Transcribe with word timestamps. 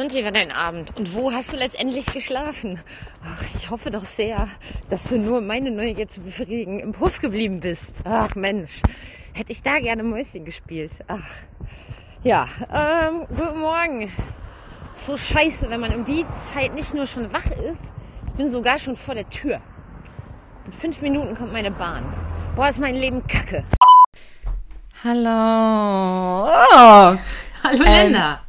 Und 0.00 0.14
wie 0.14 0.24
war 0.24 0.32
dein 0.32 0.50
Abend? 0.50 0.96
Und 0.96 1.14
wo 1.14 1.30
hast 1.30 1.52
du 1.52 1.58
letztendlich 1.58 2.06
geschlafen? 2.06 2.80
Ach, 3.22 3.42
ich 3.54 3.68
hoffe 3.68 3.90
doch 3.90 4.06
sehr, 4.06 4.48
dass 4.88 5.04
du 5.04 5.18
nur 5.18 5.42
meine 5.42 5.70
Neugier 5.70 6.08
zu 6.08 6.22
befriedigen 6.22 6.80
im 6.80 6.92
Puff 6.92 7.20
geblieben 7.20 7.60
bist. 7.60 7.92
Ach 8.04 8.34
Mensch, 8.34 8.80
hätte 9.34 9.52
ich 9.52 9.62
da 9.62 9.78
gerne 9.78 10.02
Mäuschen 10.02 10.46
gespielt. 10.46 10.92
Ach, 11.06 11.28
ja, 12.22 12.48
ähm, 12.72 13.26
guten 13.28 13.60
Morgen. 13.60 14.10
So 14.94 15.18
scheiße, 15.18 15.68
wenn 15.68 15.80
man 15.80 15.94
um 15.94 16.06
die 16.06 16.24
Zeit 16.50 16.74
nicht 16.74 16.94
nur 16.94 17.06
schon 17.06 17.30
wach 17.30 17.50
ist, 17.70 17.92
ich 18.26 18.32
bin 18.32 18.50
sogar 18.50 18.78
schon 18.78 18.96
vor 18.96 19.14
der 19.14 19.28
Tür. 19.28 19.60
In 20.64 20.72
fünf 20.72 21.02
Minuten 21.02 21.36
kommt 21.36 21.52
meine 21.52 21.70
Bahn. 21.70 22.04
Boah, 22.56 22.70
ist 22.70 22.78
mein 22.78 22.94
Leben 22.94 23.26
kacke. 23.26 23.64
Hallo. 25.04 26.48
Oh. 26.72 27.18
Hallo 27.62 27.84
Linda. 27.84 28.40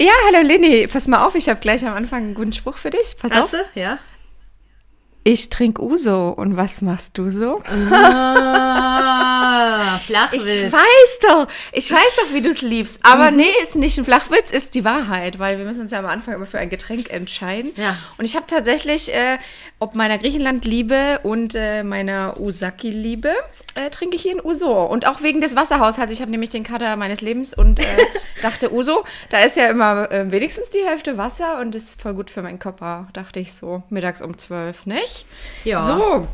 Ja, 0.00 0.10
hallo 0.26 0.46
Leni. 0.46 0.86
Pass 0.88 1.06
mal 1.06 1.24
auf, 1.24 1.34
ich 1.34 1.48
habe 1.48 1.60
gleich 1.60 1.86
am 1.86 1.94
Anfang 1.94 2.22
einen 2.24 2.34
guten 2.34 2.52
Spruch 2.52 2.76
für 2.78 2.90
dich. 2.90 3.16
Pass 3.20 3.32
Hast 3.32 3.54
auf. 3.54 3.60
du? 3.74 3.80
Ja. 3.80 3.98
Ich 5.22 5.48
trinke 5.50 5.82
Uso. 5.82 6.30
Und 6.30 6.56
was 6.56 6.82
machst 6.82 7.16
du 7.16 7.30
so? 7.30 7.62
Ah, 7.90 9.23
Flachwitz. 9.98 10.44
Ich 10.44 10.72
weiß 10.72 11.18
doch, 11.28 11.46
ich 11.72 11.90
weiß 11.90 12.16
doch, 12.16 12.34
wie 12.34 12.40
du 12.40 12.50
es 12.50 12.62
liebst. 12.62 13.00
Aber 13.02 13.30
nee, 13.30 13.50
ist 13.62 13.76
nicht 13.76 13.98
ein 13.98 14.04
Flachwitz, 14.04 14.50
ist 14.50 14.74
die 14.74 14.84
Wahrheit, 14.84 15.38
weil 15.38 15.58
wir 15.58 15.64
müssen 15.64 15.82
uns 15.82 15.92
ja 15.92 15.98
am 15.98 16.06
Anfang 16.06 16.34
immer 16.34 16.46
für 16.46 16.58
ein 16.58 16.70
Getränk 16.70 17.10
entscheiden. 17.10 17.72
Ja. 17.76 17.96
Und 18.18 18.24
ich 18.24 18.36
habe 18.36 18.46
tatsächlich, 18.46 19.12
äh, 19.12 19.38
ob 19.78 19.94
meiner 19.94 20.18
Griechenland-Liebe 20.18 21.20
und 21.22 21.54
äh, 21.54 21.82
meiner 21.82 22.38
Usaki-Liebe, 22.38 23.34
äh, 23.74 23.90
trinke 23.90 24.16
ich 24.16 24.22
hier 24.22 24.36
ein 24.36 24.44
Uso. 24.44 24.82
Und 24.84 25.06
auch 25.06 25.22
wegen 25.22 25.40
des 25.40 25.56
Wasserhaushalts. 25.56 26.12
Ich 26.12 26.20
habe 26.20 26.30
nämlich 26.30 26.50
den 26.50 26.64
Kater 26.64 26.96
meines 26.96 27.20
Lebens 27.20 27.54
und 27.54 27.80
äh, 27.80 27.84
dachte, 28.42 28.72
Uso, 28.72 29.04
da 29.30 29.40
ist 29.40 29.56
ja 29.56 29.68
immer 29.68 30.10
äh, 30.10 30.30
wenigstens 30.30 30.70
die 30.70 30.84
Hälfte 30.84 31.18
Wasser 31.18 31.60
und 31.60 31.74
ist 31.74 32.00
voll 32.00 32.14
gut 32.14 32.30
für 32.30 32.42
meinen 32.42 32.58
Körper, 32.58 33.08
dachte 33.12 33.40
ich 33.40 33.52
so, 33.52 33.82
mittags 33.90 34.22
um 34.22 34.38
zwölf, 34.38 34.86
nicht? 34.86 35.26
Ja. 35.64 35.84
So. 35.84 36.28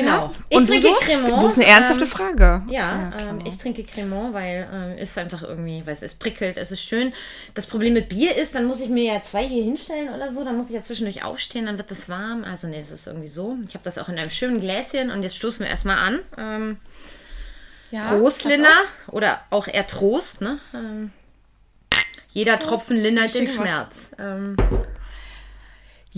Genau. 0.00 0.26
Und 0.26 0.34
Ich 0.50 0.58
du 0.58 0.66
trinke 0.66 0.88
so? 0.88 0.94
Cremant. 0.94 1.42
Das 1.44 1.52
ist 1.52 1.58
eine 1.58 1.66
ernsthafte 1.66 2.04
ähm, 2.04 2.10
Frage. 2.10 2.62
Ja, 2.68 3.12
klar. 3.16 3.30
ähm, 3.30 3.38
ich 3.44 3.58
trinke 3.58 3.84
Cremant, 3.84 4.34
weil 4.34 4.68
ähm, 4.72 4.98
ist 4.98 5.16
einfach 5.18 5.42
irgendwie, 5.42 5.86
weil 5.86 5.92
es 6.00 6.14
prickelt, 6.14 6.56
es 6.56 6.72
ist 6.72 6.82
schön. 6.82 7.12
Das 7.54 7.66
Problem 7.66 7.94
mit 7.94 8.08
Bier 8.08 8.36
ist, 8.36 8.54
dann 8.54 8.66
muss 8.66 8.80
ich 8.80 8.88
mir 8.88 9.04
ja 9.14 9.22
zwei 9.22 9.46
hier 9.46 9.64
hinstellen 9.64 10.14
oder 10.14 10.32
so, 10.32 10.44
dann 10.44 10.56
muss 10.56 10.68
ich 10.68 10.74
ja 10.76 10.82
zwischendurch 10.82 11.24
aufstehen, 11.24 11.66
dann 11.66 11.78
wird 11.78 11.90
das 11.90 12.08
warm. 12.08 12.44
Also 12.44 12.68
nee, 12.68 12.78
es 12.78 12.90
ist 12.90 13.06
irgendwie 13.06 13.28
so. 13.28 13.56
Ich 13.66 13.74
habe 13.74 13.84
das 13.84 13.98
auch 13.98 14.08
in 14.08 14.18
einem 14.18 14.30
schönen 14.30 14.60
Gläschen 14.60 15.10
und 15.10 15.22
jetzt 15.22 15.36
stoßen 15.36 15.64
wir 15.64 15.70
erstmal 15.70 15.98
an. 15.98 16.20
Ähm, 16.36 16.76
ja, 17.90 18.08
Prost, 18.08 18.44
Linda. 18.44 18.68
Oder 19.08 19.40
auch 19.50 19.66
eher 19.66 19.86
Trost, 19.86 20.40
ne? 20.40 20.58
Ähm, 20.74 21.10
jeder 22.30 22.58
Tropfen 22.58 22.96
lindert 22.96 23.34
den. 23.34 23.48
Schmerz. 23.48 24.10
Ähm, 24.18 24.56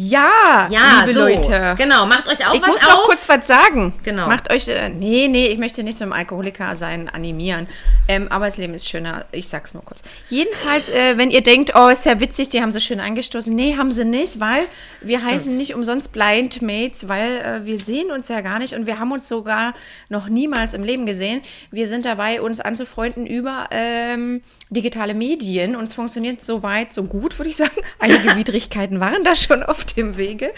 Ja, 0.02 0.66
ja, 0.70 1.00
liebe 1.00 1.12
so. 1.12 1.20
Leute. 1.20 1.74
Genau, 1.76 2.06
macht 2.06 2.26
euch 2.26 2.46
auch 2.46 2.54
Ich 2.54 2.62
was 2.62 2.68
muss 2.68 2.82
auf. 2.84 2.88
noch 2.88 3.04
kurz 3.04 3.28
was 3.28 3.46
sagen. 3.46 3.92
Genau. 4.02 4.28
Macht 4.28 4.50
euch, 4.50 4.66
äh, 4.68 4.88
nee, 4.88 5.28
nee, 5.28 5.48
ich 5.48 5.58
möchte 5.58 5.82
nicht 5.82 5.98
zum 5.98 6.14
Alkoholiker 6.14 6.74
sein, 6.74 7.10
animieren. 7.10 7.66
Ähm, 8.08 8.26
aber 8.30 8.46
das 8.46 8.56
Leben 8.56 8.72
ist 8.72 8.88
schöner. 8.88 9.26
Ich 9.30 9.48
sag's 9.48 9.74
nur 9.74 9.84
kurz. 9.84 10.02
Jedenfalls, 10.30 10.88
äh, 10.88 11.18
wenn 11.18 11.30
ihr 11.30 11.42
denkt, 11.42 11.72
oh, 11.74 11.88
ist 11.88 12.06
ja 12.06 12.18
witzig, 12.18 12.48
die 12.48 12.62
haben 12.62 12.72
so 12.72 12.80
schön 12.80 12.98
eingestoßen. 12.98 13.54
Nee, 13.54 13.76
haben 13.76 13.92
sie 13.92 14.06
nicht, 14.06 14.40
weil 14.40 14.64
wir 15.02 15.22
heißen 15.22 15.54
nicht 15.54 15.74
umsonst 15.74 16.12
Blind 16.12 16.62
Mates, 16.62 17.06
weil 17.06 17.36
äh, 17.36 17.66
wir 17.66 17.78
sehen 17.78 18.10
uns 18.10 18.28
ja 18.28 18.40
gar 18.40 18.58
nicht 18.58 18.74
und 18.74 18.86
wir 18.86 18.98
haben 18.98 19.12
uns 19.12 19.28
sogar 19.28 19.74
noch 20.08 20.28
niemals 20.28 20.72
im 20.72 20.82
Leben 20.82 21.04
gesehen. 21.04 21.42
Wir 21.70 21.86
sind 21.86 22.06
dabei, 22.06 22.40
uns 22.40 22.60
anzufreunden 22.60 23.26
über 23.26 23.66
ähm, 23.70 24.42
digitale 24.70 25.14
Medien 25.14 25.76
und 25.76 25.84
es 25.84 25.94
funktioniert 25.94 26.42
so 26.42 26.62
weit, 26.62 26.92
so 26.92 27.04
gut, 27.04 27.38
würde 27.38 27.50
ich 27.50 27.56
sagen. 27.56 27.80
Einige 27.98 28.36
Widrigkeiten 28.36 29.00
waren 29.00 29.24
da 29.24 29.34
schon 29.34 29.62
auf 29.62 29.84
dem 29.84 30.16
Wege. 30.16 30.52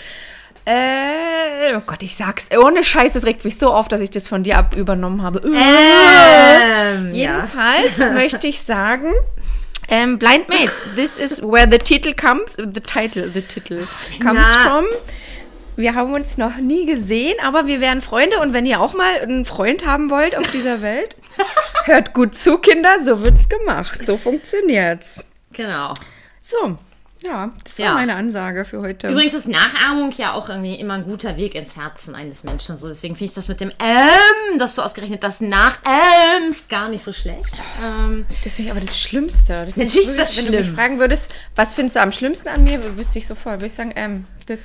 Äh, 0.64 1.74
oh 1.74 1.82
Gott, 1.84 2.02
ich 2.02 2.14
sag's. 2.14 2.48
Ohne 2.56 2.84
Scheiß, 2.84 3.16
es 3.16 3.26
regt 3.26 3.44
mich 3.44 3.58
so 3.58 3.72
auf, 3.72 3.88
dass 3.88 4.00
ich 4.00 4.10
das 4.10 4.28
von 4.28 4.44
dir 4.44 4.58
ab 4.58 4.76
übernommen 4.76 5.22
habe. 5.22 5.40
Ähm, 5.44 7.14
ja. 7.14 7.36
Jedenfalls 7.36 7.98
möchte 8.14 8.46
ich 8.46 8.60
sagen, 8.60 9.12
ähm, 9.88 10.18
Blind 10.18 10.48
Mates, 10.48 10.84
this 10.94 11.18
is 11.18 11.42
where 11.42 11.68
the 11.68 11.78
title 11.78 12.14
comes, 12.14 12.54
the 12.56 12.80
title, 12.80 13.28
the 13.28 13.42
title 13.42 13.86
comes 14.22 14.46
Na. 14.46 14.64
from. 14.64 14.84
Wir 15.74 15.94
haben 15.94 16.12
uns 16.12 16.36
noch 16.36 16.56
nie 16.58 16.86
gesehen, 16.86 17.34
aber 17.42 17.66
wir 17.66 17.80
wären 17.80 18.00
Freunde 18.02 18.38
und 18.38 18.52
wenn 18.52 18.66
ihr 18.66 18.80
auch 18.80 18.94
mal 18.94 19.20
einen 19.20 19.44
Freund 19.44 19.86
haben 19.86 20.10
wollt 20.10 20.36
auf 20.36 20.48
dieser 20.50 20.82
Welt, 20.82 21.16
hört 21.86 22.12
gut 22.14 22.36
zu, 22.36 22.58
Kinder, 22.58 22.98
so 23.02 23.20
wird's 23.22 23.48
gemacht, 23.48 24.00
so 24.06 24.16
funktioniert's. 24.16 25.24
Genau. 25.52 25.92
So, 26.40 26.78
ja, 27.22 27.52
das 27.62 27.78
war 27.78 27.86
Ja. 27.86 27.92
meine 27.94 28.14
Ansage 28.16 28.64
für 28.64 28.80
heute. 28.80 29.08
Übrigens 29.08 29.34
ist 29.34 29.46
Nachahmung 29.48 30.12
ja 30.16 30.32
auch 30.32 30.48
irgendwie 30.48 30.74
immer 30.74 30.94
ein 30.94 31.04
guter 31.04 31.36
Weg 31.36 31.54
ins 31.54 31.76
Herzen 31.76 32.14
eines 32.16 32.42
Menschen. 32.42 32.76
So, 32.76 32.88
deswegen 32.88 33.14
finde 33.14 33.26
ich 33.30 33.34
das 33.34 33.46
mit 33.48 33.60
dem 33.60 33.70
ähm, 33.78 34.58
dass 34.58 34.74
du 34.74 34.82
ausgerechnet 34.82 35.22
das 35.22 35.40
nachähmst, 35.40 36.68
gar 36.68 36.88
nicht 36.88 37.04
so 37.04 37.12
schlecht. 37.12 37.54
Ähm, 37.82 38.26
Das 38.44 38.56
finde 38.56 38.68
ich 38.68 38.70
aber 38.72 38.80
das 38.80 38.98
Schlimmste. 39.00 39.64
Das 39.66 39.76
Natürlich 39.76 40.08
ist 40.08 40.18
das 40.18 40.36
Wenn 40.36 40.52
du 40.52 40.58
mich 40.58 40.70
fragen 40.70 40.98
würdest, 40.98 41.30
was 41.54 41.74
findest 41.74 41.96
du 41.96 42.00
am 42.00 42.12
schlimmsten 42.12 42.48
an 42.48 42.64
mir, 42.64 42.96
wüsste 42.98 43.18
ich 43.18 43.26
sofort. 43.26 43.56
Würde 43.56 43.66
ich 43.66 43.74
sagen, 43.74 43.92
ähm, 43.94 44.26
das. 44.46 44.58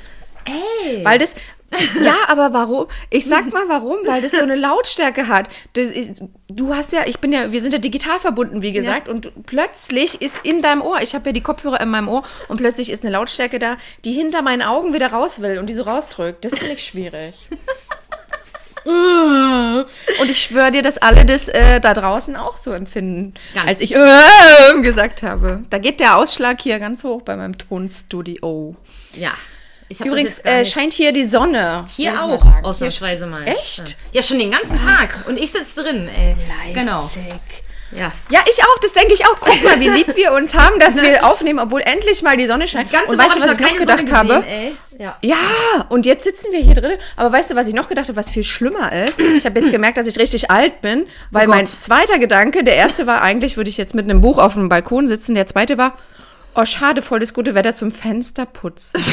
ey. 0.45 1.03
Weil 1.05 1.19
das. 1.19 1.35
Ja, 2.01 2.15
aber 2.27 2.53
warum? 2.53 2.87
Ich 3.09 3.25
sag 3.25 3.51
mal 3.51 3.67
warum, 3.67 3.97
weil 4.05 4.21
das 4.21 4.31
so 4.31 4.41
eine 4.41 4.55
Lautstärke 4.55 5.27
hat. 5.27 5.49
Das 5.73 5.87
ist, 5.87 6.23
du 6.47 6.73
hast 6.73 6.93
ja, 6.93 7.01
ich 7.05 7.19
bin 7.19 7.31
ja, 7.31 7.51
wir 7.51 7.61
sind 7.61 7.73
ja 7.73 7.79
digital 7.79 8.19
verbunden, 8.19 8.61
wie 8.61 8.71
gesagt, 8.71 9.09
und 9.09 9.31
plötzlich 9.45 10.21
ist 10.21 10.39
in 10.43 10.61
deinem 10.61 10.81
Ohr, 10.81 11.01
ich 11.01 11.13
habe 11.13 11.29
ja 11.29 11.33
die 11.33 11.41
Kopfhörer 11.41 11.81
in 11.81 11.89
meinem 11.89 12.07
Ohr 12.07 12.23
und 12.47 12.57
plötzlich 12.57 12.89
ist 12.89 13.03
eine 13.03 13.11
Lautstärke 13.11 13.59
da, 13.59 13.77
die 14.05 14.13
hinter 14.13 14.41
meinen 14.41 14.61
Augen 14.61 14.93
wieder 14.93 15.11
raus 15.11 15.41
will 15.41 15.59
und 15.59 15.67
die 15.67 15.73
so 15.73 15.83
rausdrückt. 15.83 16.45
Das 16.45 16.57
finde 16.57 16.73
ich 16.73 16.83
schwierig. 16.83 17.47
Und 18.87 20.29
ich 20.29 20.41
schwöre 20.41 20.71
dir, 20.71 20.81
dass 20.81 20.97
alle 20.97 21.25
das 21.25 21.49
äh, 21.49 21.81
da 21.81 21.93
draußen 21.93 22.37
auch 22.37 22.55
so 22.55 22.71
empfinden, 22.71 23.33
Ganz 23.53 23.67
als 23.67 23.81
ich 23.81 23.93
äh, 23.93 24.81
gesagt 24.81 25.23
habe. 25.23 25.63
Da 25.69 25.77
geht 25.77 25.99
der 25.99 26.15
Ausschlag 26.15 26.61
hier 26.61 26.79
ganz 26.79 27.03
hoch 27.03 27.21
bei 27.23 27.35
meinem 27.35 27.57
Tonstudio. 27.57 28.77
ja. 29.13 29.31
Übrigens 30.03 30.39
äh, 30.39 30.65
scheint 30.65 30.93
hier 30.93 31.11
die 31.13 31.23
Sonne. 31.23 31.85
hier 31.87 32.21
auch 32.23 32.45
ausnahmsweise 32.63 33.25
mal. 33.25 33.47
Echt? 33.47 33.95
Ja, 34.11 34.21
schon 34.21 34.39
den 34.39 34.51
ganzen 34.51 34.77
Tag. 34.79 35.23
Und 35.27 35.39
ich 35.39 35.51
sitze 35.51 35.83
drin, 35.83 36.09
ey. 36.09 36.35
Genau. 36.73 36.97
Leipzig. 36.97 37.23
Ja. 37.91 38.11
Ja, 38.29 38.41
ich 38.49 38.61
auch, 38.63 38.79
das 38.81 38.91
denke 38.93 39.13
ich 39.13 39.25
auch. 39.25 39.37
Guck 39.39 39.63
mal, 39.63 39.79
wie 39.79 39.87
lieb 39.87 40.13
wir 40.17 40.33
uns 40.33 40.53
haben, 40.53 40.77
dass 40.79 40.97
wir 41.01 41.25
aufnehmen, 41.25 41.59
obwohl 41.59 41.79
endlich 41.81 42.21
mal 42.21 42.35
die 42.35 42.45
Sonne 42.45 42.67
scheint. 42.67 42.91
Ganze 42.91 43.11
und 43.11 43.17
Woche 43.17 43.27
weißt 43.29 43.37
du, 43.37 43.41
was 43.43 43.53
ich 43.53 43.59
noch 43.61 43.77
gedacht 43.77 44.07
Sonne 44.09 44.17
habe? 44.19 44.43
gesehen. 44.43 44.77
Ja. 44.99 45.17
Ja, 45.21 45.35
und 45.87 46.05
jetzt 46.05 46.25
sitzen 46.25 46.51
wir 46.51 46.59
hier 46.59 46.73
drin. 46.73 46.97
Aber 47.15 47.31
weißt 47.31 47.51
du, 47.51 47.55
was 47.55 47.67
ich 47.67 47.73
noch 47.73 47.87
gedacht 47.87 48.07
habe, 48.09 48.17
was 48.17 48.29
viel 48.29 48.43
schlimmer 48.43 48.91
ist? 48.91 49.17
Ich 49.19 49.45
habe 49.45 49.57
jetzt 49.59 49.71
gemerkt, 49.71 49.97
dass 49.97 50.07
ich 50.07 50.19
richtig 50.19 50.51
alt 50.51 50.81
bin, 50.81 51.05
weil 51.31 51.47
Oh 51.47 51.51
mein 51.51 51.65
zweiter 51.65 52.19
Gedanke, 52.19 52.63
der 52.65 52.75
erste 52.75 53.07
war 53.07 53.21
eigentlich, 53.21 53.55
würde 53.55 53.69
ich 53.69 53.77
jetzt 53.77 53.95
mit 53.95 54.03
einem 54.05 54.19
Buch 54.19 54.37
auf 54.37 54.55
dem 54.55 54.67
Balkon 54.67 55.07
sitzen. 55.07 55.33
Der 55.35 55.47
zweite 55.47 55.77
war, 55.77 55.93
oh 56.57 56.65
schade, 56.65 57.01
voll 57.01 57.19
das 57.19 57.33
gute 57.33 57.53
Wetter 57.55 57.73
zum 57.73 57.91
Fensterputzen. 57.91 59.01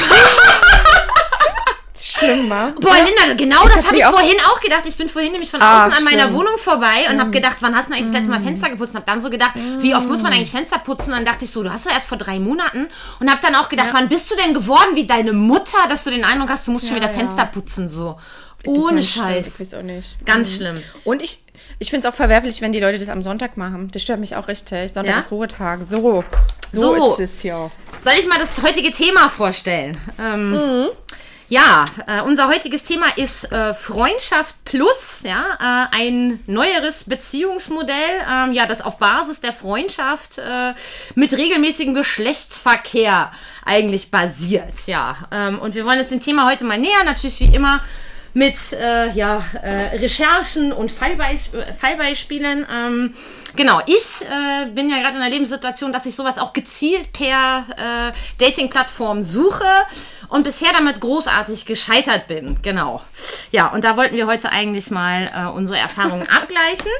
Schlimm, 1.97 2.49
wa? 2.49 2.73
Boah, 2.79 2.93
Linda, 2.95 3.33
genau 3.37 3.63
das 3.67 3.77
hab 3.77 3.85
habe 3.87 3.97
ich 3.97 4.05
auch- 4.05 4.11
vorhin 4.11 4.35
auch 4.47 4.59
gedacht. 4.59 4.81
Ich 4.85 4.97
bin 4.97 5.07
vorhin 5.07 5.31
nämlich 5.31 5.49
von 5.49 5.61
Ah, 5.61 5.85
außen 5.85 5.97
an 5.97 6.03
meiner 6.03 6.19
stimmt. 6.23 6.33
Mhm. 6.33 6.37
Wohnung 6.37 6.57
vorbei 6.57 7.07
und 7.09 7.19
habe 7.19 7.31
gedacht, 7.31 7.57
wann 7.61 7.73
hast 7.73 7.87
du 7.89 7.93
eigentlich 7.93 8.07
das 8.07 8.13
letzte 8.17 8.31
Mal 8.31 8.41
Fenster 8.41 8.69
geputzt? 8.69 8.91
Und 8.91 8.97
habe 8.97 9.05
dann 9.11 9.21
so 9.21 9.29
gedacht, 9.29 9.53
wie 9.79 9.95
oft 9.95 10.05
muss 10.07 10.21
man 10.21 10.33
eigentlich 10.33 10.51
Fenster 10.51 10.77
putzen? 10.79 11.11
Und 11.11 11.17
dann 11.19 11.25
dachte 11.25 11.45
ich 11.45 11.51
so, 11.51 11.63
du 11.63 11.71
hast 11.71 11.85
doch 11.85 11.91
erst 11.91 12.07
vor 12.07 12.17
drei 12.17 12.37
Monaten. 12.37 12.89
Und 13.21 13.29
habe 13.31 13.39
dann 13.41 13.55
auch 13.55 13.69
gedacht, 13.69 13.89
wann 13.93 14.09
bist 14.09 14.29
du 14.29 14.35
denn 14.35 14.53
geworden 14.53 14.95
wie 14.95 15.07
deine 15.07 15.31
Mutter, 15.31 15.77
dass 15.87 16.03
du 16.03 16.09
den 16.11 16.25
Eindruck 16.25 16.49
hast, 16.49 16.67
du 16.67 16.71
musst 16.71 16.85
schon 16.87 16.97
Ja, 16.97 17.03
wieder 17.03 17.11
ja. 17.13 17.17
Fenster 17.17 17.45
putzen 17.45 17.89
so. 17.89 18.19
Das 18.63 18.77
Ohne 18.77 18.97
nicht 18.97 19.13
schlimm, 19.13 19.25
Scheiß. 19.25 19.59
Ich 19.61 19.71
weiß 19.71 19.79
auch 19.79 19.83
nicht. 19.83 20.25
Ganz 20.25 20.53
schlimm. 20.55 20.81
Und 21.05 21.21
ich, 21.21 21.39
ich 21.79 21.89
finde 21.91 22.07
es 22.07 22.13
auch 22.13 22.17
verwerflich, 22.17 22.61
wenn 22.61 22.71
die 22.73 22.79
Leute 22.81 22.97
das 22.97 23.09
am 23.09 23.21
Sonntag 23.21 23.55
machen. 23.57 23.89
Das 23.91 24.01
stört 24.01 24.19
mich 24.19 24.35
auch 24.35 24.47
richtig. 24.49 24.91
Sonntag 24.91 25.13
Ja? 25.13 25.19
ist 25.19 25.31
Ruhetag. 25.31 25.81
So, 25.87 26.23
so, 26.81 26.95
So. 26.99 27.13
ist 27.15 27.35
es 27.35 27.43
ja. 27.43 27.69
Soll 28.03 28.13
ich 28.19 28.27
mal 28.27 28.37
das 28.39 28.61
heutige 28.61 28.91
Thema 28.91 29.29
vorstellen? 29.29 29.99
Ähm, 30.19 30.51
Mhm. 30.51 30.87
Ja, 31.47 31.85
äh, 32.07 32.21
unser 32.21 32.47
heutiges 32.47 32.83
Thema 32.83 33.05
ist 33.17 33.51
äh, 33.51 33.75
Freundschaft 33.75 34.55
Plus, 34.65 35.19
ja, 35.21 35.43
äh, 35.91 35.95
ein 35.95 36.39
neueres 36.47 37.03
Beziehungsmodell, 37.03 37.93
ähm, 38.27 38.51
ja, 38.51 38.65
das 38.65 38.81
auf 38.81 38.97
Basis 38.97 39.41
der 39.41 39.53
Freundschaft 39.53 40.39
äh, 40.39 40.73
mit 41.13 41.37
regelmäßigem 41.37 41.93
Geschlechtsverkehr 41.93 43.31
eigentlich 43.63 44.09
basiert, 44.09 44.87
ja. 44.87 45.17
Ähm, 45.31 45.59
und 45.59 45.75
wir 45.75 45.85
wollen 45.85 45.99
es 45.99 46.09
dem 46.09 46.19
Thema 46.19 46.49
heute 46.49 46.65
mal 46.65 46.79
näher, 46.79 47.03
natürlich 47.05 47.39
wie 47.39 47.53
immer 47.55 47.79
mit 48.35 48.73
äh, 48.73 49.11
ja, 49.11 49.41
äh, 49.63 49.95
Recherchen 49.97 50.73
und 50.73 50.91
Fallbeis 50.91 51.49
Fallbeispielen. 51.79 52.67
Ähm, 52.69 53.13
genau, 53.55 53.79
ich 53.85 54.27
äh, 54.27 54.65
bin 54.67 54.89
ja 54.89 54.97
gerade 54.97 55.15
in 55.15 55.21
einer 55.21 55.29
Lebenssituation, 55.29 55.93
dass 55.93 56.05
ich 56.05 56.15
sowas 56.15 56.37
auch 56.37 56.51
gezielt 56.51 57.13
per 57.13 57.65
äh, 57.77 58.43
Dating-Plattform 58.43 59.23
suche 59.23 59.63
und 60.27 60.43
bisher 60.43 60.73
damit 60.75 60.99
großartig 60.99 61.65
gescheitert 61.65 62.27
bin. 62.27 62.57
Genau. 62.61 63.01
Ja, 63.51 63.69
und 63.71 63.85
da 63.85 63.95
wollten 63.95 64.17
wir 64.17 64.27
heute 64.27 64.51
eigentlich 64.51 64.91
mal 64.91 65.31
äh, 65.33 65.49
unsere 65.55 65.79
Erfahrungen 65.79 66.27
abgleichen. 66.29 66.91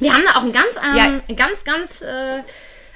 Wir 0.00 0.12
haben 0.12 0.24
da 0.26 0.40
auch 0.40 0.42
ein 0.42 0.52
ganz, 0.52 0.74
ähm, 0.76 1.22
Ja. 1.28 1.34
ganz, 1.36 1.62
ganz 1.62 2.02
äh, 2.02 2.42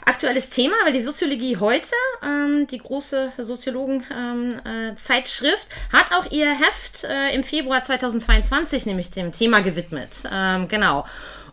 aktuelles 0.05 0.51
Thema, 0.51 0.75
weil 0.85 0.93
die 0.93 1.01
Soziologie 1.01 1.57
heute, 1.57 1.95
ähm, 2.23 2.67
die 2.67 2.77
große 2.79 3.33
Soziologen-Zeitschrift, 3.39 5.69
ähm, 5.71 5.77
äh, 5.93 5.97
hat 5.97 6.13
auch 6.13 6.31
ihr 6.31 6.51
Heft 6.51 7.05
äh, 7.05 7.35
im 7.35 7.43
Februar 7.45 7.83
2022 7.83 8.85
nämlich 8.87 9.11
dem 9.11 9.33
Thema 9.33 9.61
gewidmet. 9.61 10.17
Ähm, 10.31 10.69
genau. 10.69 11.07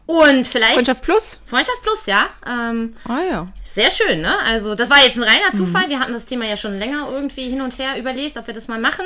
Und 0.05 0.47
vielleicht. 0.47 0.73
Freundschaft 0.73 1.01
Plus? 1.03 1.39
Freundschaft 1.45 1.81
Plus, 1.83 2.05
ja. 2.07 2.29
Ähm, 2.47 2.95
ah 3.07 3.21
ja. 3.29 3.47
Sehr 3.69 3.91
schön, 3.91 4.21
ne? 4.21 4.39
Also, 4.39 4.73
das 4.73 4.89
war 4.89 5.03
jetzt 5.03 5.17
ein 5.17 5.23
reiner 5.23 5.51
Zufall. 5.51 5.85
Mhm. 5.85 5.89
Wir 5.91 5.99
hatten 5.99 6.13
das 6.13 6.25
Thema 6.25 6.45
ja 6.45 6.57
schon 6.57 6.79
länger 6.79 7.07
irgendwie 7.11 7.47
hin 7.47 7.61
und 7.61 7.77
her 7.77 7.95
überlegt, 7.95 8.37
ob 8.37 8.47
wir 8.47 8.55
das 8.55 8.67
mal 8.67 8.79
machen. 8.79 9.05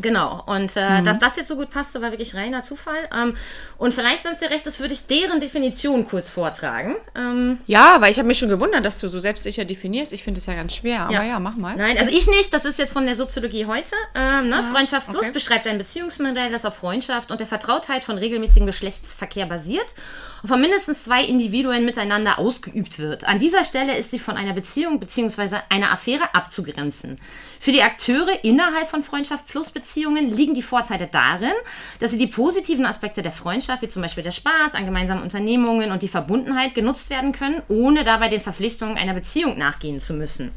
Genau, 0.00 0.42
und 0.46 0.76
äh, 0.76 1.00
mhm. 1.00 1.04
dass 1.04 1.18
das 1.18 1.36
jetzt 1.36 1.48
so 1.48 1.56
gut 1.56 1.70
passte, 1.70 2.00
war 2.00 2.10
wirklich 2.10 2.34
reiner 2.34 2.62
Zufall. 2.62 3.08
Ähm, 3.14 3.34
und 3.78 3.94
vielleicht, 3.94 4.24
wenn 4.24 4.32
es 4.32 4.38
dir 4.38 4.50
recht 4.50 4.66
ist, 4.66 4.80
würde 4.80 4.94
ich 4.94 5.06
deren 5.06 5.40
Definition 5.40 6.06
kurz 6.06 6.30
vortragen. 6.30 6.96
Ähm, 7.16 7.58
ja, 7.66 8.00
weil 8.00 8.12
ich 8.12 8.18
habe 8.18 8.28
mich 8.28 8.38
schon 8.38 8.48
gewundert, 8.48 8.84
dass 8.84 8.98
du 8.98 9.08
so 9.08 9.18
selbstsicher 9.18 9.64
definierst. 9.64 10.12
Ich 10.12 10.22
finde 10.22 10.38
es 10.38 10.46
ja 10.46 10.54
ganz 10.54 10.74
schwer, 10.74 11.02
aber 11.02 11.12
ja. 11.12 11.24
ja. 11.24 11.40
mach 11.40 11.56
mal. 11.56 11.76
Nein, 11.76 11.98
also 11.98 12.10
ich 12.10 12.28
nicht, 12.28 12.52
das 12.54 12.64
ist 12.64 12.78
jetzt 12.78 12.92
von 12.92 13.06
der 13.06 13.16
Soziologie 13.16 13.66
heute. 13.66 13.94
Ähm, 14.14 14.48
ne? 14.48 14.56
Ja, 14.56 14.62
Freundschaft 14.62 15.08
Plus 15.08 15.24
okay. 15.24 15.32
beschreibt 15.32 15.66
ein 15.66 15.78
Beziehungsmodell, 15.78 16.50
das 16.50 16.64
auf 16.64 16.76
Freundschaft 16.76 17.30
und 17.30 17.40
der 17.40 17.46
Vertrautheit 17.46 18.04
von 18.04 18.18
regelmäßigem 18.18 18.66
Geschlechtsverkehr 18.66 19.46
basiert 19.46 19.94
und 20.42 20.48
von 20.48 20.60
mindestens 20.60 21.04
zwei 21.04 21.24
Individuen 21.24 21.84
miteinander 21.84 22.38
ausgeübt 22.38 22.98
wird. 22.98 23.24
An 23.24 23.38
dieser 23.38 23.64
Stelle 23.64 23.96
ist 23.96 24.10
sie 24.10 24.18
von 24.18 24.36
einer 24.36 24.52
Beziehung 24.52 25.00
bzw. 25.00 25.58
einer 25.68 25.92
Affäre 25.92 26.34
abzugrenzen. 26.34 27.18
Für 27.60 27.72
die 27.72 27.82
Akteure 27.82 28.44
innerhalb 28.44 28.88
von 28.88 29.02
Freundschaft 29.02 29.46
Plus 29.48 29.70
Beziehungen 29.70 30.30
liegen 30.30 30.54
die 30.54 30.62
Vorteile 30.62 31.08
darin, 31.08 31.52
dass 31.98 32.12
sie 32.12 32.18
die 32.18 32.28
positiven 32.28 32.86
Aspekte 32.86 33.20
der 33.20 33.32
Freundschaft, 33.32 33.82
wie 33.82 33.88
zum 33.88 34.02
Beispiel 34.02 34.22
der 34.22 34.30
Spaß 34.30 34.74
an 34.74 34.84
gemeinsamen 34.84 35.22
Unternehmungen 35.22 35.90
und 35.90 36.02
die 36.02 36.08
Verbundenheit 36.08 36.74
genutzt 36.74 37.10
werden 37.10 37.32
können, 37.32 37.62
ohne 37.68 38.04
dabei 38.04 38.28
den 38.28 38.40
Verpflichtungen 38.40 38.96
einer 38.96 39.14
Beziehung 39.14 39.58
nachgehen 39.58 40.00
zu 40.00 40.14
müssen. 40.14 40.52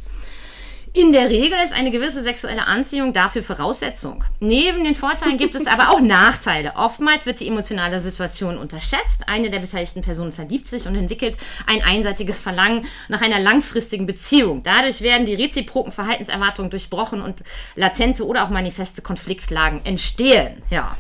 In 0.94 1.14
der 1.14 1.30
Regel 1.30 1.58
ist 1.64 1.72
eine 1.72 1.90
gewisse 1.90 2.22
sexuelle 2.22 2.68
Anziehung 2.68 3.14
dafür 3.14 3.44
Voraussetzung. 3.44 4.26
Neben 4.42 4.84
den 4.84 4.94
Vorteilen 4.94 5.38
gibt 5.38 5.56
es 5.56 5.66
aber 5.66 5.92
auch 5.92 6.02
Nachteile. 6.02 6.74
Oftmals 6.76 7.26
wird 7.26 7.40
die 7.40 7.48
emotionale 7.48 8.02
Situation 8.02 8.58
unterschätzt. 8.58 9.30
Eine 9.30 9.50
der 9.50 9.60
beteiligten 9.60 10.02
Personen 10.02 10.34
verliebt 10.34 10.68
sich 10.68 10.88
und 10.88 10.96
entwickelt 10.96 11.38
ein 11.66 11.82
einseitiges 11.82 12.42
Verlangen 12.42 12.88
nach 13.08 13.22
einer 13.22 13.40
langfristigen 13.40 14.06
Beziehung. 14.06 14.64
Dadurch 14.64 15.02
werden 15.02 15.26
die 15.26 15.36
reziproken 15.36 15.94
Verhaltenserwartungen 15.94 16.70
durchbrochen 16.70 17.22
und 17.22 17.42
latente 17.78 18.28
oder 18.28 18.44
auch 18.44 18.50
manifeste 18.50 19.02
Konfliktlagen 19.02 19.86
entstehen. 19.86 20.62
Ja. 20.70 20.98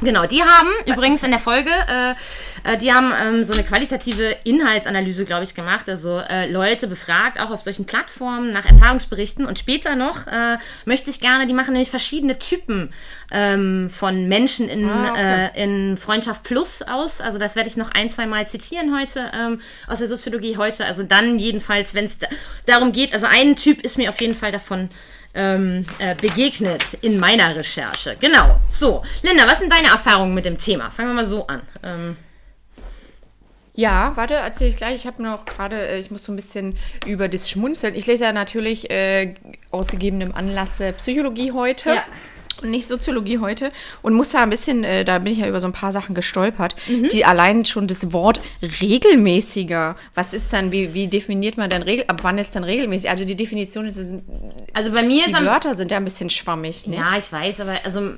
Genau, 0.00 0.26
die 0.26 0.42
haben 0.42 0.68
übrigens 0.86 1.22
in 1.22 1.30
der 1.30 1.40
Folge, 1.40 1.70
äh, 1.70 2.72
äh, 2.72 2.76
die 2.76 2.92
haben 2.92 3.12
ähm, 3.20 3.44
so 3.44 3.52
eine 3.52 3.62
qualitative 3.62 4.36
Inhaltsanalyse, 4.44 5.24
glaube 5.24 5.44
ich, 5.44 5.54
gemacht. 5.54 5.88
Also 5.88 6.18
äh, 6.18 6.50
Leute 6.50 6.86
befragt, 6.86 7.40
auch 7.40 7.50
auf 7.50 7.60
solchen 7.60 7.84
Plattformen 7.84 8.50
nach 8.50 8.66
Erfahrungsberichten. 8.66 9.46
Und 9.46 9.58
später 9.58 9.96
noch 9.96 10.26
äh, 10.26 10.58
möchte 10.84 11.10
ich 11.10 11.20
gerne, 11.20 11.46
die 11.46 11.54
machen 11.54 11.72
nämlich 11.72 11.90
verschiedene 11.90 12.38
Typen 12.38 12.92
ähm, 13.30 13.90
von 13.90 14.28
Menschen 14.28 14.68
in, 14.68 14.88
ah, 14.88 15.10
okay. 15.10 15.50
Äh, 15.54 15.64
in 15.64 15.96
Freundschaft 15.96 16.42
Plus 16.42 16.82
aus. 16.82 17.20
Also 17.20 17.38
das 17.38 17.56
werde 17.56 17.68
ich 17.68 17.76
noch 17.76 17.92
ein, 17.92 18.10
zwei 18.10 18.26
Mal 18.26 18.46
zitieren 18.46 18.96
heute 18.98 19.30
ähm, 19.34 19.60
aus 19.86 19.98
der 19.98 20.08
Soziologie 20.08 20.56
heute. 20.56 20.84
Also 20.84 21.02
dann 21.02 21.38
jedenfalls, 21.38 21.94
wenn 21.94 22.04
es 22.04 22.18
da 22.18 22.26
darum 22.66 22.92
geht, 22.92 23.14
also 23.14 23.26
ein 23.26 23.56
Typ 23.56 23.82
ist 23.82 23.98
mir 23.98 24.10
auf 24.10 24.20
jeden 24.20 24.34
Fall 24.34 24.52
davon 24.52 24.88
ähm, 25.34 25.86
äh, 25.98 26.14
begegnet 26.14 26.94
in 27.02 27.18
meiner 27.18 27.54
Recherche. 27.54 28.16
Genau. 28.20 28.60
So, 28.66 29.02
Linda, 29.22 29.46
was 29.46 29.60
sind 29.60 29.72
deine 29.72 29.88
Erfahrungen 29.88 30.34
mit 30.34 30.44
dem 30.44 30.58
Thema? 30.58 30.90
Fangen 30.90 31.10
wir 31.10 31.14
mal 31.14 31.26
so 31.26 31.46
an. 31.46 31.62
Ähm, 31.82 32.16
ja, 33.76 34.12
warte, 34.14 34.34
erzähle 34.34 34.70
ich 34.70 34.76
gleich. 34.76 34.94
Ich 34.94 35.06
habe 35.06 35.22
noch 35.22 35.44
gerade, 35.44 35.88
äh, 35.88 35.98
ich 35.98 36.10
muss 36.10 36.24
so 36.24 36.32
ein 36.32 36.36
bisschen 36.36 36.76
über 37.06 37.28
das 37.28 37.50
Schmunzeln. 37.50 37.94
Ich 37.94 38.06
lese 38.06 38.24
ja 38.24 38.32
natürlich 38.32 38.90
äh, 38.90 39.34
ausgegebenem 39.70 40.32
Anlass 40.34 40.80
Psychologie 40.98 41.52
heute. 41.52 41.90
Ja 41.90 42.04
nicht 42.70 42.88
Soziologie 42.88 43.38
heute 43.38 43.72
und 44.02 44.14
muss 44.14 44.30
da 44.30 44.42
ein 44.42 44.50
bisschen, 44.50 44.84
äh, 44.84 45.04
da 45.04 45.18
bin 45.18 45.32
ich 45.32 45.38
ja 45.38 45.48
über 45.48 45.60
so 45.60 45.66
ein 45.66 45.72
paar 45.72 45.92
Sachen 45.92 46.14
gestolpert, 46.14 46.74
mhm. 46.86 47.08
die 47.08 47.24
allein 47.24 47.64
schon 47.64 47.86
das 47.86 48.12
Wort 48.12 48.40
regelmäßiger, 48.80 49.96
was 50.14 50.34
ist 50.34 50.52
dann, 50.52 50.72
wie, 50.72 50.94
wie 50.94 51.06
definiert 51.08 51.56
man 51.56 51.70
denn 51.70 51.82
Regel, 51.82 52.04
ab 52.08 52.20
wann 52.22 52.38
ist 52.38 52.54
dann 52.54 52.64
regelmäßig? 52.64 53.10
Also 53.10 53.24
die 53.24 53.36
Definition 53.36 53.86
ist, 53.86 54.00
also 54.72 54.92
bei 54.92 55.02
mir 55.02 55.24
die 55.24 55.30
ist 55.30 55.38
die 55.38 55.44
Wörter 55.44 55.74
sind 55.74 55.90
ja 55.90 55.96
ein 55.96 56.04
bisschen 56.04 56.30
schwammig. 56.30 56.86
Ne? 56.86 56.96
Ja, 56.96 57.16
ich 57.18 57.30
weiß, 57.30 57.60
aber 57.60 57.78
also 57.84 58.12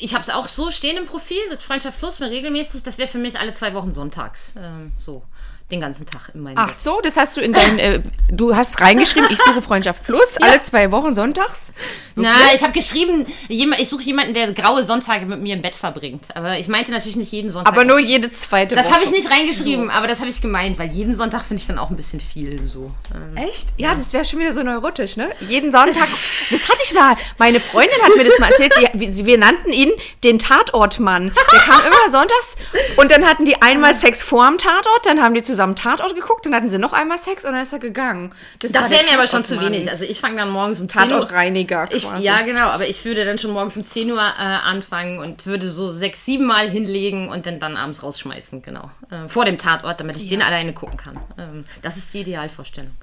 ich 0.00 0.14
habe 0.14 0.22
es 0.22 0.30
auch 0.30 0.48
so 0.48 0.70
stehen 0.70 0.96
im 0.96 1.06
Profil, 1.06 1.38
Freundschaft 1.58 1.98
Plus, 1.98 2.20
mir 2.20 2.30
regelmäßig, 2.30 2.82
das 2.82 2.98
wäre 2.98 3.08
für 3.08 3.18
mich 3.18 3.38
alle 3.38 3.52
zwei 3.52 3.74
Wochen 3.74 3.92
sonntags, 3.92 4.54
ähm, 4.56 4.92
so 4.96 5.22
den 5.70 5.80
ganzen 5.80 6.06
Tag 6.06 6.30
in 6.34 6.40
meinem 6.40 6.56
Ach 6.58 6.68
Bett. 6.68 6.76
so, 6.76 7.00
das 7.02 7.16
hast 7.16 7.36
du 7.36 7.40
in 7.40 7.52
dein, 7.52 7.78
äh, 7.78 8.00
du 8.30 8.56
hast 8.56 8.80
reingeschrieben, 8.80 9.30
ich 9.30 9.38
suche 9.38 9.62
Freundschaft 9.62 10.04
Plus, 10.04 10.36
ja. 10.40 10.48
alle 10.48 10.62
zwei 10.62 10.90
Wochen 10.92 11.14
sonntags? 11.14 11.72
Wirklich? 12.14 12.34
Na, 12.34 12.54
ich 12.54 12.62
habe 12.62 12.72
geschrieben, 12.72 13.26
ich 13.48 13.88
suche 13.88 14.02
jemanden, 14.02 14.34
der 14.34 14.52
graue 14.52 14.82
Sonntage 14.82 15.26
mit 15.26 15.40
mir 15.40 15.54
im 15.54 15.62
Bett 15.62 15.76
verbringt. 15.76 16.34
Aber 16.34 16.58
ich 16.58 16.68
meinte 16.68 16.90
natürlich 16.90 17.16
nicht 17.16 17.32
jeden 17.32 17.50
Sonntag. 17.50 17.72
Aber 17.72 17.84
nur 17.84 17.98
jede 17.98 18.30
zweite 18.32 18.74
das 18.74 18.84
Woche. 18.84 18.94
Das 18.94 19.02
habe 19.02 19.04
ich 19.04 19.10
nicht 19.12 19.30
reingeschrieben, 19.30 19.86
so. 19.86 19.90
aber 19.90 20.06
das 20.06 20.18
habe 20.18 20.28
ich 20.28 20.40
gemeint, 20.40 20.78
weil 20.78 20.90
jeden 20.90 21.14
Sonntag 21.14 21.42
finde 21.42 21.60
ich 21.60 21.66
dann 21.66 21.78
auch 21.78 21.90
ein 21.90 21.96
bisschen 21.96 22.20
viel 22.20 22.60
so. 22.64 22.90
Ähm, 23.14 23.36
Echt? 23.36 23.68
Ja, 23.76 23.88
ja. 23.88 23.94
das 23.94 24.12
wäre 24.12 24.24
schon 24.24 24.40
wieder 24.40 24.52
so 24.52 24.62
neurotisch, 24.62 25.16
ne? 25.16 25.30
Jeden 25.48 25.70
Sonntag, 25.70 26.08
das 26.50 26.68
hatte 26.68 26.80
ich 26.82 26.92
mal. 26.94 27.14
Meine 27.38 27.60
Freundin 27.60 27.96
hat 28.02 28.16
mir 28.16 28.24
das 28.24 28.38
mal 28.38 28.50
erzählt, 28.50 28.74
die, 28.94 29.26
wir 29.26 29.38
nannten 29.38 29.72
ihn 29.72 29.90
den 30.24 30.38
Tatortmann. 30.38 31.32
Der 31.52 31.60
kam 31.60 31.84
immer 31.84 32.10
sonntags 32.10 32.56
und 32.96 33.10
dann 33.10 33.24
hatten 33.24 33.44
die 33.44 33.60
einmal 33.62 33.94
Sex 33.94 34.22
vorm 34.22 34.58
Tatort, 34.58 35.06
dann 35.06 35.22
haben 35.22 35.34
die 35.34 35.42
zusammen 35.42 35.59
zusammen 35.60 35.76
Tatort 35.76 36.14
geguckt, 36.14 36.46
dann 36.46 36.54
hatten 36.54 36.70
sie 36.70 36.78
noch 36.78 36.94
einmal 36.94 37.18
Sex 37.18 37.44
und 37.44 37.52
dann 37.52 37.60
ist 37.60 37.72
er 37.74 37.80
gegangen. 37.80 38.32
Das, 38.60 38.72
das 38.72 38.88
wäre 38.88 39.04
mir 39.04 39.12
aber 39.12 39.26
schon 39.26 39.44
zu 39.44 39.60
wenig. 39.60 39.90
Also 39.90 40.04
ich 40.04 40.18
fange 40.18 40.36
dann 40.36 40.48
morgens 40.48 40.80
um 40.80 40.88
10 40.88 41.02
Uhr. 41.02 41.08
Tatortreiniger 41.08 41.88
ich, 41.92 42.08
Ja, 42.20 42.40
genau, 42.40 42.68
aber 42.68 42.88
ich 42.88 43.04
würde 43.04 43.26
dann 43.26 43.36
schon 43.36 43.50
morgens 43.50 43.76
um 43.76 43.84
10 43.84 44.10
Uhr 44.10 44.18
äh, 44.18 44.42
anfangen 44.42 45.18
und 45.18 45.44
würde 45.44 45.68
so 45.68 45.90
sechs, 45.90 46.24
sieben 46.24 46.46
Mal 46.46 46.70
hinlegen 46.70 47.28
und 47.28 47.44
dann, 47.44 47.58
dann 47.58 47.76
abends 47.76 48.02
rausschmeißen, 48.02 48.62
genau. 48.62 48.90
Äh, 49.10 49.28
vor 49.28 49.44
dem 49.44 49.58
Tatort, 49.58 50.00
damit 50.00 50.16
ich 50.16 50.24
ja. 50.24 50.30
den 50.30 50.42
alleine 50.42 50.72
gucken 50.72 50.96
kann. 50.96 51.18
Ähm, 51.36 51.64
das 51.82 51.98
ist 51.98 52.14
die 52.14 52.20
Idealvorstellung. 52.20 52.94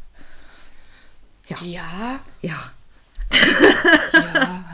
Ja. 1.47 1.57
Ja. 1.61 2.19
Ja. 2.41 2.71
ja. 4.13 4.65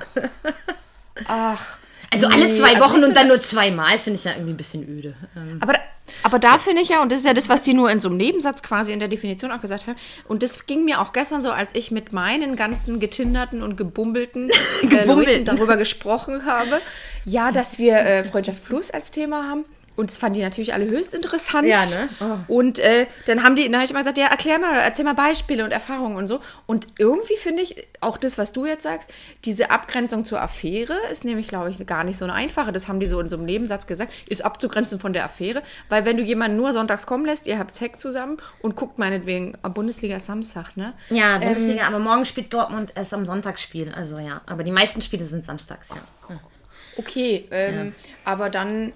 Ach. 1.27 1.77
Also 2.13 2.29
nee, 2.29 2.35
alle 2.35 2.53
zwei 2.53 2.75
also 2.75 2.81
Wochen 2.81 2.95
also 2.95 3.07
und 3.07 3.17
dann 3.17 3.27
nur 3.27 3.41
zweimal 3.41 3.97
finde 3.97 4.19
ich 4.19 4.25
ja 4.25 4.31
irgendwie 4.31 4.53
ein 4.53 4.57
bisschen 4.57 4.87
öde. 4.87 5.15
Ähm, 5.35 5.57
aber 5.61 5.73
aber 6.21 6.37
da 6.39 6.57
finde 6.57 6.81
ich 6.81 6.89
ja, 6.89 7.01
und 7.01 7.11
das 7.11 7.19
ist 7.19 7.25
ja 7.25 7.33
das, 7.33 7.49
was 7.49 7.61
die 7.61 7.73
nur 7.73 7.89
in 7.89 7.99
so 7.99 8.09
einem 8.09 8.17
Nebensatz 8.17 8.61
quasi 8.61 8.91
in 8.91 8.99
der 8.99 9.07
Definition 9.07 9.51
auch 9.51 9.61
gesagt 9.61 9.87
haben, 9.87 9.95
und 10.27 10.43
das 10.43 10.65
ging 10.65 10.85
mir 10.85 11.01
auch 11.01 11.13
gestern 11.13 11.41
so, 11.41 11.51
als 11.51 11.73
ich 11.75 11.91
mit 11.91 12.13
meinen 12.13 12.55
ganzen 12.55 12.99
getinderten 12.99 13.63
und 13.63 13.77
gebumbelten 13.77 14.49
äh, 14.91 15.05
Leuten 15.05 15.45
darüber 15.45 15.77
gesprochen 15.77 16.45
habe, 16.45 16.81
ja, 17.25 17.51
dass 17.51 17.79
wir 17.79 17.97
äh, 17.97 18.23
Freundschaft 18.23 18.65
Plus 18.65 18.91
als 18.91 19.11
Thema 19.11 19.49
haben. 19.49 19.65
Und 19.95 20.09
das 20.09 20.17
fanden 20.17 20.39
die 20.39 20.43
natürlich 20.43 20.73
alle 20.73 20.85
höchst 20.85 21.13
interessant. 21.13 21.67
Ja, 21.67 21.77
ne? 21.77 22.09
Oh. 22.47 22.55
Und 22.55 22.79
äh, 22.79 23.07
dann 23.25 23.43
haben 23.43 23.55
die, 23.55 23.65
dann 23.65 23.75
habe 23.75 23.85
ich 23.85 23.91
immer 23.91 23.99
gesagt, 23.99 24.17
ja, 24.17 24.27
erklär 24.27 24.59
mal, 24.59 24.75
erzähl 24.75 25.05
mal 25.05 25.13
Beispiele 25.13 25.63
und 25.63 25.71
Erfahrungen 25.71 26.15
und 26.15 26.27
so. 26.27 26.39
Und 26.65 26.87
irgendwie 26.97 27.37
finde 27.37 27.61
ich, 27.61 27.87
auch 28.01 28.17
das, 28.17 28.37
was 28.37 28.51
du 28.51 28.65
jetzt 28.65 28.83
sagst, 28.83 29.11
diese 29.45 29.71
Abgrenzung 29.71 30.25
zur 30.25 30.41
Affäre 30.41 30.95
ist 31.11 31.25
nämlich, 31.25 31.47
glaube 31.47 31.69
ich, 31.69 31.85
gar 31.85 32.03
nicht 32.03 32.17
so 32.17 32.25
eine 32.25 32.33
einfache. 32.33 32.71
Das 32.71 32.87
haben 32.87 32.99
die 32.99 33.05
so 33.05 33.19
in 33.19 33.29
so 33.29 33.37
einem 33.37 33.45
Nebensatz 33.45 33.87
gesagt, 33.87 34.11
ist 34.27 34.43
abzugrenzen 34.43 34.99
von 34.99 35.13
der 35.13 35.25
Affäre. 35.25 35.61
Weil 35.89 36.05
wenn 36.05 36.17
du 36.17 36.23
jemanden 36.23 36.57
nur 36.57 36.73
sonntags 36.73 37.05
kommen 37.05 37.25
lässt, 37.25 37.47
ihr 37.47 37.59
habt 37.59 37.73
Sex 37.73 37.99
zusammen 37.99 38.37
und 38.61 38.75
guckt 38.75 38.97
meinetwegen 38.97 39.57
Bundesliga 39.73 40.19
Samstag, 40.19 40.75
ne? 40.75 40.93
Ja, 41.09 41.37
Bundesliga, 41.37 41.87
ähm, 41.87 41.93
aber 41.93 41.99
morgen 41.99 42.25
spielt 42.25 42.53
Dortmund 42.53 42.91
erst 42.95 43.13
am 43.13 43.25
Sonntagsspiel. 43.25 43.91
Also 43.93 44.17
ja, 44.19 44.41
aber 44.45 44.63
die 44.63 44.71
meisten 44.71 45.01
Spiele 45.01 45.25
sind 45.25 45.45
samstags, 45.45 45.89
ja. 45.89 46.37
Okay, 46.97 47.47
ähm, 47.51 47.87
ja. 47.87 48.13
aber 48.25 48.49
dann 48.49 48.93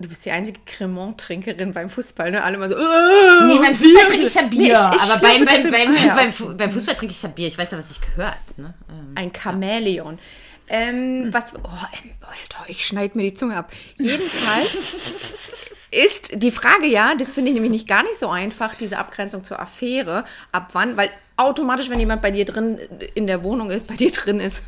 Du 0.00 0.08
bist 0.08 0.24
die 0.24 0.30
einzige 0.30 0.60
Cremant-Trinkerin 0.64 1.72
beim 1.72 1.90
Fußball, 1.90 2.30
ne? 2.30 2.44
Alle 2.44 2.56
mal 2.56 2.68
so. 2.68 2.76
Äh, 2.76 3.46
nee, 3.48 3.58
beim 3.58 3.74
Fußball 3.74 4.04
trinke 4.06 4.26
ich 4.26 4.34
ja 4.34 4.42
Bier. 4.42 4.60
Nee, 4.60 4.96
ich, 4.96 5.02
ich 5.02 5.10
aber 5.10 5.20
beim, 5.20 5.44
beim, 5.44 5.70
beim, 5.72 6.56
beim, 6.56 6.70
Fußball 6.70 6.94
trinke 6.94 7.12
ich 7.12 7.22
ja 7.22 7.28
Bier. 7.28 7.48
Ich 7.48 7.58
weiß 7.58 7.72
ja, 7.72 7.78
was 7.78 7.90
ich 7.90 8.00
gehört. 8.00 8.38
Ne? 8.56 8.74
Ähm, 8.88 9.12
Ein 9.16 9.32
Chamäleon. 9.32 10.20
Ähm, 10.68 11.24
hm. 11.24 11.34
was, 11.34 11.52
oh, 11.54 11.68
Alter, 11.68 12.64
ich 12.68 12.86
schneide 12.86 13.16
mir 13.18 13.24
die 13.24 13.34
Zunge 13.34 13.56
ab. 13.56 13.72
Jedenfalls 13.96 14.76
ist 15.90 16.42
die 16.42 16.50
Frage 16.50 16.86
ja, 16.86 17.14
das 17.14 17.34
finde 17.34 17.50
ich 17.50 17.54
nämlich 17.54 17.72
nicht 17.72 17.88
gar 17.88 18.02
nicht 18.02 18.18
so 18.18 18.28
einfach, 18.28 18.74
diese 18.74 18.98
Abgrenzung 18.98 19.44
zur 19.44 19.60
Affäre. 19.60 20.24
Ab 20.52 20.70
wann, 20.72 20.96
weil 20.96 21.10
automatisch, 21.38 21.88
wenn 21.88 22.00
jemand 22.00 22.20
bei 22.20 22.30
dir 22.30 22.44
drin 22.44 22.78
in 23.14 23.26
der 23.26 23.44
Wohnung 23.44 23.70
ist, 23.70 23.86
bei 23.86 23.94
dir 23.94 24.10
drin 24.10 24.40
ist, 24.40 24.64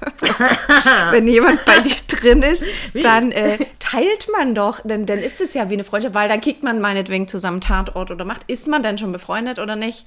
wenn 1.10 1.26
jemand 1.26 1.64
bei 1.64 1.80
dir 1.80 1.96
drin 2.06 2.42
ist, 2.42 2.64
dann 2.94 3.32
äh, 3.32 3.58
teilt 3.80 4.28
man 4.32 4.54
doch, 4.54 4.80
denn 4.84 5.04
dann 5.04 5.18
ist 5.18 5.40
es 5.40 5.52
ja 5.52 5.68
wie 5.68 5.74
eine 5.74 5.84
Freundschaft, 5.84 6.14
weil 6.14 6.28
dann 6.28 6.40
kickt 6.40 6.62
man 6.62 6.80
meinetwegen 6.80 7.26
zusammen 7.26 7.60
Tatort 7.60 8.12
oder 8.12 8.24
macht. 8.24 8.42
Ist 8.46 8.68
man 8.68 8.82
denn 8.82 8.98
schon 8.98 9.10
befreundet 9.10 9.58
oder 9.58 9.74
nicht? 9.74 10.06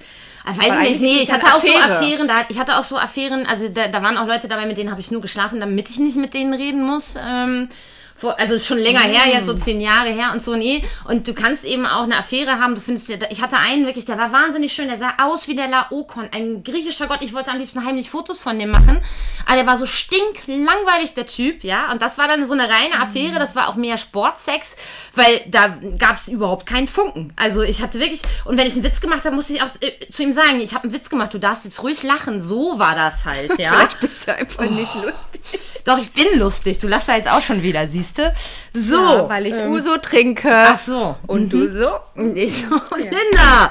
Ich 0.50 0.58
weiß 0.58 0.88
ich 0.90 1.00
nicht, 1.00 1.02
nee, 1.02 1.22
ich 1.22 1.32
hatte 1.32 1.46
auch 1.46 1.60
so 1.60 1.76
Affären, 1.76 2.26
da, 2.26 2.46
ich 2.48 2.58
hatte 2.58 2.78
auch 2.78 2.84
so 2.84 2.96
Affären, 2.96 3.46
also 3.46 3.68
da, 3.68 3.88
da 3.88 4.02
waren 4.02 4.16
auch 4.16 4.26
Leute 4.26 4.48
dabei, 4.48 4.64
mit 4.66 4.78
denen 4.78 4.90
habe 4.90 5.00
ich 5.00 5.10
nur 5.10 5.20
geschlafen, 5.20 5.60
damit 5.60 5.90
ich 5.90 5.98
nicht 5.98 6.16
mit 6.16 6.32
denen 6.32 6.54
reden 6.54 6.82
muss. 6.82 7.16
Ähm, 7.22 7.68
vor, 8.16 8.38
also 8.38 8.54
ist 8.54 8.66
schon 8.66 8.78
länger 8.78 9.00
her, 9.00 9.32
jetzt 9.32 9.46
so 9.46 9.54
zehn 9.54 9.80
Jahre 9.80 10.10
her 10.10 10.30
und 10.32 10.42
so, 10.42 10.54
nee. 10.54 10.84
Und 11.04 11.26
du 11.26 11.34
kannst 11.34 11.64
eben 11.64 11.84
auch 11.84 12.04
eine 12.04 12.16
Affäre 12.16 12.60
haben. 12.60 12.74
Du 12.74 12.80
findest 12.80 13.08
ja, 13.08 13.16
ich 13.30 13.42
hatte 13.42 13.56
einen 13.56 13.86
wirklich, 13.86 14.04
der 14.04 14.18
war 14.18 14.32
wahnsinnig 14.32 14.72
schön, 14.72 14.88
der 14.88 14.96
sah 14.96 15.14
aus 15.20 15.48
wie 15.48 15.56
der 15.56 15.68
Laokon, 15.68 16.28
ein 16.32 16.62
griechischer 16.62 17.08
Gott. 17.08 17.22
Ich 17.22 17.34
wollte 17.34 17.50
am 17.50 17.58
liebsten 17.58 17.84
heimlich 17.84 18.10
Fotos 18.10 18.42
von 18.42 18.58
dem 18.58 18.70
machen. 18.70 19.00
Aber 19.46 19.56
der 19.56 19.66
war 19.66 19.76
so 19.76 19.86
stinklangweilig, 19.86 21.14
der 21.14 21.26
Typ, 21.26 21.64
ja. 21.64 21.90
Und 21.90 22.02
das 22.02 22.16
war 22.16 22.28
dann 22.28 22.46
so 22.46 22.52
eine 22.52 22.68
reine 22.68 23.00
Affäre, 23.00 23.38
das 23.38 23.56
war 23.56 23.68
auch 23.68 23.74
mehr 23.74 23.98
Sportsex, 23.98 24.76
weil 25.14 25.40
da 25.48 25.76
gab 25.98 26.16
es 26.16 26.28
überhaupt 26.28 26.66
keinen 26.66 26.88
Funken. 26.88 27.32
Also 27.36 27.62
ich 27.62 27.82
hatte 27.82 27.98
wirklich, 27.98 28.22
und 28.44 28.56
wenn 28.56 28.66
ich 28.66 28.74
einen 28.74 28.84
Witz 28.84 29.00
gemacht 29.00 29.24
habe, 29.24 29.34
musste 29.34 29.54
ich 29.54 29.62
auch 29.62 29.68
äh, 29.80 30.08
zu 30.08 30.22
ihm 30.22 30.32
sagen, 30.32 30.60
ich 30.60 30.74
habe 30.74 30.84
einen 30.84 30.92
Witz 30.92 31.10
gemacht, 31.10 31.34
du 31.34 31.38
darfst 31.38 31.64
jetzt 31.64 31.82
ruhig 31.82 32.02
lachen. 32.04 32.40
So 32.42 32.78
war 32.78 32.94
das 32.94 33.26
halt, 33.26 33.50
ja. 33.58 33.72
Vielleicht 33.72 34.00
bist 34.00 34.28
du 34.28 34.34
einfach 34.34 34.64
nicht 34.70 34.94
lustig. 34.94 35.42
Doch, 35.84 35.98
ich 35.98 36.10
bin 36.12 36.38
lustig. 36.38 36.78
Du 36.78 36.88
lachst 36.88 37.08
da 37.08 37.16
jetzt 37.16 37.30
auch 37.30 37.42
schon 37.42 37.62
wieder, 37.62 37.86
siehst 37.88 38.03
du? 38.12 38.34
So. 38.72 38.96
Ja, 38.96 39.28
weil 39.28 39.46
ich 39.46 39.56
Uso 39.56 39.96
trinke. 39.98 40.50
Ach 40.50 40.78
so. 40.78 41.16
Und 41.26 41.50
du 41.50 41.68
so? 41.70 41.96
Und 42.14 42.36
ich 42.36 42.54
so, 42.54 42.74
Linda. 42.96 43.70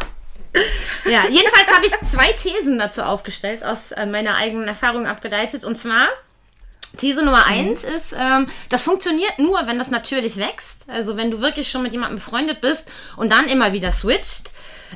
Ja, 1.06 1.28
jedenfalls 1.30 1.74
habe 1.74 1.86
ich 1.86 1.94
zwei 2.08 2.32
Thesen 2.34 2.78
dazu 2.78 3.02
aufgestellt, 3.02 3.64
aus 3.64 3.92
äh, 3.92 4.06
meiner 4.06 4.36
eigenen 4.36 4.68
Erfahrung 4.68 5.08
abgeleitet. 5.08 5.66
Und 5.66 5.76
zwar, 5.76 6.10
These 6.98 7.26
Nummer 7.26 7.48
eins 7.48 7.84
ist, 7.84 8.14
ähm, 8.18 8.48
das 8.70 8.84
funktioniert 8.84 9.40
nur, 9.40 9.66
wenn 9.66 9.80
das 9.80 9.90
natürlich 9.90 10.38
wächst. 10.38 10.86
Also 10.90 11.18
wenn 11.18 11.32
du 11.32 11.42
wirklich 11.42 11.72
schon 11.72 11.82
mit 11.82 11.92
jemandem 11.92 12.20
befreundet 12.20 12.62
bist 12.62 12.90
und 13.18 13.32
dann 13.32 13.48
immer 13.48 13.74
wieder 13.74 13.92
switcht. 13.92 14.52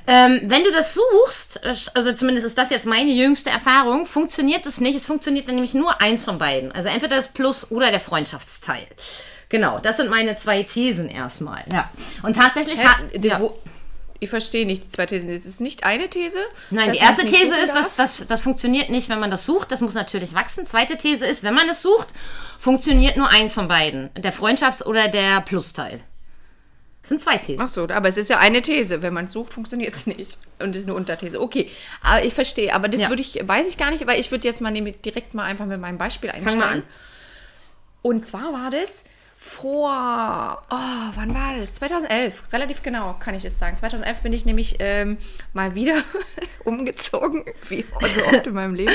Ähm, 0.06 0.42
wenn 0.44 0.64
du 0.64 0.72
das 0.72 0.94
suchst, 0.94 1.64
äh, 1.64 1.76
also 1.94 2.14
zumindest 2.14 2.46
ist 2.46 2.58
das 2.58 2.70
jetzt 2.70 2.86
meine 2.86 3.12
jüngste 3.12 3.50
Erfahrung, 3.50 4.06
funktioniert 4.06 4.66
es 4.66 4.80
nicht. 4.82 4.96
Es 4.96 5.06
funktioniert 5.06 5.48
dann 5.48 5.56
nämlich 5.56 5.74
nur 5.74 6.02
eins 6.02 6.26
von 6.26 6.38
beiden. 6.38 6.72
Also 6.72 6.90
entweder 6.90 7.16
das 7.16 7.30
Plus 7.30 7.72
oder 7.72 7.92
der 7.92 8.00
Freundschaftsteil. 8.00 8.88
Genau, 9.50 9.80
das 9.80 9.98
sind 9.98 10.10
meine 10.10 10.36
zwei 10.36 10.64
Thesen 10.64 11.10
erstmal. 11.10 11.64
Ja. 11.72 11.90
Und 12.22 12.36
tatsächlich 12.36 12.84
hat. 12.84 12.98
Ja. 13.24 13.42
Ich 14.20 14.30
verstehe 14.30 14.66
nicht 14.66 14.84
die 14.84 14.90
zwei 14.90 15.06
Thesen. 15.06 15.30
Es 15.30 15.46
ist 15.46 15.62
nicht 15.62 15.84
eine 15.84 16.10
These. 16.10 16.40
Nein, 16.72 16.92
die 16.92 17.00
erste 17.00 17.26
These 17.26 17.56
ist, 17.64 17.76
dass 17.76 17.96
das, 17.96 18.26
das 18.28 18.42
funktioniert 18.42 18.90
nicht, 18.90 19.10
wenn 19.10 19.20
man 19.20 19.30
das 19.30 19.46
sucht. 19.46 19.72
Das 19.72 19.80
muss 19.80 19.94
natürlich 19.94 20.34
wachsen. 20.34 20.66
Zweite 20.66 20.98
These 20.98 21.26
ist, 21.26 21.44
wenn 21.44 21.54
man 21.54 21.70
es 21.70 21.82
sucht, 21.82 22.08
funktioniert 22.58 23.16
nur 23.16 23.30
eins 23.30 23.54
von 23.54 23.68
beiden. 23.68 24.10
Der 24.18 24.34
Freundschafts- 24.34 24.84
oder 24.84 25.08
der 25.08 25.42
Plusteil. 25.42 26.02
Das 27.02 27.10
sind 27.10 27.22
zwei 27.22 27.38
Thesen. 27.38 27.64
Ach 27.66 27.70
so, 27.70 27.88
aber 27.88 28.08
es 28.10 28.18
ist 28.18 28.30
ja 28.30 28.40
eine 28.40 28.62
These. 28.62 29.02
Wenn 29.02 29.14
man 29.14 29.26
es 29.26 29.32
sucht, 29.32 29.54
funktioniert 29.54 29.94
es 29.94 30.08
nicht. 30.08 30.40
Und 30.60 30.72
es 30.72 30.82
ist 30.82 30.88
eine 30.88 30.96
Unterthese. 30.96 31.40
Okay, 31.42 31.72
aber 32.02 32.26
ich 32.26 32.34
verstehe. 32.34 32.74
Aber 32.74 32.90
das 32.90 33.02
Ja. 33.02 33.10
würde 33.10 33.22
ich, 33.22 33.40
weiß 33.42 33.68
ich 33.68 33.78
gar 33.78 33.92
nicht, 33.92 34.06
weil 34.08 34.20
ich 34.20 34.30
würde 34.32 34.48
jetzt 34.48 34.60
mal 34.62 34.74
direkt 34.74 35.34
mal 35.34 35.44
einfach 35.46 35.66
mit 35.66 35.80
meinem 35.80 35.98
Beispiel 35.98 36.30
einsteigen. 36.32 36.60
mal 36.60 36.68
an. 36.70 36.84
Und 38.02 38.26
zwar 38.26 38.52
war 38.54 38.70
das 38.70 39.06
vor, 39.48 40.62
oh, 40.70 40.76
wann 41.16 41.34
war 41.34 41.56
das? 41.60 41.72
2011, 41.74 42.44
relativ 42.54 42.84
genau 42.84 43.16
kann 43.20 43.34
ich 43.36 43.46
es 43.46 43.58
sagen. 43.58 43.78
2011 43.78 44.22
bin 44.22 44.34
ich 44.34 44.46
nämlich 44.46 44.76
ähm, 44.80 45.18
mal 45.54 45.74
wieder 45.74 45.96
umgezogen, 46.66 47.44
wie 47.70 47.86
so 48.02 48.22
oft 48.26 48.46
in 48.48 48.54
meinem 48.54 48.76
Leben, 48.76 48.92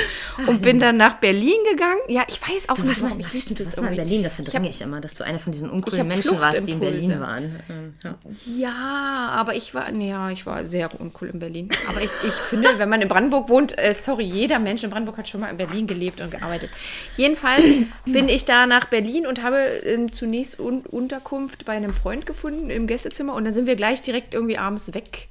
und 0.47 0.63
bin 0.63 0.79
dann 0.79 0.97
nach 0.99 1.15
Berlin 1.17 1.57
gegangen. 1.71 2.01
Ja, 2.09 2.23
ich 2.29 2.41
weiß 2.41 2.69
auch 2.69 2.75
Du 2.75 2.83
nicht, 2.83 3.03
warum 3.03 3.19
ich 3.21 3.27
stimmt, 3.29 3.61
du 3.61 3.65
das 3.65 3.77
in. 3.79 3.97
Berlin, 3.97 4.23
das 4.23 4.33
Ich 4.33 4.45
verdränge 4.45 4.67
hab- 4.67 4.75
ich, 4.75 4.81
immer, 4.83 5.01
dass 5.01 5.15
du 5.15 5.25
einer 5.25 5.39
von 5.39 5.53
diesen 5.53 5.69
Ich 5.69 5.73
uncoolen 5.75 6.07
Menschen 6.07 6.39
warst, 6.41 6.67
die 6.67 6.73
in. 6.73 6.81
Berlin 6.81 7.21
waren. 7.21 7.61
Ja. 8.05 8.15
Ja, 8.47 9.29
aber 9.33 9.55
ich 9.55 9.75
war, 9.75 9.91
nee, 9.91 10.11
ja, 10.11 10.31
ich 10.31 10.45
war 10.47 10.65
sehr 10.65 10.91
uncool 11.01 11.29
in 11.29 11.39
Berlin. 11.39 11.69
Aber 11.89 12.01
ich, 12.01 12.11
ich 12.25 12.33
finde, 12.35 12.69
wenn 12.79 12.89
man 12.89 13.01
in 13.01 13.09
Brandenburg 13.09 13.49
wohnt, 13.49 13.77
äh, 13.79 13.95
sorry, 13.95 14.25
jeder 14.25 14.59
Mensch 14.59 14.83
in 14.85 14.91
Brandenburg 14.91 15.17
hat 15.19 15.29
schon 15.29 15.41
mal 15.41 15.49
in 15.49 15.57
Berlin 15.57 15.87
gelebt 15.87 16.21
und 16.21 16.31
gearbeitet. 16.31 16.71
Jedenfalls 17.17 17.65
bin 18.05 18.29
ich 18.29 18.45
da 18.45 18.67
nach 18.67 18.87
Berlin 18.87 19.27
und 19.27 19.43
habe 19.43 19.57
ähm, 19.85 20.13
zunächst 20.13 20.42
Un 20.59 20.83
Unterkunft 20.83 21.65
bei 21.65 21.73
einem 21.73 21.93
Freund 21.93 22.27
gefunden 22.27 22.71
im 22.71 22.87
Gästezimmer 22.87 23.35
und 23.35 23.45
dann 23.45 23.55
sind 23.55 23.67
wir 23.67 23.77
gleich 23.77 24.03
direkt 24.03 24.35
irgendwie 24.35 24.59
abends 24.59 24.95
weg 24.95 25.29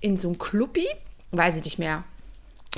in 0.00 0.16
so 0.16 0.30
ein 0.30 0.38
Clubbi, 0.38 0.86
weiß 1.30 1.56
ich 1.56 1.64
nicht 1.64 1.78
mehr. 1.78 2.04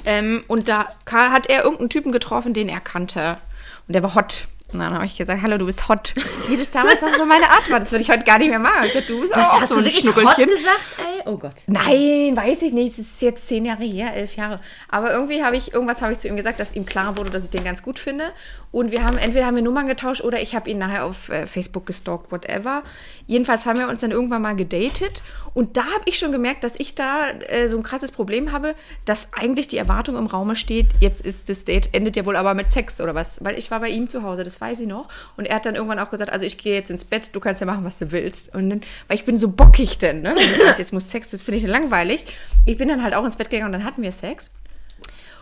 Ähm, 0.05 0.45
und 0.49 0.69
da 0.69 0.89
hat 1.11 1.49
er 1.49 1.65
irgendeinen 1.65 1.91
Typen 1.91 2.13
getroffen, 2.13 2.55
den 2.55 2.69
er 2.69 2.81
kannte. 2.81 3.39
Und 3.87 3.95
der 3.95 4.03
war 4.03 4.15
hot. 4.15 4.49
Und 4.75 4.81
dann 4.81 4.93
habe 4.93 5.07
ich 5.07 5.17
gesagt, 5.17 5.41
hallo, 5.41 5.57
du 5.57 5.67
bist 5.67 5.89
hot. 5.89 6.15
Wie 6.49 6.57
das 6.57 6.71
damals 6.71 7.01
noch 7.01 7.15
so 7.15 7.25
meine 7.25 7.49
Art 7.49 7.71
war, 7.71 7.79
das 7.79 7.93
würde 7.93 8.03
ich 8.03 8.11
heute 8.11 8.25
gar 8.25 8.39
nicht 8.39 8.49
mehr 8.49 8.59
machen. 8.59 8.85
Ich 8.87 8.93
dachte, 8.93 9.07
du 9.07 9.21
bist 9.21 9.35
Was, 9.35 9.49
auch 9.49 9.61
hast 9.61 9.69
so 9.69 9.77
du 9.77 9.81
ein 9.81 9.87
wirklich 9.87 10.07
hot 10.07 10.37
gesagt, 10.37 10.97
ey? 10.99 11.23
Oh 11.27 11.37
Gott. 11.37 11.55
Nein, 11.69 12.37
weiß 12.37 12.63
ich 12.63 12.73
nicht. 12.73 12.99
Das 12.99 13.07
ist 13.07 13.23
jetzt 13.23 13.47
zehn 13.47 13.65
Jahre 13.65 13.85
her, 13.85 14.15
elf 14.15 14.37
Jahre. 14.37 14.61
Aber 14.91 15.13
irgendwie 15.13 15.45
habe 15.45 15.57
ich, 15.57 15.73
irgendwas 15.73 16.03
habe 16.03 16.13
ich 16.13 16.19
zu 16.19 16.29
ihm 16.29 16.37
gesagt, 16.37 16.59
dass 16.59 16.75
ihm 16.75 16.85
klar 16.87 17.17
wurde, 17.17 17.31
dass 17.31 17.45
ich 17.45 17.51
den 17.51 17.65
ganz 17.65 17.83
gut 17.83 17.99
finde. 18.01 18.33
Und 18.73 18.91
wir 18.91 19.05
haben, 19.05 19.17
entweder 19.17 19.47
haben 19.47 19.55
wir 19.55 19.63
Nummern 19.63 19.87
getauscht 19.87 20.23
oder 20.23 20.43
ich 20.43 20.57
habe 20.57 20.69
ihn 20.69 20.79
nachher 20.79 21.05
auf 21.05 21.29
äh, 21.29 21.47
Facebook 21.47 21.87
gestalkt, 21.87 22.33
whatever. 22.33 22.83
Jedenfalls 23.27 23.67
haben 23.67 23.79
wir 23.79 23.89
uns 23.89 24.01
dann 24.01 24.11
irgendwann 24.11 24.43
mal 24.43 24.55
gedatet. 24.55 25.23
Und 25.55 25.77
da 25.77 25.85
habe 25.85 26.03
ich 26.07 26.19
schon 26.19 26.33
gemerkt, 26.33 26.65
dass 26.65 26.79
ich 26.79 26.95
da 26.95 27.31
äh, 27.31 27.69
so 27.69 27.77
ein 27.77 27.83
krasses 27.83 28.11
Problem 28.11 28.51
habe, 28.51 28.75
dass 29.05 29.29
eigentlich 29.33 29.69
die 29.69 29.79
Erwartung 29.79 30.17
im 30.17 30.27
Raume 30.27 30.57
steht, 30.57 30.89
jetzt 31.01 31.25
ist 31.25 31.49
das 31.49 31.65
Date, 31.65 31.91
endet 31.93 32.17
ja 32.17 32.27
wohl 32.27 32.37
aber 32.37 32.55
mit 32.55 32.71
Sex 32.73 33.01
oder 33.01 33.15
was. 33.15 33.43
Weil 33.45 33.57
ich 33.57 33.71
war 33.71 33.81
bei 33.81 33.89
ihm 33.89 34.09
zu 34.09 34.23
Hause, 34.25 34.43
das 34.43 34.61
weiß 34.61 34.81
ich 34.81 34.89
noch. 34.89 35.09
Und 35.37 35.47
er 35.47 35.57
hat 35.57 35.67
dann 35.67 35.77
irgendwann 35.77 36.01
auch 36.01 36.11
gesagt, 36.11 36.33
also 36.33 36.45
ich 36.45 36.59
gehe 36.59 36.75
jetzt 36.75 36.91
ins 36.91 37.05
Bett, 37.05 37.31
du 37.33 37.41
kannst 37.41 37.61
ja 37.61 37.67
machen, 37.67 37.85
was 37.85 37.99
du 37.99 38.11
willst. 38.11 38.53
Und 38.55 38.69
dann, 38.69 38.81
weil 39.07 39.17
ich 39.17 39.25
bin 39.25 39.39
so 39.39 39.49
bockig 39.49 39.99
denn, 39.99 40.23
ne? 40.23 40.35
Sagst, 40.59 40.79
jetzt 40.81 40.93
muss 40.93 41.09
Sex, 41.09 41.31
das 41.31 41.43
finde 41.43 41.59
ich 41.59 41.67
langweilig. 41.67 42.25
Ich 42.67 42.77
bin 42.77 42.89
dann 42.89 43.03
halt 43.03 43.15
auch 43.15 43.25
ins 43.25 43.37
Bett 43.37 43.51
gegangen 43.51 43.73
und 43.73 43.81
dann 43.81 43.85
hatten 43.85 44.03
wir 44.03 44.13
Sex. 44.13 44.51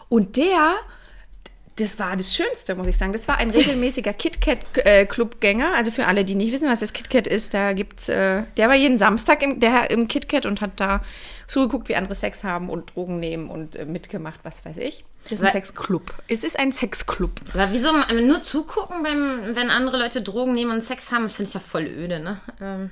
Und 0.09 0.37
der, 0.37 0.75
das 1.77 1.99
war 1.99 2.17
das 2.17 2.35
Schönste, 2.35 2.75
muss 2.75 2.87
ich 2.87 2.99
sagen. 2.99 3.13
Das 3.13 3.29
war 3.29 3.39
ein 3.39 3.51
regelmäßiger 3.51 4.13
KitKat-Clubgänger. 4.15 5.75
Also 5.75 5.91
für 5.91 6.07
alle, 6.07 6.25
die 6.25 6.35
nicht 6.35 6.53
wissen, 6.53 6.69
was 6.69 6.81
das 6.81 6.93
KitKat 6.93 7.27
ist, 7.27 7.55
da 7.55 7.73
gibt's, 7.73 8.09
äh, 8.09 8.43
der 8.57 8.69
war 8.69 8.75
jeden 8.75 8.99
Samstag 8.99 9.43
im, 9.43 9.59
der, 9.59 9.91
im 9.91 10.07
KitKat 10.09 10.45
und 10.45 10.61
hat 10.61 10.73
da 10.77 11.01
zugeguckt, 11.47 11.89
wie 11.89 11.97
andere 11.97 12.15
Sex 12.15 12.45
haben 12.45 12.69
und 12.69 12.95
Drogen 12.95 13.21
nehmen 13.21 13.49
und 13.49 13.77
äh, 13.77 13.85
mitgemacht, 13.85 14.41
was 14.43 14.65
weiß 14.65 14.77
ich. 14.79 15.05
Das 15.23 15.33
ist 15.33 15.45
ein 15.45 15.51
Sexclub. 15.53 16.15
Es 16.29 16.45
ist 16.45 16.59
ein 16.59 16.73
Sexclub. 16.73 17.41
Aber 17.55 17.69
wieso 17.73 17.91
ähm, 18.11 18.27
nur 18.27 18.43
zugucken, 18.43 19.05
wenn, 19.05 19.57
wenn 19.57 19.71
andere 19.71 19.99
Leute 19.99 20.23
Drogen 20.23 20.55
nehmen 20.55 20.73
und 20.73 20.83
Sex 20.83 21.11
haben? 21.11 21.25
Das 21.25 21.37
finde 21.37 21.49
ich 21.49 21.55
ja 21.55 21.61
voll 21.61 21.87
öde, 21.87 22.21
ne? 22.21 22.41
Ähm. 22.61 22.91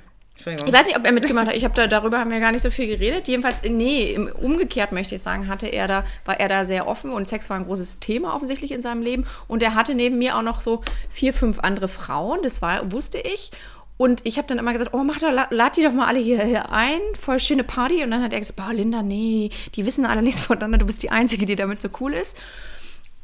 Ich 0.65 0.73
weiß 0.73 0.85
nicht, 0.85 0.97
ob 0.97 1.05
er 1.05 1.11
mitgemacht 1.11 1.47
hat. 1.47 1.55
Ich 1.55 1.63
habe 1.63 1.75
da 1.75 1.85
darüber 1.85 2.17
haben 2.19 2.31
wir 2.31 2.39
gar 2.39 2.51
nicht 2.51 2.63
so 2.63 2.71
viel 2.71 2.87
geredet. 2.87 3.27
Jedenfalls, 3.27 3.57
nee, 3.63 4.13
im- 4.13 4.27
umgekehrt 4.27 4.91
möchte 4.91 5.13
ich 5.15 5.21
sagen, 5.21 5.47
hatte 5.47 5.67
er 5.67 5.87
da, 5.87 6.03
war 6.25 6.39
er 6.39 6.49
da 6.49 6.65
sehr 6.65 6.87
offen 6.87 7.11
und 7.11 7.27
Sex 7.27 7.49
war 7.49 7.57
ein 7.57 7.65
großes 7.65 7.99
Thema 7.99 8.33
offensichtlich 8.35 8.71
in 8.71 8.81
seinem 8.81 9.03
Leben. 9.03 9.25
Und 9.47 9.61
er 9.61 9.75
hatte 9.75 9.93
neben 9.93 10.17
mir 10.17 10.35
auch 10.35 10.41
noch 10.41 10.61
so 10.61 10.81
vier, 11.11 11.33
fünf 11.33 11.59
andere 11.59 11.87
Frauen. 11.87 12.39
Das 12.41 12.61
war, 12.61 12.91
wusste 12.91 13.19
ich. 13.19 13.51
Und 13.97 14.25
ich 14.25 14.37
habe 14.39 14.47
dann 14.47 14.57
immer 14.57 14.73
gesagt, 14.73 14.95
oh, 14.95 15.03
mach 15.03 15.19
doch, 15.19 15.31
la- 15.31 15.45
lad 15.51 15.77
die 15.77 15.83
doch 15.83 15.91
mal 15.93 16.07
alle 16.07 16.17
hier, 16.17 16.43
hier 16.43 16.71
ein, 16.71 16.99
voll 17.13 17.39
schöne 17.39 17.63
Party. 17.63 18.03
Und 18.03 18.09
dann 18.09 18.23
hat 18.23 18.33
er 18.33 18.39
gesagt, 18.39 18.55
boah, 18.57 18.73
Linda, 18.73 19.03
nee, 19.03 19.51
die 19.75 19.85
wissen 19.85 20.07
alle 20.07 20.23
nichts 20.23 20.41
voneinander, 20.41 20.79
du 20.79 20.87
bist 20.87 21.03
die 21.03 21.11
Einzige, 21.11 21.45
die 21.45 21.55
damit 21.55 21.83
so 21.83 21.89
cool 21.99 22.13
ist. 22.15 22.35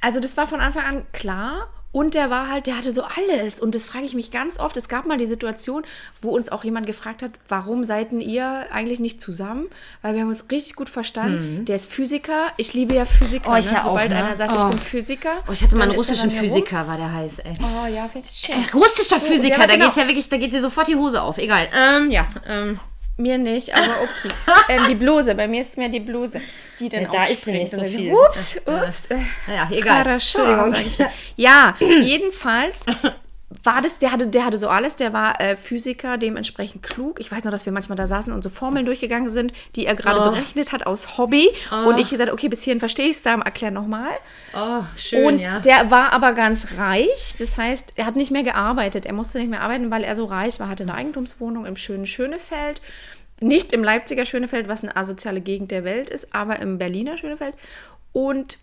Also 0.02 0.20
das 0.20 0.38
war 0.38 0.46
von 0.46 0.60
Anfang 0.60 0.84
an 0.84 1.06
klar. 1.14 1.68
Und 1.94 2.14
der 2.14 2.30
war 2.30 2.50
halt, 2.50 2.68
der 2.68 2.78
hatte 2.78 2.92
so 2.92 3.04
alles. 3.04 3.60
Und 3.60 3.74
das 3.74 3.86
frage 3.86 4.06
ich 4.06 4.14
mich 4.14 4.30
ganz 4.30 4.60
oft. 4.60 4.78
Es 4.78 4.88
gab 4.90 5.06
mal 5.08 5.18
die 5.18 5.26
Situation, 5.26 5.84
wo 6.22 6.30
uns 6.36 6.50
auch 6.50 6.64
jemand 6.64 6.86
gefragt 6.86 7.24
hat, 7.24 7.32
warum 7.48 7.84
seid 7.84 8.12
denn 8.12 8.22
ihr 8.22 8.68
eigentlich 8.72 9.00
nicht 9.00 9.20
zusammen? 9.22 9.68
Weil 10.02 10.14
wir 10.14 10.22
haben 10.22 10.30
uns 10.30 10.46
richtig 10.52 10.76
gut 10.76 10.90
verstanden. 10.90 11.66
Der 11.66 11.76
ist 11.76 11.92
Physiker. 11.92 12.48
Ich 12.58 12.74
liebe 12.74 12.94
ja 12.94 13.06
Physiker. 13.06 13.52
Oh, 13.52 13.56
ich 13.56 13.72
ja 13.72 13.82
auch, 13.82 13.86
Sobald 13.86 14.12
ne? 14.12 14.18
einer 14.18 14.36
sagt, 14.36 14.52
Oh. 14.54 14.64
ich 14.66 14.70
bin 14.70 14.80
Physiker. 14.80 15.32
Oh, 15.48 15.52
ich 15.54 15.64
hatte 15.64 15.76
mal 15.76 15.84
einen 15.88 15.96
russischen 15.96 16.30
Physiker, 16.30 16.88
war 16.88 16.98
der 16.98 17.12
heiß, 17.12 17.40
ey. 17.40 17.58
Oh 17.62 17.88
ja, 17.88 18.08
finde 18.10 18.28
ich 18.32 18.38
schön. 18.38 18.56
Russischer 18.80 19.20
Physiker, 19.20 19.60
ja, 19.62 19.68
da 19.68 19.74
genau. 19.74 19.86
geht's 19.86 19.98
ja 19.98 20.08
wirklich, 20.08 20.30
da 20.30 20.38
geht 20.38 20.54
dir 20.54 20.62
sofort 20.62 20.88
die 20.88 20.96
Hose 20.96 21.22
auf. 21.22 21.38
Egal. 21.38 21.68
Ähm, 21.74 22.12
ja. 22.12 22.28
Ähm, 22.46 22.80
mir 23.20 23.40
nicht, 23.40 23.74
aber 23.74 23.88
okay. 24.04 24.34
ähm, 24.70 24.84
die 24.90 24.96
Bluse, 24.96 25.34
bei 25.34 25.48
mir 25.48 25.62
ist 25.62 25.72
es 25.72 25.78
mehr 25.78 25.90
die 25.90 26.00
Bluse, 26.00 26.40
die 26.80 26.88
dann 26.88 27.04
ja, 27.04 27.10
Da 27.12 27.24
ist 27.26 27.48
nicht 27.48 27.72
so 27.72 27.84
viel. 27.84 28.14
Ups, 28.14 28.58
ups. 28.64 29.08
äh, 29.08 29.18
Naja, 29.48 29.68
egal. 29.72 30.06
Entschuldigung. 30.08 30.76
Ja, 31.36 31.76
jedenfalls 31.80 32.82
war 33.64 33.82
das, 33.82 33.98
der 34.00 34.12
hatte, 34.12 34.28
der 34.28 34.44
hatte 34.46 34.58
so 34.58 34.68
alles, 34.68 34.98
der 34.98 35.14
war 35.14 35.40
äh, 35.40 35.56
Physiker, 35.56 36.18
dementsprechend 36.18 36.84
klug. 36.84 37.20
Ich 37.22 37.32
weiß 37.32 37.46
noch, 37.46 37.52
dass 37.52 37.66
wir 37.66 37.72
manchmal 37.72 37.96
da 37.98 38.06
saßen 38.06 38.34
und 38.34 38.44
so 38.44 38.50
Formeln 38.50 38.86
durchgegangen 38.86 39.30
sind, 39.32 39.54
die 39.76 39.86
er 39.86 39.96
gerade 39.96 40.20
Oh. 40.20 40.32
berechnet 40.32 40.74
hat 40.74 40.86
aus 40.86 41.18
Hobby. 41.18 41.50
Und 41.86 41.98
ich 41.98 42.10
gesagt, 42.10 42.30
okay, 42.32 42.50
bis 42.50 42.64
hierhin 42.64 42.80
verstehe 42.80 43.06
ich 43.08 43.16
es, 43.16 43.24
da 43.24 43.36
erklär 43.36 43.72
nochmal. 43.72 44.12
Oh, 44.54 44.84
schön, 44.98 45.26
Und 45.26 45.40
ja. 45.40 45.60
der 45.60 45.90
war 45.92 46.12
aber 46.12 46.34
ganz 46.34 46.74
reich. 46.78 47.36
Das 47.40 47.56
heißt, 47.58 47.94
er 47.96 48.06
hat 48.06 48.18
nicht 48.18 48.32
mehr 48.32 48.44
gearbeitet. 48.44 49.06
Er 49.06 49.14
musste 49.14 49.38
nicht 49.40 49.50
mehr 49.50 49.62
arbeiten, 49.62 49.92
weil 49.92 50.04
er 50.04 50.18
so 50.18 50.26
reich 50.26 50.60
war. 50.60 50.68
Hatte 50.68 50.84
eine 50.84 50.94
Eigentumswohnung 50.96 51.66
im 51.66 51.78
schönen 51.78 52.06
Schönefeld. 52.06 52.82
Nicht 53.40 53.72
im 53.72 53.84
Leipziger 53.84 54.26
Schönefeld, 54.26 54.68
was 54.68 54.84
eine 54.84 54.98
asoziale 54.98 55.40
Gegend 55.40 55.72
der 55.72 55.86
Welt 55.86 56.10
ist, 56.10 56.34
aber 56.36 56.60
im 56.60 56.78
Berliner 56.80 57.18
Schönefeld. 57.18 57.54
Und 58.12 58.58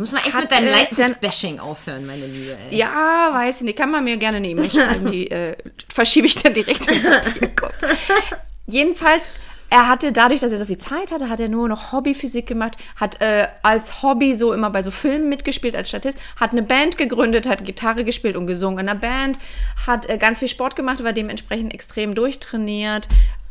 Du 0.00 0.04
musst 0.04 0.14
mal 0.14 0.20
echt 0.20 0.32
Hat, 0.32 0.40
mit 0.40 0.50
deinem 0.50 0.68
äh, 0.68 0.72
Leipzig-Bashing 0.72 1.60
aufhören, 1.60 2.06
meine 2.06 2.24
Liebe, 2.24 2.56
ey. 2.70 2.78
ja, 2.78 3.28
weiß 3.34 3.56
ich 3.56 3.62
nicht, 3.64 3.76
kann 3.76 3.90
man 3.90 4.02
mir 4.02 4.16
gerne 4.16 4.40
schreiben. 4.70 5.12
Die 5.12 5.30
äh, 5.30 5.54
verschiebe 5.92 6.26
ich 6.26 6.36
dann 6.36 6.54
direkt 6.54 6.90
in 6.90 7.02
den 7.02 7.12
Papierkorb. 7.12 7.74
Jedenfalls 8.66 9.28
er 9.72 9.86
hatte 9.86 10.10
dadurch, 10.10 10.40
dass 10.40 10.50
er 10.50 10.58
so 10.58 10.64
viel 10.64 10.78
Zeit 10.78 11.12
hatte, 11.12 11.28
hat 11.28 11.38
er 11.38 11.48
nur 11.48 11.68
noch 11.68 11.92
Hobbyphysik 11.92 12.46
gemacht, 12.46 12.76
hat 12.96 13.20
äh, 13.20 13.46
als 13.62 14.02
Hobby 14.02 14.34
so 14.34 14.52
immer 14.52 14.68
bei 14.70 14.82
so 14.82 14.90
Filmen 14.90 15.28
mitgespielt 15.28 15.76
als 15.76 15.90
Statist, 15.90 16.18
hat 16.36 16.50
eine 16.50 16.62
Band 16.62 16.98
gegründet, 16.98 17.46
hat 17.46 17.64
Gitarre 17.64 18.02
gespielt 18.02 18.36
und 18.36 18.48
gesungen 18.48 18.80
in 18.80 18.88
einer 18.88 18.98
Band, 18.98 19.38
hat 19.86 20.08
äh, 20.08 20.18
ganz 20.18 20.40
viel 20.40 20.48
Sport 20.48 20.74
gemacht, 20.74 21.04
war 21.04 21.12
dementsprechend 21.12 21.72
extrem 21.72 22.16
durchtrainiert, 22.16 23.06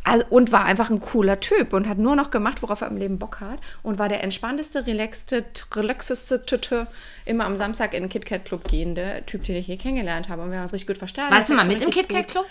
also, 0.09 0.25
und 0.29 0.51
war 0.51 0.65
einfach 0.65 0.89
ein 0.89 0.99
cooler 0.99 1.39
Typ 1.39 1.73
und 1.73 1.87
hat 1.87 1.97
nur 1.97 2.15
noch 2.15 2.31
gemacht, 2.31 2.61
worauf 2.61 2.81
er 2.81 2.87
im 2.87 2.97
Leben 2.97 3.19
Bock 3.19 3.39
hat 3.39 3.59
und 3.83 3.99
war 3.99 4.09
der 4.09 4.23
entspannteste, 4.23 4.85
relaxte, 4.87 5.45
relaxeste, 5.73 6.87
immer 7.25 7.45
am 7.45 7.55
Samstag 7.55 7.93
in 7.93 8.03
den 8.03 8.09
KitKat 8.09 8.45
Club 8.45 8.67
gehende 8.67 9.23
Typ, 9.25 9.43
den 9.43 9.55
ich 9.55 9.67
je 9.67 9.77
kennengelernt 9.77 10.29
habe 10.29 10.41
und 10.41 10.51
wir 10.51 10.57
haben 10.57 10.63
uns 10.63 10.73
richtig 10.73 10.87
gut 10.87 10.97
verstanden. 10.97 11.33
Warst 11.33 11.49
du 11.49 11.53
mal 11.53 11.65
mit 11.65 11.81
im 11.81 11.91
KitKat 11.91 12.27
Club? 12.27 12.45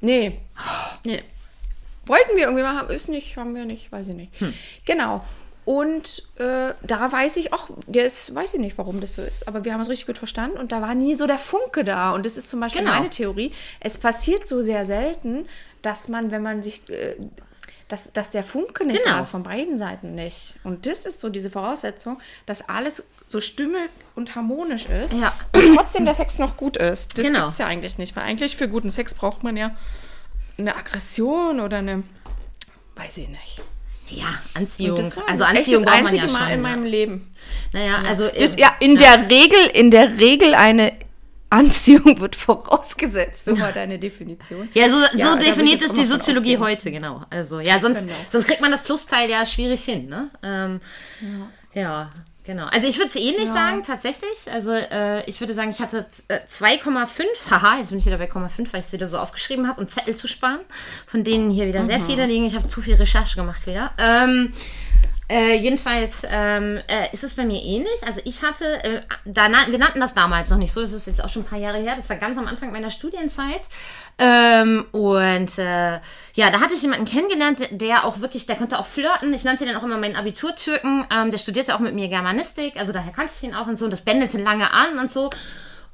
Nee. 0.00 0.38
nee. 1.04 1.22
Wollten 2.06 2.36
wir 2.36 2.44
irgendwie 2.44 2.62
mal 2.62 2.76
haben, 2.76 2.90
ist 2.90 3.08
nicht, 3.08 3.36
haben 3.36 3.54
wir 3.54 3.64
nicht, 3.64 3.90
weiß 3.90 4.08
ich 4.08 4.14
nicht. 4.14 4.40
Hm. 4.40 4.52
Genau. 4.84 5.24
Und 5.64 6.24
äh, 6.36 6.74
da 6.82 7.10
weiß 7.10 7.38
ich 7.38 7.54
auch, 7.54 7.70
der 7.86 8.04
ist, 8.04 8.34
weiß 8.34 8.54
ich 8.54 8.60
nicht, 8.60 8.76
warum 8.76 9.00
das 9.00 9.14
so 9.14 9.22
ist, 9.22 9.48
aber 9.48 9.64
wir 9.64 9.72
haben 9.72 9.80
uns 9.80 9.88
richtig 9.88 10.06
gut 10.06 10.18
verstanden 10.18 10.58
und 10.58 10.72
da 10.72 10.82
war 10.82 10.94
nie 10.94 11.14
so 11.14 11.26
der 11.26 11.38
Funke 11.38 11.84
da. 11.84 12.14
Und 12.14 12.26
das 12.26 12.36
ist 12.36 12.48
zum 12.50 12.60
Beispiel 12.60 12.82
Genau. 12.82 12.94
meine 12.94 13.08
Theorie. 13.08 13.52
Es 13.80 13.96
passiert 13.96 14.46
so 14.46 14.60
sehr 14.60 14.84
selten, 14.84 15.46
dass 15.84 16.08
man, 16.08 16.30
wenn 16.30 16.42
man 16.42 16.62
sich, 16.62 16.88
äh, 16.88 17.14
dass, 17.88 18.12
dass 18.12 18.30
der 18.30 18.42
Funke 18.42 18.84
nicht 18.86 19.02
Genau. 19.04 19.16
da 19.16 19.20
ist, 19.20 19.28
von 19.28 19.42
beiden 19.42 19.76
Seiten 19.78 20.14
nicht. 20.14 20.56
Und 20.64 20.86
das 20.86 21.06
ist 21.06 21.20
so 21.20 21.28
diese 21.28 21.50
Voraussetzung, 21.50 22.18
dass 22.46 22.68
alles 22.68 23.04
so 23.26 23.40
stimmig 23.40 23.90
und 24.14 24.34
harmonisch 24.34 24.86
ist 24.86 25.18
Ja. 25.20 25.34
und 25.52 25.76
trotzdem 25.76 26.04
der 26.04 26.14
Sex 26.14 26.38
noch 26.38 26.56
gut 26.56 26.76
ist. 26.76 27.16
Das 27.18 27.24
Genau. 27.26 27.44
gibt's 27.44 27.58
ja 27.58 27.66
eigentlich 27.66 27.98
nicht, 27.98 28.16
weil 28.16 28.24
eigentlich 28.24 28.56
für 28.56 28.68
guten 28.68 28.90
Sex 28.90 29.14
braucht 29.14 29.42
man 29.42 29.56
ja 29.56 29.76
eine 30.58 30.74
Aggression 30.76 31.60
oder 31.60 31.78
eine, 31.78 32.02
weiß 32.96 33.18
ich 33.18 33.28
nicht. 33.28 33.62
Ja, 34.08 34.26
Anziehung. 34.54 34.98
Also 34.98 35.20
das 35.20 35.40
echt 35.40 35.40
Anziehung 35.42 35.82
das 35.84 35.92
braucht 35.92 36.02
man 36.02 36.06
einzige 36.12 36.26
ja 36.26 36.32
Mal 36.32 36.38
schon. 36.40 36.48
in 36.48 36.62
ja. 36.64 36.70
meinem 36.70 36.84
Leben. 36.84 37.34
Naja, 37.72 38.02
also 38.06 38.28
Das, 38.28 38.56
ja, 38.56 38.76
in 38.80 38.96
der 38.96 39.28
Regel, 39.30 39.66
in 39.72 39.90
der 39.90 40.18
Regel 40.18 40.54
eine 40.54 40.92
Anziehung 41.54 42.20
wird 42.20 42.36
vorausgesetzt. 42.36 43.46
So 43.46 43.58
war 43.60 43.72
deine 43.72 43.98
Definition. 43.98 44.68
Ja, 44.74 44.88
so, 44.88 44.96
so 45.12 45.18
Ja, 45.18 45.36
definiert 45.36 45.82
auch 45.84 45.94
die 45.94 46.04
Soziologie 46.04 46.58
heute, 46.58 46.90
genau. 46.90 47.22
Also, 47.30 47.60
ja, 47.60 47.78
sonst, 47.78 48.02
Genau. 48.06 48.12
sonst 48.28 48.46
kriegt 48.46 48.60
man 48.60 48.70
das 48.70 48.82
Plusteil 48.82 49.30
ja 49.30 49.44
schwierig 49.46 49.82
hin, 49.84 50.06
ne? 50.08 50.30
Ähm, 50.42 50.80
ja. 51.72 52.10
genau. 52.44 52.66
Also 52.66 52.86
ich 52.86 52.98
würde 52.98 53.08
es 53.08 53.16
ähnlich 53.16 53.48
sagen, 53.48 53.82
tatsächlich. 53.82 54.50
Also 54.52 54.72
äh, 54.72 55.24
ich 55.28 55.40
würde 55.40 55.54
sagen, 55.54 55.70
ich 55.70 55.80
hatte 55.80 56.06
äh, 56.28 56.40
2,5. 56.48 57.24
Haha, 57.50 57.78
jetzt 57.78 57.90
bin 57.90 57.98
ich 57.98 58.06
wieder 58.06 58.18
bei 58.18 58.28
0,5, 58.28 58.72
weil 58.72 58.80
ich 58.80 58.86
es 58.86 58.92
wieder 58.92 59.08
so 59.08 59.18
aufgeschrieben 59.18 59.66
habe, 59.68 59.80
um 59.80 59.88
Zettel 59.88 60.14
zu 60.14 60.28
sparen, 60.28 60.60
von 61.06 61.24
denen 61.24 61.50
hier 61.50 61.66
wieder 61.66 61.84
sehr 61.86 62.00
viele 62.00 62.26
liegen. 62.26 62.44
Ich 62.46 62.54
habe 62.54 62.68
zu 62.68 62.80
viel 62.82 62.94
Recherche 62.94 63.36
gemacht 63.36 63.66
wieder. 63.66 63.92
Ähm, 63.98 64.52
äh, 65.28 65.54
jedenfalls 65.56 66.26
ähm, 66.30 66.80
äh, 66.86 67.12
ist 67.12 67.24
es 67.24 67.34
bei 67.34 67.44
mir 67.44 67.60
ähnlich. 67.62 68.06
Also 68.06 68.20
ich 68.24 68.42
hatte, 68.42 68.84
äh, 68.84 69.00
da, 69.24 69.48
wir 69.68 69.78
nannten 69.78 70.00
das 70.00 70.14
damals 70.14 70.50
noch 70.50 70.58
nicht 70.58 70.72
so, 70.72 70.80
das 70.80 70.92
ist 70.92 71.06
jetzt 71.06 71.22
auch 71.24 71.28
schon 71.28 71.42
ein 71.42 71.46
paar 71.46 71.58
Jahre 71.58 71.78
her, 71.78 71.94
das 71.96 72.08
war 72.10 72.16
ganz 72.16 72.36
am 72.38 72.46
Anfang 72.46 72.72
meiner 72.72 72.90
Studienzeit. 72.90 73.62
Ähm, 74.18 74.84
und 74.92 75.58
äh, 75.58 75.94
ja, 76.34 76.50
da 76.50 76.60
hatte 76.60 76.74
ich 76.74 76.82
jemanden 76.82 77.06
kennengelernt, 77.06 77.58
der- 77.70 78.04
auch 78.04 78.20
wirklich, 78.20 78.46
der 78.46 78.56
konnte 78.56 78.78
auch 78.78 78.86
flirten. 78.86 79.32
Ich 79.32 79.44
nannte 79.44 79.64
den 79.64 79.76
auch 79.76 79.82
immer 79.82 79.98
meinen 79.98 80.16
Abiturtürken. 80.16 81.06
Ähm, 81.10 81.30
der 81.30 81.38
studierte 81.38 81.74
auch 81.74 81.80
mit 81.80 81.94
mir 81.94 82.08
Germanistik, 82.08 82.76
also 82.76 82.92
daher 82.92 83.12
kannte 83.12 83.32
ich 83.36 83.42
ihn 83.42 83.54
auch 83.54 83.66
und 83.66 83.78
so. 83.78 83.86
Und 83.86 83.92
das 83.92 84.02
bändelte 84.02 84.38
lange 84.38 84.72
an 84.72 84.98
und 84.98 85.10
so. 85.10 85.30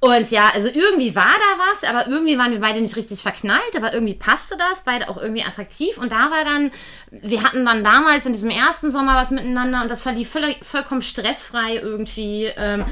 Und 0.03 0.31
ja, 0.31 0.51
also 0.55 0.69
irgendwie 0.69 1.15
war 1.15 1.27
da 1.27 1.63
was, 1.71 1.85
aber 1.85 2.09
irgendwie 2.09 2.39
waren 2.39 2.53
wir 2.53 2.61
beide 2.61 2.81
nicht 2.81 2.97
richtig 2.97 3.21
verknallt, 3.21 3.77
aber 3.77 3.93
irgendwie 3.93 4.15
passte 4.15 4.57
das, 4.57 4.81
beide 4.85 5.11
auch 5.11 5.19
irgendwie 5.19 5.45
attraktiv. 5.45 5.99
Und 5.99 6.11
da 6.11 6.31
war 6.31 6.43
dann, 6.43 6.71
wir 7.11 7.43
hatten 7.43 7.67
dann 7.67 7.85
damals 7.85 8.25
in 8.25 8.33
diesem 8.33 8.49
ersten 8.49 8.91
Sommer 8.91 9.17
was 9.17 9.31
miteinander 9.31 9.83
und 9.83 9.91
das 9.91 10.01
verlief 10.01 10.31
völlig, 10.31 10.65
vollkommen 10.65 11.03
stressfrei 11.03 11.77
irgendwie. 11.77 12.51
Ähm, 12.57 12.87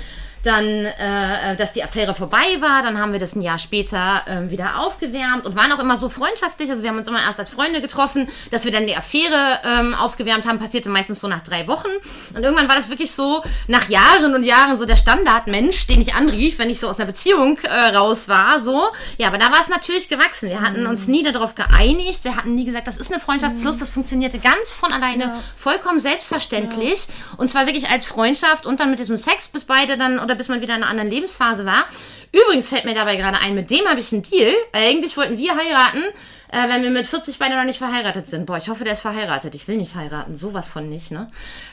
dann, 0.48 0.86
äh, 0.86 1.54
dass 1.56 1.72
die 1.72 1.84
Affäre 1.84 2.14
vorbei 2.14 2.38
war, 2.60 2.82
dann 2.82 2.98
haben 2.98 3.12
wir 3.12 3.20
das 3.20 3.36
ein 3.36 3.42
Jahr 3.42 3.58
später 3.58 4.22
ähm, 4.26 4.50
wieder 4.50 4.80
aufgewärmt 4.80 5.44
und 5.46 5.54
waren 5.54 5.70
auch 5.72 5.78
immer 5.78 5.96
so 5.96 6.08
freundschaftlich. 6.08 6.70
Also 6.70 6.82
wir 6.82 6.90
haben 6.90 6.96
uns 6.96 7.06
immer 7.06 7.22
erst 7.22 7.38
als 7.38 7.50
Freunde 7.50 7.82
getroffen, 7.82 8.28
dass 8.50 8.64
wir 8.64 8.72
dann 8.72 8.86
die 8.86 8.96
Affäre 8.96 9.60
ähm, 9.64 9.94
aufgewärmt 9.94 10.46
haben, 10.46 10.58
passierte 10.58 10.88
meistens 10.88 11.20
so 11.20 11.28
nach 11.28 11.42
drei 11.42 11.66
Wochen. 11.68 11.88
Und 12.34 12.42
irgendwann 12.42 12.68
war 12.68 12.76
das 12.76 12.88
wirklich 12.88 13.12
so, 13.12 13.42
nach 13.66 13.88
Jahren 13.88 14.34
und 14.34 14.42
Jahren 14.42 14.78
so 14.78 14.86
der 14.86 14.96
Standardmensch, 14.96 15.86
den 15.86 16.00
ich 16.00 16.14
anrief, 16.14 16.58
wenn 16.58 16.70
ich 16.70 16.80
so 16.80 16.88
aus 16.88 16.98
einer 16.98 17.06
Beziehung 17.06 17.58
äh, 17.58 17.96
raus 17.96 18.28
war, 18.28 18.58
so. 18.58 18.82
Ja, 19.18 19.28
aber 19.28 19.38
da 19.38 19.52
war 19.52 19.60
es 19.60 19.68
natürlich 19.68 20.08
gewachsen. 20.08 20.48
Wir 20.48 20.62
hatten 20.62 20.86
uns 20.86 21.08
nie 21.08 21.22
darauf 21.22 21.54
geeinigt, 21.54 22.24
wir 22.24 22.36
hatten 22.36 22.54
nie 22.54 22.64
gesagt, 22.64 22.86
das 22.86 22.96
ist 22.96 23.12
eine 23.12 23.20
Freundschaft 23.20 23.60
plus, 23.60 23.78
das 23.78 23.90
funktionierte 23.90 24.38
ganz 24.38 24.72
von 24.72 24.92
alleine, 24.92 25.34
vollkommen 25.56 26.00
selbstverständlich. 26.00 27.06
Und 27.36 27.48
zwar 27.48 27.66
wirklich 27.66 27.90
als 27.90 28.06
Freundschaft 28.06 28.64
und 28.64 28.80
dann 28.80 28.90
mit 28.90 28.98
diesem 28.98 29.18
Sex, 29.18 29.48
bis 29.48 29.64
beide 29.64 29.98
dann 29.98 30.18
oder 30.18 30.37
bis 30.38 30.48
man 30.48 30.62
wieder 30.62 30.74
in 30.74 30.82
einer 30.82 30.90
anderen 30.90 31.10
Lebensphase 31.10 31.66
war. 31.66 31.84
Übrigens 32.32 32.68
fällt 32.68 32.84
mir 32.84 32.94
dabei 32.94 33.16
gerade 33.16 33.38
ein, 33.40 33.54
mit 33.54 33.70
dem 33.70 33.86
habe 33.86 34.00
ich 34.00 34.12
einen 34.12 34.22
Deal. 34.22 34.52
Eigentlich 34.72 35.16
wollten 35.16 35.38
wir 35.38 35.54
heiraten, 35.56 36.02
äh, 36.50 36.68
wenn 36.68 36.82
wir 36.82 36.90
mit 36.90 37.06
40 37.06 37.38
beide 37.38 37.56
noch 37.56 37.64
nicht 37.64 37.78
verheiratet 37.78 38.28
sind. 38.28 38.46
Boah, 38.46 38.58
ich 38.58 38.68
hoffe, 38.68 38.84
der 38.84 38.94
ist 38.94 39.02
verheiratet. 39.02 39.54
Ich 39.54 39.68
will 39.68 39.76
nicht 39.76 39.94
heiraten. 39.94 40.36
Sowas 40.36 40.68
von 40.68 40.88
nicht, 40.88 41.10
ne? 41.10 41.28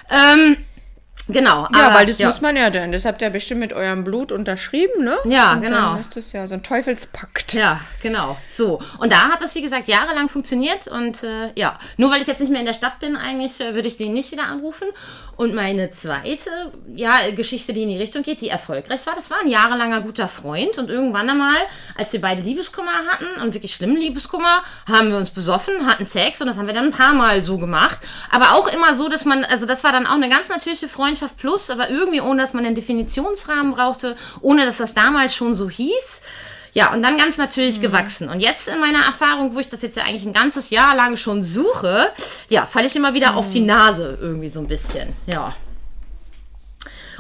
Ähm, 0.09 0.57
genau. 1.27 1.67
Ja, 1.73 1.87
aber, 1.87 1.95
weil 1.95 2.05
das 2.05 2.19
ja. 2.19 2.27
muss 2.27 2.39
man 2.39 2.55
ja 2.55 2.69
denn. 2.69 2.93
Das 2.93 3.03
habt 3.03 3.21
ihr 3.21 3.29
bestimmt 3.29 3.59
mit 3.59 3.73
eurem 3.73 4.05
Blut 4.05 4.31
unterschrieben, 4.31 5.03
ne? 5.03 5.17
Ja, 5.25 5.53
Und 5.53 5.61
genau. 5.61 5.91
Dann 5.91 5.99
ist 5.99 6.15
das 6.15 6.31
ja 6.31 6.47
so 6.47 6.53
ein 6.53 6.63
Teufelspakt. 6.63 7.53
Ja, 7.53 7.81
genau. 8.01 8.37
So. 8.49 8.81
Und 8.99 9.11
da 9.11 9.29
hat 9.29 9.41
das, 9.41 9.55
wie 9.55 9.61
gesagt, 9.61 9.89
jahrelang 9.89 10.29
funktioniert. 10.29 10.87
Und 10.87 11.23
äh, 11.23 11.51
ja, 11.55 11.77
nur 11.97 12.11
weil 12.11 12.21
ich 12.21 12.27
jetzt 12.27 12.39
nicht 12.39 12.51
mehr 12.51 12.61
in 12.61 12.65
der 12.65 12.73
Stadt 12.73 12.99
bin, 12.99 13.17
eigentlich 13.17 13.59
äh, 13.59 13.75
würde 13.75 13.89
ich 13.89 13.97
den 13.97 14.13
nicht 14.13 14.31
wieder 14.31 14.43
anrufen. 14.43 14.87
Und 15.37 15.53
meine 15.53 15.89
zweite 15.89 16.49
ja, 16.93 17.29
Geschichte, 17.35 17.73
die 17.73 17.83
in 17.83 17.89
die 17.89 17.97
Richtung 17.97 18.23
geht, 18.23 18.39
die 18.39 18.47
erfolgreich 18.47 19.05
war, 19.05 19.15
das 19.15 19.29
war 19.29 19.39
ein 19.41 19.49
jahrelanger 19.49 20.01
guter 20.01 20.27
Freund. 20.27 20.77
Und 20.77 20.89
irgendwann 20.89 21.29
einmal, 21.29 21.57
als 21.97 22.13
wir 22.13 22.21
beide 22.21 22.41
Liebeskummer 22.41 22.91
hatten 23.09 23.41
und 23.41 23.53
wirklich 23.53 23.75
schlimmen 23.75 23.97
Liebeskummer, 23.97 24.63
haben 24.87 25.09
wir 25.09 25.17
uns 25.17 25.29
besoffen, 25.29 25.87
hatten 25.87 26.05
Sex 26.05 26.39
und 26.39 26.47
das 26.47 26.57
haben 26.57 26.67
wir 26.67 26.73
dann 26.73 26.85
ein 26.85 26.91
paar 26.91 27.13
Mal 27.13 27.43
so 27.43 27.57
gemacht. 27.57 27.99
Aber 28.31 28.53
auch 28.53 28.71
immer 28.73 28.95
so, 28.95 29.09
dass 29.09 29.25
man, 29.25 29.43
also 29.43 29.65
das 29.65 29.83
war 29.83 29.91
dann 29.91 30.07
auch 30.07 30.15
eine 30.15 30.29
ganz 30.29 30.47
natürliche 30.47 30.87
Freundschaft 30.87 31.35
plus, 31.37 31.69
aber 31.69 31.89
irgendwie 31.89 32.21
ohne, 32.21 32.41
dass 32.41 32.53
man 32.53 32.65
einen 32.65 32.75
Definitionsrahmen 32.75 33.73
brauchte, 33.73 34.15
ohne 34.41 34.65
dass 34.65 34.77
das 34.77 34.93
damals 34.93 35.35
schon 35.35 35.53
so 35.53 35.69
hieß. 35.69 36.21
Ja, 36.75 36.91
und 36.91 37.01
dann 37.01 37.17
ganz 37.17 37.37
natürlich 37.37 37.79
gewachsen. 37.79 38.27
Und 38.27 38.41
jetzt 38.41 38.67
in 38.67 38.81
meiner 38.81 39.05
Erfahrung, 39.05 39.55
wo 39.55 39.59
ich 39.59 39.69
das 39.69 39.81
jetzt 39.81 39.95
ja 39.95 40.03
eigentlich 40.03 40.25
ein 40.25 40.33
ganzes 40.33 40.71
Jahr 40.71 40.93
lang 40.93 41.15
schon 41.15 41.41
suche, 41.41 42.11
ja, 42.49 42.65
falle 42.65 42.87
ich 42.87 42.95
immer 42.97 43.13
wieder 43.13 43.37
auf 43.37 43.49
die 43.49 43.61
Nase 43.61 44.17
irgendwie 44.21 44.49
so 44.49 44.59
ein 44.59 44.67
bisschen. 44.67 45.15
Ja. 45.25 45.55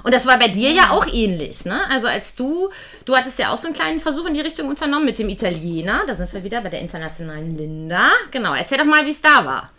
Und 0.03 0.13
das 0.13 0.27
war 0.27 0.37
bei 0.37 0.49
dir 0.49 0.71
ja 0.71 0.91
auch 0.91 1.07
ähnlich, 1.07 1.63
ne? 1.63 1.89
Also 1.89 2.07
als 2.07 2.35
du, 2.35 2.69
du 3.05 3.15
hattest 3.15 3.39
ja 3.39 3.53
auch 3.53 3.57
so 3.57 3.67
einen 3.67 3.75
kleinen 3.75 4.01
Versuch 4.01 4.25
in 4.25 4.33
die 4.33 4.41
Richtung 4.41 4.67
unternommen 4.67 5.05
mit 5.05 5.19
dem 5.19 5.29
Italiener. 5.29 6.01
Da 6.05 6.15
sind 6.15 6.33
wir 6.33 6.43
wieder 6.43 6.59
bei 6.59 6.69
der 6.69 6.81
internationalen 6.81 7.57
Linda. 7.57 8.09
Genau, 8.31 8.53
erzähl 8.53 8.77
doch 8.77 8.85
mal, 8.85 9.05
wie 9.05 9.11
es 9.11 9.21
da 9.21 9.45
war. 9.45 9.71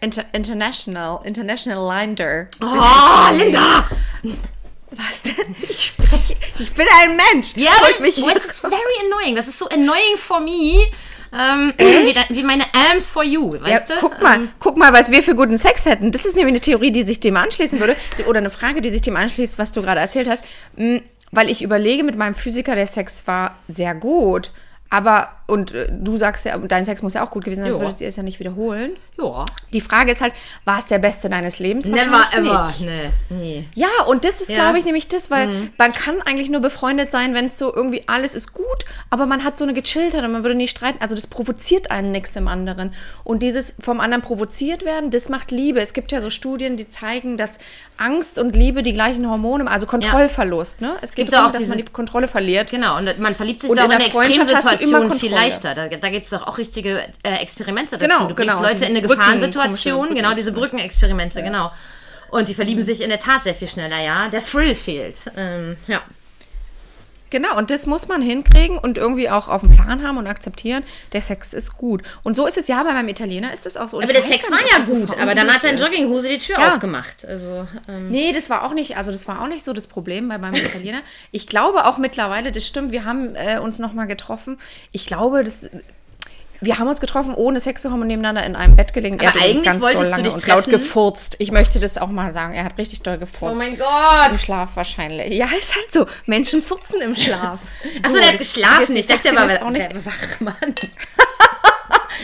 Inter 0.00 0.24
international, 0.32 1.20
International 1.22 2.04
Linder. 2.04 2.48
Oh, 2.60 3.32
Linda! 3.32 3.88
Was 4.90 5.22
denn? 5.22 5.54
Ich, 5.68 5.94
ich 6.58 6.72
bin 6.74 6.86
ein 7.00 7.16
Mensch. 7.16 7.54
Ja, 7.56 7.70
aber 7.78 7.90
ich 7.90 8.00
mich 8.00 8.34
das 8.34 8.44
ist 8.46 8.60
very 8.60 8.74
annoying. 9.06 9.34
Das 9.36 9.48
ist 9.48 9.58
so 9.58 9.68
annoying 9.68 10.16
for 10.16 10.40
me. 10.40 10.86
Ähm, 11.32 11.74
wie, 11.78 12.14
wie 12.36 12.42
meine 12.44 12.64
Alms 12.90 13.10
for 13.10 13.24
you, 13.24 13.52
Ja, 13.56 13.62
weißt 13.62 13.90
du? 13.90 13.94
guck 14.00 14.22
mal, 14.22 14.36
Ähm, 14.36 14.48
guck 14.60 14.76
mal, 14.76 14.92
was 14.92 15.10
wir 15.10 15.22
für 15.22 15.34
guten 15.34 15.56
Sex 15.56 15.84
hätten. 15.86 16.12
Das 16.12 16.24
ist 16.24 16.36
nämlich 16.36 16.52
eine 16.52 16.60
Theorie, 16.60 16.92
die 16.92 17.02
sich 17.02 17.18
dem 17.20 17.36
anschließen 17.36 17.80
würde. 17.80 17.96
Oder 18.26 18.38
eine 18.38 18.50
Frage, 18.50 18.80
die 18.80 18.90
sich 18.90 19.02
dem 19.02 19.16
anschließt, 19.16 19.58
was 19.58 19.72
du 19.72 19.82
gerade 19.82 20.00
erzählt 20.00 20.28
hast. 20.28 20.44
Mm, 20.76 20.98
Weil 21.32 21.50
ich 21.50 21.62
überlege, 21.62 22.04
mit 22.04 22.16
meinem 22.16 22.36
Physiker, 22.36 22.76
der 22.76 22.86
Sex 22.86 23.24
war 23.26 23.58
sehr 23.68 23.94
gut. 23.94 24.52
Aber, 24.88 25.28
und 25.46 25.72
äh, 25.72 25.88
du 25.90 26.16
sagst 26.16 26.44
ja, 26.44 26.56
dein 26.58 26.84
Sex 26.84 27.02
muss 27.02 27.14
ja 27.14 27.24
auch 27.24 27.30
gut 27.30 27.44
gewesen 27.44 27.62
sein, 27.62 27.72
sonst 27.72 27.80
Ja. 27.82 27.86
würdest 27.88 28.00
du 28.00 28.04
es 28.06 28.16
ja 28.16 28.22
nicht 28.22 28.38
wiederholen. 28.40 28.92
ja. 29.20 29.44
Die 29.72 29.80
Frage 29.80 30.12
ist 30.12 30.20
halt, 30.20 30.32
war 30.64 30.78
es 30.78 30.86
der 30.86 30.98
Beste 30.98 31.28
deines 31.28 31.58
Lebens? 31.58 31.86
Never 31.86 32.24
ever. 32.32 32.66
nicht. 32.68 32.80
Nee, 32.80 33.10
nee. 33.30 33.64
Ja, 33.74 33.88
und 34.06 34.24
das 34.24 34.40
ist, 34.40 34.50
Ja. 34.50 34.56
glaube 34.56 34.78
ich, 34.78 34.84
nämlich 34.84 35.08
das, 35.08 35.30
weil 35.30 35.48
man 35.76 35.92
kann 35.92 36.22
eigentlich 36.22 36.48
nur 36.50 36.60
befreundet 36.60 37.10
sein, 37.10 37.34
wenn 37.34 37.46
es 37.48 37.58
so 37.58 37.74
irgendwie 37.74 38.04
alles 38.06 38.34
ist 38.34 38.52
gut, 38.54 38.84
aber 39.10 39.26
man 39.26 39.42
hat 39.44 39.58
so 39.58 39.64
eine 39.64 39.74
Gechilltheit 39.74 40.22
und 40.24 40.32
man 40.32 40.44
würde 40.44 40.54
nicht 40.54 40.70
streiten. 40.70 40.98
Also 41.00 41.14
das 41.14 41.26
provoziert 41.26 41.90
einen 41.90 42.12
nichts 42.12 42.36
im 42.36 42.46
anderen. 42.48 42.94
Und 43.24 43.42
dieses 43.42 43.74
vom 43.80 44.00
anderen 44.00 44.22
provoziert 44.22 44.84
werden, 44.84 45.10
das 45.10 45.28
macht 45.28 45.50
Liebe. 45.50 45.80
Es 45.80 45.92
gibt 45.92 46.12
ja 46.12 46.20
so 46.20 46.30
Studien, 46.30 46.76
die 46.76 46.88
zeigen, 46.88 47.36
dass 47.36 47.58
Angst 47.98 48.38
und 48.38 48.54
Liebe 48.54 48.82
die 48.82 48.92
gleichen 48.92 49.28
Hormone, 49.28 49.68
also 49.70 49.86
Kontrollverlust, 49.86 50.80
ne? 50.80 50.94
Es 51.02 51.12
Gibt 51.14 51.32
ja 51.32 51.38
darum, 51.38 51.52
auch 51.54 51.58
dass 51.58 51.66
man 51.68 51.78
die 51.78 51.84
Kontrolle 51.84 52.28
verliert. 52.28 52.70
Genau, 52.70 52.96
und 52.98 53.18
man 53.18 53.34
verliebt 53.34 53.62
sich 53.62 53.70
Und 53.70 53.76
da 53.78 53.82
auch 53.82 53.86
in 53.86 53.92
in 53.92 53.98
der 53.98 54.10
Freundschaft 54.10 54.50
Extremsituationen 54.76 55.20
viel 55.20 55.32
leichter. 55.32 55.74
Da, 55.74 55.88
da 55.88 56.08
gibt 56.08 56.24
es 56.24 56.30
doch 56.30 56.46
auch 56.46 56.58
richtige 56.58 57.02
äh, 57.22 57.34
Experimente 57.36 57.98
dazu. 57.98 58.08
Genau, 58.08 58.28
du 58.28 58.34
bringst 58.34 58.56
genau, 58.56 58.68
Leute 58.68 58.84
in 58.84 58.90
eine 58.90 59.02
Gefahrensituation, 59.02 60.14
genau, 60.14 60.34
diese 60.34 60.52
Brückenexperimente, 60.52 61.42
genau. 61.42 61.72
Und 62.28 62.48
die 62.48 62.54
verlieben 62.54 62.82
sich 62.82 63.02
in 63.02 63.08
der 63.08 63.18
Tat 63.18 63.44
sehr 63.44 63.54
viel 63.54 63.68
schneller, 63.68 64.00
ja. 64.00 64.28
Der 64.28 64.44
Thrill 64.44 64.74
fehlt. 64.74 65.30
Ähm, 65.36 65.76
ja. 65.86 66.00
Genau, 67.30 67.56
und 67.58 67.70
das 67.70 67.86
muss 67.86 68.06
man 68.08 68.22
hinkriegen 68.22 68.78
und 68.78 68.98
irgendwie 68.98 69.28
auch 69.28 69.48
auf 69.48 69.62
dem 69.62 69.70
Plan 69.70 70.06
haben 70.06 70.16
und 70.16 70.26
akzeptieren. 70.26 70.84
Der 71.12 71.20
Sex 71.20 71.52
ist 71.54 71.76
gut. 71.76 72.02
Und 72.22 72.36
so 72.36 72.46
ist 72.46 72.56
es 72.56 72.68
ja 72.68 72.82
bei 72.84 72.92
meinem 72.92 73.08
Italiener, 73.08 73.52
ist 73.52 73.66
es 73.66 73.76
auch 73.76 73.88
so. 73.88 73.96
Und 73.96 74.04
Aber 74.04 74.12
der 74.12 74.22
Sex 74.22 74.50
war 74.50 74.60
ja 74.60 74.84
so 74.86 74.94
gut, 74.94 75.18
aber 75.20 75.34
dann 75.34 75.52
hat 75.52 75.64
er 75.64 75.72
ist. 75.74 75.80
Jogginghose 75.80 76.28
die 76.28 76.38
Tür 76.38 76.58
Ja. 76.58 76.72
aufgemacht. 76.74 77.24
Also, 77.24 77.66
ähm, 77.88 78.10
Nee, 78.10 78.32
das 78.32 78.48
war 78.48 78.62
auch 78.64 78.74
nicht, 78.74 78.96
also 78.96 79.10
das 79.10 79.26
war 79.26 79.42
auch 79.42 79.48
nicht 79.48 79.64
so 79.64 79.72
das 79.72 79.88
Problem 79.88 80.28
bei 80.28 80.38
meinem 80.38 80.54
Italiener. 80.54 81.00
Ich 81.32 81.46
glaube 81.48 81.86
auch 81.86 81.98
mittlerweile, 81.98 82.52
das 82.52 82.66
stimmt, 82.66 82.92
wir 82.92 83.04
haben 83.04 83.34
äh, 83.34 83.58
uns 83.58 83.78
nochmal 83.78 84.06
getroffen. 84.06 84.58
Ich 84.92 85.06
glaube, 85.06 85.42
das. 85.42 85.68
Wir 86.60 86.78
haben 86.78 86.88
uns 86.88 87.00
getroffen, 87.00 87.34
ohne 87.34 87.60
Sex 87.60 87.82
zu 87.82 87.90
haben 87.90 88.00
und 88.00 88.06
nebeneinander 88.06 88.44
in 88.44 88.56
einem 88.56 88.76
Bett 88.76 88.92
gelegen. 88.92 89.18
Er 89.20 89.30
Aber 89.30 89.40
eigentlich 89.42 89.80
wolltest 89.80 90.16
du 90.16 90.22
dich 90.22 90.32
und 90.34 90.46
laut 90.46 90.64
treffen? 90.64 90.70
gefurzt. 90.70 91.36
Ich 91.38 91.50
möchte 91.52 91.78
das 91.80 91.98
auch 91.98 92.08
mal 92.08 92.32
sagen. 92.32 92.54
Er 92.54 92.64
hat 92.64 92.78
richtig 92.78 93.02
doll 93.02 93.18
gefurzt. 93.18 93.54
oh 93.54 93.56
mein 93.58 93.72
Im 93.74 93.78
Gott! 93.78 94.38
Schlaf 94.38 94.76
wahrscheinlich. 94.76 95.32
Ja, 95.34 95.46
ist 95.58 95.74
halt 95.74 95.92
so. 95.92 96.06
Menschen 96.26 96.62
furzen 96.62 97.00
im 97.02 97.14
Schlaf. 97.14 97.58
Achso, 98.02 98.16
der 98.18 98.28
hat 98.28 98.38
geschlafen. 98.38 98.96
Ich 98.96 99.06
dachte, 99.06 99.34
das 99.34 99.62
auch 99.62 99.70
nicht. 99.70 99.88
Wachmann. 100.04 100.54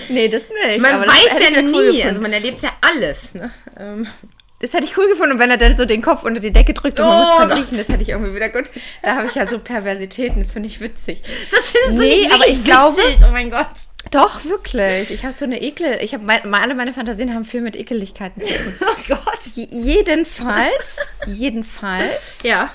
Nee, 0.09 0.29
das 0.29 0.49
nicht. 0.49 0.81
Man 0.81 0.95
aber 0.97 1.07
weiß 1.07 1.39
ja 1.39 1.49
cool 1.59 1.63
nie. 1.63 1.73
gefunden. 1.73 2.09
Also 2.09 2.21
man 2.23 2.33
erlebt 2.33 2.63
ja 2.63 2.71
alles. 2.81 3.35
Ne? 3.35 3.51
Ähm, 3.79 4.07
Das 4.59 4.73
hätte 4.73 4.85
ich 4.85 4.97
cool 4.97 5.09
gefunden, 5.09 5.39
wenn 5.39 5.51
er 5.51 5.57
dann 5.59 5.77
so 5.77 5.85
den 5.85 6.01
Kopf 6.03 6.25
unter 6.25 6.41
die 6.41 6.51
Decke 6.53 6.73
drückt 6.75 6.99
und 6.99 7.07
man 7.07 7.15
Oh 7.15 7.19
muss 7.21 7.37
dran 7.37 7.49
Gott. 7.51 7.59
riechen. 7.59 7.77
Das 7.79 7.89
hätte 7.89 8.03
ich 8.03 8.09
irgendwie 8.09 8.35
wieder 8.35 8.49
gut. 8.49 8.65
Da 9.03 9.17
habe 9.17 9.27
ich 9.27 9.35
ja 9.35 9.47
so 9.49 9.59
Perversitäten, 9.59 10.43
das 10.43 10.53
finde 10.53 10.69
ich 10.69 10.81
witzig. 10.81 11.23
das 11.51 11.71
findest 11.71 11.93
du 11.95 12.01
Nee, 12.03 12.23
nicht 12.23 12.33
aber 12.33 12.49
ich 12.49 12.65
glaube- 12.65 12.97
witzig. 12.97 13.19
Oh 13.29 13.33
mein 13.33 13.51
Gott. 13.51 13.67
Doch, 14.13 14.45
wirklich. 14.45 15.11
Ich 15.11 15.25
habe 15.25 15.35
so 15.37 15.45
eine 15.45 15.61
Ekel. 15.63 15.99
Ich 16.03 16.15
habe 16.15 16.25
mein, 16.25 16.55
alle 16.55 16.75
meine 16.75 16.93
Fantasien 16.93 17.35
haben 17.35 17.45
viel 17.45 17.61
mit 17.63 17.75
Ekeligkeiten 17.77 18.41
zu 18.41 18.47
tun. 18.55 18.73
Oh 18.83 18.95
Gott. 19.09 19.41
J- 19.57 19.69
Jedenfalls, 19.71 20.97
jedenfalls. 21.27 22.43
Ja. 22.45 22.71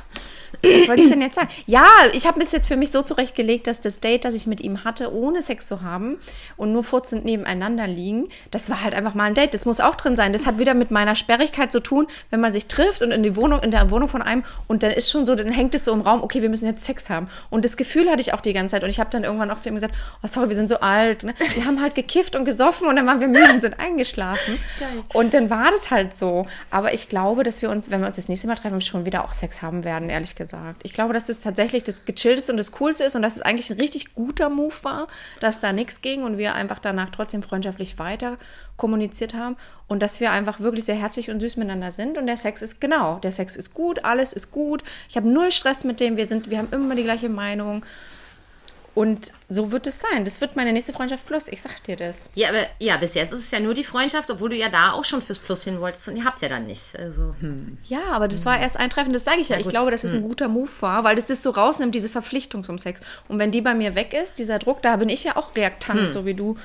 Was 0.63 0.88
wollte 0.88 1.04
ich 1.04 1.10
denn 1.10 1.22
jetzt 1.28 1.36
sagen? 1.36 1.50
Ja, 1.65 1.88
ich 2.13 2.28
habe 2.28 2.39
es 2.41 2.52
jetzt 2.52 2.67
für 2.67 2.78
mich 2.78 2.91
so 2.91 3.02
zurechtgelegt, 3.02 3.67
dass 3.67 3.82
das 3.82 4.00
Date, 4.00 4.26
das 4.26 4.34
ich 4.34 4.48
mit 4.48 4.62
ihm 4.62 4.84
hatte, 4.84 5.13
ohne 5.13 5.41
Sex 5.41 5.67
zu 5.67 5.82
haben 5.82 6.17
und 6.56 6.74
nur 6.74 6.84
furzend 6.84 7.26
nebeneinander 7.26 7.88
liegen, 7.88 8.30
das 8.52 8.70
war 8.70 8.84
halt 8.84 8.93
einfach 8.93 9.13
mal 9.13 9.26
ein 9.26 9.34
Date. 9.34 9.54
Das 9.54 9.65
muss 9.65 9.80
auch 9.80 9.96
drin 9.96 10.15
sein. 10.15 10.34
Das 10.34 10.46
hat 10.46 10.60
wieder 10.60 10.74
mit 10.74 10.91
meiner 10.91 11.15
Sperrigkeit 11.15 11.72
zu 11.72 11.80
tun, 11.80 12.08
wenn 12.30 12.39
man 12.39 12.54
sich 12.54 12.67
trifft 12.67 13.02
und 13.02 13.12
in 13.12 13.24
die 13.24 13.36
Wohnung, 13.36 13.62
in 13.62 13.72
der 13.72 13.91
Wohnung 13.91 14.10
von 14.10 14.22
einem 14.22 14.43
und 14.67 14.84
dann 14.84 14.91
ist 14.91 15.10
schon 15.12 15.26
so, 15.26 15.36
dann 15.36 15.50
hängt 15.50 15.76
es 15.76 15.86
so 15.86 15.93
im 15.93 16.02
Raum, 16.02 16.24
okay, 16.24 16.41
wir 16.41 16.50
müssen 16.50 16.65
jetzt 16.65 16.86
Sex 16.86 17.10
haben. 17.10 17.28
Und 17.50 17.65
das 17.65 17.78
Gefühl 17.78 18.10
hatte 18.10 18.22
ich 18.22 18.34
auch 18.34 18.41
die 18.41 18.54
ganze 18.54 18.76
Zeit. 18.76 18.84
Und 18.84 18.89
ich 18.89 19.00
habe 19.00 19.10
dann 19.10 19.24
irgendwann 19.24 19.52
auch 19.52 19.60
zu 19.60 19.70
ihm 19.70 19.76
gesagt, 19.76 19.96
oh 20.24 20.28
sorry, 20.28 20.50
wir 20.50 20.56
sind 20.56 20.70
so 20.70 20.80
alt. 20.80 21.24
Ne? 21.24 21.34
Wir 21.54 21.65
haben 21.65 21.82
halt 21.82 21.96
gekifft 21.96 22.36
und 22.36 22.46
gesoffen 22.46 22.88
und 22.88 22.96
dann 22.96 23.06
waren 23.06 23.20
wir 23.20 23.28
müde 23.28 23.52
und 23.54 23.62
sind 23.62 23.80
eingeschlafen. 23.80 24.60
Und 25.13 25.34
dann 25.34 25.50
war 25.50 25.72
das 25.72 25.91
halt 25.91 26.17
so. 26.17 26.48
Aber 26.72 26.93
ich 26.93 27.10
glaube, 27.10 27.43
dass 27.43 27.62
wir 27.62 27.70
uns, 27.70 27.91
wenn 27.91 28.02
wir 28.02 28.08
uns 28.08 28.15
das 28.15 28.28
nächste 28.28 28.48
Mal 28.48 28.56
treffen, 28.56 28.82
schon 28.82 29.06
wieder 29.06 29.24
auch 29.24 29.32
Sex 29.32 29.62
haben 29.62 29.84
werden, 29.84 30.10
ehrlich 30.10 30.36
gesagt. 30.36 30.46
Ich 30.83 30.93
glaube, 30.93 31.13
dass 31.13 31.25
das 31.25 31.39
tatsächlich 31.39 31.83
das 31.83 32.05
Gechillteste 32.05 32.51
und 32.51 32.57
das 32.57 32.71
Coolste 32.73 33.03
ist 33.03 33.15
und 33.15 33.21
dass 33.21 33.36
es 33.36 33.41
eigentlich 33.41 33.69
ein 33.69 33.77
richtig 33.77 34.13
guter 34.15 34.49
Move 34.49 34.75
war, 34.83 35.07
dass 35.39 35.60
da 35.60 35.71
nichts 35.71 36.01
ging 36.01 36.23
und 36.23 36.38
wir 36.38 36.55
einfach 36.55 36.79
danach 36.79 37.10
trotzdem 37.10 37.43
freundschaftlich 37.43 37.99
weiter 37.99 38.38
kommuniziert 38.77 39.33
haben 39.33 39.57
und 39.88 40.01
dass 40.01 40.19
wir 40.19 40.31
einfach 40.31 40.60
wirklich 40.60 40.86
sehr 40.86 40.95
herzlich 40.95 41.29
und 41.29 41.39
süß 41.39 41.57
miteinander 41.57 41.91
sind 41.91 42.17
und 42.17 42.27
der 42.27 42.38
Sex 42.38 42.62
ist 42.62 42.79
genau, 42.79 43.17
der 43.19 43.31
Sex 43.31 43.55
ist 43.55 43.73
gut, 43.73 44.05
alles 44.05 44.33
ist 44.33 44.51
gut. 44.51 44.83
Ich 45.10 45.17
habe 45.17 45.27
null 45.27 45.51
Stress 45.51 45.83
mit 45.83 45.99
dem, 45.99 46.17
wir 46.17 46.25
sind, 46.25 46.49
wir 46.49 46.60
haben 46.60 46.69
immer 46.71 46.95
die 46.95 47.03
gleiche 47.03 47.29
Meinung. 47.29 47.83
Und 48.97 49.31
so 49.47 49.71
wird 49.71 49.86
es 49.86 49.99
sein. 49.99 50.25
Das 50.25 50.41
wird 50.41 50.55
meine 50.55 50.73
nächste 50.73 50.91
Freundschaft 50.91 51.27
plus. 51.27 51.49
Ich 51.49 51.62
sag 51.62 51.83
dir 51.83 51.95
das. 51.95 52.31
Ja, 52.33 52.49
aber 52.49 52.65
ja, 52.79 52.97
bis 52.97 53.13
jetzt 53.13 53.31
ist 53.31 53.41
es 53.41 53.51
ja 53.51 53.60
nur 53.60 53.75
die 53.75 53.83
Freundschaft, 53.83 54.31
obwohl 54.31 54.49
du 54.49 54.55
ja 54.55 54.69
da 54.69 54.93
auch 54.93 55.05
schon 55.05 55.21
fürs 55.21 55.38
Plus 55.38 55.63
hin 55.65 55.79
wolltest 55.79 56.07
und 56.07 56.17
ihr 56.17 56.25
habt 56.25 56.41
ja 56.41 56.49
dann 56.49 56.65
nicht. 56.65 56.97
Also, 56.97 57.36
hm. 57.39 57.77
Ja, 57.83 58.05
aber 58.10 58.27
das 58.27 58.43
war 58.47 58.60
erst 58.60 58.75
ein 58.75 58.89
Treffen, 58.89 59.13
das 59.13 59.23
sage 59.23 59.39
ich 59.39 59.49
ja. 59.49 59.57
Ich 59.57 59.65
gut. 59.65 59.71
glaube, 59.71 59.91
dass 59.91 60.03
es 60.03 60.15
ein 60.15 60.23
guter 60.23 60.47
Move 60.47 60.71
war, 60.79 61.03
weil 61.03 61.15
das 61.15 61.27
das 61.27 61.43
so 61.43 61.51
rausnimmt, 61.51 61.93
diese 61.93 62.10
Verpflichtung 62.10 62.63
zum 62.63 62.79
Sex. 62.79 63.01
Und 63.27 63.38
wenn 63.38 63.51
die 63.51 63.62
bei 63.62 63.75
mir 63.75 63.93
weg 63.93 64.15
ist, 64.19 64.39
dieser 64.39 64.57
Druck, 64.57 64.81
da 64.81 64.95
bin 64.95 65.10
ich 65.10 65.23
ja 65.25 65.36
auch 65.36 65.55
reaktant, 65.55 66.12
so 66.12 66.25
wie 66.25 66.33
du 66.33 66.57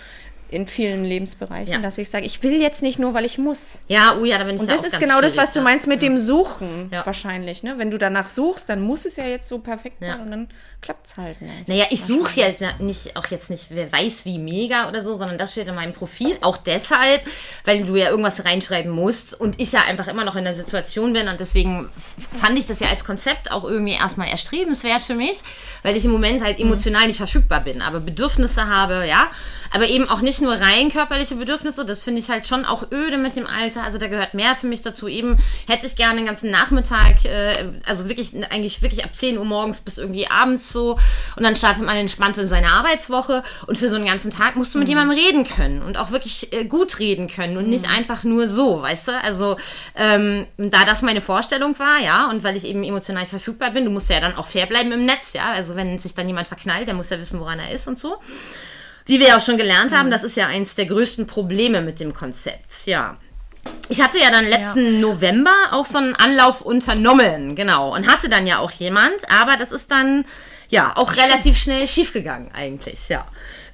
in 0.53 0.67
vielen 0.67 1.05
Lebensbereichen, 1.05 1.73
Ja. 1.75 1.79
dass 1.81 1.99
ich 1.99 2.09
sage, 2.11 2.25
ich 2.27 2.43
will 2.43 2.61
jetzt 2.61 2.83
nicht 2.83 2.99
nur, 2.99 3.15
weil 3.15 3.25
ich 3.25 3.39
muss. 3.39 3.83
Ja, 3.89 4.17
oh 4.21 4.25
ja, 4.25 4.39
da 4.39 4.45
bin 4.45 4.55
ich 4.57 4.61
Und 4.61 4.69
ja 4.69 4.75
das 4.77 4.83
auch 4.83 4.87
ist 4.89 4.99
genau 5.01 5.21
das, 5.21 5.37
was 5.37 5.53
du 5.53 5.61
ja. 5.61 5.65
meinst 5.65 5.87
mit 5.87 6.03
dem 6.03 6.19
Suchen 6.19 6.91
Ja. 6.93 7.05
wahrscheinlich. 7.07 7.63
Ne? 7.63 7.75
Wenn 7.79 7.91
du 7.91 7.99
danach 7.99 8.27
suchst, 8.27 8.69
dann 8.69 8.81
muss 8.83 9.05
es 9.07 9.17
ja 9.17 9.25
jetzt 9.27 9.49
so 9.49 9.59
perfekt 9.59 9.97
Ja. 10.01 10.13
sein 10.13 10.21
und 10.21 10.31
dann 10.31 10.49
klappt 10.81 11.07
es 11.07 11.17
halt 11.17 11.41
nicht. 11.41 11.69
Naja, 11.69 11.85
ich 11.91 12.03
suche 12.05 12.29
es 12.29 12.37
ja 12.37 12.47
jetzt 12.47 12.63
nicht, 12.81 13.17
auch 13.17 13.27
jetzt 13.27 13.51
nicht, 13.51 13.67
wer 13.71 13.91
weiß 13.93 14.25
wie 14.25 14.39
mega 14.39 14.89
oder 14.89 15.01
so, 15.01 15.15
sondern 15.15 15.39
das 15.39 15.53
steht 15.53 15.69
in 15.69 15.77
meinem 15.77 15.93
Profil. 15.93 16.37
Auch 16.41 16.57
deshalb, 16.57 17.23
weil 17.65 17.85
du 17.85 17.95
ja 17.95 18.11
irgendwas 18.11 18.45
reinschreiben 18.45 18.91
musst 18.91 19.39
und 19.41 19.61
ich 19.61 19.71
ja 19.73 19.83
einfach 19.85 20.09
immer 20.09 20.25
noch 20.25 20.35
in 20.35 20.43
der 20.45 20.55
Situation 20.55 21.13
bin 21.13 21.29
und 21.29 21.39
deswegen 21.39 21.89
fand 22.41 22.59
ich 22.59 22.67
das 22.67 22.81
ja 22.81 22.89
als 22.89 23.05
Konzept 23.05 23.53
auch 23.53 23.63
irgendwie 23.65 23.93
erstmal 23.93 24.27
erstrebenswert 24.29 25.03
für 25.03 25.15
mich, 25.15 25.41
weil 25.85 25.97
ich 25.97 26.05
im 26.05 26.11
Moment 26.11 26.43
halt 26.43 26.59
emotional 26.59 27.07
nicht 27.07 27.19
verfügbar 27.19 27.61
bin, 27.61 27.81
aber 27.81 28.01
Bedürfnisse 28.01 28.67
habe, 28.67 29.07
ja. 29.07 29.31
Aber 29.75 29.87
eben 29.87 30.07
auch 30.11 30.21
nicht 30.21 30.42
nur 30.43 30.55
rein 30.55 30.91
körperliche 30.91 31.37
Bedürfnisse, 31.37 31.85
das 31.85 32.03
finde 32.05 32.21
ich 32.21 32.29
halt 32.29 32.47
schon 32.47 32.65
auch 32.65 32.91
öde 32.93 33.17
mit 33.17 33.37
dem 33.37 33.47
Alter. 33.47 33.83
Also 33.83 33.99
da 33.99 34.09
gehört 34.09 34.35
mehr 34.35 34.55
für 34.57 34.67
mich 34.67 34.83
dazu. 34.83 35.09
Eben 35.09 35.39
hätte 35.67 35.87
ich 35.87 35.97
gerne 35.97 36.17
den 36.17 36.27
ganzen 36.27 36.51
Nachmittag, 36.51 37.25
äh, 37.25 37.73
also 37.87 38.09
wirklich, 38.09 38.33
eigentlich 38.51 38.83
wirklich 38.83 39.05
ab 39.05 39.15
10 39.15 39.39
Uhr 39.39 39.45
morgens 39.45 39.81
bis 39.81 39.99
irgendwie 39.99 40.29
abends 40.29 40.73
so. 40.73 40.99
Und 41.37 41.45
dann 41.45 41.57
startet 41.57 41.85
man 41.85 41.97
entspannt 41.97 42.37
in 42.39 42.49
seine 42.49 42.71
Arbeitswoche. 42.71 43.43
Und 43.67 43.79
für 43.79 43.89
so 43.89 43.97
einen 43.97 44.07
ganzen 44.07 44.31
Tag 44.31 44.57
musst 44.57 44.75
du 44.75 44.79
mit 44.79 44.89
jemandem 44.89 45.17
reden 45.17 45.45
können 45.45 45.83
und 45.83 45.97
auch 45.97 46.11
wirklich 46.11 46.53
äh, 46.53 46.65
gut 46.65 46.99
reden 46.99 47.29
können 47.29 47.57
und 47.57 47.69
nicht 47.69 47.89
einfach 47.89 48.25
nur 48.25 48.49
so, 48.49 48.83
weißt 48.83 49.09
du? 49.09 49.21
Also 49.21 49.57
ähm, 49.95 50.47
da 50.59 50.85
das 50.85 51.03
meine 51.03 51.21
Vorstellung 51.21 51.79
war, 51.79 52.01
ja, 52.01 52.29
und 52.29 52.45
weil 52.45 52.57
ich 52.57 52.65
eben 52.67 52.85
emotional 52.85 53.27
verfügbar 53.27 53.71
bin, 53.71 53.85
du 53.85 53.91
musst 53.91 54.11
ja 54.11 54.21
dann 54.21 54.37
auch 54.37 54.47
fair 54.47 54.67
bleiben 54.67 54.93
im 54.93 55.05
Netz, 55.05 55.33
ja. 55.33 55.53
Also 55.53 55.77
wenn 55.77 55.99
sich 55.99 56.15
dann 56.15 56.27
jemand 56.27 56.49
verknallt, 56.49 56.89
der 56.89 56.95
muss 56.95 57.11
ja 57.11 57.19
wissen, 57.19 57.41
woran 57.41 57.59
er 57.59 57.71
ist 57.71 57.87
und 57.89 57.99
so. 57.99 58.19
Wie 59.07 59.21
wir 59.21 59.29
ja 59.29 59.39
auch 59.39 59.43
schon 59.43 59.57
gelernt 59.57 59.93
haben, 59.93 60.11
das 60.11 60.23
ist 60.23 60.37
ja 60.37 60.47
eins 60.47 60.75
der 60.75 60.87
größten 60.87 61.27
Probleme 61.27 61.83
mit 61.83 62.01
dem 62.01 62.15
Konzept. 62.15 62.87
Ja. 62.87 63.17
Ich 63.89 64.01
hatte 64.01 64.19
ja 64.19 64.31
dann 64.31 64.45
letzten 64.45 65.01
November 65.01 65.55
auch 65.71 65.85
so 65.85 65.99
einen 65.99 66.15
Anlauf 66.15 66.63
unternommen, 66.63 67.55
genau. 67.55 67.95
Und 67.95 68.11
hatte 68.11 68.29
dann 68.29 68.47
ja 68.47 68.59
auch 68.59 68.71
jemand, 68.71 69.31
aber 69.31 69.57
das 69.57 69.73
ist 69.73 69.91
dann 69.91 70.25
ja 70.69 70.93
auch 70.97 71.17
relativ 71.17 71.59
schnell 71.59 71.87
schiefgegangen 71.87 72.51
eigentlich, 72.55 73.09
ja. 73.09 73.27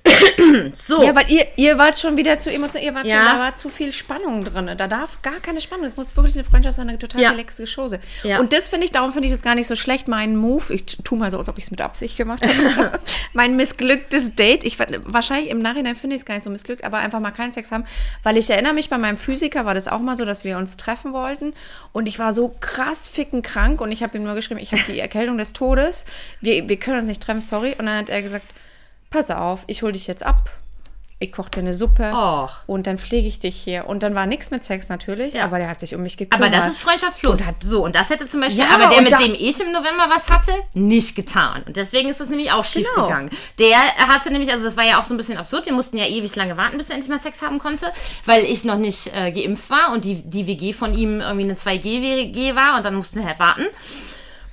so. 0.74 1.02
Ja, 1.02 1.14
weil 1.14 1.30
ihr, 1.30 1.46
ihr 1.56 1.78
wart 1.78 1.98
schon 1.98 2.16
wieder 2.16 2.38
zu 2.38 2.50
emotional, 2.50 2.84
ihr 2.84 2.94
wart 2.94 3.06
Ja. 3.06 3.16
schon, 3.16 3.26
da 3.26 3.38
war 3.38 3.56
zu 3.56 3.68
viel 3.68 3.92
Spannung 3.92 4.44
drin. 4.44 4.70
Da 4.76 4.86
darf 4.86 5.22
gar 5.22 5.40
keine 5.40 5.60
Spannung. 5.60 5.84
Es 5.84 5.96
muss 5.96 6.16
wirklich 6.16 6.34
eine 6.34 6.44
Freundschaft 6.44 6.76
sein, 6.76 6.88
eine 6.88 6.98
total 6.98 7.20
Ja. 7.20 7.30
relaxte 7.30 7.64
Chose. 7.66 7.98
Ja. 8.22 8.38
Und 8.40 8.52
das 8.52 8.68
finde 8.68 8.84
ich, 8.86 8.92
darum 8.92 9.12
finde 9.12 9.26
ich 9.26 9.32
das 9.32 9.42
gar 9.42 9.54
nicht 9.54 9.66
so 9.66 9.76
schlecht. 9.76 10.08
Mein 10.08 10.36
Move, 10.36 10.72
ich 10.74 10.86
tue 10.86 11.18
mal 11.18 11.30
so, 11.30 11.38
als 11.38 11.48
ob 11.48 11.58
ich 11.58 11.64
es 11.64 11.70
mit 11.70 11.80
Absicht 11.80 12.16
gemacht 12.16 12.46
habe. 12.46 12.98
mein 13.32 13.56
missglücktes 13.56 14.34
Date. 14.34 14.64
Ich 14.64 14.78
wahrscheinlich 14.78 15.50
im 15.50 15.58
Nachhinein 15.58 15.96
finde 15.96 16.16
ich 16.16 16.22
es 16.22 16.26
gar 16.26 16.34
nicht 16.34 16.44
so 16.44 16.50
missglückt, 16.50 16.84
aber 16.84 16.98
einfach 16.98 17.20
mal 17.20 17.30
keinen 17.30 17.52
Sex 17.52 17.70
haben. 17.72 17.84
Weil 18.22 18.36
ich 18.36 18.48
erinnere 18.50 18.72
mich, 18.74 18.88
bei 18.90 18.98
meinem 18.98 19.18
Physiker 19.18 19.64
war 19.64 19.74
das 19.74 19.88
auch 19.88 20.00
mal 20.00 20.16
so, 20.16 20.24
dass 20.24 20.44
wir 20.44 20.56
uns 20.58 20.76
treffen 20.76 21.12
wollten. 21.12 21.54
Und 21.92 22.06
ich 22.08 22.18
war 22.18 22.32
so 22.32 22.54
krass 22.60 23.08
ficken 23.08 23.42
krank 23.42 23.80
und 23.80 23.92
ich 23.92 24.02
habe 24.02 24.16
ihm 24.16 24.24
nur 24.24 24.34
geschrieben, 24.34 24.60
ich 24.60 24.72
habe 24.72 24.82
die 24.88 24.98
Erkältung 24.98 25.38
des 25.38 25.52
Todes. 25.52 26.04
Wir, 26.40 26.68
wir 26.68 26.76
können 26.78 26.98
uns 27.00 27.08
nicht 27.08 27.22
treffen, 27.22 27.40
sorry. 27.40 27.74
Und 27.78 27.86
dann 27.86 27.98
hat 27.98 28.08
er 28.08 28.22
gesagt, 28.22 28.46
pass 29.10 29.30
auf, 29.30 29.64
ich 29.66 29.82
hole 29.82 29.92
dich 29.92 30.06
jetzt 30.06 30.24
ab. 30.24 30.50
Ich 31.20 31.32
koche 31.32 31.50
dir 31.50 31.60
eine 31.62 31.72
Suppe 31.72 32.12
Och. 32.14 32.48
und 32.68 32.86
dann 32.86 32.96
pflege 32.96 33.26
ich 33.26 33.40
dich 33.40 33.56
hier. 33.56 33.88
Und 33.88 34.04
dann 34.04 34.14
war 34.14 34.24
nichts 34.26 34.52
mit 34.52 34.62
Sex 34.62 34.88
natürlich, 34.88 35.34
Ja. 35.34 35.42
aber 35.46 35.58
der 35.58 35.68
hat 35.68 35.80
sich 35.80 35.96
um 35.96 36.02
mich 36.04 36.16
gekümmert. 36.16 36.46
aber 36.48 36.56
das 36.56 36.68
ist 36.68 36.78
Freundschaft 36.78 37.18
plus. 37.18 37.42
so, 37.58 37.84
und 37.84 37.96
das 37.96 38.08
hätte 38.10 38.28
zum 38.28 38.40
Beispiel, 38.40 38.62
Ja, 38.62 38.70
aber 38.72 38.86
der, 38.86 38.98
und 38.98 39.02
mit 39.10 39.18
dem 39.18 39.34
ich 39.34 39.58
im 39.60 39.72
November 39.72 40.06
was 40.14 40.30
hatte, 40.30 40.52
nicht 40.74 41.16
getan. 41.16 41.64
Und 41.66 41.76
deswegen 41.76 42.08
ist 42.08 42.20
das 42.20 42.28
nämlich 42.28 42.52
auch 42.52 42.64
schief 42.64 42.86
Genau. 42.94 43.08
gegangen. 43.08 43.30
Der 43.58 43.76
hatte 44.06 44.30
nämlich, 44.30 44.52
also 44.52 44.62
das 44.62 44.76
war 44.76 44.84
ja 44.84 45.00
auch 45.00 45.04
so 45.06 45.12
ein 45.14 45.16
bisschen 45.16 45.38
absurd, 45.38 45.66
wir 45.66 45.72
mussten 45.72 45.96
ja 45.96 46.06
ewig 46.06 46.36
lange 46.36 46.56
warten, 46.56 46.78
bis 46.78 46.88
er 46.88 46.94
endlich 46.94 47.10
mal 47.10 47.18
Sex 47.18 47.42
haben 47.42 47.58
konnte, 47.58 47.92
weil 48.24 48.44
ich 48.44 48.62
noch 48.64 48.78
nicht 48.78 49.08
äh, 49.12 49.32
geimpft 49.32 49.70
war 49.70 49.90
und 49.92 50.04
die, 50.04 50.22
die 50.22 50.46
WG 50.46 50.72
von 50.72 50.94
ihm 50.94 51.20
irgendwie 51.20 51.46
eine 51.46 51.54
2G-WG 51.54 52.54
war 52.54 52.76
und 52.76 52.84
dann 52.84 52.94
mussten 52.94 53.18
wir 53.18 53.26
halt 53.26 53.40
warten. 53.40 53.64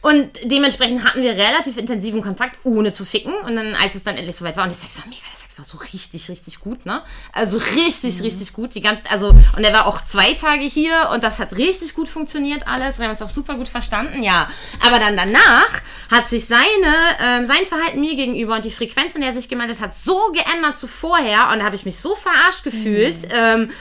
Und 0.05 0.29
dementsprechend 0.43 1.03
hatten 1.03 1.23
wir 1.23 1.31
relativ 1.31 1.77
intensiven 1.77 2.21
Kontakt, 2.21 2.57
ohne 2.63 2.91
zu 2.91 3.05
ficken. 3.05 3.33
Und 3.43 3.55
dann, 3.55 3.73
als 3.73 3.95
es 3.95 4.03
dann 4.03 4.15
endlich 4.15 4.35
soweit 4.35 4.55
war, 4.55 4.61
und 4.61 4.69
der 4.69 4.77
Sex 4.77 4.99
war 4.99 5.07
mega, 5.07 5.23
der 5.31 5.35
Sex 5.35 5.57
war 5.57 5.65
so 5.65 5.79
richtig, 5.79 6.29
richtig 6.29 6.59
gut, 6.59 6.85
ne? 6.85 7.01
Also 7.33 7.57
richtig, 7.57 8.21
richtig 8.21 8.53
gut. 8.53 8.75
Die 8.75 8.81
ganze, 8.81 9.01
also, 9.09 9.29
und 9.29 9.63
er 9.63 9.73
war 9.73 9.87
auch 9.87 9.99
zwei 10.05 10.35
Tage 10.35 10.63
hier 10.63 11.09
und 11.11 11.23
das 11.23 11.39
hat 11.39 11.57
richtig 11.57 11.95
gut 11.95 12.07
funktioniert 12.07 12.67
alles. 12.67 12.99
Wir 12.99 13.05
haben 13.05 13.13
uns 13.13 13.21
auch 13.23 13.29
super 13.29 13.55
gut 13.55 13.67
verstanden, 13.67 14.21
ja. 14.21 14.47
Aber 14.85 14.99
dann 14.99 15.17
danach 15.17 15.81
hat 16.11 16.29
sich 16.29 16.45
seine, 16.45 16.93
ähm, 17.19 17.47
sein 17.47 17.65
Verhalten 17.65 17.99
mir 17.99 18.15
gegenüber 18.15 18.57
und 18.57 18.65
die 18.65 18.69
Frequenz, 18.69 19.15
in 19.15 19.21
der 19.21 19.31
er 19.31 19.35
sich 19.35 19.49
gemeldet 19.49 19.81
hat, 19.81 19.95
so 19.95 20.31
geändert 20.31 20.77
zu 20.77 20.85
vorher. 20.85 21.49
Und 21.51 21.57
da 21.57 21.65
habe 21.65 21.75
ich 21.75 21.85
mich 21.85 21.99
so 21.99 22.15
verarscht 22.15 22.63
gefühlt. 22.63 23.27
Ähm, 23.31 23.71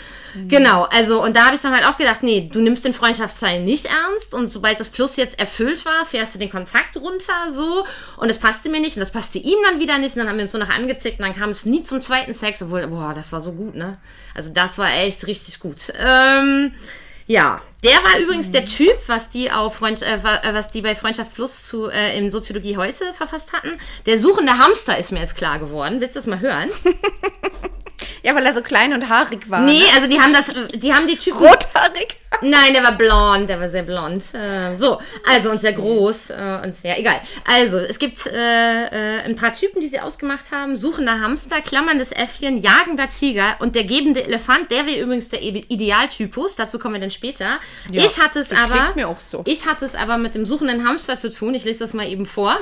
Genau, 0.48 0.82
also 0.90 1.22
und 1.22 1.36
da 1.36 1.46
habe 1.46 1.54
ich 1.54 1.60
dann 1.60 1.72
halt 1.72 1.86
auch 1.86 1.96
gedacht, 1.96 2.22
nee, 2.22 2.48
du 2.50 2.60
nimmst 2.60 2.84
den 2.84 2.94
Freundschaftsteil 2.94 3.62
nicht 3.62 3.86
ernst 3.86 4.34
und 4.34 4.48
sobald 4.48 4.80
das 4.80 4.90
Plus 4.90 5.16
jetzt 5.16 5.38
erfüllt 5.38 5.84
war, 5.84 6.04
fährst 6.06 6.34
du 6.34 6.38
den 6.38 6.50
Kontakt 6.50 6.96
runter 6.96 7.50
so 7.50 7.84
und 8.16 8.30
es 8.30 8.38
passte 8.38 8.68
mir 8.68 8.80
nicht 8.80 8.96
und 8.96 9.00
das 9.00 9.12
passte 9.12 9.38
ihm 9.38 9.58
dann 9.68 9.80
wieder 9.80 9.98
nicht 9.98 10.16
und 10.16 10.20
dann 10.20 10.28
haben 10.28 10.36
wir 10.36 10.42
uns 10.44 10.52
so 10.52 10.58
noch 10.58 10.70
angezickt 10.70 11.18
und 11.18 11.26
dann 11.26 11.36
kam 11.36 11.50
es 11.50 11.64
nie 11.64 11.82
zum 11.82 12.00
zweiten 12.00 12.34
Sex, 12.34 12.62
obwohl, 12.62 12.86
boah, 12.86 13.12
das 13.14 13.32
war 13.32 13.40
so 13.40 13.52
gut, 13.52 13.74
ne? 13.74 13.98
Also 14.34 14.50
das 14.52 14.78
war 14.78 14.92
echt 14.92 15.26
richtig 15.26 15.60
gut. 15.60 15.92
Ähm, 15.98 16.72
ja, 17.26 17.62
Der 17.82 17.92
war 18.02 18.18
übrigens 18.18 18.50
der 18.50 18.66
Typ, 18.66 18.96
was 19.06 19.30
die 19.30 19.50
auf 19.50 19.76
Freund, 19.76 20.02
äh, 20.02 20.16
äh, 20.16 20.54
was 20.54 20.68
die 20.68 20.82
bei 20.82 20.94
Freundschaft 20.94 21.34
Plus 21.34 21.64
zu 21.66 21.88
äh, 21.88 22.16
in 22.18 22.30
Soziologie 22.30 22.76
heute 22.76 23.12
verfasst 23.12 23.52
hatten. 23.52 23.70
Der 24.06 24.18
suchende 24.18 24.58
Hamster 24.58 24.98
ist 24.98 25.12
mir 25.12 25.20
jetzt 25.20 25.36
klar 25.36 25.58
geworden. 25.58 26.00
Willst 26.00 26.16
du 26.16 26.20
das 26.20 26.26
mal 26.26 26.40
hören? 26.40 26.70
Ja, 28.22 28.34
weil 28.34 28.44
er 28.46 28.54
so 28.54 28.62
klein 28.62 28.92
und 28.92 29.08
haarig 29.08 29.48
war. 29.50 29.60
Nee, 29.60 29.78
ne? 29.80 29.84
also 29.94 30.08
die 30.08 30.20
haben 30.20 30.32
das, 30.32 30.52
die 30.74 30.92
haben 30.94 31.06
die 31.06 31.16
Typen. 31.16 31.38
Rothaarig. 31.38 32.16
Nein, 32.42 32.74
der 32.74 32.82
war 32.82 32.92
blond, 32.92 33.48
der 33.48 33.60
war 33.60 33.68
sehr 33.68 33.84
blond. 33.84 34.22
Äh, 34.34 34.74
so, 34.74 35.00
also 35.24 35.50
und 35.50 35.60
sehr 35.60 35.72
groß 35.72 36.30
äh, 36.30 36.58
und 36.64 36.74
sehr 36.74 36.98
egal. 36.98 37.20
Also, 37.44 37.78
es 37.78 37.98
gibt 37.98 38.26
äh, 38.26 38.86
äh, 39.18 39.20
ein 39.22 39.36
paar 39.36 39.52
Typen, 39.52 39.80
die 39.80 39.86
sie 39.86 40.00
ausgemacht 40.00 40.50
haben. 40.50 40.74
Suchender 40.74 41.20
Hamster, 41.20 41.60
klammerndes 41.60 42.10
Äffchen, 42.10 42.56
jagender 42.56 43.08
Tiger 43.08 43.56
und 43.60 43.76
der 43.76 43.84
gebende 43.84 44.24
Elefant. 44.24 44.70
Der 44.72 44.84
wäre 44.84 44.98
übrigens 45.00 45.28
der 45.28 45.42
Ide- 45.42 45.64
Idealtypus. 45.68 46.56
Dazu 46.56 46.78
kommen 46.80 46.94
wir 46.94 47.00
dann 47.00 47.10
später. 47.10 47.60
Ja, 47.92 48.04
ich 48.04 48.18
hatte 48.18 48.40
es 48.40 48.50
aber. 48.50 48.92
mir 48.96 49.08
auch 49.08 49.20
so. 49.20 49.42
Ich 49.46 49.66
hatte 49.66 49.84
es 49.84 49.94
aber 49.94 50.18
mit 50.18 50.34
dem 50.34 50.44
suchenden 50.44 50.86
Hamster 50.86 51.16
zu 51.16 51.30
tun. 51.32 51.54
Ich 51.54 51.64
lese 51.64 51.78
das 51.80 51.94
mal 51.94 52.06
eben 52.08 52.26
vor. 52.26 52.58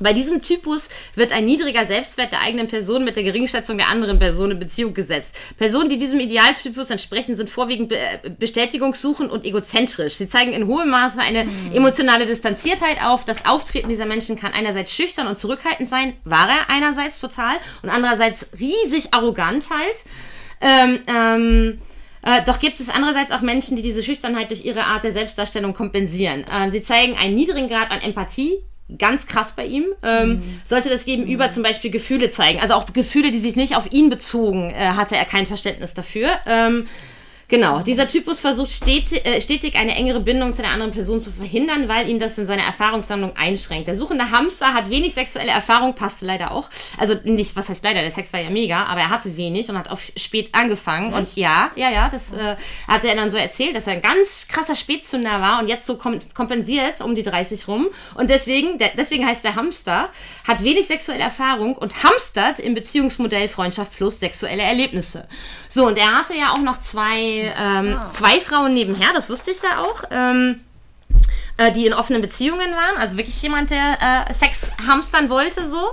Bei 0.00 0.14
diesem 0.14 0.42
Typus 0.42 0.88
wird 1.14 1.32
ein 1.32 1.44
niedriger 1.44 1.84
Selbstwert 1.84 2.32
der 2.32 2.40
eigenen 2.40 2.68
Person 2.68 3.04
mit 3.04 3.16
der 3.16 3.22
Geringschätzung 3.22 3.76
der 3.76 3.88
anderen 3.88 4.18
Person 4.18 4.50
in 4.50 4.58
Beziehung 4.58 4.94
gesetzt. 4.94 5.36
Personen, 5.58 5.90
die 5.90 5.98
diesem 5.98 6.20
Idealtypus 6.20 6.90
entsprechen, 6.90 7.36
sind 7.36 7.50
vorwiegend 7.50 7.90
be 7.90 7.98
äh, 7.98 8.30
bestätigungssuchend 8.30 9.30
und 9.30 9.44
egozentrisch. 9.44 10.14
Sie 10.14 10.26
zeigen 10.26 10.52
in 10.52 10.66
hohem 10.66 10.88
Maße 10.88 11.20
eine 11.20 11.46
emotionale 11.74 12.24
Distanziertheit 12.24 13.02
auf. 13.04 13.24
Das 13.26 13.44
Auftreten 13.44 13.88
dieser 13.88 14.06
Menschen 14.06 14.40
kann 14.40 14.52
einerseits 14.52 14.94
schüchtern 14.94 15.26
und 15.26 15.38
zurückhaltend 15.38 15.88
sein, 15.88 16.14
war 16.24 16.48
er 16.48 16.70
einerseits 16.70 17.20
total 17.20 17.56
und 17.82 17.90
andererseits 17.90 18.50
riesig 18.58 19.12
arrogant 19.12 19.68
halt. 19.70 20.04
Ähm, 20.62 21.00
ähm, 21.06 21.78
äh, 22.22 22.42
doch 22.44 22.60
gibt 22.60 22.80
es 22.80 22.88
andererseits 22.88 23.32
auch 23.32 23.40
Menschen, 23.40 23.76
die 23.76 23.82
diese 23.82 24.02
Schüchternheit 24.02 24.50
durch 24.50 24.64
ihre 24.64 24.84
Art 24.84 25.04
der 25.04 25.12
Selbstdarstellung 25.12 25.74
kompensieren. 25.74 26.44
Ähm, 26.52 26.70
sie 26.70 26.82
zeigen 26.82 27.16
einen 27.16 27.34
niedrigen 27.34 27.68
Grad 27.68 27.90
an 27.90 28.00
Empathie. 28.00 28.58
Ganz 28.98 29.26
krass 29.26 29.52
bei 29.56 29.64
ihm. 29.64 29.84
Ähm, 30.02 30.42
Sollte 30.64 30.90
das 30.90 31.04
Gegenüber 31.04 31.50
zum 31.50 31.62
Beispiel 31.62 31.90
Gefühle 31.90 32.30
zeigen, 32.30 32.60
also 32.60 32.74
auch 32.74 32.92
Gefühle, 32.92 33.30
die 33.30 33.38
sich 33.38 33.56
nicht 33.56 33.76
auf 33.76 33.92
ihn 33.92 34.10
bezogen, 34.10 34.70
äh, 34.70 34.90
hatte 34.90 35.16
er 35.16 35.24
kein 35.24 35.46
Verständnis 35.46 35.94
dafür. 35.94 36.38
Ähm, 36.46 36.86
Genau, 37.50 37.80
dieser 37.80 38.06
Typus 38.06 38.40
versucht 38.40 38.70
stetig, 38.70 39.26
äh, 39.26 39.40
stetig 39.40 39.74
eine 39.74 39.96
engere 39.96 40.20
Bindung 40.20 40.52
zu 40.52 40.62
der 40.62 40.70
anderen 40.70 40.92
Person 40.92 41.20
zu 41.20 41.32
verhindern, 41.32 41.88
weil 41.88 42.08
ihn 42.08 42.20
das 42.20 42.38
in 42.38 42.46
seiner 42.46 42.62
Erfahrungssammlung 42.62 43.36
einschränkt. 43.36 43.88
Der 43.88 43.96
suchende 43.96 44.30
Hamster 44.30 44.72
hat 44.72 44.88
wenig 44.88 45.14
sexuelle 45.14 45.50
Erfahrung, 45.50 45.96
passte 45.96 46.26
leider 46.26 46.52
auch. 46.52 46.68
Also 46.96 47.14
nicht, 47.24 47.56
was 47.56 47.68
heißt 47.68 47.82
leider, 47.82 48.02
der 48.02 48.10
Sex 48.12 48.32
war 48.32 48.40
ja 48.40 48.50
mega, 48.50 48.84
aber 48.84 49.00
er 49.00 49.10
hatte 49.10 49.36
wenig 49.36 49.68
und 49.68 49.76
hat 49.76 49.90
auch 49.90 49.98
spät 50.16 50.50
angefangen. 50.54 51.12
Und 51.12 51.34
ja, 51.34 51.72
ja, 51.74 51.90
ja, 51.90 52.08
das 52.08 52.32
äh, 52.32 52.54
hatte 52.86 53.08
er 53.08 53.16
dann 53.16 53.32
so 53.32 53.36
erzählt, 53.36 53.74
dass 53.74 53.88
er 53.88 53.94
ein 53.94 54.00
ganz 54.00 54.46
krasser 54.46 54.76
Spätzünder 54.76 55.40
war 55.40 55.58
und 55.58 55.66
jetzt 55.66 55.86
so 55.86 55.96
kom 55.96 56.20
kompensiert 56.34 57.00
um 57.00 57.16
die 57.16 57.24
30 57.24 57.66
rum. 57.66 57.88
Und 58.14 58.30
deswegen, 58.30 58.78
der, 58.78 58.90
deswegen 58.96 59.26
heißt 59.26 59.44
der 59.44 59.56
Hamster, 59.56 60.10
hat 60.46 60.62
wenig 60.62 60.86
sexuelle 60.86 61.22
Erfahrung 61.22 61.74
und 61.74 62.04
hamstert 62.04 62.60
im 62.60 62.74
Beziehungsmodell 62.74 63.48
Freundschaft 63.48 63.96
plus 63.96 64.20
sexuelle 64.20 64.62
Erlebnisse. 64.62 65.26
So, 65.68 65.86
und 65.86 65.98
er 65.98 66.12
hatte 66.14 66.36
ja 66.36 66.52
auch 66.52 66.58
noch 66.60 66.78
zwei, 66.80 67.39
ähm, 67.40 67.98
zwei 68.12 68.40
Frauen 68.40 68.74
nebenher, 68.74 69.12
das 69.14 69.30
wusste 69.30 69.50
ich 69.50 69.62
ja 69.62 69.82
auch. 69.82 70.04
Ähm, 70.10 70.60
äh, 71.56 71.72
die 71.72 71.86
in 71.86 71.92
offenen 71.92 72.22
Beziehungen 72.22 72.70
waren, 72.72 72.96
also 72.98 73.16
wirklich 73.16 73.40
jemand, 73.42 73.70
der 73.70 74.26
äh, 74.28 74.32
Sex 74.34 74.72
hamstern 74.86 75.28
wollte, 75.28 75.68
so. 75.68 75.90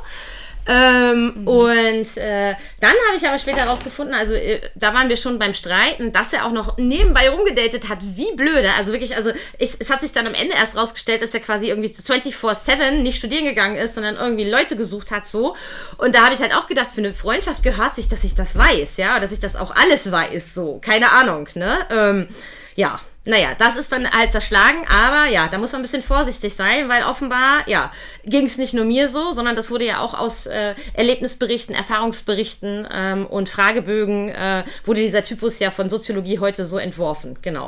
Ähm, 0.68 1.48
Und 1.48 2.18
äh, 2.18 2.56
dann 2.82 2.92
habe 3.08 3.16
ich 3.16 3.26
aber 3.28 3.40
später 3.40 3.60
herausgefunden, 3.60 4.14
also 4.14 4.34
äh, 4.34 4.60
da 4.76 4.94
waren 4.94 5.08
wir 5.08 5.16
schon 5.18 5.40
beim 5.40 5.54
Streiten, 5.54 6.12
dass 6.12 6.34
er 6.34 6.46
auch 6.46 6.52
noch 6.52 6.78
nebenbei 6.78 7.30
rumgedatet 7.30 7.88
hat, 7.88 8.00
wie 8.02 8.36
blöde. 8.36 8.70
Also 8.78 8.92
wirklich, 8.92 9.16
also 9.16 9.32
ich, 9.60 9.76
es 9.80 9.90
hat 9.90 10.02
sich 10.02 10.12
dann 10.12 10.28
am 10.28 10.34
Ende 10.34 10.56
erst 10.56 10.76
rausgestellt, 10.76 11.22
dass 11.22 11.34
er 11.34 11.40
quasi 11.40 11.70
irgendwie 11.70 11.90
24-7 11.90 13.02
nicht 13.02 13.18
studieren 13.18 13.46
gegangen 13.46 13.78
ist, 13.78 13.96
sondern 13.96 14.18
irgendwie 14.18 14.50
Leute 14.50 14.76
gesucht 14.76 15.12
hat, 15.12 15.28
so. 15.28 15.56
Und 15.98 16.16
da 16.16 16.24
habe 16.24 16.34
ich 16.34 16.42
halt 16.42 16.54
auch 16.54 16.68
gedacht, 16.68 16.92
für 16.92 17.02
eine 17.02 17.14
Freundschaft 17.14 17.64
gehört 17.64 17.96
sich, 17.96 18.10
dass 18.10 18.24
ich 18.24 18.36
das 18.36 18.58
weiß, 18.58 18.98
ja, 18.98 19.20
dass 19.20 19.32
ich 19.32 19.40
das 19.40 19.56
auch 19.56 19.74
alles 19.76 20.12
weiß, 20.12 20.54
so. 20.54 20.80
Keine 20.82 21.12
Ahnung, 21.14 21.48
ne? 21.56 21.78
Ähm, 21.90 22.28
ja. 22.76 23.00
Naja, 23.28 23.50
das 23.58 23.76
ist 23.76 23.92
dann 23.92 24.10
halt 24.10 24.32
zerschlagen, 24.32 24.86
aber 24.88 25.26
ja, 25.30 25.50
da 25.50 25.58
muss 25.58 25.74
man 25.74 25.82
ein 25.82 25.84
bisschen 25.84 26.02
vorsichtig 26.02 26.56
sein, 26.56 26.88
weil 26.88 27.04
offenbar, 27.04 27.68
ja, 27.68 27.92
ging 28.24 28.46
es 28.46 28.58
nicht 28.58 28.74
nur 28.74 28.86
mir 28.86 29.10
so, 29.10 29.32
sondern 29.34 29.58
das 29.58 29.70
wurde 29.70 29.86
ja 29.86 30.00
auch 30.00 30.14
aus 30.14 30.46
äh, 30.46 30.74
Erlebnisberichten, 30.94 31.76
Erfahrungsberichten 31.76 32.88
ähm, 32.90 33.26
und 33.26 33.50
Fragebögen, 33.50 34.30
äh, 34.30 34.64
wurde 34.86 35.02
dieser 35.02 35.24
Typus 35.24 35.60
ja 35.60 35.72
von 35.72 35.90
Soziologie 35.90 36.40
heute 36.40 36.64
so 36.64 36.78
entworfen, 36.78 37.38
genau. 37.42 37.66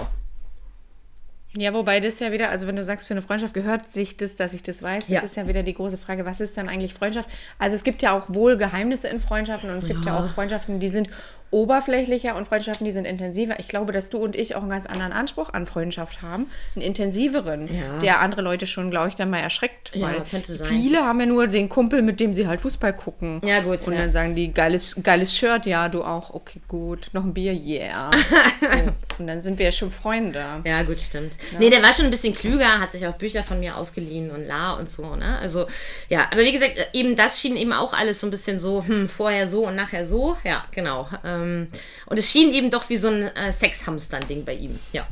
Ja, 1.58 1.74
wobei 1.74 2.00
das 2.00 2.20
ja 2.20 2.32
wieder, 2.32 2.50
also 2.52 2.68
wenn 2.68 2.76
du 2.76 2.84
sagst, 2.84 3.08
für 3.08 3.14
eine 3.16 3.24
Freundschaft 3.24 3.54
gehört 3.56 3.90
sich 3.90 4.16
das, 4.18 4.36
dass 4.36 4.54
ich 4.54 4.62
das 4.62 4.84
weiß, 4.84 5.06
das 5.08 5.12
Ja. 5.14 5.22
ist 5.22 5.36
ja 5.36 5.48
wieder 5.48 5.64
die 5.64 5.74
große 5.74 5.98
Frage, 5.98 6.24
was 6.24 6.40
ist 6.40 6.56
dann 6.58 6.70
eigentlich 6.70 6.94
Freundschaft? 6.94 7.28
Also 7.58 7.76
es 7.76 7.84
gibt 7.84 8.02
ja 8.04 8.12
auch 8.18 8.26
wohl 8.30 8.56
Geheimnisse 8.56 9.08
in 9.08 9.20
Freundschaften 9.20 9.70
und 9.72 9.78
es 9.80 9.88
gibt 9.88 10.06
ja 10.06 10.18
auch 10.20 10.30
Freundschaften, 10.30 10.80
die 10.80 10.90
sind 10.90 11.10
oberflächlicher 11.52 12.36
und 12.36 12.48
Freundschaften, 12.48 12.86
die 12.86 12.92
sind 12.92 13.06
intensiver. 13.06 13.60
Ich 13.60 13.68
glaube, 13.68 13.92
dass 13.92 14.10
du 14.10 14.18
und 14.20 14.36
ich 14.36 14.56
auch 14.56 14.62
einen 14.62 14.70
ganz 14.70 14.86
anderen 14.86 15.12
Anspruch 15.12 15.54
an 15.54 15.66
Freundschaft 15.66 16.22
haben, 16.22 16.48
einen 16.76 16.84
intensiveren, 16.86 17.68
Ja. 17.68 18.00
der 18.00 18.20
andere 18.20 18.42
Leute 18.42 18.68
schon, 18.68 18.92
glaube 18.92 19.10
ich, 19.10 19.16
dann 19.16 19.30
mal 19.30 19.40
erschreckt. 19.40 19.96
Ja, 19.96 20.12
könnte 20.30 20.54
sein. 20.54 20.68
viele 20.68 21.04
haben 21.04 21.20
ja 21.20 21.26
nur 21.26 21.48
den 21.48 21.70
Kumpel, 21.70 22.02
mit 22.02 22.20
dem 22.20 22.34
sie 22.34 22.48
halt 22.48 22.62
Fußball 22.62 22.94
gucken. 22.94 23.42
Ja, 23.44 23.62
gut, 23.62 23.86
Und 23.88 23.94
ja. 23.94 24.00
dann 24.02 24.12
sagen 24.12 24.36
die, 24.36 24.54
geiles, 24.54 24.96
geiles 25.02 25.36
Shirt, 25.36 25.66
ja, 25.66 25.90
du 25.90 26.04
auch, 26.04 26.34
okay, 26.34 26.62
gut, 26.68 27.10
noch 27.14 27.24
ein 27.24 27.34
Bier, 27.34 27.54
yeah. 27.54 28.12
so. 28.62 28.78
Und 29.20 29.28
dann 29.28 29.42
sind 29.42 29.58
wir 29.58 29.66
ja 29.66 29.72
schon 29.72 29.92
Freunde. 29.92 30.44
Ja, 30.64 30.84
gut, 30.84 31.02
stimmt. 31.02 31.36
Nee, 31.58 31.70
der 31.70 31.82
war 31.82 31.92
schon 31.94 32.06
ein 32.06 32.12
bisschen 32.12 32.36
klüger, 32.36 32.80
hat 32.80 32.92
sich 32.92 33.06
auch 33.08 33.14
Bücher 33.16 33.44
von 33.44 33.60
mir 33.60 33.76
ausgeliehen 33.76 34.32
und 34.32 34.46
la 34.46 34.74
und 34.74 34.90
so, 34.90 35.16
ne? 35.16 35.40
Also, 35.40 35.66
ja, 36.10 36.28
aber 36.32 36.42
wie 36.42 36.52
gesagt, 36.52 36.74
eben 36.94 37.16
das 37.16 37.40
schien 37.40 37.58
eben 37.58 37.74
auch 37.74 37.94
alles 37.94 38.20
so 38.22 38.28
ein 38.28 38.32
bisschen 38.32 38.60
so, 38.60 38.84
hm, 38.86 39.10
vorher 39.10 39.48
so 39.48 39.66
und 39.68 39.76
nachher 39.76 40.06
so. 40.06 40.38
Ja, 40.44 40.64
genau. 40.72 41.08
Ähm, 41.26 41.39
und 41.42 42.18
es 42.18 42.30
schien 42.30 42.54
eben 42.54 42.70
doch 42.72 42.90
wie 42.90 42.98
so 42.98 43.10
ein 43.10 43.24
äh, 43.36 43.52
Sexhamstern-Ding 43.52 44.46
bei 44.46 44.54
ihm. 44.54 44.80
Ja. 44.94 45.08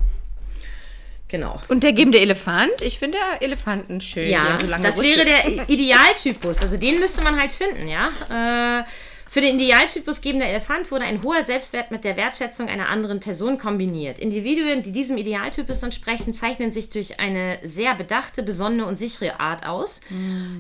Genau. 1.29 1.59
Und 1.67 1.83
der 1.83 1.91
gebende 1.91 2.19
Elefant, 2.19 2.81
ich 2.81 2.99
finde 2.99 3.17
Elefanten 3.41 3.99
schön. 3.99 4.29
Ja, 4.29 4.57
so 4.61 4.67
das 4.67 4.97
Rüssel. 4.97 5.17
wäre 5.17 5.25
der 5.25 5.69
Idealtypus. 5.69 6.59
Also 6.59 6.77
den 6.77 6.99
müsste 6.99 7.21
man 7.21 7.37
halt 7.37 7.51
finden, 7.51 7.87
ja. 7.89 8.09
Äh, 8.29 8.83
für 9.29 9.41
den 9.41 9.59
Idealtypus 9.59 10.21
gebender 10.21 10.47
Elefant 10.47 10.91
wurde 10.91 11.05
ein 11.05 11.21
hoher 11.21 11.43
Selbstwert 11.43 11.91
mit 11.91 12.03
der 12.03 12.15
Wertschätzung 12.15 12.69
einer 12.69 12.89
anderen 12.89 13.19
Person 13.19 13.57
kombiniert. 13.57 14.19
Individuen, 14.19 14.83
die 14.83 14.91
diesem 14.91 15.17
Idealtypus 15.17 15.83
entsprechen, 15.83 16.33
zeichnen 16.33 16.71
sich 16.71 16.89
durch 16.89 17.19
eine 17.19 17.59
sehr 17.63 17.93
bedachte, 17.95 18.43
besonnene 18.43 18.85
und 18.85 18.95
sichere 18.95 19.39
Art 19.39 19.65
aus. 19.65 19.99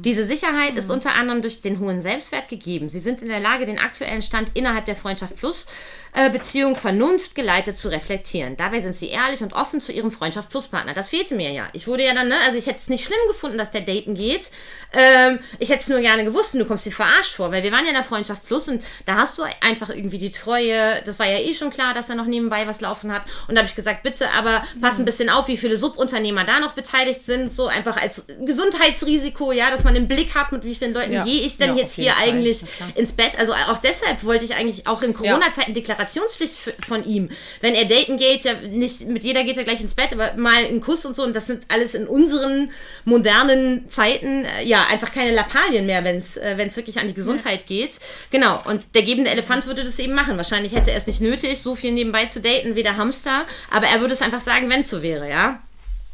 Diese 0.03 0.25
Sicherheit 0.25 0.75
ist 0.75 0.91
unter 0.91 1.15
anderem 1.15 1.41
durch 1.41 1.61
den 1.61 1.79
hohen 1.79 2.01
Selbstwert 2.01 2.49
gegeben. 2.49 2.89
Sie 2.89 2.99
sind 2.99 3.21
in 3.21 3.29
der 3.29 3.39
Lage, 3.39 3.65
den 3.65 3.79
aktuellen 3.79 4.21
Stand 4.21 4.51
innerhalb 4.53 4.85
der 4.85 4.95
Freundschaft 4.95 5.37
Plus 5.37 5.67
äh, 6.13 6.29
Beziehung 6.29 6.75
vernunftgeleitet 6.75 7.77
zu 7.77 7.89
reflektieren. 7.89 8.57
Dabei 8.57 8.79
sind 8.79 8.95
sie 8.95 9.09
ehrlich 9.09 9.41
und 9.41 9.53
offen 9.53 9.81
zu 9.81 9.91
ihrem 9.91 10.11
Freundschaft 10.11 10.49
Plus 10.49 10.67
Partner. 10.67 10.93
Das 10.93 11.09
fehlte 11.09 11.35
mir 11.35 11.51
ja. 11.51 11.67
Ich 11.73 11.87
wurde 11.87 12.03
ja 12.05 12.13
dann, 12.13 12.27
ne, 12.27 12.35
also 12.45 12.57
ich 12.57 12.67
hätte 12.67 12.77
es 12.79 12.89
nicht 12.89 13.05
schlimm 13.05 13.19
gefunden, 13.27 13.57
dass 13.57 13.71
der 13.71 13.81
daten 13.81 14.15
geht. 14.15 14.49
Ähm, 14.93 15.39
ich 15.59 15.69
hätte 15.69 15.81
es 15.81 15.89
nur 15.89 15.99
gerne 15.99 16.23
gewusst 16.23 16.53
und 16.53 16.59
du 16.61 16.65
kommst 16.65 16.85
dir 16.85 16.91
verarscht 16.91 17.33
vor, 17.33 17.51
weil 17.51 17.63
wir 17.63 17.71
waren 17.71 17.83
ja 17.83 17.89
in 17.89 17.95
der 17.95 18.03
Freundschaft 18.03 18.45
Plus 18.45 18.67
und 18.69 18.83
da 19.05 19.15
hast 19.15 19.37
du 19.37 19.43
einfach 19.61 19.89
irgendwie 19.89 20.17
die 20.17 20.31
Treue. 20.31 21.01
Das 21.05 21.19
war 21.19 21.25
ja 21.27 21.39
eh 21.39 21.53
schon 21.53 21.69
klar, 21.71 21.93
dass 21.93 22.09
er 22.09 22.15
noch 22.15 22.25
nebenbei 22.25 22.67
was 22.67 22.81
laufen 22.81 23.11
hat. 23.11 23.23
Und 23.47 23.55
da 23.55 23.59
habe 23.61 23.67
ich 23.69 23.75
gesagt, 23.75 24.03
bitte, 24.03 24.31
aber 24.31 24.63
pass 24.81 24.97
ein 24.99 25.05
bisschen 25.05 25.29
auf, 25.29 25.47
wie 25.47 25.57
viele 25.57 25.75
Subunternehmer 25.77 26.43
da 26.45 26.59
noch 26.59 26.73
beteiligt 26.73 27.21
sind. 27.21 27.51
So 27.53 27.67
einfach 27.67 27.97
als 27.97 28.25
Gesundheitsrisiko, 28.45 29.51
ja, 29.51 29.69
dass 29.69 29.83
man 29.83 29.95
im 29.95 30.07
Blick 30.07 30.35
hat, 30.35 30.51
mit 30.51 30.63
wie 30.63 30.75
vielen 30.75 30.93
Leuten 30.93 31.13
Ja. 31.13 31.23
gehe 31.23 31.45
ich 31.45 31.57
denn 31.57 31.75
Ja, 31.75 31.81
jetzt 31.81 31.95
hier 31.95 32.13
Fall. 32.13 32.29
eigentlich 32.29 32.63
ins 32.95 33.11
Bett. 33.11 33.37
Also 33.37 33.53
auch 33.53 33.77
deshalb 33.77 34.23
wollte 34.23 34.45
ich 34.45 34.55
eigentlich 34.55 34.87
auch 34.87 35.01
in 35.01 35.13
Corona-Zeiten 35.13 35.73
Deklarationspflicht 35.73 35.96
f- 35.99 36.73
von 36.85 37.05
ihm. 37.05 37.29
Wenn 37.61 37.75
er 37.75 37.85
daten 37.85 38.17
geht, 38.17 38.45
ja 38.45 38.53
nicht 38.53 39.07
mit 39.07 39.23
jeder 39.23 39.43
geht 39.43 39.57
er 39.57 39.63
gleich 39.63 39.81
ins 39.81 39.95
Bett, 39.95 40.13
aber 40.13 40.33
mal 40.35 40.65
einen 40.65 40.81
Kuss 40.81 41.05
und 41.05 41.15
so. 41.15 41.23
Und 41.23 41.35
das 41.35 41.47
sind 41.47 41.63
alles 41.69 41.93
in 41.95 42.07
unseren 42.07 42.71
modernen 43.05 43.89
Zeiten 43.89 44.45
äh, 44.45 44.63
ja 44.63 44.85
einfach 44.89 45.13
keine 45.13 45.31
Lappalien 45.31 45.85
mehr, 45.85 46.03
wenn 46.03 46.15
es 46.17 46.37
äh, 46.37 46.53
wenn's 46.57 46.77
wirklich 46.77 46.99
an 46.99 47.07
die 47.07 47.13
Gesundheit 47.13 47.65
geht. 47.67 47.99
Genau. 48.31 48.61
Und 48.65 48.83
der 48.95 49.03
gebende 49.03 49.29
Elefant 49.31 49.65
würde 49.65 49.83
das 49.83 49.99
eben 49.99 50.13
machen. 50.13 50.37
Wahrscheinlich 50.37 50.75
hätte 50.75 50.91
er 50.91 50.97
es 50.97 51.07
nicht 51.07 51.21
nötig, 51.21 51.59
so 51.61 51.75
viel 51.75 51.91
nebenbei 51.91 52.25
zu 52.25 52.41
daten 52.41 52.75
wie 52.75 52.83
der 52.83 52.97
Hamster. 52.97 53.45
Aber 53.71 53.87
er 53.87 54.01
würde 54.01 54.13
es 54.13 54.21
einfach 54.21 54.41
sagen, 54.41 54.69
wenn 54.69 54.81
es 54.81 54.89
so 54.89 55.01
wäre, 55.01 55.29
ja. 55.29 55.61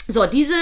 So, 0.07 0.25
diese, 0.25 0.53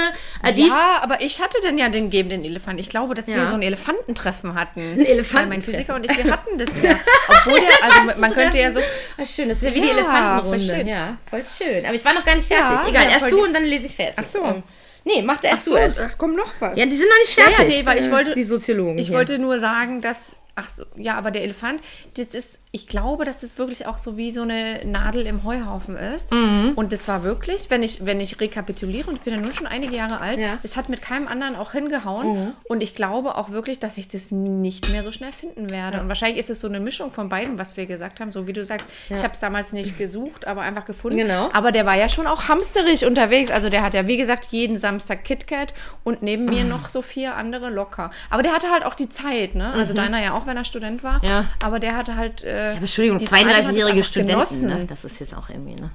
äh, 0.43 0.54
dies, 0.54 0.67
Ja, 0.67 0.99
aber 1.01 1.21
ich 1.21 1.39
hatte 1.41 1.58
denn 1.63 1.77
ja 1.77 1.89
den 1.89 2.12
gebenden 2.12 2.43
Elefant. 2.43 2.80
Ich 2.80 2.89
glaube, 2.89 3.15
dass 3.15 3.27
Ja. 3.27 3.38
wir 3.38 3.47
so 3.47 3.56
ein 3.56 3.63
Elefantentreffen 3.63 4.54
hatten. 4.54 4.82
Ein. 4.99 5.25
Weil 5.34 5.45
Mein 5.47 5.62
Physiker 5.63 5.95
und 5.95 6.04
ich, 6.06 6.15
wir 6.23 6.32
hatten 6.32 6.60
das 6.60 6.69
ja. 6.84 6.99
Obwohl 7.27 7.60
der, 7.60 7.69
also 7.84 8.01
man 8.19 8.34
könnte 8.34 8.60
ja 8.60 8.71
so, 8.71 8.80
Ah, 9.17 9.25
schön, 9.25 9.49
das 9.49 9.58
ist 9.58 9.63
ja 9.63 9.73
wie 9.73 9.82
die 9.82 9.88
Ja, 9.88 9.93
Elefantenrunde. 9.93 10.60
voll 10.65 10.75
schön. 10.77 10.88
Ja, 10.88 11.17
voll 11.27 11.43
schön. 11.45 11.86
Aber 11.86 11.95
ich 11.95 12.06
war 12.06 12.13
noch 12.13 12.23
gar 12.23 12.36
nicht 12.36 12.47
fertig. 12.47 12.65
Ja, 12.69 12.86
Egal, 12.88 13.04
ja, 13.06 13.10
erst 13.12 13.32
du 13.32 13.43
und 13.43 13.54
dann 13.54 13.63
lese 13.63 13.88
ich 13.88 13.95
fertig. 13.95 14.15
Ach 14.19 14.25
so. 14.25 14.43
Ähm, 14.45 14.63
nee, 15.06 15.21
mach 15.23 15.43
erst 15.43 15.65
so, 15.65 15.71
du 15.71 15.77
es. 15.82 15.99
ach, 15.99 16.13
komm 16.19 16.36
noch 16.36 16.51
was. 16.60 16.77
Ja, 16.77 16.86
die 16.86 16.95
sind 16.95 17.10
noch 17.10 17.17
nicht 17.17 17.36
Ja, 17.38 17.43
fertig. 17.45 17.73
ja, 17.73 17.80
nee, 17.82 17.86
weil 17.88 17.99
ich 17.99 18.08
äh, 18.08 18.12
wollte- 18.12 18.34
Die 18.34 18.43
Soziologen. 18.43 18.99
Ich 18.99 19.08
hier. 19.08 19.17
wollte 19.17 19.39
nur 19.39 19.60
sagen, 19.60 20.01
dass 20.01 20.34
Ach 20.56 20.70
so, 20.70 20.84
ja, 20.96 21.16
aber 21.18 21.32
der 21.32 21.44
Elefant, 21.44 21.80
das 22.16 22.28
ist, 22.28 22.60
ich 22.72 22.88
glaube, 22.88 23.24
dass 23.26 23.40
das 23.40 23.58
wirklich 23.58 23.86
auch 23.88 23.98
so 23.98 24.18
wie 24.18 24.32
so 24.32 24.42
eine 24.42 24.82
Nadel 24.86 25.26
im 25.26 25.44
Heuhaufen 25.44 25.96
ist. 25.96 26.32
Mhm. 26.32 26.74
Und 26.76 26.92
das 26.92 27.08
war 27.08 27.24
wirklich, 27.24 27.70
wenn 27.70 27.84
ich, 27.84 28.06
wenn 28.06 28.20
ich 28.20 28.40
rekapituliere, 28.40 29.10
und 29.10 29.16
ich 29.16 29.22
bin 29.22 29.34
ja 29.34 29.40
nun 29.40 29.54
schon 29.54 29.68
einige 29.68 29.96
Jahre 29.96 30.20
alt, 30.20 30.40
Ja. 30.40 30.54
Mhm. 30.56 30.60
es 30.64 30.76
hat 30.76 30.90
mit 30.90 31.02
keinem 31.02 31.28
anderen 31.28 31.56
auch 31.56 31.72
hingehauen. 31.72 32.54
Und 32.68 32.84
ich 32.84 32.96
glaube 32.96 33.36
auch 33.36 33.50
wirklich, 33.52 33.80
dass 33.80 33.98
ich 33.98 34.08
das 34.08 34.32
nicht 34.32 34.90
mehr 34.92 35.04
so 35.04 35.12
schnell 35.12 35.32
finden 35.34 35.70
werde. 35.70 36.02
Und 36.02 36.08
wahrscheinlich 36.10 36.38
ist 36.40 36.50
es 36.50 36.60
so 36.60 36.68
eine 36.68 36.80
Mischung 36.80 37.12
von 37.12 37.30
beiden, 37.30 37.58
was 37.58 37.78
wir 37.78 37.86
gesagt 37.86 38.20
haben. 38.20 38.32
So 38.32 38.48
wie 38.48 38.54
du 38.54 38.64
sagst, 38.66 38.88
ich 39.10 39.24
habe 39.24 39.34
es 39.34 39.40
damals 39.40 39.74
nicht 39.74 39.98
gesucht, 39.98 40.48
aber 40.48 40.62
einfach 40.62 40.86
gefunden. 40.86 41.18
Genau. 41.18 41.50
Aber 41.54 41.72
der 41.72 41.86
war 41.86 41.96
ja 41.96 42.10
schon 42.10 42.28
auch 42.28 42.48
hamsterig 42.48 43.06
unterwegs. 43.06 43.52
Also 43.52 43.70
der 43.70 43.84
hat 43.84 43.94
ja, 43.94 44.08
wie 44.08 44.18
gesagt, 44.18 44.48
jeden 44.52 44.78
Samstag 44.78 45.24
KitKat 45.24 45.74
und 46.04 46.22
neben 46.24 46.46
mir 46.46 46.64
noch 46.64 46.90
so 46.90 47.02
vier 47.02 47.36
andere 47.36 47.70
locker. 47.70 48.10
Aber 48.30 48.44
der 48.44 48.54
hatte 48.54 48.70
halt 48.72 48.86
auch 48.86 48.94
die 48.96 49.10
Zeit, 49.10 49.56
ne? 49.56 49.72
Also 49.74 49.94
deiner 49.94 50.22
ja 50.22 50.34
auch, 50.34 50.40
wenn 50.45 50.58
er 50.58 50.65
Student 50.65 51.04
war. 51.04 51.23
Ja. 51.23 51.45
Aber 51.63 51.80
der 51.80 51.95
hatte 51.97 52.15
halt. 52.15 52.43
Äh, 52.43 52.69
Aber 52.71 52.80
Entschuldigung, 52.82 53.19
die 53.19 53.25
Zeit 53.25 53.45
hat 53.45 53.60
es 53.60 53.67
32-jährige 53.67 53.91
einfach 53.97 54.06
Studenten, 54.06 54.65
ne? 54.67 54.86
das 54.88 55.06
ist 55.06 55.19
jetzt 55.19 55.36
auch 55.36 55.49
irgendwie, 55.49 55.75
ne? 55.75 55.89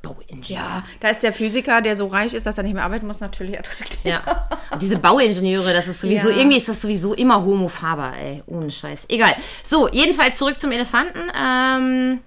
Bauingenieur. 0.00 0.44
Ja, 0.58 0.84
da 1.00 1.08
ist 1.08 1.24
der 1.24 1.32
Physiker, 1.32 1.80
der 1.82 1.96
so 1.96 2.06
reich 2.06 2.32
ist, 2.32 2.46
dass 2.46 2.56
er 2.56 2.62
nicht 2.62 2.74
mehr 2.74 2.84
arbeiten 2.84 3.06
muss, 3.06 3.18
natürlich 3.18 3.58
attraktiv. 3.58 3.98
Ja. 4.04 4.22
Und 4.70 4.80
diese 4.80 4.96
Bauingenieure, 4.98 5.72
das 5.72 5.88
ist 5.88 6.00
sowieso, 6.00 6.30
Ja. 6.30 6.36
irgendwie 6.36 6.56
ist 6.56 6.68
das 6.68 6.80
sowieso 6.80 7.14
immer 7.14 7.44
homophaber, 7.44 8.12
ey. 8.16 8.42
Ohne 8.46 8.70
Scheiß. 8.70 9.06
Egal. 9.08 9.34
So, 9.64 9.88
jedenfalls 9.88 10.38
zurück 10.38 10.60
zum 10.60 10.70
Elefanten. 10.70 11.30
Ähm, 11.36 12.20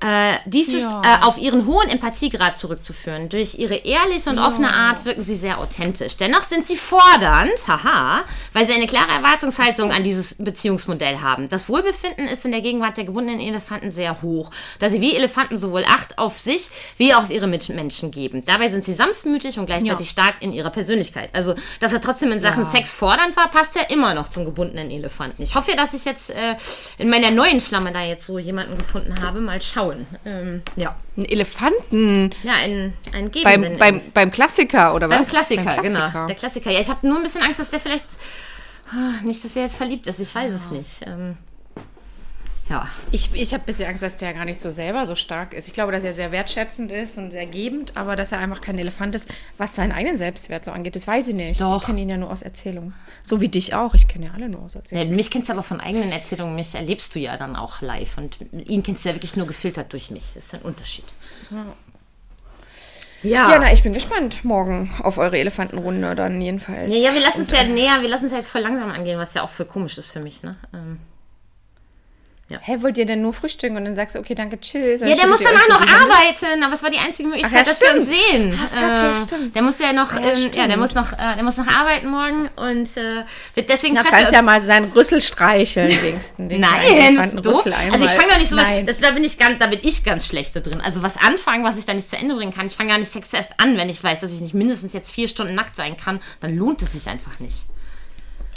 äh, 0.00 0.34
dies 0.44 0.68
ist 0.68 0.82
Ja. 0.82 1.02
äh, 1.04 1.24
auf 1.24 1.38
ihren 1.38 1.66
hohen 1.66 1.88
Empathiegrad 1.88 2.58
zurückzuführen. 2.58 3.28
Durch 3.30 3.54
ihre 3.58 3.76
ehrliche 3.76 4.28
und 4.28 4.38
offene 4.38 4.74
Art 4.74 5.04
wirken 5.06 5.22
sie 5.22 5.34
sehr 5.34 5.58
authentisch. 5.58 6.16
Dennoch 6.18 6.42
sind 6.42 6.66
sie 6.66 6.76
fordernd, 6.76 7.52
haha, 7.66 8.22
weil 8.52 8.66
sie 8.66 8.74
eine 8.74 8.86
klare 8.86 9.10
Erwartungshaltung 9.16 9.92
an 9.92 10.04
dieses 10.04 10.34
Beziehungsmodell 10.34 11.20
haben. 11.20 11.48
Das 11.48 11.68
Wohlbefinden 11.70 12.28
ist 12.28 12.44
in 12.44 12.50
der 12.52 12.60
Gegenwart 12.60 12.98
der 12.98 13.04
gebundenen 13.04 13.40
Elefanten 13.40 13.90
sehr 13.90 14.20
hoch, 14.20 14.50
da 14.80 14.90
sie 14.90 15.00
wie 15.00 15.14
Elefanten 15.16 15.56
sowohl 15.56 15.84
Acht 15.88 16.18
auf 16.18 16.36
sich 16.38 16.68
wie 16.98 17.14
auch 17.14 17.22
auf 17.24 17.30
ihre 17.30 17.46
Mitmenschen 17.46 18.10
geben. 18.10 18.44
Dabei 18.44 18.68
sind 18.68 18.84
sie 18.84 18.92
sanftmütig 18.92 19.58
und 19.58 19.64
gleichzeitig 19.66 20.08
Ja. 20.08 20.12
stark 20.12 20.34
in 20.40 20.52
ihrer 20.52 20.70
Persönlichkeit. 20.70 21.30
Also, 21.32 21.54
dass 21.80 21.92
er 21.94 22.00
trotzdem 22.02 22.32
in 22.32 22.40
Sachen 22.40 22.64
Ja. 22.64 22.68
Sex 22.70 22.92
fordernd 22.92 23.34
war, 23.36 23.48
passt 23.50 23.74
ja 23.76 23.82
immer 23.88 24.12
noch 24.14 24.28
zum 24.28 24.44
gebundenen 24.44 24.90
Elefanten. 24.90 25.42
Ich 25.42 25.54
hoffe 25.54 25.70
ja, 25.70 25.76
dass 25.76 25.94
ich 25.94 26.04
jetzt 26.04 26.30
äh, 26.30 26.56
in 26.98 27.08
meiner 27.08 27.30
neuen 27.30 27.60
Flamme 27.62 27.92
da 27.92 28.02
jetzt 28.02 28.26
so 28.26 28.38
jemanden 28.38 28.76
gefunden 28.76 29.22
habe. 29.22 29.40
Mal 29.40 29.62
schauen. 29.62 29.85
Ähm, 30.24 30.62
ja. 30.76 30.96
Ein 31.16 31.24
Elefanten 31.24 32.30
Ja, 32.42 32.54
ein, 32.54 32.92
ein 33.12 33.30
gebenden 33.30 33.78
beim, 33.78 33.98
beim, 33.98 34.00
beim 34.12 34.30
Klassiker 34.30 34.94
oder 34.94 35.08
beim 35.08 35.20
was? 35.20 35.30
Klassiker, 35.30 35.64
Beim 35.64 35.82
genau. 35.82 36.26
Der 36.26 36.34
Klassiker. 36.36 36.70
Ja, 36.70 36.80
ich 36.80 36.88
habe 36.88 37.06
nur 37.06 37.16
ein 37.18 37.22
bisschen 37.22 37.42
Angst, 37.42 37.60
dass 37.60 37.70
der 37.70 37.80
vielleicht. 37.80 38.04
ah, 38.90 39.22
Nicht, 39.24 39.44
dass 39.44 39.56
er 39.56 39.62
jetzt 39.62 39.76
verliebt 39.76 40.06
ist. 40.06 40.20
Ich 40.20 40.34
weiß 40.34 40.52
es 40.52 40.70
nicht. 40.70 41.02
Ähm, 41.06 41.36
ja. 42.68 42.88
Ich, 43.12 43.30
ich 43.32 43.52
habe 43.52 43.62
ein 43.62 43.66
bisschen 43.66 43.88
Angst, 43.88 44.02
dass 44.02 44.16
der 44.16 44.34
gar 44.34 44.44
nicht 44.44 44.60
so 44.60 44.70
selber 44.70 45.06
so 45.06 45.14
stark 45.14 45.54
ist. 45.54 45.68
Ich 45.68 45.74
glaube, 45.74 45.92
dass 45.92 46.02
er 46.02 46.12
sehr 46.12 46.32
wertschätzend 46.32 46.90
ist 46.90 47.16
und 47.16 47.30
sehr 47.30 47.46
gebend, 47.46 47.96
aber 47.96 48.16
dass 48.16 48.32
er 48.32 48.38
einfach 48.38 48.60
kein 48.60 48.78
Elefant 48.78 49.14
ist, 49.14 49.28
was 49.56 49.74
seinen 49.74 49.92
eigenen 49.92 50.16
Selbstwert 50.16 50.64
so 50.64 50.72
angeht. 50.72 50.96
Das 50.96 51.06
weiß 51.06 51.28
ich 51.28 51.34
nicht. 51.34 51.60
Doch. 51.60 51.80
Ich 51.80 51.86
kenne 51.86 52.00
ihn 52.00 52.08
ja 52.08 52.16
nur 52.16 52.30
aus 52.30 52.42
Erzählung. 52.42 52.92
So 53.22 53.40
wie 53.40 53.48
dich 53.48 53.74
auch. 53.74 53.94
Ich 53.94 54.08
kenne 54.08 54.26
ja 54.26 54.32
alle 54.32 54.48
nur 54.48 54.62
aus 54.62 54.74
Erzählung. 54.74 55.08
Ja, 55.08 55.14
mich 55.14 55.30
kennst 55.30 55.48
du 55.48 55.52
aber 55.52 55.62
von 55.62 55.80
eigenen 55.80 56.10
Erzählungen, 56.10 56.56
mich 56.56 56.74
erlebst 56.74 57.14
du 57.14 57.20
ja 57.20 57.36
dann 57.36 57.54
auch 57.54 57.80
live. 57.82 58.18
Und 58.18 58.38
ihn 58.52 58.82
kennst 58.82 59.04
du 59.04 59.10
ja 59.10 59.14
wirklich 59.14 59.36
nur 59.36 59.46
gefiltert 59.46 59.92
durch 59.92 60.10
mich. 60.10 60.32
Das 60.34 60.46
ist 60.46 60.54
ein 60.54 60.62
Unterschied. 60.62 61.04
Ja. 61.50 61.66
Ja, 63.22 63.58
na, 63.58 63.72
ich 63.72 63.82
bin 63.82 63.92
gespannt 63.92 64.44
morgen 64.44 64.92
auf 65.02 65.18
eure 65.18 65.38
Elefantenrunde 65.38 66.14
dann 66.14 66.40
jedenfalls. 66.40 66.92
Ja, 66.92 66.98
ja, 66.98 67.14
wir 67.14 67.20
lassen 67.20 67.40
es 67.40 67.50
ja 67.50 67.64
näher, 67.64 68.02
wir 68.02 68.08
lassen 68.08 68.26
es 68.26 68.32
ja 68.32 68.38
jetzt 68.38 68.50
voll 68.50 68.60
langsam 68.60 68.90
angehen, 68.90 69.18
was 69.18 69.34
ja 69.34 69.42
auch 69.42 69.48
voll 69.48 69.66
komisch 69.66 69.98
ist 69.98 70.12
für 70.12 70.20
mich, 70.20 70.42
ne? 70.42 70.56
Ähm, 70.74 70.98
Hä, 72.48 72.76
wollt 72.80 72.96
ihr 72.96 73.06
denn 73.06 73.22
nur 73.22 73.32
frühstücken 73.32 73.76
und 73.76 73.84
dann 73.86 73.96
sagst 73.96 74.14
du, 74.14 74.20
okay, 74.20 74.36
danke, 74.36 74.60
tschüss. 74.60 75.00
ja, 75.00 75.14
der 75.16 75.26
muss 75.26 75.40
danach 75.40 75.68
noch 75.68 75.80
arbeiten, 75.80 76.62
aber 76.62 76.74
es 76.74 76.82
war 76.84 76.90
die 76.90 76.98
einzige 76.98 77.28
Möglichkeit, 77.28 77.52
Ach 77.52 77.58
ja, 77.58 77.64
dass 77.64 77.80
wir 77.80 77.92
uns 77.92 78.06
sehen. 78.06 78.56
Ah, 78.56 78.68
fuck, 78.68 78.80
ja, 78.80 79.10
Äh, 79.10 79.16
stimmt. 79.16 79.56
Der 79.56 79.62
muss 79.62 79.78
ja 79.80 79.92
noch, 79.92 80.12
Ja, 80.12 80.32
ähm, 80.32 80.50
ja, 80.54 80.68
der 80.68 80.76
muss 80.76 80.94
noch, 80.94 81.12
äh, 81.12 81.34
der 81.34 81.42
muss 81.42 81.56
noch 81.56 81.66
arbeiten 81.66 82.08
morgen 82.08 82.48
und 82.54 82.96
äh, 82.96 83.24
wird 83.54 83.68
deswegen 83.68 83.96
wir 83.96 84.04
kannst 84.04 84.32
ja 84.32 84.42
mal 84.42 84.60
seinen 84.60 84.92
Rüssel 84.92 85.20
streicheln, 85.20 85.90
wenigstens. 86.02 86.48
Den 86.48 86.60
Nein, 86.60 87.16
das 87.16 87.34
ist 87.34 87.44
doof. 87.44 87.64
Also 87.92 88.04
ich 88.04 88.12
fange 88.12 88.32
doch 88.32 88.38
nicht 88.38 88.50
so, 88.50 88.56
Nein. 88.56 88.86
das, 88.86 89.00
da 89.00 89.10
bin 89.10 89.24
ich 89.24 89.38
ganz, 89.38 89.58
da 89.58 89.66
bin 89.66 89.80
ich 89.82 90.04
ganz 90.04 90.28
schlecht 90.28 90.54
da 90.54 90.60
drin. 90.60 90.80
Also 90.80 91.02
was 91.02 91.16
anfangen, 91.16 91.64
was 91.64 91.78
ich 91.78 91.84
da 91.84 91.94
nicht 91.94 92.08
zu 92.08 92.16
Ende 92.16 92.36
bringen 92.36 92.54
kann. 92.54 92.66
Ich 92.66 92.76
fange 92.76 92.90
gar 92.90 92.98
nicht 92.98 93.10
Sex 93.10 93.32
erst 93.32 93.58
an, 93.58 93.76
wenn 93.76 93.88
ich 93.88 94.02
weiß, 94.04 94.20
dass 94.20 94.32
ich 94.32 94.40
nicht 94.40 94.54
mindestens 94.54 94.92
jetzt 94.92 95.10
vier 95.10 95.26
Stunden 95.26 95.56
nackt 95.56 95.74
sein 95.74 95.96
kann, 95.96 96.20
dann 96.40 96.56
lohnt 96.56 96.80
es 96.80 96.92
sich 96.92 97.08
einfach 97.08 97.40
nicht. 97.40 97.66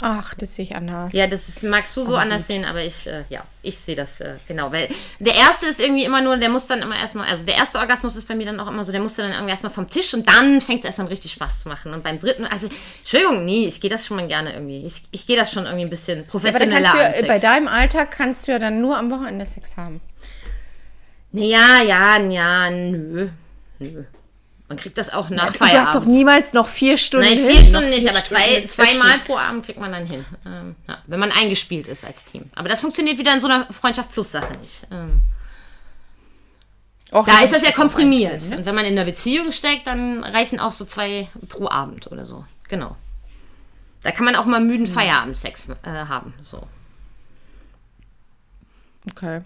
Ach, 0.02 0.34
das 0.34 0.54
sehe 0.54 0.64
ich 0.64 0.74
anders. 0.74 1.12
Ja, 1.12 1.26
das 1.26 1.48
ist, 1.48 1.62
magst 1.62 1.94
du 1.96 2.02
so 2.02 2.16
anders 2.16 2.46
sehen, 2.46 2.64
aber 2.64 2.82
ich, 2.82 3.06
äh, 3.06 3.24
ja, 3.28 3.44
ich 3.60 3.78
sehe 3.78 3.94
das 3.94 4.20
äh, 4.20 4.36
genau. 4.48 4.72
Weil 4.72 4.88
der 5.18 5.34
erste 5.34 5.66
ist 5.66 5.78
irgendwie 5.78 6.04
immer 6.04 6.22
nur, 6.22 6.38
der 6.38 6.48
muss 6.48 6.66
dann 6.66 6.80
immer 6.80 6.96
erstmal, 6.96 7.28
also 7.28 7.44
der 7.44 7.56
erste 7.56 7.78
Orgasmus 7.78 8.16
ist 8.16 8.26
bei 8.26 8.34
mir 8.34 8.46
dann 8.46 8.58
auch 8.60 8.68
immer 8.68 8.82
so, 8.82 8.92
der 8.92 9.00
musste 9.02 9.22
dann 9.22 9.32
irgendwie 9.32 9.50
erstmal 9.50 9.72
vom 9.72 9.88
Tisch 9.88 10.14
und 10.14 10.26
dann 10.26 10.60
fängt 10.62 10.80
es 10.80 10.86
erst 10.86 11.00
an 11.00 11.08
richtig 11.08 11.32
Spaß 11.32 11.60
zu 11.60 11.68
machen. 11.68 11.92
Und 11.92 12.02
beim 12.02 12.18
dritten, 12.18 12.46
also, 12.46 12.68
Entschuldigung, 13.00 13.44
nee, 13.44 13.66
ich 13.66 13.80
gehe 13.80 13.90
das 13.90 14.06
schon 14.06 14.16
mal 14.16 14.26
gerne 14.26 14.54
irgendwie. 14.54 14.84
Ich, 14.86 15.02
ich 15.10 15.26
gehe 15.26 15.36
das 15.36 15.52
schon 15.52 15.64
irgendwie 15.64 15.84
ein 15.84 15.90
bisschen 15.90 16.20
Aber 16.20 16.22
dann 16.22 16.30
professioneller 16.30 16.92
kannst 16.92 17.20
du 17.20 17.26
ja, 17.26 17.32
bei 17.32 17.38
deinem 17.38 17.68
Alltag 17.68 18.10
kannst 18.10 18.48
du 18.48 18.52
ja 18.52 18.58
dann 18.58 18.80
nur 18.80 18.96
am 18.96 19.10
Wochenende 19.10 19.44
Sex 19.44 19.76
haben. 19.76 20.00
Nee, 21.32 21.50
ja, 21.50 21.82
ja, 21.82 22.18
ja, 22.18 22.70
nö. 22.70 23.28
Nö. 23.78 24.04
Man 24.70 24.78
kriegt 24.78 24.96
das 24.98 25.12
auch 25.12 25.30
nach 25.30 25.52
Du 25.52 25.58
hast 25.58 25.60
doch 25.60 25.66
Feierabend. 25.66 26.06
niemals 26.06 26.52
noch 26.52 26.68
vier 26.68 26.96
Stunden. 26.96 27.26
Nein, 27.26 27.38
hin. 27.38 27.46
vier 27.50 27.64
Stunden 27.64 27.72
Noch 27.72 27.90
nicht, 27.90 28.00
vier 28.02 28.10
aber 28.10 28.20
Stunden 28.20 28.42
zwei, 28.44 28.54
ja 28.54 28.60
zweimal 28.62 29.18
pro 29.18 29.36
Abend 29.36 29.66
kriegt 29.66 29.80
man 29.80 29.90
dann 29.90 30.06
hin. 30.06 30.24
Ähm, 30.46 30.76
ja, 30.88 30.98
wenn 31.08 31.18
man 31.18 31.32
eingespielt 31.32 31.88
ist 31.88 32.04
als 32.04 32.24
Team. 32.24 32.48
Aber 32.54 32.68
das 32.68 32.80
funktioniert 32.80 33.18
wieder 33.18 33.34
in 33.34 33.40
so 33.40 33.48
einer 33.48 33.66
Freundschaft-Plus-Sache 33.72 34.52
nicht. 34.58 34.86
Ähm, 34.92 35.22
Och, 37.12 37.26
da 37.26 37.40
ist 37.42 37.52
das 37.52 37.62
ja 37.62 37.72
komprimiert. 37.72 38.34
einstellen, 38.34 38.50
ne? 38.52 38.58
Und 38.58 38.66
wenn 38.66 38.74
man 38.76 38.84
in 38.84 38.92
einer 38.92 39.04
Beziehung 39.04 39.50
steckt, 39.50 39.88
dann 39.88 40.22
reichen 40.22 40.60
auch 40.60 40.70
so 40.70 40.84
zwei 40.84 41.28
pro 41.48 41.68
Abend 41.68 42.06
oder 42.12 42.24
so. 42.24 42.44
Genau. 42.68 42.96
Da 44.04 44.12
kann 44.12 44.24
man 44.24 44.36
auch 44.36 44.44
mal 44.46 44.60
müden 44.60 44.86
Feierabendsex 44.86 45.68
äh, 45.82 45.90
haben. 46.06 46.32
So. 46.40 46.62
Okay. 49.10 49.40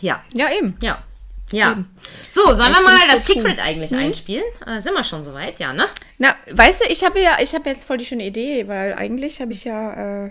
Ja. 0.00 0.22
Ja, 0.32 0.46
eben. 0.58 0.78
Ja. 0.80 1.02
Ja. 1.50 1.84
So, 2.28 2.52
sollen 2.52 2.72
wir 2.72 2.82
mal 2.82 2.98
das 3.10 3.26
so 3.26 3.34
Secret 3.34 3.58
eigentlich 3.58 3.94
einspielen? 3.94 4.44
Äh, 4.66 4.80
sind 4.80 4.94
wir 4.94 5.04
schon 5.04 5.24
soweit? 5.24 5.58
Ja, 5.58 5.72
ne? 5.72 5.86
Na, 6.18 6.34
weißt 6.50 6.82
du, 6.82 6.92
ich 6.92 7.04
habe 7.04 7.20
ja, 7.20 7.38
ich 7.42 7.54
habe 7.54 7.68
jetzt 7.70 7.84
voll 7.86 7.96
die 7.96 8.04
schöne 8.04 8.26
Idee, 8.26 8.68
weil 8.68 8.94
eigentlich 8.94 9.40
habe 9.40 9.52
ich 9.52 9.64
ja 9.64 10.26
äh, 10.26 10.30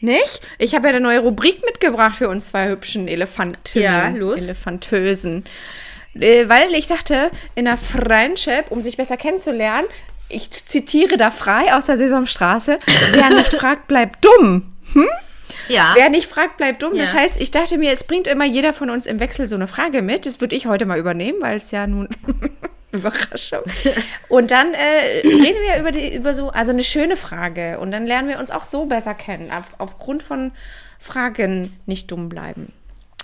nicht. 0.00 0.40
Ich 0.58 0.74
habe 0.74 0.88
ja 0.88 0.94
eine 0.94 1.00
neue 1.00 1.20
Rubrik 1.20 1.64
mitgebracht 1.64 2.16
für 2.16 2.28
uns 2.28 2.48
zwei 2.48 2.68
hübschen 2.68 3.08
Elefanten. 3.08 3.80
Ja, 3.80 4.08
los. 4.10 4.42
Elefantösen. 4.42 5.44
Äh, 6.14 6.48
weil 6.48 6.72
ich 6.74 6.86
dachte, 6.86 7.30
in 7.54 7.64
der 7.64 7.76
Friendship, 7.76 8.70
um 8.70 8.82
sich 8.82 8.96
besser 8.96 9.16
kennenzulernen, 9.16 9.88
ich 10.28 10.50
zitiere 10.50 11.16
da 11.16 11.30
frei 11.30 11.74
aus 11.74 11.86
der 11.86 11.96
Sesamstraße, 11.96 12.78
wer 13.12 13.30
nicht 13.30 13.54
fragt, 13.58 13.88
bleibt 13.88 14.24
dumm. 14.24 14.74
Ja. 15.68 15.92
Wer 15.94 16.08
nicht 16.10 16.28
fragt, 16.28 16.56
bleibt 16.56 16.82
dumm. 16.82 16.96
Das 16.96 17.12
Ja. 17.12 17.18
heißt, 17.20 17.40
ich 17.40 17.50
dachte 17.50 17.76
mir, 17.78 17.92
es 17.92 18.04
bringt 18.04 18.26
immer 18.26 18.44
jeder 18.44 18.72
von 18.72 18.90
uns 18.90 19.06
im 19.06 19.20
Wechsel 19.20 19.46
so 19.48 19.54
eine 19.56 19.66
Frage 19.66 20.02
mit. 20.02 20.26
Das 20.26 20.40
würde 20.40 20.54
ich 20.56 20.66
heute 20.66 20.86
mal 20.86 20.98
übernehmen, 20.98 21.40
weil 21.40 21.58
es 21.58 21.70
ja 21.70 21.86
nun 21.86 22.08
Überraschung. 22.92 23.62
Und 24.28 24.50
dann 24.50 24.72
äh, 24.74 25.20
reden 25.26 25.58
wir 25.66 25.78
über, 25.80 25.92
die, 25.92 26.14
über 26.14 26.32
so, 26.34 26.50
also 26.50 26.72
eine 26.72 26.84
schöne 26.84 27.16
Frage. 27.16 27.78
Und 27.80 27.90
dann 27.90 28.06
lernen 28.06 28.28
wir 28.28 28.38
uns 28.38 28.50
auch 28.50 28.64
so 28.64 28.86
besser 28.86 29.14
kennen. 29.14 29.50
Auf, 29.50 29.70
aufgrund 29.78 30.22
von 30.22 30.52
Fragen 30.98 31.76
nicht 31.86 32.10
dumm 32.10 32.28
bleiben. 32.28 32.72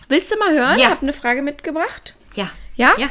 Willst 0.09 0.33
du 0.33 0.38
mal 0.38 0.53
hören? 0.53 0.79
Ja. 0.79 0.85
Ich 0.85 0.90
habe 0.90 1.03
eine 1.03 1.12
Frage 1.14 1.40
mitgebracht. 1.42 2.14
Ja. 2.35 2.51
Ja? 2.77 2.92
Ja. 2.99 3.09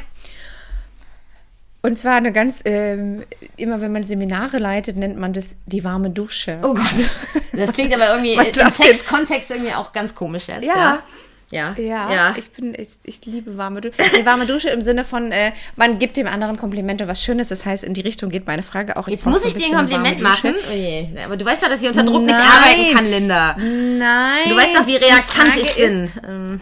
Und 1.86 1.98
zwar 1.98 2.14
eine 2.16 2.32
ganz, 2.32 2.62
ähm, 2.64 3.24
immer 3.58 3.82
wenn 3.82 3.92
man 3.92 4.04
Seminare 4.04 4.58
leitet, 4.58 4.96
nennt 4.96 5.18
man 5.18 5.34
das 5.34 5.50
die 5.66 5.84
warme 5.84 6.10
Dusche. 6.10 6.60
Oh 6.64 6.74
Gott. 6.74 6.86
Das 7.52 7.74
klingt 7.74 7.94
aber 7.94 8.16
irgendwie 8.16 8.34
im 8.60 8.70
Sex-Kontext 8.72 9.52
irgendwie 9.52 9.74
auch 9.74 9.92
ganz 9.92 10.16
komisch 10.16 10.48
jetzt. 10.48 10.64
Ja. 10.66 11.00
Ja. 11.52 11.76
Ja, 11.78 12.12
Ja. 12.12 12.36
Ich, 12.38 12.50
bin, 12.52 12.74
ich, 12.74 12.88
ich 13.04 13.26
liebe 13.26 13.58
warme 13.58 13.82
Dusche. 13.82 13.98
Die 14.18 14.26
warme 14.26 14.46
Dusche 14.46 14.70
im 14.70 14.82
Sinne 14.82 15.04
von, 15.04 15.32
äh, 15.34 15.52
man 15.76 16.00
gibt 16.00 16.16
dem 16.18 16.26
anderen 16.26 16.56
Komplimente, 16.58 17.08
was 17.10 17.22
Schönes. 17.22 17.50
Das 17.50 17.66
heißt, 17.66 17.84
in 17.84 17.94
die 17.94 18.02
Richtung 18.02 18.30
geht 18.30 18.48
meine 18.48 18.64
Frage 18.64 18.96
auch. 18.96 19.08
Jetzt 19.10 19.26
muss 19.26 19.44
ich 19.46 19.54
dir 19.54 19.66
ein 19.68 19.78
Kompliment 19.78 20.22
machen. 20.22 20.56
Oh 20.72 20.74
je. 20.74 21.10
Aber 21.24 21.36
du 21.38 21.46
weißt 21.46 21.64
ja, 21.64 21.70
dass 21.70 21.84
ich 21.84 21.90
unter 21.90 22.04
Druck 22.04 22.24
nicht 22.24 22.32
Nein. 22.40 22.48
arbeiten 22.48 22.96
kann, 22.96 23.06
Linda. 23.06 23.58
Nein. 23.58 24.50
Du 24.50 24.56
weißt 24.56 24.74
doch, 24.76 24.88
wie 24.88 24.96
reaktant 24.96 25.56
ich 25.58 25.78
ist- 25.78 26.00
bin. 26.00 26.12
Ähm, 26.28 26.62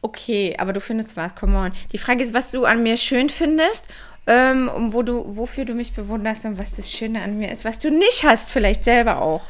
Okay, 0.00 0.54
aber 0.58 0.72
du 0.72 0.80
findest 0.80 1.16
was, 1.16 1.34
come 1.34 1.58
on. 1.58 1.72
Die 1.92 1.98
Frage 1.98 2.22
ist, 2.22 2.34
was 2.34 2.50
du 2.50 2.64
an 2.64 2.82
mir 2.82 2.96
schön 2.96 3.28
findest, 3.28 3.86
ähm, 4.28 4.68
und 4.68 4.92
wo 4.92 5.02
du, 5.02 5.24
wofür 5.36 5.64
du 5.64 5.74
mich 5.74 5.94
bewunderst 5.94 6.44
und 6.44 6.58
was 6.58 6.76
das 6.76 6.92
Schöne 6.92 7.22
an 7.22 7.38
mir 7.38 7.50
ist, 7.50 7.64
was 7.64 7.78
du 7.78 7.90
nicht 7.90 8.24
hast, 8.24 8.50
vielleicht 8.50 8.84
selber 8.84 9.22
auch. 9.22 9.42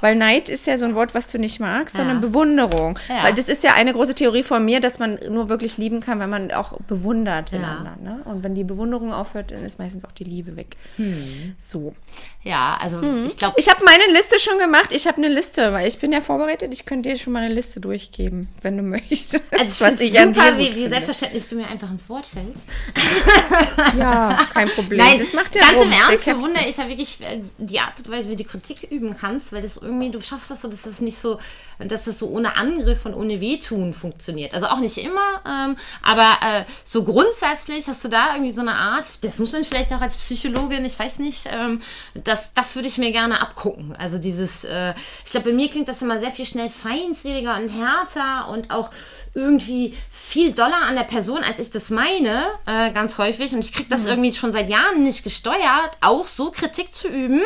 Weil 0.00 0.16
Neid 0.16 0.48
ist 0.48 0.66
ja 0.66 0.76
so 0.76 0.84
ein 0.84 0.94
Wort, 0.94 1.14
was 1.14 1.28
du 1.28 1.38
nicht 1.38 1.60
magst, 1.60 1.94
Ja. 1.96 2.00
sondern 2.04 2.20
Bewunderung. 2.20 2.98
Ja. 3.08 3.24
Weil 3.24 3.34
das 3.34 3.48
ist 3.48 3.64
ja 3.64 3.72
eine 3.74 3.92
große 3.92 4.14
Theorie 4.14 4.42
von 4.42 4.64
mir, 4.64 4.80
dass 4.80 4.98
man 4.98 5.18
nur 5.30 5.48
wirklich 5.48 5.78
lieben 5.78 6.00
kann, 6.00 6.18
wenn 6.20 6.28
man 6.30 6.50
auch 6.52 6.78
bewundert 6.88 7.52
den 7.52 7.62
Ja. 7.62 7.68
anderen. 7.76 8.02
Ne? 8.02 8.20
Und 8.24 8.44
wenn 8.44 8.54
die 8.54 8.64
Bewunderung 8.64 9.12
aufhört, 9.12 9.50
dann 9.50 9.64
ist 9.64 9.78
meistens 9.78 10.04
auch 10.04 10.12
die 10.12 10.24
Liebe 10.24 10.56
weg. 10.56 10.76
Hm. 10.96 11.54
So. 11.58 11.94
Ja, 12.42 12.76
also 12.80 13.00
ich 13.26 13.38
glaube, 13.38 13.54
Ich 13.58 13.68
habe 13.70 13.82
meine 13.84 14.12
Liste 14.12 14.38
schon 14.38 14.58
gemacht. 14.58 14.92
Ich 14.92 15.06
habe 15.06 15.16
eine 15.16 15.28
Liste, 15.28 15.72
weil 15.72 15.88
ich 15.88 15.98
bin 15.98 16.12
ja 16.12 16.20
vorbereitet. 16.20 16.72
Ich 16.74 16.84
könnte 16.84 17.08
dir 17.08 17.16
schon 17.16 17.32
mal 17.32 17.42
eine 17.42 17.54
Liste 17.54 17.80
durchgeben, 17.80 18.46
wenn 18.62 18.76
du 18.76 18.82
möchtest. 18.82 19.40
also 19.58 19.86
ich 19.86 19.98
dir 20.12 20.26
super, 20.26 20.58
wie, 20.58 20.74
wie 20.76 20.86
selbstverständlich 20.88 21.48
du 21.48 21.54
mir 21.56 21.68
einfach 21.68 21.90
ins 21.90 22.08
Wort 22.08 22.26
fällst. 22.26 22.68
Ja, 23.98 24.38
kein 24.52 24.68
Problem. 24.68 24.98
Nein, 24.98 25.18
das 25.18 25.32
macht 25.32 25.54
ja 25.54 25.62
ganz 25.62 25.74
rum. 25.78 25.84
im 25.86 25.92
Ernst 25.92 26.10
Captain- 26.24 26.36
bewundere 26.36 26.66
ich 26.68 26.76
ja 26.76 26.88
wirklich 26.88 27.20
äh, 27.20 27.40
die 27.58 27.78
Art 27.80 27.98
und 27.98 28.10
Weise, 28.10 28.30
wie 28.30 28.36
du 28.36 28.44
Kritik 28.44 28.82
üben 28.90 29.16
kannst, 29.18 29.52
weil 29.52 29.62
das 29.62 29.76
irgendwie, 29.76 29.93
du 30.00 30.20
schaffst 30.20 30.50
das 30.50 30.62
so, 30.62 30.68
dass 30.68 30.86
es 30.86 31.00
nicht 31.00 31.18
so, 31.18 31.38
dass 31.78 32.04
das 32.04 32.18
so 32.18 32.28
ohne 32.28 32.56
Angriff 32.56 33.04
und 33.04 33.14
ohne 33.14 33.40
Wehtun 33.40 33.94
funktioniert. 33.94 34.54
Also 34.54 34.66
auch 34.66 34.78
nicht 34.78 34.98
immer, 34.98 35.40
ähm, 35.46 35.76
aber 36.02 36.36
äh, 36.46 36.64
so 36.84 37.04
grundsätzlich 37.04 37.88
hast 37.88 38.04
du 38.04 38.08
da 38.08 38.34
irgendwie 38.34 38.52
so 38.52 38.60
eine 38.60 38.74
Art, 38.74 39.24
das 39.24 39.38
muss 39.38 39.52
man 39.52 39.64
vielleicht 39.64 39.92
auch 39.92 40.00
als 40.00 40.16
Psychologin, 40.16 40.84
ich 40.84 40.98
weiß 40.98 41.18
nicht, 41.18 41.46
ähm, 41.50 41.80
das, 42.14 42.54
das 42.54 42.74
würde 42.74 42.88
ich 42.88 42.98
mir 42.98 43.12
gerne 43.12 43.40
abgucken. 43.40 43.94
Also 43.96 44.18
dieses, 44.18 44.64
äh, 44.64 44.94
ich 45.24 45.30
glaube, 45.30 45.50
bei 45.50 45.56
mir 45.56 45.68
klingt 45.68 45.88
das 45.88 46.02
immer 46.02 46.18
sehr 46.18 46.30
viel 46.30 46.46
schnell 46.46 46.68
feindseliger 46.68 47.56
und 47.56 47.68
härter 47.68 48.48
und 48.50 48.70
auch 48.70 48.90
irgendwie 49.34 49.94
viel 50.10 50.52
doller 50.52 50.82
an 50.86 50.94
der 50.94 51.02
Person, 51.02 51.42
als 51.42 51.58
ich 51.58 51.70
das 51.70 51.90
meine, 51.90 52.46
äh, 52.66 52.90
ganz 52.92 53.18
häufig. 53.18 53.52
Und 53.52 53.64
ich 53.64 53.72
kriege 53.72 53.88
das 53.88 54.06
irgendwie 54.06 54.32
schon 54.32 54.52
seit 54.52 54.68
Jahren 54.68 55.02
nicht 55.02 55.24
gesteuert, 55.24 55.90
auch 56.00 56.26
so 56.26 56.50
Kritik 56.50 56.94
zu 56.94 57.08
üben, 57.08 57.42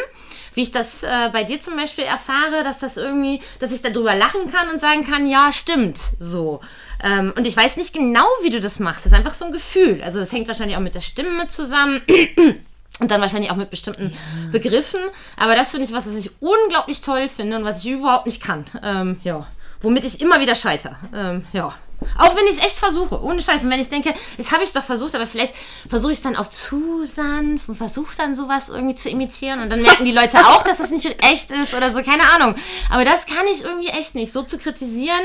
wie 0.59 0.63
ich 0.63 0.73
das 0.73 1.05
äh, 1.05 1.31
bei 1.33 1.45
dir 1.45 1.61
zum 1.61 1.77
Beispiel 1.77 2.03
erfahre, 2.03 2.65
dass 2.65 2.81
das 2.81 2.97
irgendwie, 2.97 3.41
dass 3.61 3.71
ich 3.71 3.81
darüber 3.81 4.17
lachen 4.17 4.51
kann 4.51 4.69
und 4.69 4.81
sagen 4.81 5.07
kann, 5.07 5.25
ja, 5.25 5.53
stimmt, 5.53 6.01
so. 6.19 6.59
Ähm, 7.01 7.33
und 7.37 7.47
ich 7.47 7.57
weiß 7.57 7.77
nicht 7.77 7.95
genau, 7.95 8.27
wie 8.43 8.51
du 8.51 8.59
das 8.59 8.81
machst. 8.81 9.05
Das 9.05 9.13
ist 9.13 9.17
einfach 9.17 9.35
so 9.35 9.45
ein 9.45 9.53
Gefühl. 9.53 10.03
Also 10.03 10.19
das 10.19 10.33
hängt 10.33 10.49
wahrscheinlich 10.49 10.77
auch 10.77 10.83
mit 10.83 10.97
der 10.97 11.01
Stimme 11.01 11.47
zusammen. 11.47 12.03
Und 12.99 13.13
dann 13.13 13.21
wahrscheinlich 13.21 13.53
auch 13.53 13.57
mit 13.57 13.71
bestimmten 13.71 14.13
Begriffen. 14.51 14.99
Aber 15.37 15.55
das 15.55 15.71
finde 15.71 15.87
ich 15.87 15.93
was, 15.93 16.09
was 16.09 16.17
ich 16.17 16.33
unglaublich 16.41 17.01
toll 17.01 17.29
finde 17.29 17.57
und 17.57 17.65
was 17.65 17.85
ich 17.85 17.93
überhaupt 17.93 18.27
nicht 18.27 18.43
kann. 18.43 18.65
Ähm, 18.83 19.21
ja. 19.23 19.47
Womit 19.81 20.05
ich 20.05 20.21
immer 20.21 20.41
wieder 20.41 20.57
scheitere. 20.57 20.97
Ähm, 21.15 21.47
ja. 21.53 21.73
Auch 22.17 22.37
wenn 22.37 22.45
ich 22.45 22.53
es 22.53 22.59
echt 22.59 22.77
versuche, 22.79 23.21
ohne 23.23 23.43
Scheiß. 23.43 23.65
Und 23.65 23.71
wenn 23.71 23.81
ich 23.81 23.89
denke, 23.89 24.15
das 24.37 24.53
habe 24.53 24.63
ich 24.65 24.73
doch 24.73 24.85
versucht, 24.85 25.15
aber 25.15 25.27
vielleicht 25.27 25.55
versuche 25.89 26.13
ich 26.13 26.19
es 26.19 26.23
dann 26.23 26.37
auch 26.37 26.47
zu 26.47 27.05
sanft 27.05 27.69
und 27.69 27.75
versuche 27.75 28.17
dann 28.17 28.35
sowas 28.35 28.69
irgendwie 28.69 28.95
zu 28.95 29.09
imitieren. 29.09 29.61
Und 29.61 29.71
dann 29.71 29.83
merken 29.83 30.05
die 30.05 30.13
Leute 30.13 30.39
auch, 30.47 30.63
dass 30.63 30.79
das 30.79 30.91
nicht 30.91 31.07
echt 31.25 31.51
ist 31.51 31.75
oder 31.75 31.91
so, 31.91 32.03
keine 32.03 32.23
Ahnung. 32.35 32.55
Aber 32.91 33.05
das 33.05 33.27
kann 33.27 33.47
ich 33.53 33.65
irgendwie 33.65 33.89
echt 33.89 34.15
nicht. 34.15 34.33
So 34.33 34.43
zu 34.43 34.59
kritisieren, 34.59 35.21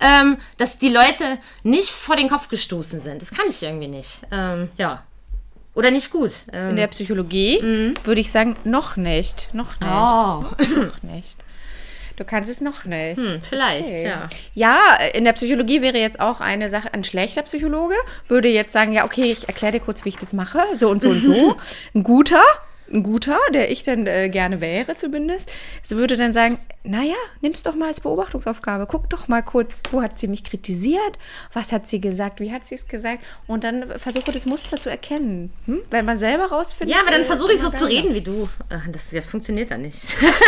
ähm, 0.00 0.36
dass 0.58 0.78
die 0.78 0.90
Leute 0.90 1.38
nicht 1.62 1.90
vor 1.90 2.16
den 2.16 2.28
Kopf 2.28 2.48
gestoßen 2.48 3.00
sind. 3.00 3.22
Das 3.22 3.30
kann 3.30 3.46
ich 3.48 3.62
irgendwie 3.62 3.88
nicht. 3.88 4.22
Ähm, 4.30 4.70
ja. 4.76 5.02
Oder 5.74 5.90
nicht 5.90 6.10
gut. 6.10 6.32
Ähm, 6.52 6.70
In 6.70 6.76
der 6.76 6.88
Psychologie 6.88 7.94
würde 8.04 8.20
ich 8.20 8.30
sagen, 8.30 8.56
noch 8.64 8.96
nicht. 8.96 9.48
Noch 9.54 9.80
nicht. 9.80 9.90
oh. 9.90 10.44
Noch 10.80 11.02
nicht. 11.02 11.38
Du 12.22 12.28
kannst 12.28 12.48
es 12.48 12.60
noch 12.60 12.84
nicht. 12.84 13.18
Hm, 13.18 13.42
vielleicht, 13.42 13.88
Okay. 13.88 14.06
ja. 14.06 14.28
Ja, 14.54 14.78
in 15.12 15.24
der 15.24 15.32
Psychologie 15.32 15.82
wäre 15.82 15.98
jetzt 15.98 16.20
auch 16.20 16.38
eine 16.40 16.70
Sache, 16.70 16.94
ein 16.94 17.02
schlechter 17.02 17.42
Psychologe 17.42 17.96
würde 18.28 18.46
jetzt 18.46 18.72
sagen, 18.72 18.92
ja, 18.92 19.04
okay, 19.04 19.32
ich 19.32 19.48
erkläre 19.48 19.72
dir 19.72 19.80
kurz, 19.80 20.04
wie 20.04 20.10
ich 20.10 20.18
das 20.18 20.32
mache, 20.32 20.60
so 20.76 20.88
und 20.88 21.02
so 21.02 21.08
und 21.08 21.24
so. 21.24 21.56
Ein 21.96 22.04
guter, 22.04 22.40
ein 22.92 23.02
guter, 23.02 23.38
der 23.52 23.70
ich 23.70 23.82
dann 23.84 24.06
äh, 24.06 24.28
gerne 24.28 24.60
wäre 24.60 24.96
zumindest, 24.96 25.50
würde 25.88 26.16
dann 26.16 26.32
sagen, 26.32 26.58
naja, 26.84 27.14
nimm's 27.40 27.62
doch 27.62 27.74
mal 27.74 27.88
als 27.88 28.00
Beobachtungsaufgabe. 28.00 28.86
Guck 28.86 29.08
doch 29.10 29.28
mal 29.28 29.42
kurz, 29.42 29.82
wo 29.90 30.02
hat 30.02 30.18
sie 30.18 30.26
mich 30.26 30.42
kritisiert, 30.42 31.18
was 31.52 31.70
hat 31.70 31.86
sie 31.86 32.00
gesagt, 32.00 32.40
wie 32.40 32.52
hat 32.52 32.66
sie 32.66 32.74
es 32.74 32.88
gesagt 32.88 33.24
und 33.46 33.62
dann 33.64 33.86
versuche 33.98 34.32
das 34.32 34.46
Muster 34.46 34.80
zu 34.80 34.90
erkennen. 34.90 35.52
Hm? 35.66 35.82
Wenn 35.90 36.04
man 36.04 36.16
selber 36.16 36.46
rausfindet. 36.46 36.96
Ja, 36.96 37.02
aber 37.02 37.12
dann 37.12 37.22
äh, 37.22 37.24
versuche 37.24 37.52
ich 37.52 37.60
so 37.60 37.70
zu 37.70 37.86
reden 37.86 38.14
wie 38.14 38.20
du. 38.20 38.48
Das, 38.90 39.10
das 39.10 39.26
funktioniert 39.26 39.70
dann 39.70 39.82
nicht. 39.82 40.02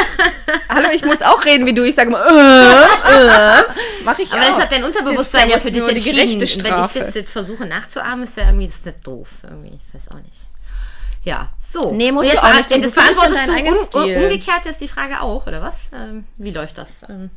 Hallo, 0.68 0.88
ich 0.94 1.04
muss 1.04 1.22
auch 1.22 1.44
reden 1.44 1.66
wie 1.66 1.74
du. 1.74 1.84
Ich 1.84 1.94
sage 1.94 2.10
mal, 2.10 2.20
äh, 2.20 3.60
äh. 3.60 3.62
Mach 4.04 4.18
ich 4.18 4.30
Aber 4.32 4.42
auch. 4.42 4.46
das 4.48 4.58
hat 4.60 4.72
dein 4.72 4.84
Unterbewusstsein 4.84 5.48
ja 5.48 5.54
Das 5.54 5.62
für 5.62 5.70
dich 5.70 5.88
entschieden. 5.88 6.40
wenn 6.40 6.42
ich 6.42 6.52
Strafe. 6.52 6.98
jetzt, 6.98 7.14
jetzt 7.14 7.32
versuche 7.32 7.66
nachzuahmen, 7.66 8.24
ist 8.24 8.36
ja 8.36 8.44
irgendwie 8.44 8.66
das 8.66 8.76
ist 8.76 8.86
nicht 8.86 9.06
doof. 9.06 9.28
Irgendwie, 9.44 9.78
ich 9.86 9.94
weiß 9.94 10.10
auch 10.10 10.22
nicht. 10.22 10.48
Ja, 11.24 11.48
so. 11.58 11.90
Nee, 11.92 12.12
musst 12.12 12.30
jetzt 12.32 12.42
du 12.42 12.46
auch 12.46 12.54
nicht, 12.54 12.70
denn 12.70 12.82
Das 12.82 12.92
beantwortest 12.92 13.48
du 13.48 13.98
un 13.98 14.16
umgekehrt 14.24 14.66
ist 14.66 14.80
die 14.80 14.88
Frage 14.88 15.20
auch, 15.20 15.46
oder 15.46 15.62
was? 15.62 15.90
Ähm, 15.94 16.26
wie 16.36 16.50
läuft 16.50 16.76
das? 16.78 17.02
Ähm, 17.08 17.30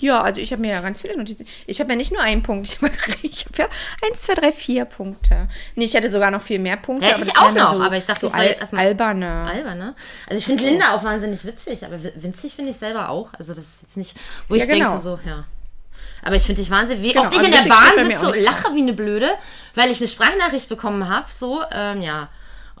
Ja, 0.00 0.20
also 0.22 0.40
ich 0.40 0.50
habe 0.52 0.60
mir 0.62 0.72
ja 0.74 0.80
ganz 0.80 1.00
viele 1.00 1.16
Notizen. 1.16 1.44
Ich 1.66 1.80
habe 1.80 1.90
ja 1.90 1.96
nicht 1.96 2.12
nur 2.12 2.22
einen 2.22 2.42
Punkt. 2.42 2.68
Ich 2.68 2.80
habe 2.82 2.92
ich 3.22 3.44
hab 3.46 3.58
ja 3.58 3.66
eins, 4.04 4.20
zwei, 4.22 4.34
drei, 4.34 4.52
vier 4.52 4.84
Punkte. 4.84 5.48
Nee, 5.76 5.84
ich 5.86 5.94
hätte 5.94 6.10
sogar 6.10 6.30
noch 6.30 6.42
viel 6.42 6.58
mehr 6.58 6.76
Punkte. 6.76 7.04
Hätte 7.06 7.16
aber 7.22 7.24
ich 7.26 7.38
auch 7.38 7.52
noch, 7.52 7.80
aber 7.84 7.96
ich 7.96 8.06
dachte, 8.06 8.22
so 8.22 8.26
ich 8.28 8.32
soll 8.32 8.42
jetzt 8.44 8.60
erstmal- 8.60 8.86
alberne. 8.86 9.46
albern, 9.48 9.78
ne? 9.78 9.94
Also 10.28 10.38
ich 10.38 10.46
finde 10.46 10.64
Linda 10.64 10.94
auch 10.96 11.02
wahnsinnig 11.04 11.44
witzig, 11.44 11.84
aber 11.84 12.02
wi- 12.02 12.12
winzig 12.16 12.54
finde 12.54 12.70
ich 12.72 12.76
selber 12.78 13.08
auch. 13.10 13.30
Also 13.38 13.54
das 13.54 13.64
ist 13.64 13.82
jetzt 13.82 13.96
nicht, 13.96 14.16
wo 14.48 14.54
ich 14.56 14.66
Ja, 14.66 14.72
genau. 14.74 14.86
denke 14.90 15.02
so, 15.02 15.18
ja. 15.24 15.44
Aber 16.22 16.34
ich 16.36 16.42
finde 16.44 16.60
dich 16.62 16.70
wahnsinnig, 16.70 17.02
wie 17.04 17.08
Genau, 17.12 17.22
oft 17.24 17.32
ich 17.32 17.38
also 17.38 17.50
in 17.50 17.62
der 17.62 17.68
Bahn 17.68 18.06
sitze 18.06 18.26
und 18.26 18.36
nicht 18.36 18.44
lache 18.44 18.74
wie 18.74 18.82
eine 18.82 18.92
Blöde, 18.92 19.28
weil 19.74 19.90
ich 19.90 19.98
eine 19.98 20.08
Sprachnachricht 20.08 20.68
bekommen 20.68 21.08
habe, 21.08 21.26
so, 21.30 21.62
ähm, 21.72 22.02
ja. 22.02 22.28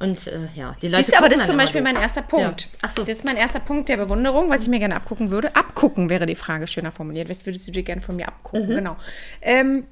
Und 0.00 0.26
äh, 0.28 0.48
ja, 0.54 0.74
die 0.80 0.88
Leute 0.88 1.04
Siehst 1.04 1.14
du, 1.14 1.18
aber 1.18 1.28
das 1.28 1.40
ist 1.40 1.46
zum 1.46 1.56
Beispiel 1.56 1.82
mein 1.82 1.96
erster 1.96 2.22
Punkt. 2.22 2.62
Ja. 2.62 2.78
Ach 2.82 2.90
so. 2.90 3.02
Das 3.02 3.16
ist 3.16 3.24
mein 3.24 3.36
erster 3.36 3.60
Punkt 3.60 3.88
der 3.88 3.96
Bewunderung, 3.96 4.48
was 4.48 4.62
ich 4.62 4.68
mir 4.68 4.78
gerne 4.78 4.94
abgucken 4.94 5.30
würde. 5.30 5.54
Abgucken 5.56 6.08
wäre 6.08 6.26
die 6.26 6.36
Frage 6.36 6.66
schöner 6.66 6.92
formuliert. 6.92 7.28
Was 7.28 7.44
würdest 7.46 7.66
du 7.66 7.72
dir 7.72 7.82
gerne 7.82 8.00
von 8.00 8.16
mir 8.16 8.28
abgucken? 8.28 8.68
Mhm. 8.68 8.74
Genau. 8.74 8.96
Ähm, 9.42 9.84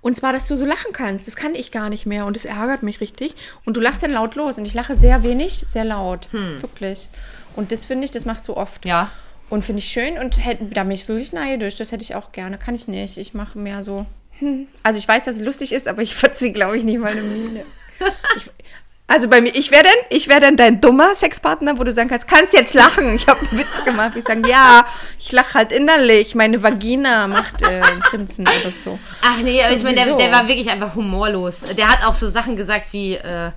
und 0.00 0.16
zwar, 0.16 0.32
dass 0.32 0.46
du 0.46 0.56
so 0.56 0.66
lachen 0.66 0.92
kannst. 0.92 1.26
Das 1.26 1.36
kann 1.36 1.54
ich 1.54 1.70
gar 1.70 1.88
nicht 1.88 2.04
mehr 2.04 2.26
und 2.26 2.36
das 2.36 2.44
ärgert 2.44 2.82
mich 2.82 3.00
richtig. 3.00 3.34
Und 3.64 3.76
du 3.76 3.80
lachst 3.80 4.02
dann 4.02 4.10
laut 4.10 4.34
los 4.34 4.58
und 4.58 4.66
ich 4.66 4.74
lache 4.74 4.94
sehr 4.94 5.22
wenig, 5.22 5.54
sehr 5.54 5.84
laut. 5.84 6.32
Wirklich. 6.32 7.08
Und 7.56 7.72
das 7.72 7.86
finde 7.86 8.04
ich, 8.04 8.10
das 8.10 8.24
machst 8.24 8.46
du 8.48 8.56
oft. 8.56 8.84
Hm. 8.84 8.88
Ja. 8.88 9.10
Und 9.50 9.64
finde 9.64 9.78
ich 9.78 9.88
schön 9.88 10.18
und 10.18 10.44
hätte, 10.44 10.66
da 10.66 10.82
bin 10.82 10.92
ich 10.92 11.08
wirklich 11.08 11.32
neidisch. 11.32 11.76
Das 11.76 11.90
hätte 11.90 12.02
ich 12.02 12.14
auch 12.14 12.32
gerne. 12.32 12.58
Kann 12.58 12.74
ich 12.74 12.86
nicht. 12.86 13.16
Ich 13.16 13.32
mache 13.32 13.58
mehr 13.58 13.82
so. 13.82 14.04
Hm. 14.38 14.66
Also 14.82 14.98
ich 14.98 15.08
weiß, 15.08 15.24
dass 15.24 15.36
es 15.36 15.42
lustig 15.42 15.72
ist, 15.72 15.88
aber 15.88 16.02
ich 16.02 16.14
verziehe, 16.16 16.52
glaube 16.52 16.76
ich, 16.76 16.84
nicht 16.84 16.98
meine 16.98 17.20
Miene. 17.20 17.64
Ich, 18.36 18.44
also 19.08 19.28
bei 19.28 19.40
mir, 19.40 19.54
ich 19.54 19.70
wäre 19.70 19.84
dann, 19.84 19.96
ich 20.10 20.28
wäre 20.28 20.40
dann 20.40 20.56
dein 20.56 20.82
dummer 20.82 21.14
Sexpartner, 21.14 21.78
wo 21.78 21.84
du 21.84 21.92
sagen 21.92 22.10
kannst, 22.10 22.28
kannst 22.28 22.52
jetzt 22.52 22.74
lachen. 22.74 23.14
Ich 23.14 23.26
habe 23.26 23.40
einen 23.40 23.58
Witz 23.58 23.84
gemacht. 23.84 24.12
Ich 24.16 24.24
sage, 24.24 24.46
ja, 24.46 24.84
ich 25.18 25.32
lache 25.32 25.54
halt 25.54 25.72
innerlich. 25.72 26.34
Meine 26.34 26.62
Vagina 26.62 27.26
macht 27.26 27.62
äh, 27.62 27.80
Grinsen 28.02 28.46
oder 28.46 28.70
so. 28.70 28.98
Ach 29.22 29.38
nee, 29.42 29.62
aber 29.62 29.74
ich 29.74 29.82
meine, 29.82 29.96
der, 29.96 30.14
der 30.14 30.30
war 30.30 30.46
wirklich 30.46 30.70
einfach 30.70 30.94
humorlos. 30.94 31.62
Der 31.76 31.88
hat 31.88 32.04
auch 32.04 32.14
so 32.14 32.28
Sachen 32.28 32.54
gesagt 32.54 32.92
wie, 32.92 33.14
äh, 33.14 33.50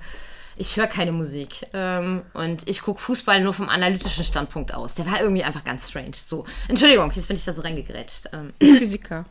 ich 0.56 0.76
höre 0.76 0.86
keine 0.86 1.12
Musik 1.12 1.66
ähm, 1.74 2.22
und 2.32 2.66
ich 2.68 2.80
gucke 2.80 3.00
Fußball 3.00 3.42
nur 3.42 3.52
vom 3.52 3.68
analytischen 3.68 4.24
Standpunkt 4.24 4.72
aus. 4.72 4.94
Der 4.94 5.04
war 5.04 5.20
irgendwie 5.20 5.44
einfach 5.44 5.64
ganz 5.64 5.90
strange. 5.90 6.12
So, 6.14 6.46
Entschuldigung, 6.68 7.12
jetzt 7.14 7.28
bin 7.28 7.36
ich 7.36 7.44
da 7.44 7.52
so 7.52 7.62
reingegrätscht. 7.62 8.30
Ähm, 8.32 8.52
Physiker. 8.78 9.26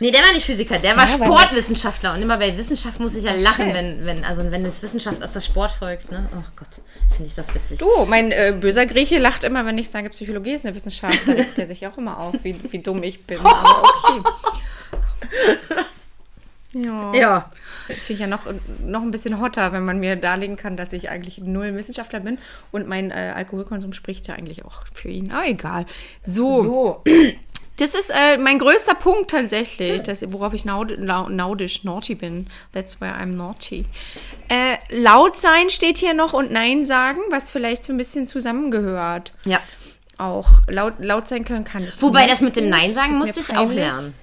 Nee, 0.00 0.10
der 0.10 0.22
war 0.22 0.32
nicht 0.32 0.44
Physiker, 0.44 0.78
der 0.78 0.96
war 0.96 1.06
Ja, 1.06 1.08
Sportwissenschaftler 1.08 2.14
und 2.14 2.22
immer 2.22 2.36
bei 2.38 2.56
Wissenschaft 2.56 3.00
muss 3.00 3.14
ich 3.16 3.24
ja 3.24 3.32
lachen, 3.32 3.72
wenn, 3.72 4.04
wenn, 4.04 4.24
also 4.24 4.50
wenn 4.50 4.64
das 4.64 4.82
Wissenschaft 4.82 5.22
aus 5.22 5.32
der 5.32 5.40
Sport 5.40 5.72
folgt. 5.72 6.10
Ne? 6.10 6.28
Oh 6.32 6.44
Gott, 6.56 6.68
finde 7.10 7.26
ich 7.26 7.34
das 7.34 7.54
witzig. 7.54 7.78
Du, 7.78 7.88
mein 8.06 8.32
äh, 8.32 8.54
böser 8.58 8.86
Grieche 8.86 9.18
lacht 9.18 9.44
immer, 9.44 9.66
wenn 9.66 9.78
ich 9.78 9.90
sage, 9.90 10.10
Psychologie 10.10 10.52
ist 10.52 10.64
eine 10.64 10.74
Wissenschaft. 10.74 11.20
Da 11.26 11.32
regt 11.32 11.58
er 11.58 11.66
sich 11.66 11.86
auch 11.86 11.96
immer 11.98 12.18
auf, 12.18 12.34
wie, 12.42 12.56
wie 12.70 12.78
dumm 12.78 13.02
ich 13.02 13.24
bin. 13.24 13.38
Aber 13.44 13.82
okay. 13.82 14.22
Ja. 16.74 17.14
Ja. 17.14 17.50
Das 17.88 18.04
finde 18.04 18.14
ich 18.14 18.20
ja 18.20 18.26
noch, 18.26 18.46
noch 18.84 19.02
ein 19.02 19.10
bisschen 19.10 19.40
hotter, 19.40 19.72
wenn 19.72 19.84
man 19.84 20.00
mir 20.00 20.16
darlegen 20.16 20.56
kann, 20.56 20.76
dass 20.76 20.92
ich 20.92 21.10
eigentlich 21.10 21.38
null 21.38 21.74
Wissenschaftler 21.76 22.20
bin. 22.20 22.38
Und 22.72 22.88
mein 22.88 23.10
äh, 23.10 23.32
Alkoholkonsum 23.34 23.92
spricht 23.92 24.26
ja 24.26 24.34
eigentlich 24.34 24.64
auch 24.64 24.84
für 24.92 25.08
ihn. 25.08 25.30
Ah, 25.32 25.44
egal. 25.46 25.86
So. 26.24 26.62
So. 26.62 27.04
Das 27.76 27.94
ist 27.94 28.10
äh, 28.10 28.38
mein 28.38 28.60
größter 28.60 28.94
Punkt 28.94 29.32
tatsächlich, 29.32 30.02
das, 30.02 30.24
worauf 30.32 30.54
ich 30.54 30.64
naud, 30.64 30.96
naudisch, 30.98 31.82
naughty 31.82 32.14
bin. 32.14 32.46
That's 32.72 33.00
where 33.00 33.12
I'm 33.12 33.34
naughty. 33.34 33.84
Äh, 34.48 34.76
laut 34.90 35.36
sein 35.36 35.70
steht 35.70 35.98
hier 35.98 36.14
noch 36.14 36.34
und 36.34 36.52
Nein 36.52 36.84
sagen, 36.84 37.20
was 37.30 37.50
vielleicht 37.50 37.82
so 37.82 37.92
ein 37.92 37.96
bisschen 37.96 38.28
zusammengehört. 38.28 39.32
Ja. 39.44 39.60
Auch 40.18 40.60
laut, 40.68 40.94
laut 40.98 41.26
sein 41.26 41.44
können 41.44 41.64
kann 41.64 41.82
ich. 41.82 42.00
Wobei 42.00 42.22
nicht 42.22 42.32
das 42.32 42.40
mit 42.42 42.54
dem. 42.54 42.68
Nein 42.68 42.92
sagen 42.92 43.18
musste 43.18 43.40
ich 43.40 43.56
auch 43.56 43.70
lernen. 43.70 44.14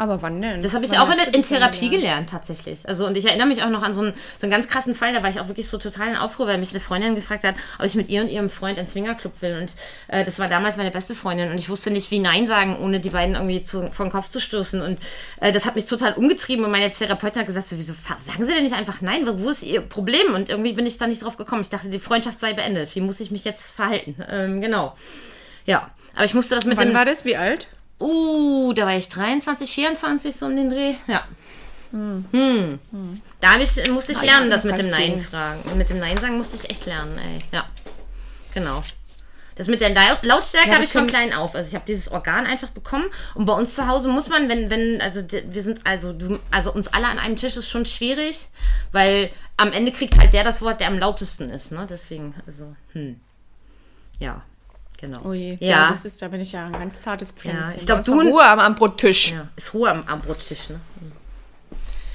Aber 0.00 0.22
wann 0.22 0.40
denn? 0.40 0.62
Das 0.62 0.72
habe 0.72 0.86
ich 0.86 0.92
Wann 0.92 1.00
auch 1.00 1.10
in, 1.10 1.34
in 1.34 1.42
Therapie 1.42 1.90
gelernt? 1.90 1.90
gelernt, 1.90 2.30
tatsächlich. 2.30 2.88
Also, 2.88 3.06
und 3.06 3.18
ich 3.18 3.26
erinnere 3.26 3.46
mich 3.46 3.62
auch 3.62 3.68
noch 3.68 3.82
an 3.82 3.92
so 3.92 4.00
einen, 4.00 4.14
so 4.38 4.46
einen 4.46 4.50
ganz 4.50 4.66
krassen 4.66 4.94
Fall, 4.94 5.12
da 5.12 5.22
war 5.22 5.28
ich 5.28 5.40
auch 5.40 5.48
wirklich 5.48 5.68
so 5.68 5.76
total 5.76 6.08
in 6.08 6.16
Aufruhr, 6.16 6.46
weil 6.46 6.56
mich 6.56 6.70
eine 6.70 6.80
Freundin 6.80 7.14
gefragt 7.14 7.44
hat, 7.44 7.54
ob 7.78 7.84
ich 7.84 7.96
mit 7.96 8.08
ihr 8.08 8.22
und 8.22 8.28
ihrem 8.28 8.48
Freund 8.48 8.78
einen 8.78 8.86
Swingerclub 8.86 9.42
will. 9.42 9.58
Und 9.60 9.74
äh, 10.08 10.24
das 10.24 10.38
war 10.38 10.48
damals 10.48 10.78
meine 10.78 10.90
beste 10.90 11.14
Freundin 11.14 11.50
und 11.50 11.58
ich 11.58 11.68
wusste 11.68 11.90
nicht, 11.90 12.10
wie 12.10 12.18
Nein 12.18 12.46
sagen, 12.46 12.78
ohne 12.78 12.98
die 12.98 13.10
beiden 13.10 13.34
irgendwie 13.34 13.60
zu, 13.60 13.90
vor 13.92 14.06
den 14.06 14.10
Kopf 14.10 14.30
zu 14.30 14.40
stoßen. 14.40 14.80
Und 14.80 14.98
äh, 15.42 15.52
das 15.52 15.66
hat 15.66 15.76
mich 15.76 15.84
total 15.84 16.14
umgetrieben 16.14 16.64
und 16.64 16.70
meine 16.70 16.88
Therapeutin 16.88 17.40
hat 17.40 17.46
gesagt, 17.46 17.68
so, 17.68 17.76
wieso 17.76 17.92
sagen 17.92 18.42
Sie 18.42 18.54
denn 18.54 18.62
nicht 18.62 18.74
einfach 18.74 19.02
Nein? 19.02 19.26
Wo, 19.26 19.50
ist 19.50 19.62
Ihr 19.62 19.82
Problem? 19.82 20.32
Und 20.32 20.48
irgendwie 20.48 20.72
bin 20.72 20.86
ich 20.86 20.96
da 20.96 21.08
nicht 21.08 21.22
drauf 21.22 21.36
gekommen. 21.36 21.60
Ich 21.60 21.68
dachte, 21.68 21.90
die 21.90 21.98
Freundschaft 21.98 22.40
sei 22.40 22.54
beendet. 22.54 22.94
Wie 22.96 23.02
muss 23.02 23.20
ich 23.20 23.30
mich 23.30 23.44
jetzt 23.44 23.70
verhalten? 23.70 24.16
Ähm, 24.30 24.62
genau. 24.62 24.96
Ja, 25.66 25.90
aber 26.14 26.24
ich 26.24 26.32
musste 26.32 26.54
das 26.54 26.64
mit 26.64 26.78
Wann 26.78 26.88
dem... 26.88 26.94
war 26.94 27.04
das? 27.04 27.26
Wie 27.26 27.36
alt? 27.36 27.68
Uh, 28.00 28.72
da 28.72 28.86
war 28.86 28.96
ich 28.96 29.08
23, 29.08 29.70
24 29.70 30.34
so 30.36 30.46
um 30.46 30.56
den 30.56 30.70
Dreh. 30.70 30.94
Ja. 31.06 31.24
Hm. 31.92 32.78
Da 33.40 33.52
hab 33.54 33.60
ich, 33.60 33.90
musste 33.90 34.12
ich 34.12 34.18
Na 34.18 34.24
ja, 34.24 34.32
lernen, 34.34 34.50
das 34.50 34.64
mit 34.64 34.78
dem 34.78 34.86
Nein 34.86 35.20
fragen. 35.20 35.60
Und 35.62 35.76
mit 35.76 35.90
dem 35.90 35.98
Nein 35.98 36.16
sagen 36.16 36.36
musste 36.38 36.56
ich 36.56 36.70
echt 36.70 36.86
lernen, 36.86 37.18
ey. 37.18 37.38
Ja. 37.52 37.66
Genau. 38.54 38.82
Das 39.56 39.66
mit 39.66 39.80
der 39.82 39.90
Laut- 39.90 40.22
Lautstärke 40.22 40.68
Ja, 40.68 40.74
habe 40.76 40.84
ich 40.84 40.92
von 40.92 41.06
klein 41.06 41.34
auf. 41.34 41.54
Also 41.54 41.68
ich 41.68 41.74
habe 41.74 41.84
dieses 41.86 42.10
Organ 42.10 42.46
einfach 42.46 42.70
bekommen. 42.70 43.04
Und 43.34 43.44
bei 43.44 43.52
uns 43.52 43.74
zu 43.74 43.86
Hause 43.86 44.08
muss 44.08 44.28
man, 44.28 44.48
wenn, 44.48 44.70
wenn, 44.70 45.00
also 45.02 45.20
wir 45.30 45.62
sind, 45.62 45.86
also 45.86 46.12
du, 46.14 46.38
also 46.50 46.72
uns 46.72 46.88
alle 46.88 47.08
an 47.08 47.18
einem 47.18 47.36
Tisch 47.36 47.56
ist 47.56 47.68
schon 47.68 47.84
schwierig, 47.84 48.48
weil 48.92 49.30
am 49.58 49.72
Ende 49.72 49.92
kriegt 49.92 50.18
halt 50.18 50.32
der 50.32 50.44
das 50.44 50.62
Wort, 50.62 50.80
der 50.80 50.86
am 50.86 50.98
lautesten 50.98 51.50
ist, 51.50 51.72
ne? 51.72 51.86
Deswegen, 51.90 52.34
also, 52.46 52.74
hm. 52.94 53.20
Ja, 54.18 54.42
genau. 55.00 55.18
Oh 55.24 55.32
je. 55.32 55.56
Ja. 55.60 55.88
das 55.88 56.04
ist, 56.04 56.20
da 56.22 56.28
bin 56.28 56.40
ich 56.40 56.52
ja 56.52 56.66
ein 56.66 56.72
ganz 56.72 57.02
zartes 57.02 57.32
Pflänzchen. 57.32 57.74
ich 57.78 57.86
glaub, 57.86 58.04
Bei 58.04 58.12
uns 58.12 58.24
du- 58.24 58.30
Ruhe 58.30 58.44
am 58.44 58.58
Abendbrottisch. 58.60 59.32
Ja, 59.32 59.48
ist 59.56 59.74
Ruhe 59.74 59.90
am, 59.90 60.04
am 60.06 60.20
Brottisch, 60.20 60.68
ne? 60.70 60.80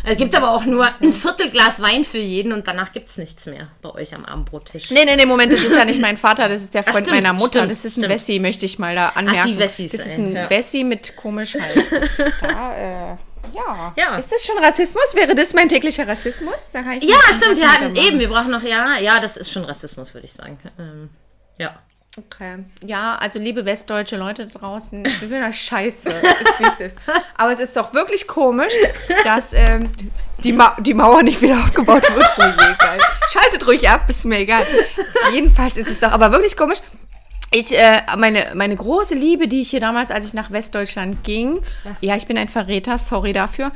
Es 0.07 0.17
gibt 0.17 0.35
aber 0.35 0.51
auch 0.51 0.65
nur 0.65 0.87
ein 1.01 1.11
Viertelglas 1.11 1.81
Wein 1.81 2.05
für 2.05 2.19
jeden 2.19 2.53
und 2.53 2.67
danach 2.67 2.93
gibt 2.93 3.09
es 3.09 3.17
nichts 3.17 3.47
mehr 3.47 3.69
bei 3.81 3.89
euch 3.89 4.13
am 4.13 4.23
Abendbrottisch. 4.23 4.91
Nee, 4.91 5.03
nee, 5.03 5.15
nee, 5.15 5.25
Moment, 5.25 5.51
das 5.51 5.61
ist 5.61 5.75
ja 5.75 5.83
nicht 5.83 5.99
mein 5.99 6.15
Vater, 6.15 6.47
das 6.47 6.61
ist 6.61 6.75
der 6.75 6.83
Freund 6.83 7.07
stimmt, 7.07 7.23
meiner 7.23 7.33
Mutter. 7.33 7.61
stimmt, 7.61 7.71
das 7.71 7.85
ist 7.85 7.97
ein 7.97 8.01
stimmt. 8.03 8.09
Wessi, 8.13 8.39
möchte 8.39 8.65
ich 8.67 8.77
mal 8.77 8.93
da 8.93 9.09
anmerken. 9.09 9.47
die 9.47 9.57
Wessis, 9.57 9.91
Das 9.93 10.05
ist 10.05 10.19
ein 10.19 10.35
ja. 10.35 10.47
Wessi 10.47 10.83
mit 10.83 11.15
komisch 11.15 11.55
halt. 11.59 11.85
Da, 12.41 12.75
äh, 12.75 13.17
ja. 13.55 13.93
Ja. 13.97 14.17
Ist 14.17 14.31
das 14.31 14.45
schon 14.45 14.57
Rassismus? 14.59 15.15
Wäre 15.15 15.33
das 15.33 15.53
mein 15.53 15.69
täglicher 15.69 16.07
Rassismus? 16.07 16.71
Ich 16.99 17.09
Ja, 17.09 17.15
stimmt, 17.33 17.57
wir 17.57 17.71
hatten 17.71 17.95
eben, 17.95 18.19
wir 18.19 18.29
brauchen 18.29 18.51
noch, 18.51 18.61
ja, 18.63 18.97
ja, 18.99 19.19
das 19.19 19.37
ist 19.37 19.51
schon 19.51 19.63
Rassismus, 19.65 20.13
würde 20.13 20.25
ich 20.25 20.33
sagen. 20.33 20.59
Ähm, 20.77 21.09
ja. 21.57 21.79
Okay. 22.17 22.63
Ja, 22.85 23.17
also 23.19 23.39
liebe 23.39 23.65
westdeutsche 23.65 24.15
Leute 24.15 24.47
da 24.47 24.59
draußen, 24.59 25.03
wir 25.03 25.11
finden 25.11 25.41
das 25.41 25.57
scheiße, 25.57 26.09
ist 26.09 26.59
wie 26.59 26.63
es 26.63 26.79
ist. 26.79 26.99
Aber 27.37 27.51
es 27.51 27.59
ist 27.59 27.75
doch 27.75 27.93
wirklich 27.93 28.25
komisch, 28.25 28.73
dass 29.25 29.51
ähm, 29.51 29.89
die, 30.41 30.53
Ma 30.53 30.77
die 30.79 30.93
Mauer 30.93 31.23
nicht 31.23 31.41
wieder 31.41 31.57
aufgebaut 31.57 32.03
wird. 32.15 32.25
Oh 32.37 32.43
je. 32.43 32.99
Schaltet 33.29 33.67
ruhig 33.67 33.89
ab, 33.89 34.09
ist 34.09 34.25
mir 34.25 34.39
egal. 34.39 34.63
Jedenfalls 35.33 35.75
ist 35.75 35.89
es 35.89 35.99
doch 35.99 36.11
aber 36.11 36.31
wirklich 36.31 36.55
komisch. 36.55 36.79
Ich, 37.51 37.77
äh, 37.77 38.01
meine, 38.17 38.51
meine 38.53 38.75
große 38.75 39.15
Liebe, 39.15 39.47
die 39.47 39.61
ich 39.61 39.69
hier 39.69 39.79
damals, 39.79 40.11
als 40.11 40.25
ich 40.25 40.33
nach 40.33 40.51
Westdeutschland 40.51 41.23
ging, 41.23 41.61
ja, 42.01 42.15
ich 42.15 42.27
bin 42.27 42.37
ein 42.37 42.49
Verräter, 42.49 42.97
sorry 42.97 43.33
dafür, 43.33 43.71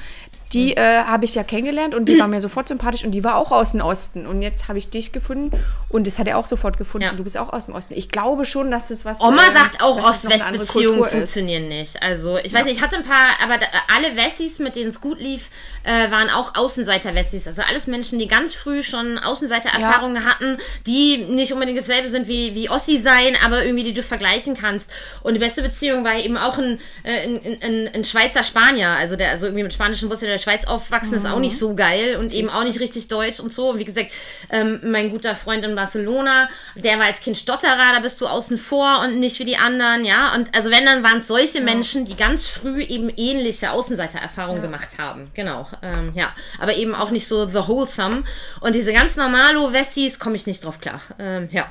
die 0.53 0.75
äh, 0.75 1.03
habe 1.03 1.25
ich 1.25 1.35
ja 1.35 1.43
kennengelernt 1.43 1.93
und 1.93 2.05
die 2.05 2.19
war 2.19 2.27
mir 2.27 2.41
sofort 2.41 2.67
sympathisch 2.67 3.03
und 3.03 3.11
die 3.11 3.23
war 3.23 3.37
auch 3.37 3.51
aus 3.51 3.71
dem 3.73 3.81
Osten. 3.81 4.25
Und 4.25 4.41
jetzt 4.41 4.67
habe 4.67 4.79
ich 4.79 4.89
dich 4.89 5.11
gefunden 5.11 5.51
und 5.89 6.07
das 6.07 6.17
hat 6.17 6.27
er 6.27 6.37
auch 6.37 6.47
sofort 6.47 6.77
gefunden. 6.77 7.05
Ja. 7.05 7.11
So, 7.11 7.17
du 7.17 7.23
bist 7.23 7.37
auch 7.37 7.53
aus 7.53 7.67
dem 7.67 7.75
Osten. 7.75 7.93
Ich 7.95 8.09
glaube 8.09 8.45
schon, 8.45 8.71
dass 8.71 8.87
das 8.87 9.05
was 9.05 9.21
Oma 9.21 9.43
ähm, 9.45 9.53
sagt 9.53 9.83
auch, 9.83 10.03
Ost-West-Beziehungen 10.03 11.05
funktionieren 11.05 11.67
nicht. 11.67 12.01
Also, 12.01 12.37
ich 12.37 12.53
weiß 12.53 12.65
nicht, 12.65 12.77
ich 12.77 12.81
hatte 12.81 12.95
ein 12.95 13.03
paar, 13.03 13.39
aber 13.43 13.57
da, 13.57 13.67
alle 13.95 14.15
Wessis, 14.15 14.59
mit 14.59 14.75
denen 14.75 14.89
es 14.89 15.01
gut 15.01 15.19
lief, 15.19 15.49
äh, 15.83 16.09
waren 16.09 16.29
auch 16.29 16.55
Außenseiter-Wessis. 16.55 17.47
Also 17.47 17.61
alles 17.61 17.87
Menschen, 17.87 18.17
die 18.19 18.27
ganz 18.27 18.55
früh 18.55 18.81
schon 18.83 19.17
Außenseiter-Erfahrungen 19.19 20.25
hatten, 20.25 20.57
die 20.87 21.17
nicht 21.17 21.53
unbedingt 21.53 21.77
dasselbe 21.77 22.09
sind 22.09 22.27
wie, 22.27 22.55
wie 22.55 22.69
Ossi 22.69 22.97
sein, 22.97 23.37
aber 23.45 23.63
irgendwie 23.63 23.83
die 23.83 23.93
du 23.93 24.03
vergleichen 24.03 24.57
kannst. 24.57 24.91
Und 25.21 25.35
die 25.35 25.39
beste 25.39 25.61
Beziehung 25.61 26.03
war 26.03 26.15
eben 26.15 26.37
auch 26.37 26.57
ein, 26.57 26.79
äh, 27.03 27.23
ein, 27.23 27.59
ein, 27.61 27.87
ein 27.93 28.05
Schweizer 28.05 28.43
Spanier, 28.43 28.89
also 28.89 29.15
der 29.15 29.29
also 29.29 29.45
irgendwie 29.47 29.63
mit 29.63 29.73
spanischen 29.73 30.09
Wurzeln 30.09 30.38
der 30.39 30.51
Schweiz 30.51 30.65
aufwachsen, 30.65 31.15
ist 31.15 31.25
auch 31.25 31.39
nicht 31.39 31.57
so 31.57 31.75
geil 31.75 32.17
und 32.17 32.33
eben 32.33 32.49
auch 32.49 32.63
nicht 32.63 32.79
richtig 32.79 33.07
deutsch 33.07 33.39
und 33.39 33.53
so. 33.53 33.69
Und 33.69 33.79
wie 33.79 33.85
gesagt, 33.85 34.11
ähm, 34.49 34.79
mein 34.83 35.11
guter 35.11 35.35
Freund 35.35 35.65
in 35.65 35.75
Barcelona, 35.75 36.49
der 36.75 36.97
war 36.97 37.05
als 37.05 37.19
Kind 37.19 37.37
Stotterer, 37.37 37.93
da 37.93 37.99
bist 37.99 38.19
du 38.21 38.27
außen 38.27 38.57
vor 38.57 39.01
und 39.03 39.19
nicht 39.19 39.39
wie 39.39 39.45
die 39.45 39.57
anderen, 39.57 40.05
ja. 40.05 40.33
Und 40.35 40.55
also 40.55 40.71
wenn, 40.71 40.85
dann 40.85 41.03
waren 41.03 41.17
es 41.17 41.27
solche 41.27 41.61
Menschen, 41.61 42.05
die 42.05 42.15
ganz 42.15 42.49
früh 42.49 42.81
eben 42.81 43.09
ähnliche 43.15 43.71
Außenseitererfahrungen 43.71 44.61
gemacht 44.61 44.97
haben. 44.97 45.29
Genau, 45.33 45.67
ähm, 45.81 46.11
ja. 46.15 46.33
Aber 46.59 46.75
eben 46.75 46.95
auch 46.95 47.11
nicht 47.11 47.27
so 47.27 47.45
the 47.45 47.67
wholesome. 47.67 48.23
Und 48.61 48.75
diese 48.75 48.93
ganz 48.93 49.17
normalo 49.17 49.73
Wessis 49.73 50.19
komme 50.19 50.35
ich 50.35 50.47
nicht 50.47 50.63
drauf 50.63 50.79
klar. 50.79 51.01
Ähm, 51.19 51.49
ja. 51.51 51.69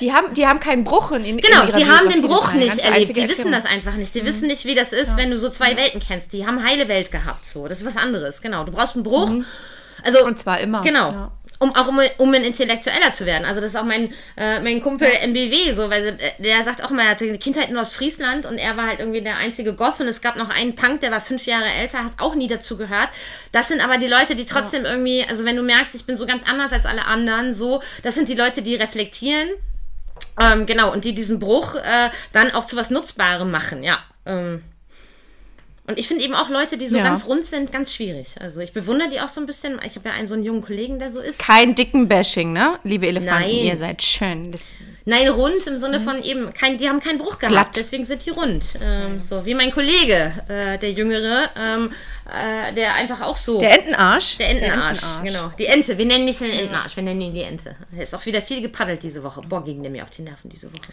Die 0.00 0.12
haben, 0.12 0.32
die 0.34 0.46
haben 0.46 0.60
keinen 0.60 0.84
Bruch 0.84 1.12
in, 1.12 1.24
in 1.24 1.36
Genau, 1.38 1.64
ihrer 1.64 1.78
die 1.78 1.86
haben 1.86 2.08
den 2.08 2.22
Bruch 2.22 2.52
nicht 2.52 2.78
erlebt. 2.78 3.16
Die 3.16 3.28
wissen 3.28 3.52
das 3.52 3.64
einfach 3.66 3.94
nicht. 3.94 4.14
Die 4.14 4.24
wissen 4.24 4.46
nicht, 4.48 4.64
wie 4.64 4.74
das 4.74 4.92
ist, 4.92 5.16
wenn 5.16 5.30
du 5.30 5.38
so 5.38 5.48
zwei 5.50 5.76
Welten 5.76 6.00
kennst. 6.00 6.32
Die 6.32 6.46
haben 6.46 6.64
heile 6.64 6.88
Welt 6.88 7.10
gehabt. 7.10 7.46
So, 7.46 7.66
das 7.68 7.78
ist 7.82 7.86
was 7.86 7.96
anderes. 7.96 8.42
Genau. 8.42 8.64
Du 8.64 8.72
brauchst 8.72 8.94
einen 8.94 9.04
Bruch. 9.04 9.30
Also 10.02 10.24
Und 10.24 10.38
zwar 10.38 10.60
immer, 10.60 10.82
Genau. 10.82 11.10
ja. 11.10 11.32
Um 11.62 11.76
auch 11.76 11.88
um, 11.88 12.00
um 12.16 12.32
ein 12.32 12.42
Intellektueller 12.42 13.12
zu 13.12 13.26
werden. 13.26 13.44
Also 13.44 13.60
das 13.60 13.72
ist 13.72 13.76
auch 13.76 13.84
mein, 13.84 14.14
äh, 14.38 14.60
mein 14.60 14.80
Kumpel 14.80 15.08
MBW, 15.08 15.72
so, 15.72 15.90
weil 15.90 16.16
der 16.38 16.62
sagt 16.62 16.82
auch 16.82 16.90
immer, 16.90 17.02
er 17.02 17.10
hatte 17.10 17.26
eine 17.26 17.36
Kindheit 17.36 17.70
nur 17.70 17.82
aus 17.82 17.94
Friesland 17.94 18.46
und 18.46 18.56
er 18.56 18.78
war 18.78 18.86
halt 18.86 19.00
irgendwie 19.00 19.20
der 19.20 19.36
einzige 19.36 19.74
Goth 19.74 20.00
und 20.00 20.08
es 20.08 20.22
gab 20.22 20.36
noch 20.36 20.48
einen 20.48 20.74
Punk, 20.74 21.02
der 21.02 21.10
war 21.10 21.20
fünf 21.20 21.44
Jahre 21.44 21.66
älter, 21.78 22.02
hat 22.02 22.12
auch 22.16 22.34
nie 22.34 22.48
dazu 22.48 22.78
gehört. 22.78 23.10
Das 23.52 23.68
sind 23.68 23.84
aber 23.84 23.98
die 23.98 24.06
Leute, 24.06 24.36
die 24.36 24.46
trotzdem 24.46 24.86
irgendwie, 24.86 25.22
also 25.28 25.44
wenn 25.44 25.54
du 25.56 25.62
merkst, 25.62 25.94
ich 25.94 26.06
bin 26.06 26.16
so 26.16 26.24
ganz 26.24 26.48
anders 26.48 26.72
als 26.72 26.86
alle 26.86 27.04
anderen, 27.04 27.52
so, 27.52 27.82
das 28.02 28.14
sind 28.14 28.30
die 28.30 28.34
Leute, 28.36 28.62
die 28.62 28.74
reflektieren, 28.76 29.50
ähm, 30.40 30.66
genau, 30.66 30.92
und 30.92 31.04
die 31.04 31.14
diesen 31.14 31.38
Bruch 31.38 31.74
äh, 31.74 32.10
dann 32.32 32.50
auch 32.52 32.66
zu 32.66 32.76
was 32.76 32.90
Nutzbarem 32.90 33.50
machen, 33.50 33.82
ja. 33.82 33.98
Ähm. 34.26 34.62
Und 35.90 35.98
ich 35.98 36.06
finde 36.06 36.24
eben 36.24 36.34
auch 36.34 36.48
Leute, 36.48 36.78
die 36.78 36.86
so 36.86 36.98
Ja. 36.98 37.02
ganz 37.02 37.26
rund 37.26 37.44
sind, 37.44 37.72
ganz 37.72 37.92
schwierig. 37.92 38.36
Also 38.40 38.60
ich 38.60 38.72
bewundere 38.72 39.10
die 39.10 39.20
auch 39.20 39.28
so 39.28 39.40
ein 39.40 39.46
bisschen. 39.46 39.80
Ich 39.84 39.96
habe 39.96 40.08
ja 40.08 40.14
einen 40.14 40.28
so 40.28 40.34
einen 40.34 40.44
jungen 40.44 40.62
Kollegen, 40.62 40.98
der 41.00 41.10
so 41.10 41.20
ist. 41.20 41.40
Kein 41.40 41.74
dicken 41.74 42.06
Bashing, 42.06 42.52
ne? 42.52 42.78
Liebe 42.84 43.08
Elefanten, 43.08 43.48
Nein. 43.48 43.66
ihr 43.66 43.76
seid 43.76 44.00
schön. 44.02 44.52
Das, 44.52 44.70
Nein, 45.04 45.28
rund 45.28 45.66
im 45.66 45.78
Sinne 45.78 45.98
von 45.98 46.22
eben, 46.22 46.52
kein, 46.54 46.78
die 46.78 46.88
haben 46.88 47.00
keinen 47.00 47.18
Bruch 47.18 47.38
gehabt, 47.38 47.52
Glatt. 47.52 47.76
deswegen 47.76 48.04
sind 48.04 48.24
die 48.24 48.30
rund. 48.30 48.78
Ähm, 48.82 49.20
so 49.20 49.44
wie 49.44 49.54
mein 49.54 49.72
Kollege, 49.72 50.32
äh, 50.46 50.78
der 50.78 50.92
Jüngere, 50.92 51.50
ähm, 51.58 51.90
äh, 52.32 52.72
der 52.74 52.94
einfach 52.94 53.20
auch 53.22 53.36
so. 53.36 53.58
der 53.58 53.80
Entenarsch. 53.80 54.36
Der 54.36 54.50
Entenarsch, 54.50 55.00
genau. 55.24 55.50
Die 55.58 55.66
Ente. 55.66 55.98
Wir 55.98 56.06
nennen 56.06 56.26
nicht 56.26 56.40
den 56.40 56.50
Entenarsch, 56.52 56.94
wir 56.94 57.02
nennen 57.02 57.20
ihn 57.20 57.34
die 57.34 57.42
Ente. 57.42 57.74
Er 57.96 58.02
ist 58.02 58.14
auch 58.14 58.24
wieder 58.26 58.40
viel 58.42 58.60
gepaddelt 58.60 59.02
diese 59.02 59.24
Woche. 59.24 59.40
Boah, 59.42 59.64
ging 59.64 59.82
der 59.82 59.90
mir 59.90 60.04
auf 60.04 60.10
die 60.10 60.22
Nerven 60.22 60.48
diese 60.50 60.72
Woche. 60.72 60.92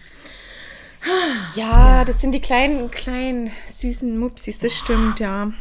Ja, 1.56 2.06
das 2.06 2.22
sind 2.22 2.32
die 2.32 2.42
kleinen, 2.42 2.92
kleinen, 2.92 3.52
süßen 3.68 4.18
Mupsis, 4.18 4.60
das 4.60 4.74
stimmt, 4.74 5.20
ja. 5.20 5.52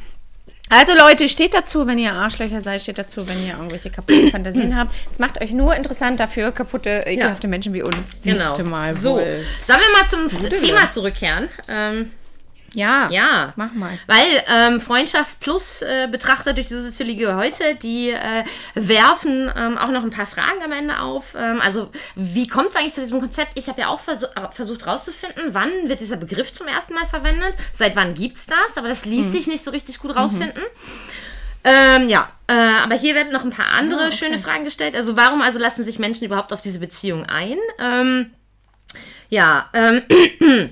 Also 0.69 0.95
Leute, 0.99 1.29
steht 1.29 1.55
dazu, 1.55 1.87
wenn 1.87 1.99
ihr 1.99 2.13
Arschlöcher 2.13 2.61
seid, 2.61 2.83
steht 2.83 2.99
dazu, 2.99 3.29
wenn 3.29 3.41
ihr 3.47 3.53
irgendwelche 3.53 3.91
kaputten 3.91 4.31
Fantasien 4.33 4.77
habt. 4.77 4.93
Es 5.13 5.19
macht 5.19 5.41
euch 5.41 5.53
nur 5.53 5.77
interessant 5.77 6.19
dafür, 6.19 6.51
kaputte, 6.51 7.05
ekelhafte 7.07 7.47
Menschen 7.47 7.73
wie 7.73 7.83
uns. 7.83 8.23
Genau. 8.25 8.61
Mal 8.65 8.97
so, 8.97 9.15
wohl. 9.15 9.45
sollen 9.65 9.81
wir 9.81 9.93
mal 9.93 10.07
zum 10.07 10.49
Thema 10.51 10.91
zurückkehren? 10.91 11.49
Ähm, 11.69 12.11
Ja, 12.77 13.09
Ja. 13.11 13.55
mach 13.57 13.73
mal. 13.73 13.99
Weil 14.07 14.45
ähm, 14.53 14.81
Freundschaft 14.83 15.41
plus 15.41 15.81
äh, 15.81 16.09
Betrachter 16.11 16.53
durch 16.53 16.69
die 16.69 16.75
Soziologie 16.75 17.27
heute, 17.29 17.75
die 17.75 18.11
äh, 18.11 18.45
werfen 18.75 19.51
ähm, 19.57 19.79
auch 19.79 19.89
noch 19.91 20.05
ein 20.05 20.11
paar 20.11 20.27
Fragen 20.27 20.63
am 20.63 20.73
Ende 20.73 21.01
auf. 21.01 21.35
Ähm, 21.39 21.61
also 21.63 21.91
wie 22.15 22.47
kommt 22.47 22.69
es 22.71 22.77
eigentlich 22.77 22.93
zu 22.93 23.01
diesem 23.01 23.19
Konzept? 23.21 23.59
Ich 23.59 23.69
habe 23.69 23.81
ja 23.81 23.89
auch 23.89 24.01
versu 24.01 24.27
äh, 24.27 24.51
versucht 24.53 24.87
rauszufinden, 24.87 25.55
wann 25.55 25.71
wird 25.85 26.01
dieser 26.01 26.19
Begriff 26.19 26.53
zum 26.53 26.69
ersten 26.69 26.93
Mal 26.93 27.07
verwendet, 27.07 27.55
seit 27.73 27.97
wann 27.97 28.13
gibt 28.13 28.37
es 28.37 28.47
das, 28.47 28.77
aber 28.77 28.89
das 28.89 29.07
ließ 29.07 29.33
sich 29.33 29.47
nicht 29.47 29.65
so 29.65 29.71
richtig 29.71 29.99
gut 29.99 30.15
rausfinden. 30.15 30.63
Ähm, 31.65 32.09
ja, 32.09 32.29
äh, 32.47 32.53
aber 32.53 32.95
hier 32.95 33.15
werden 33.15 33.33
noch 33.33 33.43
ein 33.43 33.51
paar 33.51 33.73
andere 33.73 34.13
schöne 34.13 34.39
Fragen 34.39 34.65
gestellt. 34.65 34.95
Also 34.95 35.17
warum 35.17 35.41
also 35.41 35.59
lassen 35.59 35.83
sich 35.83 35.99
Menschen 35.99 36.25
überhaupt 36.27 36.53
auf 36.53 36.61
diese 36.61 36.79
Beziehung 36.79 37.25
ein? 37.25 37.57
Ähm, 37.81 38.31
ja, 39.31 39.69
ähm, 39.73 40.03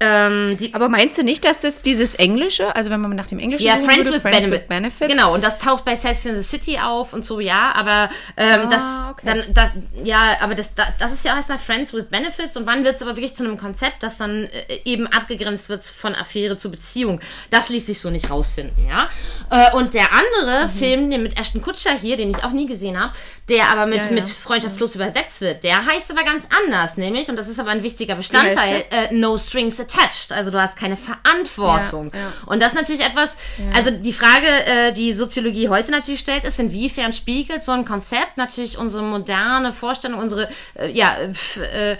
ähm, 0.00 0.56
die, 0.56 0.72
Aber 0.74 0.88
meinst 0.88 1.18
du 1.18 1.22
nicht, 1.24 1.44
dass 1.44 1.60
das 1.62 1.82
dieses 1.82 2.14
Englische, 2.14 2.74
also 2.76 2.88
wenn 2.90 3.00
man 3.00 3.16
nach 3.16 3.26
dem 3.26 3.40
Englischen 3.40 3.66
Ja, 3.66 3.72
suchen 3.74 3.84
Friends, 3.86 4.04
würde, 4.06 4.14
with, 4.16 4.22
Friends 4.22 4.38
Benefit. 4.42 4.60
with 4.62 4.68
Benefits? 4.68 5.08
Genau, 5.12 5.34
und 5.34 5.42
das 5.42 5.58
taucht 5.58 5.84
bei 5.84 5.96
Sex 5.96 6.24
in 6.24 6.36
the 6.36 6.42
City 6.42 6.78
auf 6.78 7.12
und 7.12 7.24
so, 7.24 7.40
ja, 7.40 7.72
aber 7.74 8.08
ähm, 8.36 8.68
das, 8.70 8.80
Ah, 8.82 9.10
okay. 9.10 9.22
dann, 9.26 9.44
das, 9.54 9.70
ja, 10.04 10.36
aber 10.40 10.54
das, 10.54 10.76
das, 10.76 10.96
das 10.98 11.12
ist 11.12 11.24
ja 11.24 11.32
auch 11.32 11.36
erstmal 11.36 11.58
Friends 11.58 11.92
with 11.92 12.04
Benefits 12.10 12.56
und 12.56 12.64
wann 12.66 12.84
wird 12.84 12.94
es 12.96 13.02
aber 13.02 13.16
wirklich 13.16 13.34
zu 13.34 13.42
einem 13.44 13.58
Konzept, 13.58 14.02
das 14.04 14.18
dann 14.18 14.44
äh, 14.68 14.78
eben 14.84 15.08
abgegrenzt 15.08 15.68
wird 15.68 15.84
von 15.84 16.14
Affäre 16.14 16.56
zu 16.56 16.70
Beziehung. 16.70 17.20
Das 17.50 17.68
ließ 17.68 17.86
sich 17.86 18.00
so 18.00 18.10
nicht 18.10 18.30
rausfinden, 18.30 18.86
ja. 18.88 19.08
Äh, 19.50 19.74
und 19.74 19.94
der 19.94 20.06
andere 20.12 20.66
Mhm. 20.68 20.70
Film, 20.78 21.10
den 21.10 21.22
mit 21.24 21.38
Ashton 21.40 21.60
Kutscher 21.60 21.92
hier, 21.92 22.16
den 22.16 22.30
ich 22.30 22.44
auch 22.44 22.52
nie 22.52 22.66
gesehen 22.66 22.98
habe, 23.00 23.12
der 23.48 23.68
aber 23.70 23.86
mit, 23.86 23.98
Ja, 23.98 24.04
ja. 24.06 24.10
mit 24.12 24.28
Freundschaft 24.28 24.76
Plus 24.76 24.94
übersetzt 24.94 25.40
wird, 25.40 25.64
der 25.64 25.84
heißt 25.86 26.10
aber 26.12 26.22
ganz 26.22 26.44
anders, 26.64 26.96
nämlich, 26.96 27.28
und 27.28 27.36
das 27.36 27.48
ist 27.48 27.58
aber 27.58 27.70
ein 27.70 27.82
wichtiger 27.82 28.14
Bestandteil, 28.14 28.84
äh, 28.90 29.12
No 29.12 29.36
Strings 29.36 29.78
attached, 29.88 30.32
also 30.32 30.50
du 30.50 30.60
hast 30.60 30.76
keine 30.76 30.96
Verantwortung. 30.96 32.10
Ja, 32.12 32.20
ja. 32.20 32.32
Und 32.46 32.62
das 32.62 32.68
ist 32.68 32.74
natürlich 32.74 33.04
etwas, 33.04 33.36
also 33.74 33.90
die 33.90 34.12
Frage, 34.12 34.46
äh, 34.46 34.92
die 34.92 35.12
Soziologie 35.12 35.68
heute 35.68 35.90
natürlich 35.90 36.20
stellt, 36.20 36.44
ist, 36.44 36.58
inwiefern 36.60 37.12
spiegelt 37.12 37.64
so 37.64 37.72
ein 37.72 37.84
Konzept 37.84 38.36
natürlich 38.36 38.78
unsere 38.78 39.02
moderne 39.02 39.72
Vorstellung, 39.72 40.18
unsere, 40.18 40.48
äh, 40.74 40.90
ja, 40.90 41.16
äh, 41.56 41.92
äh, 41.92 41.96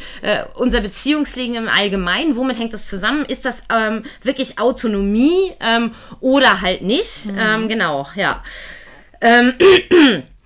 unser 0.55 0.81
Beziehungsleben 0.81 1.57
im 1.57 1.69
Allgemeinen, 1.69 2.37
womit 2.37 2.59
hängt 2.59 2.73
das 2.73 2.89
zusammen? 2.89 3.25
Ist 3.25 3.45
das 3.45 3.65
ähm, 3.73 4.05
wirklich 4.23 4.59
Autonomie 4.59 5.53
ähm, 5.61 5.95
oder 6.21 6.61
halt 6.61 6.83
nicht? 6.83 7.27
Mhm. 7.27 7.39
Ähm, 7.39 7.69
genau, 7.69 8.07
ja. 8.15 8.43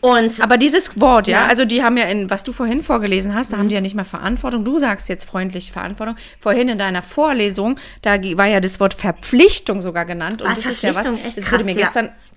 Und 0.00 0.40
Aber 0.40 0.56
dieses 0.56 1.00
Wort, 1.00 1.28
ja, 1.28 1.42
Ja. 1.42 1.46
also 1.46 1.64
die 1.64 1.82
haben 1.82 1.96
ja 1.96 2.04
in, 2.04 2.30
was 2.30 2.42
du 2.42 2.52
vorhin 2.52 2.82
vorgelesen 2.82 3.34
hast, 3.34 3.52
da 3.52 3.58
haben 3.58 3.68
die 3.68 3.74
ja 3.74 3.80
nicht 3.80 3.94
mal 3.94 4.04
Verantwortung. 4.04 4.64
Du 4.64 4.78
sagst 4.78 5.08
jetzt 5.08 5.24
freundlich 5.28 5.72
Verantwortung. 5.72 6.16
Vorhin 6.38 6.68
in 6.68 6.78
deiner 6.78 7.02
Vorlesung, 7.02 7.78
da 8.02 8.12
war 8.36 8.46
ja 8.46 8.60
das 8.60 8.80
Wort 8.80 8.94
Verpflichtung 8.94 9.82
sogar 9.82 10.04
genannt. 10.06 10.42
Und 10.42 10.48
was 10.50 10.62
das 10.62 10.72
ist 10.72 10.82
ja 10.82 10.90
was, 10.90 11.00
Verpflichtung, 11.00 11.26
echt 11.28 11.38
das 11.38 11.44
krass, 11.44 11.60
wurde 11.60 11.64
mir 11.74 11.80
ja. 11.80 11.86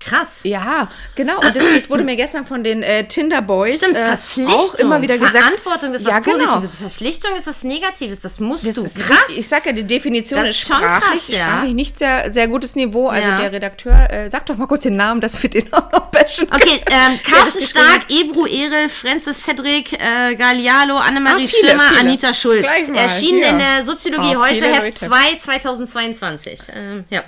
Krass. 0.04 0.40
ja, 0.44 0.88
genau. 1.14 1.40
Und 1.40 1.56
das, 1.56 1.64
das 1.74 1.90
wurde 1.90 2.04
mir 2.04 2.16
gestern 2.16 2.44
von 2.44 2.62
den 2.62 2.82
äh, 2.82 3.04
Tinder 3.06 3.42
Boys 3.42 3.76
Stimmt, 3.76 3.96
äh, 3.96 4.46
auch 4.46 4.74
immer 4.76 5.00
wieder 5.02 5.18
gesagt. 5.18 5.38
Verantwortung 5.38 5.94
ist 5.94 6.04
was 6.04 6.12
ja, 6.12 6.18
genau. 6.20 6.38
Positives. 6.38 6.76
Verpflichtung 6.76 7.36
ist 7.36 7.46
was 7.46 7.64
Negatives. 7.64 8.20
Das 8.20 8.40
musst 8.40 8.66
Das 8.66 8.74
du. 8.74 8.84
ist 8.84 8.98
krass. 8.98 9.36
Ich 9.36 9.48
sag 9.48 9.66
ja, 9.66 9.72
die 9.72 9.86
Definition 9.86 10.40
Das 10.40 10.50
ist 10.50 10.60
sprachlich, 10.60 11.00
krass, 11.02 11.28
ja. 11.28 11.36
sprachlich 11.46 11.74
nicht 11.74 11.98
sehr, 11.98 12.32
sehr 12.32 12.48
gutes 12.48 12.76
Niveau. 12.76 13.08
Also 13.08 13.28
Ja. 13.28 13.38
der 13.38 13.52
Redakteur, 13.52 14.08
äh, 14.10 14.28
sag 14.30 14.46
doch 14.46 14.56
mal 14.56 14.66
kurz 14.66 14.82
den 14.82 14.96
Namen, 14.96 15.20
dass 15.20 15.42
wir 15.42 15.50
den 15.50 15.72
auch 15.72 15.90
noch 15.92 16.06
bashen 16.10 16.48
Okay, 16.52 16.80
ähm, 16.90 17.18
Carsten 17.24 17.60
Stark, 17.60 18.02
Ebru 18.10 18.46
Erel, 18.46 18.88
Francis 18.88 19.42
Cedric, 19.44 19.92
äh, 19.94 20.34
Gallialo, 20.36 20.96
Annemarie 20.96 21.44
Ah, 21.44 21.48
viele, 21.48 21.70
Schimmer, 21.70 21.88
viele. 21.88 22.00
Anita 22.00 22.34
Schulz. 22.34 22.66
Erschienen 22.94 23.40
ja. 23.40 23.48
in 23.50 23.58
der 23.58 23.84
Soziologie 23.84 24.36
Oh, 24.36 24.40
heute, 24.42 24.64
Heft 24.64 24.82
Leute. 24.82 24.94
2, 24.94 25.36
2022. 25.38 26.60
Ähm, 26.74 27.04
ja. 27.10 27.22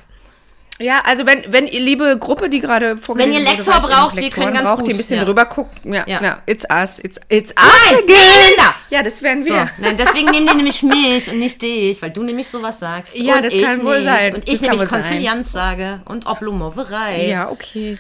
Ja, 0.79 1.01
also 1.07 1.25
wenn, 1.25 1.43
wenn 1.51 1.67
ihr 1.67 1.81
liebe 1.81 2.19
Gruppe, 2.19 2.51
die 2.51 2.61
gerade 2.61 2.99
vorgelesen 2.99 3.33
Wenn 3.33 3.41
ihr 3.41 3.47
wurde, 3.47 3.57
Lektor 3.57 3.75
ihr 3.75 3.81
braucht, 3.81 4.17
wir 4.17 4.23
Lektoren 4.25 4.45
können 4.45 4.57
ganz 4.59 4.69
braucht, 4.71 4.81
die 4.81 4.91
gut, 4.91 4.95
ein 4.95 4.97
bisschen 4.99 5.19
ja. 5.19 5.25
drüber 5.25 5.45
gucken. 5.47 5.95
Ja, 5.95 6.05
Ja. 6.07 6.23
ja. 6.23 6.43
it's 6.47 6.67
us, 6.71 6.99
it's, 7.03 7.19
it's 7.31 7.53
us 7.53 7.91
Nein, 7.91 7.95
again. 8.05 8.17
Kinder! 8.49 8.75
Ja, 8.91 9.03
das 9.03 9.23
wären 9.23 9.43
So, 9.43 9.49
wir. 9.55 9.71
nein, 9.79 9.97
deswegen 9.99 10.31
nehmen 10.31 10.47
die 10.49 10.55
nämlich 10.57 10.83
mich 10.83 11.31
und 11.31 11.39
nicht 11.39 11.63
dich, 11.63 12.03
weil 12.03 12.11
du 12.11 12.23
nämlich 12.23 12.49
sowas 12.49 12.79
sagst. 12.79 13.17
Ja, 13.17 13.41
das 13.41 13.55
ich 13.55 13.63
kann 13.63 13.83
wohl 13.87 14.01
nicht. 14.03 14.05
sein. 14.11 14.35
Und 14.35 14.47
Das 14.47 14.55
ich 14.55 14.61
kann 14.61 14.71
nämlich. 14.73 14.89
Konzilianz 14.91 15.53
sage 15.53 16.03
und 16.05 16.27
Oblumoverei. 16.27 17.27
Ja, 17.27 17.49
okay. 17.51 17.99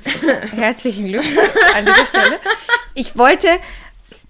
Herzlichen 0.54 1.08
Glückwunsch 1.08 1.38
an 1.76 1.86
dieser 1.86 2.06
Stelle. 2.06 2.38
Ich 2.94 3.16
wollte, 3.16 3.48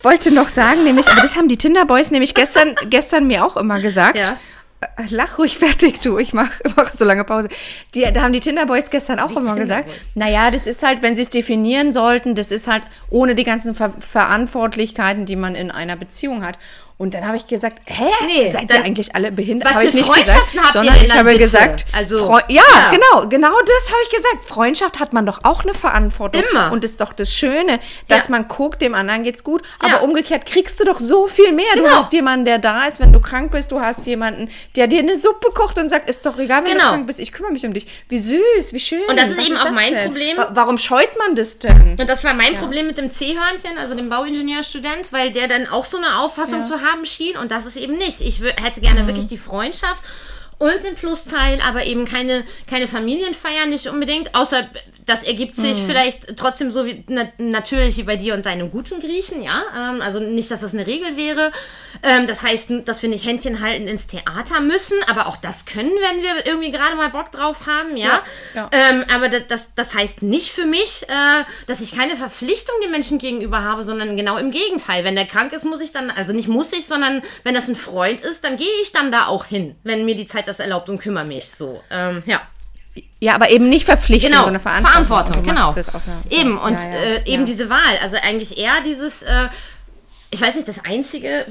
wollte 0.03 0.33
noch 0.33 0.49
sagen, 0.51 0.85
nämlich, 0.85 1.09
aber 1.09 1.23
das 1.23 1.35
haben 1.37 1.49
die 1.49 1.57
Tinder 1.57 1.85
Boys 1.85 2.11
nämlich 2.13 2.35
gestern, 2.35 2.77
gestern 2.91 3.27
mir 3.27 3.45
auch 3.45 3.57
immer 3.57 3.81
gesagt. 3.81 4.19
Ja. 4.19 4.37
Äh, 4.81 4.87
Lach 5.11 5.39
ruhig 5.39 5.59
fertig, 5.59 6.01
du. 6.01 6.19
Ich 6.19 6.33
mach, 6.33 6.51
mach 6.77 6.93
so 6.93 7.05
lange 7.05 7.25
Pause. 7.25 7.49
Die, 7.95 8.03
da 8.13 8.23
haben 8.23 8.33
die 8.33 8.41
Tinder 8.41 8.67
Boys 8.67 8.91
gestern 8.91 9.19
auch 9.19 9.31
immer 9.31 9.55
Tinder 9.55 9.61
gesagt. 9.61 9.91
Naja, 10.15 10.51
das 10.51 10.67
ist 10.67 10.83
halt, 10.83 11.03
wenn 11.03 11.17
sie 11.17 11.23
es 11.23 11.31
definieren 11.31 11.93
sollten, 11.93 12.35
das 12.35 12.51
ist 12.51 12.69
halt 12.69 12.83
ohne 13.11 13.35
die 13.35 13.45
ganzen 13.45 13.75
Ver 13.75 13.93
Verantwortlichkeiten, 14.01 15.27
die 15.27 15.37
man 15.37 15.55
in 15.55 15.71
einer 15.71 15.97
Beziehung 15.97 16.45
hat. 16.45 16.59
Und 16.99 17.13
dann 17.13 17.27
habe 17.27 17.37
ich 17.37 17.47
gesagt, 17.47 17.81
hä? 17.85 18.05
Nee, 18.25 18.51
seid 18.51 18.71
dann- 18.71 18.79
ihr 18.79 18.85
eigentlich 18.87 19.15
alle 19.15 19.31
behindert? 19.31 19.69
Was 19.69 19.75
Habe 19.77 19.83
für 19.83 19.89
ich 19.89 19.95
nicht 19.97 20.07
Freundschaften 20.07 20.53
gesagt, 20.53 20.65
habt 20.65 20.75
ihr 20.77 20.79
sondern 20.81 20.95
denn 20.97 21.05
ich 21.05 21.13
habe 21.13 21.25
bitte? 21.29 21.39
gesagt, 21.41 21.85
Also, 21.93 22.25
Freu- 22.27 22.41
ja, 22.49 22.63
ja. 22.75 22.91
genau, 22.91 23.29
genau 23.29 23.53
das 23.61 23.89
habe 23.93 23.99
ich 24.05 24.11
gesagt. 24.17 24.45
Freundschaft 24.47 24.99
hat 24.99 25.13
man 25.13 25.27
doch 25.27 25.41
auch 25.43 25.63
eine 25.63 25.75
Verantwortung. 25.75 26.43
Immer. 26.51 26.73
Und 26.73 26.85
das 26.85 26.93
ist 26.93 27.01
doch 27.03 27.13
das 27.13 27.31
Schöne, 27.35 27.81
dass 28.09 28.25
Ja. 28.25 28.31
man 28.31 28.49
guckt, 28.49 28.81
dem 28.81 28.95
anderen 28.95 29.25
geht's 29.25 29.45
gut. 29.45 29.61
Aber 29.79 29.89
Ja. 29.91 29.97
umgekehrt 29.99 30.47
kriegst 30.47 30.81
du 30.81 30.85
doch 30.85 30.99
so 30.99 31.27
viel 31.27 31.53
mehr. 31.53 31.67
Du 31.75 31.83
Genau. 31.83 31.97
hast 31.97 32.15
jemanden, 32.15 32.47
der 32.47 32.59
da 32.59 32.87
ist, 32.87 32.99
wenn 32.99 33.13
du 33.13 33.21
krank 33.21 33.51
bist. 33.53 33.73
Du 33.73 33.81
hast 33.81 34.07
jemanden, 34.07 34.49
der 34.75 34.87
dir 34.87 35.01
eine 35.01 35.17
Suppe 35.17 35.51
kocht 35.53 35.77
und 35.79 35.91
sagt, 35.91 36.09
ist 36.09 36.25
doch 36.25 36.39
egal, 36.39 36.65
wenn 36.65 36.73
Genau. 36.73 36.85
du 36.85 36.91
krank 36.93 37.07
bist, 37.09 37.21
ich 37.21 37.31
kümmere 37.31 37.53
mich 37.53 37.67
um 37.67 37.75
dich. 37.75 37.87
Wie 38.09 38.17
süß, 38.19 38.73
wie 38.73 38.81
schön. 38.81 39.03
Und 39.07 39.19
das 39.21 39.29
ist 39.29 39.39
Was 39.39 39.49
eben 39.49 39.57
auch 39.59 39.71
mein 39.71 39.93
denn? 39.93 40.07
Problem. 40.07 40.37
Wa- 40.39 40.49
Warum 40.55 40.79
scheut 40.79 41.11
man 41.19 41.35
das 41.35 41.59
denn? 41.59 41.97
Und 42.01 42.09
das 42.09 42.25
war 42.25 42.33
mein 42.33 42.57
Problem 42.57 42.87
mit 42.87 42.97
dem 42.97 43.11
C-Hörnchen, 43.11 43.77
also 43.77 43.95
dem 43.95 44.09
Bauingenieurstudent, 44.09 45.13
weil 45.13 45.31
der 45.31 45.47
dann 45.47 45.67
auch 45.69 45.85
so 45.85 45.99
eine 45.99 46.21
Auffassung 46.21 46.65
zu 46.65 46.77
haben 46.77 46.86
schien 47.05 47.37
und 47.37 47.51
das 47.51 47.67
ist 47.67 47.77
eben 47.77 47.97
nicht. 47.99 48.21
Ich 48.21 48.41
hätte 48.41 48.81
gerne 48.81 49.03
Mhm. 49.03 49.07
wirklich 49.09 49.27
die 49.27 49.39
Freundschaft 49.39 50.03
und 50.59 50.83
den 50.85 50.95
Plusteil, 50.95 51.61
aber 51.61 51.85
eben 51.85 52.07
keine, 52.07 52.45
keine 52.69 52.89
Familienfeier, 52.89 53.67
nicht 53.67 53.87
unbedingt, 53.89 54.35
außer 54.35 54.67
das 55.07 55.23
ergibt 55.23 55.57
sich 55.57 55.81
Mhm. 55.81 55.87
vielleicht 55.87 56.37
trotzdem 56.37 56.71
so 56.71 56.85
wie 56.85 57.05
na, 57.09 57.29
natürlich 57.39 57.97
wie 57.97 58.03
bei 58.03 58.17
dir 58.17 58.35
und 58.35 58.45
deinem 58.45 58.71
guten 58.71 59.01
Griechen, 59.01 59.43
ja. 59.43 59.63
Ähm, 59.77 60.03
also 60.03 60.21
nicht, 60.21 60.51
dass 60.51 60.61
das 60.61 60.75
eine 60.75 60.87
Regel 60.87 61.17
wäre. 61.17 61.53
Ähm, 62.03 62.27
das 62.27 62.43
heißt, 62.43 62.73
dass 62.85 63.03
wir 63.03 63.09
nicht 63.09 63.25
Händchen 63.25 63.61
halten 63.61 63.87
ins 63.89 64.07
Theater 64.09 64.61
müssen, 64.61 64.99
aber 65.09 65.29
auch 65.29 65.37
das 65.37 65.65
können, 65.65 65.93
wenn 65.93 66.23
wir 66.23 66.47
irgendwie 66.47 66.73
gerade 66.73 66.97
mal 66.97 67.09
Bock 67.11 67.31
drauf 67.33 67.67
haben, 67.67 67.97
ja. 67.97 68.07
Ja, 68.07 68.23
ja. 68.55 68.71
Ähm, 68.73 69.05
aber 69.15 69.29
das, 69.29 69.43
das, 69.49 69.75
das 69.75 69.95
heißt 69.95 70.23
nicht 70.23 70.51
für 70.51 70.67
mich, 70.67 71.05
äh, 71.09 71.45
dass 71.67 71.81
ich 71.81 71.97
keine 71.97 72.17
Verpflichtung 72.17 72.75
den 72.83 72.91
Menschen 72.91 73.19
gegenüber 73.19 73.63
habe, 73.63 73.83
sondern 73.85 74.17
genau 74.17 74.37
im 74.37 74.51
Gegenteil. 74.51 75.05
Wenn 75.05 75.15
der 75.15 75.27
krank 75.27 75.53
ist, 75.53 75.65
muss 75.65 75.81
ich 75.81 75.93
dann, 75.93 76.11
also 76.11 76.33
nicht 76.33 76.49
muss 76.49 76.73
ich, 76.73 76.87
sondern 76.87 77.23
wenn 77.45 77.55
das 77.55 77.69
ein 77.69 77.77
Freund 77.77 78.21
ist, 78.23 78.43
dann 78.45 78.57
gehe 78.57 78.67
ich 78.83 78.93
dann 78.93 79.13
da 79.13 79.27
auch 79.27 79.45
hin, 79.45 79.77
wenn 79.85 80.05
mir 80.05 80.17
die 80.17 80.27
Zeit 80.27 80.49
das 80.49 80.59
erlaubt 80.61 80.91
und 80.91 80.99
kümmere 80.99 81.27
mich 81.27 81.49
so. 81.51 81.81
Ähm, 81.91 82.23
ja. 82.27 82.43
Ja, 83.21 83.35
aber 83.35 83.51
eben 83.51 83.69
nicht 83.69 83.85
Verpflichtung, 83.85 84.31
Genau, 84.31 84.45
sondern 84.45 84.61
Verantwortung. 84.63 85.43
Verantwortung, 85.43 85.43
genau. 85.43 85.75
Eben, 86.31 86.59
und 86.59 86.79
Ja, 86.79 86.91
ja, 86.91 86.95
äh, 86.95 87.25
eben 87.25 87.43
ja. 87.43 87.47
diese 87.47 87.71
Wahl, 87.71 87.99
also 88.03 88.17
eigentlich 88.23 88.59
eher 88.59 88.81
dieses, 88.85 89.23
äh, 89.23 89.49
ich 90.31 90.41
weiß 90.41 90.57
nicht, 90.57 90.69
das 90.69 90.85
Einzige, 90.85 91.47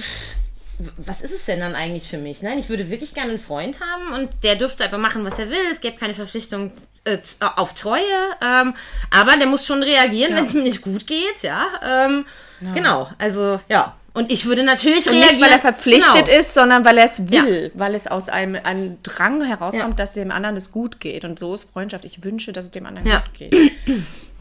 was 0.97 1.21
ist 1.21 1.33
es 1.33 1.45
denn 1.45 1.61
dann 1.61 1.73
eigentlich 1.75 2.07
für 2.07 2.17
mich? 2.17 2.41
Nein, 2.41 2.59
ich 2.59 2.69
würde 2.69 2.89
wirklich 2.89 3.13
gerne 3.13 3.31
einen 3.31 3.39
Freund 3.39 3.79
haben 3.79 4.13
und 4.13 4.29
der 4.43 4.55
dürfte 4.55 4.83
aber 4.85 4.97
machen, 4.97 5.23
was 5.25 5.39
er 5.39 5.49
will. 5.49 5.65
Es 5.71 5.81
gäbe 5.81 5.97
keine 5.97 6.13
Verpflichtung 6.13 6.71
äh, 7.05 7.13
äh, 7.13 7.19
auf 7.55 7.73
Treue, 7.73 8.01
ähm, 8.43 8.75
aber 9.09 9.37
der 9.37 9.47
muss 9.47 9.65
schon 9.65 9.81
reagieren, 9.83 10.35
wenn 10.35 10.45
es 10.45 10.53
mir 10.53 10.63
nicht 10.63 10.81
gut 10.81 11.07
geht, 11.07 11.41
ja. 11.41 11.65
Ähm, 11.83 12.25
Genau, 12.73 13.09
also 13.17 13.59
ja. 13.67 13.95
Und 14.15 14.31
ich 14.31 14.45
würde 14.45 14.63
natürlich 14.63 15.05
reagieren. 15.07 15.27
nicht, 15.27 15.41
weil 15.41 15.51
er 15.51 15.59
verpflichtet 15.59 16.25
genau. 16.27 16.39
ist, 16.39 16.53
sondern 16.53 16.85
weil 16.85 16.97
er 16.97 17.05
es 17.05 17.29
will, 17.29 17.71
weil 17.75 17.93
es 17.93 18.07
aus 18.07 18.29
einem, 18.29 18.55
einem 18.63 18.97
Drang 19.03 19.43
herauskommt, 19.43 19.99
Ja. 19.99 20.03
dass 20.05 20.13
dem 20.13 20.31
anderen 20.31 20.55
es 20.55 20.71
gut 20.71 20.99
geht. 21.01 21.25
Und 21.25 21.37
so 21.37 21.53
ist 21.53 21.65
Freundschaft. 21.71 22.05
Ich 22.05 22.23
wünsche, 22.23 22.53
dass 22.53 22.65
es 22.65 22.71
dem 22.71 22.85
anderen 22.85 23.07
Ja. 23.07 23.19
gut 23.19 23.33
geht. 23.33 23.71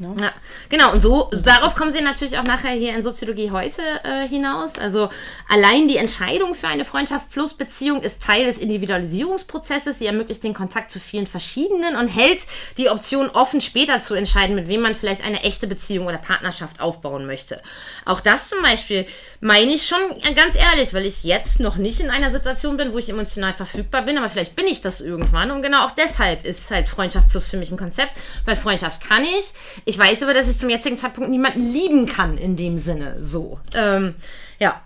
Ja, 0.01 0.33
genau, 0.71 0.91
und 0.93 0.99
so, 0.99 1.31
darauf 1.45 1.77
kommen 1.77 1.93
sie 1.93 2.01
natürlich 2.01 2.37
auch 2.37 2.43
nachher 2.43 2.73
hier 2.73 2.97
in 2.97 3.05
Soziologie 3.05 3.53
heute 3.53 3.81
äh, 4.03 4.27
hinaus. 4.27 4.77
Also 4.77 5.09
allein 5.49 5.87
die 5.87 5.99
Entscheidung 5.99 6.57
für 6.57 6.67
eine 6.67 6.85
Freundschaft 6.85 7.31
plus 7.31 7.55
Beziehung 7.55 8.03
ist 8.03 8.21
Teil 8.21 8.45
des 8.45 8.59
Individualisierungsprozesses. 8.59 10.01
Sie 10.01 10.07
ermöglicht 10.07 10.43
den 10.43 10.53
Kontakt 10.53 10.91
zu 10.91 10.99
vielen 10.99 11.29
verschiedenen 11.29 11.95
und 11.95 12.09
hält 12.09 12.45
die 12.77 12.89
Option 12.89 13.31
offen, 13.31 13.61
später 13.61 14.01
zu 14.01 14.15
entscheiden, 14.15 14.57
mit 14.57 14.67
wem 14.67 14.81
man 14.81 14.97
vielleicht 14.97 15.23
eine 15.25 15.45
echte 15.45 15.69
Beziehung 15.69 16.09
oder 16.09 16.19
Partnerschaft 16.19 16.81
aufbauen 16.81 17.25
möchte. 17.25 17.63
Auch 18.05 18.19
das 18.19 18.49
zum 18.49 18.63
Beispiel 18.63 19.07
meine 19.41 19.73
ich 19.73 19.87
schon 19.87 20.01
ganz 20.35 20.57
ehrlich, 20.57 20.93
weil 20.93 21.07
ich 21.07 21.23
jetzt 21.23 21.61
noch 21.61 21.77
nicht 21.77 22.01
in 22.01 22.11
einer 22.11 22.33
Situation 22.33 22.77
bin, 22.77 22.93
wo 22.93 22.99
ich 22.99 23.11
emotional 23.11 23.53
verfügbar 23.53 24.03
bin, 24.03 24.19
aber 24.19 24.29
vielleicht 24.29 24.57
bin 24.57 24.67
ich 24.67 24.81
das 24.81 25.01
irgendwann. 25.01 25.53
Und 25.53 25.63
genau 25.63 25.85
auch 25.85 25.93
deshalb 25.93 26.45
ist 26.45 26.69
halt 26.73 26.89
Freundschaft 26.89 27.29
plus 27.29 27.49
für 27.49 27.59
mich 27.59 27.71
ein 27.71 27.77
Konzept, 27.77 28.17
weil 28.45 28.57
Freundschaft 28.57 29.01
kann 29.01 29.23
ich. 29.23 29.53
Ich 29.85 29.99
weiß 29.99 30.23
aber, 30.23 30.35
dass 30.35 30.49
ich 30.49 30.57
zum 30.59 30.71
jetzigen 30.71 30.97
Zeitpunkt 30.97 31.31
niemanden 31.31 31.61
lieben 31.73 32.07
kann 32.07 32.39
in 32.39 32.57
dem 32.57 32.79
Sinne. 32.79 33.17
So. 33.23 33.59
Ähm, 33.75 34.15
ja. 34.59 34.81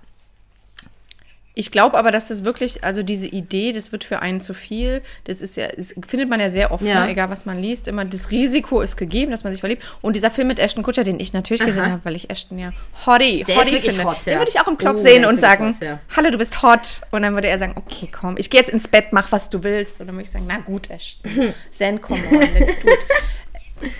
Ich 1.54 1.72
glaube 1.72 1.98
aber, 1.98 2.12
dass 2.12 2.28
das 2.28 2.44
wirklich, 2.44 2.84
also 2.84 3.02
diese 3.02 3.26
Idee, 3.26 3.72
das 3.72 3.90
wird 3.90 4.04
für 4.04 4.20
einen 4.22 4.40
zu 4.40 4.54
viel. 4.54 5.02
Das 5.24 5.42
ist 5.42 5.56
ja, 5.56 5.66
das 5.74 5.92
findet 6.06 6.28
man 6.28 6.38
ja 6.38 6.50
sehr 6.50 6.70
oft, 6.70 6.84
Ja. 6.84 7.04
ne, 7.04 7.10
egal 7.10 7.30
was 7.30 7.46
man 7.46 7.58
liest, 7.60 7.88
immer 7.88 8.04
das 8.04 8.30
Risiko 8.30 8.80
ist 8.80 8.96
gegeben, 8.96 9.32
dass 9.32 9.42
man 9.42 9.52
sich 9.52 9.58
verliebt. 9.58 9.82
Und 10.00 10.14
dieser 10.14 10.30
Film 10.30 10.46
mit 10.46 10.60
Ashton 10.60 10.84
Kutcher, 10.84 11.02
den 11.02 11.18
ich 11.18 11.32
natürlich 11.32 11.64
gesehen 11.64 11.82
Aha. 11.82 11.90
habe, 11.90 12.04
weil 12.04 12.14
ich 12.14 12.30
Ashton 12.30 12.60
ja 12.60 12.72
Hottie, 13.06 13.42
Der 13.42 13.56
ist 13.56 13.72
Hottie 13.72 13.90
finde. 13.90 14.04
hot, 14.04 14.18
ja. 14.24 14.34
Den 14.34 14.38
würde 14.38 14.52
ich 14.54 14.60
auch 14.60 14.68
im 14.68 14.78
Club 14.78 14.94
Oh, 14.94 14.98
sehen 14.98 15.24
und 15.24 15.40
sagen, 15.40 15.74
hot, 15.74 15.82
ja. 15.84 15.98
hallo, 16.14 16.30
du 16.30 16.38
bist 16.38 16.62
hot. 16.62 17.00
Und 17.10 17.22
dann 17.22 17.34
würde 17.34 17.48
er 17.48 17.58
sagen, 17.58 17.72
okay, 17.74 18.08
komm, 18.12 18.36
ich 18.38 18.50
gehe 18.50 18.60
jetzt 18.60 18.70
ins 18.70 18.86
Bett, 18.86 19.06
mach 19.10 19.32
was 19.32 19.48
du 19.48 19.64
willst. 19.64 19.98
Und 19.98 20.06
dann 20.06 20.14
würde 20.14 20.26
ich 20.26 20.30
sagen, 20.30 20.44
na 20.46 20.58
gut, 20.58 20.88
Ashton, 20.90 21.52
Zen, 21.72 22.00
come 22.00 22.20
on, 22.30 22.38
let's 22.56 22.78
do 22.78 22.88
it. 22.88 22.98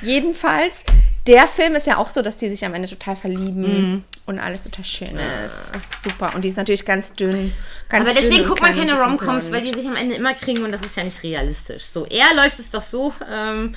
Jedenfalls, 0.02 0.84
der 1.26 1.46
Film 1.46 1.74
ist 1.74 1.86
ja 1.86 1.98
auch 1.98 2.10
so, 2.10 2.22
dass 2.22 2.36
die 2.38 2.48
sich 2.48 2.64
am 2.64 2.74
Ende 2.74 2.88
total 2.88 3.16
verlieben 3.16 3.60
Mhm. 3.92 4.04
und 4.26 4.38
alles 4.38 4.64
total 4.64 4.84
schön 4.84 5.18
ist. 5.44 5.70
Super. 6.02 6.34
Und 6.34 6.42
die 6.44 6.48
ist 6.48 6.56
natürlich 6.56 6.84
ganz 6.84 7.12
dünn. 7.12 7.52
Ganz 7.88 8.08
Aber 8.08 8.18
deswegen 8.18 8.44
guckt 8.46 8.62
man 8.62 8.74
keine 8.74 9.00
Romcoms, 9.00 9.52
weil 9.52 9.62
die 9.62 9.74
sich 9.74 9.86
am 9.86 9.96
Ende 9.96 10.14
immer 10.14 10.34
kriegen 10.34 10.64
und 10.64 10.72
das 10.72 10.82
ist 10.82 10.96
ja 10.96 11.04
nicht 11.04 11.22
realistisch. 11.22 11.84
So, 11.84 12.06
eher 12.06 12.34
läuft 12.34 12.58
es 12.58 12.70
doch 12.70 12.82
so, 12.82 13.12
ähm, 13.30 13.74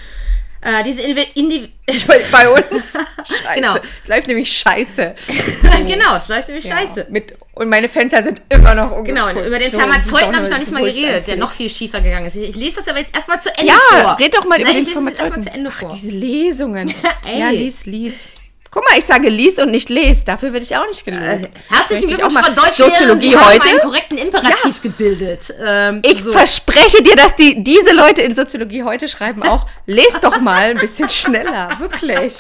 äh, 0.62 0.84
diese 0.84 1.02
Invi 1.02 1.28
Indi 1.36 1.72
bei, 2.32 2.50
uns. 2.50 2.94
Scheiße. 3.26 3.56
Genau. 3.56 3.76
Es 4.02 4.08
läuft 4.08 4.28
nämlich 4.28 4.52
scheiße. 4.52 5.16
genau, 5.88 6.16
es 6.16 6.28
läuft 6.28 6.48
nämlich 6.48 6.66
scheiße. 6.66 7.00
Ja, 7.02 7.06
mit, 7.10 7.36
und 7.54 7.70
meine 7.70 7.88
Fenster 7.88 8.22
sind 8.22 8.42
immer 8.50 8.74
noch 8.76 8.92
ungekürzt. 8.92 9.34
Genau, 9.36 9.46
über 9.48 9.60
den 9.60 9.72
So, 9.72 9.80
Pharmazeuten 9.80 10.30
die 10.30 10.36
habe 10.36 10.46
ich 10.46 10.52
noch 10.52 10.60
nicht 10.60 10.72
mal 10.72 10.84
geredet, 10.84 11.28
der 11.28 11.36
noch 11.38 11.52
viel 11.52 11.70
schiefer 11.70 12.00
gegangen 12.02 12.28
ist. 12.28 12.36
Ich, 12.36 12.56
lese 12.56 12.78
das 12.78 12.88
aber 12.88 13.00
jetzt 13.00 13.16
erstmal 13.16 13.42
zu 13.42 13.50
Ende 13.58 13.72
Ja, 13.72 14.02
vor. 14.02 14.20
red 14.20 14.34
doch 14.36 14.46
mal 14.46 14.58
Nein, 14.58 14.62
über 14.62 14.74
den 14.74 14.84
ich 14.84 14.88
lese 14.96 15.00
es 15.00 15.20
erstmal 15.20 15.30
Pharmazeuten. 15.32 15.44
zu 15.44 15.54
Ende 15.54 15.72
vor. 15.72 15.90
Ach, 15.92 15.96
diese 15.96 16.12
Lesungen. 16.12 16.94
Ja, 17.38 17.50
lies, 17.50 17.86
lies. 17.86 18.30
Guck 18.74 18.90
mal, 18.90 18.98
ich 18.98 19.04
sage 19.06 19.28
lies 19.28 19.60
und 19.60 19.70
nicht 19.72 19.90
les. 19.90 20.24
Dafür 20.24 20.54
werde 20.54 20.64
ich 20.66 20.74
auch 20.78 20.88
nicht 20.88 21.04
gelobt. 21.04 21.22
Äh, 21.24 21.50
herzlichen 21.70 22.08
Glückwunsch, 22.08 22.34
Frau 22.34 22.54
Deutschlehrerin. 22.54 22.94
Soziologie 22.96 23.30
Sie 23.32 23.38
heute. 23.38 23.68
einen 23.70 23.80
korrekten 23.82 24.18
Imperativ 24.18 24.82
gebildet. 24.82 25.54
Ähm, 25.62 26.02
Ich 26.06 26.24
so. 26.24 26.32
verspreche 26.32 27.04
dir, 27.04 27.18
dass 27.18 27.36
die, 27.36 27.62
diese 27.62 27.94
Leute 27.94 28.22
in 28.22 28.34
Soziologie 28.34 28.84
heute 28.84 29.10
schreiben 29.10 29.44
auch, 29.44 29.66
lest 29.88 30.24
doch 30.24 30.40
mal 30.40 30.70
ein 30.70 30.78
bisschen 30.78 31.10
schneller. 31.10 31.70
Wirklich. 31.80 32.38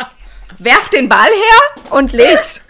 Werf 0.57 0.87
den 0.89 1.09
Ball 1.09 1.27
her 1.27 1.83
und 1.89 2.13
lest. 2.13 2.61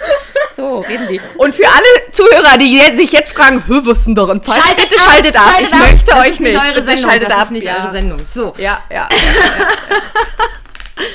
So 0.55 0.79
reden 0.79 1.07
die. 1.09 1.21
Und 1.37 1.53
für 1.53 1.67
alle 1.67 2.11
Zuhörer, 2.11 2.57
die 2.57 2.77
je- 2.79 2.95
sich 2.95 3.11
jetzt 3.11 3.35
fragen, 3.35 3.63
hö, 3.67 3.81
was 3.83 3.99
ist 3.99 4.07
denn 4.07 4.15
darin 4.15 4.41
falsch? 4.41 4.59
Schaltet 4.63 4.89
Bitte 4.89 5.01
ab, 5.01 5.07
schaltet 5.11 5.35
ab. 5.37 5.43
schaltet 5.43 5.67
ich 5.67 5.73
ab. 5.73 5.79
möchte 5.91 6.05
das 6.11 6.19
euch 6.19 6.27
ist 6.29 6.39
nicht. 6.39 6.57
eure 6.57 6.83
Sendung. 6.83 7.09
schaltet 7.09 7.29
Das 7.29 7.37
ab. 7.37 7.43
ist 7.45 7.51
nicht 7.51 7.63
ja. 7.65 7.75
eure 7.83 7.91
Sendung. 7.91 8.23
So. 8.23 8.53
Ja, 8.57 8.83
ja. 8.89 9.07
Ja, 9.09 9.67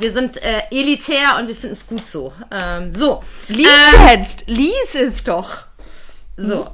wir 0.00 0.12
sind 0.12 0.42
äh, 0.42 0.62
elitär 0.72 1.36
und 1.38 1.46
wir 1.46 1.54
finden 1.54 1.74
es 1.76 1.86
gut 1.86 2.04
so. 2.04 2.32
Ähm, 2.50 2.90
so. 2.92 3.22
Lies 3.46 3.68
Ähm, 3.94 4.08
jetzt. 4.08 4.48
Lies 4.48 4.96
es 4.96 5.22
doch. 5.22 5.66
So. 6.36 6.70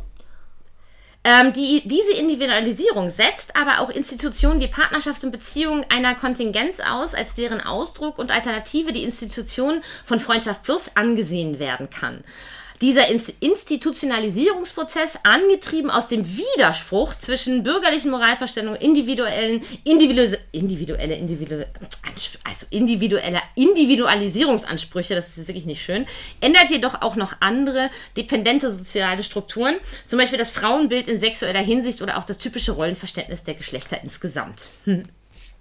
Ähm, 1.22 1.53
die, 1.53 1.82
diese 1.84 2.14
Individualisierung 2.14 3.11
setzt 3.11 3.55
aber 3.55 3.80
auch 3.80 3.90
Institutionen 3.90 4.61
wie 4.61 4.68
Partnerschaft 4.68 5.24
und 5.24 5.30
Beziehung 5.30 5.84
einer 5.90 6.14
Kontingenz 6.14 6.80
aus, 6.80 7.14
als 7.14 7.34
deren 7.34 7.61
Ausdruck 7.61 8.18
und 8.18 8.30
Alternative 8.30 8.94
die 8.94 9.03
Institution 9.03 9.82
von 10.07 10.18
Freundschaft 10.18 10.62
Plus 10.62 10.92
angesehen 10.94 11.59
werden 11.59 11.90
kann. 11.90 12.24
Dieser 12.81 13.09
Inst 13.09 13.35
Institutionalisierungsprozess, 13.41 15.18
angetrieben 15.22 15.91
aus 15.91 16.09
dem 16.09 16.24
Widerspruch 16.27 17.14
zwischen 17.14 17.62
bürgerlichen 17.62 18.11
Moralverständungen, 18.11 18.81
individuellen, 18.81 19.62
individuelle, 19.85 20.39
individuelle, 20.53 21.14
individuelle, 21.16 21.68
also 22.45 22.66
individuelle 22.70 23.41
Individualisierungsansprüche, 23.55 25.14
das 25.14 25.39
ist 25.39 25.49
wirklich 25.49 25.66
nicht 25.66 25.83
schön, 25.83 26.07
ändert 26.41 26.70
jedoch 26.70 27.03
auch 27.03 27.16
noch 27.16 27.35
andere 27.41 27.91
dependente 28.16 28.70
soziale 28.70 29.22
Strukturen, 29.22 29.77
zum 30.07 30.18
Beispiel 30.18 30.39
das 30.39 30.51
Frauenbild 30.51 31.09
in 31.09 31.18
sexueller 31.18 31.62
Hinsicht 31.62 32.03
oder 32.03 32.18
auch 32.18 32.24
das 32.24 32.39
typische 32.39 32.72
Rollenverständnis 32.72 33.45
der 33.45 33.55
Geschlechter 33.55 34.03
insgesamt. 34.03 34.68
Hm. 34.85 35.05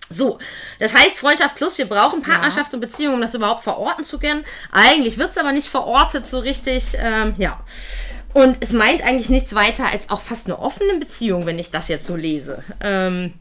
So, 0.10 0.38
das 0.80 0.93
heißt 0.93 1.18
Freundschaft 1.18 1.56
plus, 1.56 1.78
wir 1.78 1.88
brauchen 1.89 2.22
Partnerschaft 2.22 2.74
und 2.74 2.80
Beziehung, 2.80 3.16
um 3.16 3.22
das 3.22 3.34
überhaupt 3.34 3.64
verorten 3.64 4.03
zu 4.03 4.20
können. 4.20 4.45
Eigentlich 4.72 5.18
wird 5.18 5.32
es 5.32 5.38
aber 5.38 5.51
nicht 5.51 5.68
verortet 5.68 6.28
so 6.28 6.39
richtig, 6.39 6.95
ähm, 6.97 7.34
ja. 7.38 7.60
Und 8.34 8.58
es 8.60 8.72
meint 8.72 9.01
eigentlich 9.01 9.30
nichts 9.30 9.56
weiter 9.56 9.91
als 9.91 10.10
auch 10.10 10.22
fast 10.22 10.47
eine 10.47 10.60
offene 10.60 10.99
Beziehung, 10.99 11.45
wenn 11.45 11.58
ich 11.58 11.72
das 11.72 11.88
jetzt 11.88 12.06
so 12.06 12.16
lese. 12.16 12.64
Ähm, 12.82 13.34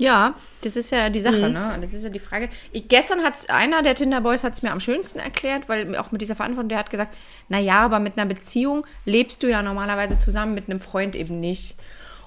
Ja, 0.00 0.34
das 0.62 0.76
ist 0.76 0.90
ja 0.90 1.10
die 1.10 1.20
Sache, 1.20 1.48
ne? 1.50 1.78
Das 1.80 1.92
ist 1.92 2.02
ja 2.02 2.10
die 2.10 2.18
Frage. 2.18 2.48
Ich, 2.72 2.88
gestern 2.88 3.22
hat 3.22 3.34
einer 3.50 3.82
der 3.82 3.94
Tinder-Boys 3.94 4.42
hat 4.42 4.54
es 4.54 4.62
mir 4.62 4.72
am 4.72 4.80
schönsten 4.80 5.18
erklärt, 5.20 5.68
weil 5.68 5.94
auch 5.96 6.10
mit 6.10 6.20
dieser 6.22 6.34
Verantwortung, 6.34 6.70
der 6.70 6.78
hat 6.78 6.90
gesagt, 6.90 7.14
naja, 7.48 7.80
aber 7.80 8.00
mit 8.00 8.18
einer 8.18 8.26
Beziehung 8.26 8.86
lebst 9.04 9.42
du 9.42 9.48
ja 9.50 9.62
normalerweise 9.62 10.18
zusammen 10.18 10.54
mit 10.54 10.68
einem 10.68 10.80
Freund 10.80 11.14
eben 11.14 11.38
nicht. 11.38 11.76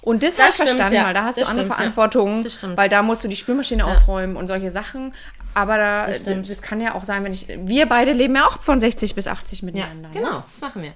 Und 0.05 0.23
das, 0.23 0.37
habe 0.39 0.49
ich 0.49 0.55
verstanden, 0.55 0.93
ja. 0.93 1.05
weil 1.07 1.13
da 1.13 1.23
hast 1.23 1.37
Das 1.37 1.45
du 1.45 1.49
andere 1.49 1.65
stimmt, 1.65 1.69
ja. 1.69 1.75
Verantwortung, 1.75 2.43
Das 2.43 2.53
stimmt. 2.55 2.77
weil 2.77 2.87
da 2.89 3.01
musst 3.01 3.23
du 3.23 3.27
die 3.27 3.35
Spülmaschine 3.35 3.85
ausräumen 3.85 4.37
und 4.37 4.47
solche 4.47 4.71
Sachen. 4.71 5.13
Aber 5.55 5.77
da, 5.77 6.07
das, 6.07 6.19
stimmt. 6.19 6.61
kann 6.61 6.79
ja 6.79 6.95
auch 6.95 7.03
sein, 7.03 7.23
wenn 7.23 7.33
ich. 7.33 7.47
Wir 7.49 7.85
beide 7.87 8.11
leben 8.13 8.35
ja 8.35 8.45
auch 8.45 8.61
von 8.61 8.79
60 8.79 9.15
bis 9.15 9.27
80 9.27 9.61
ja, 9.61 9.65
miteinander. 9.65 10.09
ne? 10.09 10.13
genau, 10.13 10.43
das 10.51 10.61
machen 10.61 10.83
wir. 10.83 10.93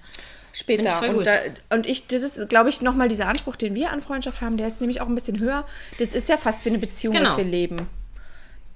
später. 0.53 1.01
Ich 1.03 1.10
Und, 1.14 1.26
da, 1.26 1.32
und 1.72 1.86
ich, 1.88 2.07
das 2.07 2.22
ist, 2.22 2.49
glaube 2.49 2.70
ich, 2.70 2.82
nochmal 2.82 3.07
dieser 3.07 3.28
Anspruch, 3.28 3.55
den 3.55 3.74
wir 3.76 3.91
an 3.91 4.01
Freundschaft 4.01 4.41
haben, 4.41 4.57
der 4.57 4.68
ist 4.68 4.80
nämlich 4.80 5.01
auch 5.01 5.07
ein 5.07 5.16
bisschen 5.16 5.39
höher. 5.39 5.66
Das 5.97 6.14
ist 6.14 6.30
ja 6.30 6.38
fast 6.38 6.64
wie 6.66 6.70
eine 6.70 6.78
Beziehung, 6.80 7.16
Genau. 7.16 7.32
was 7.32 7.38
wir 7.38 7.45
leben. 7.45 7.88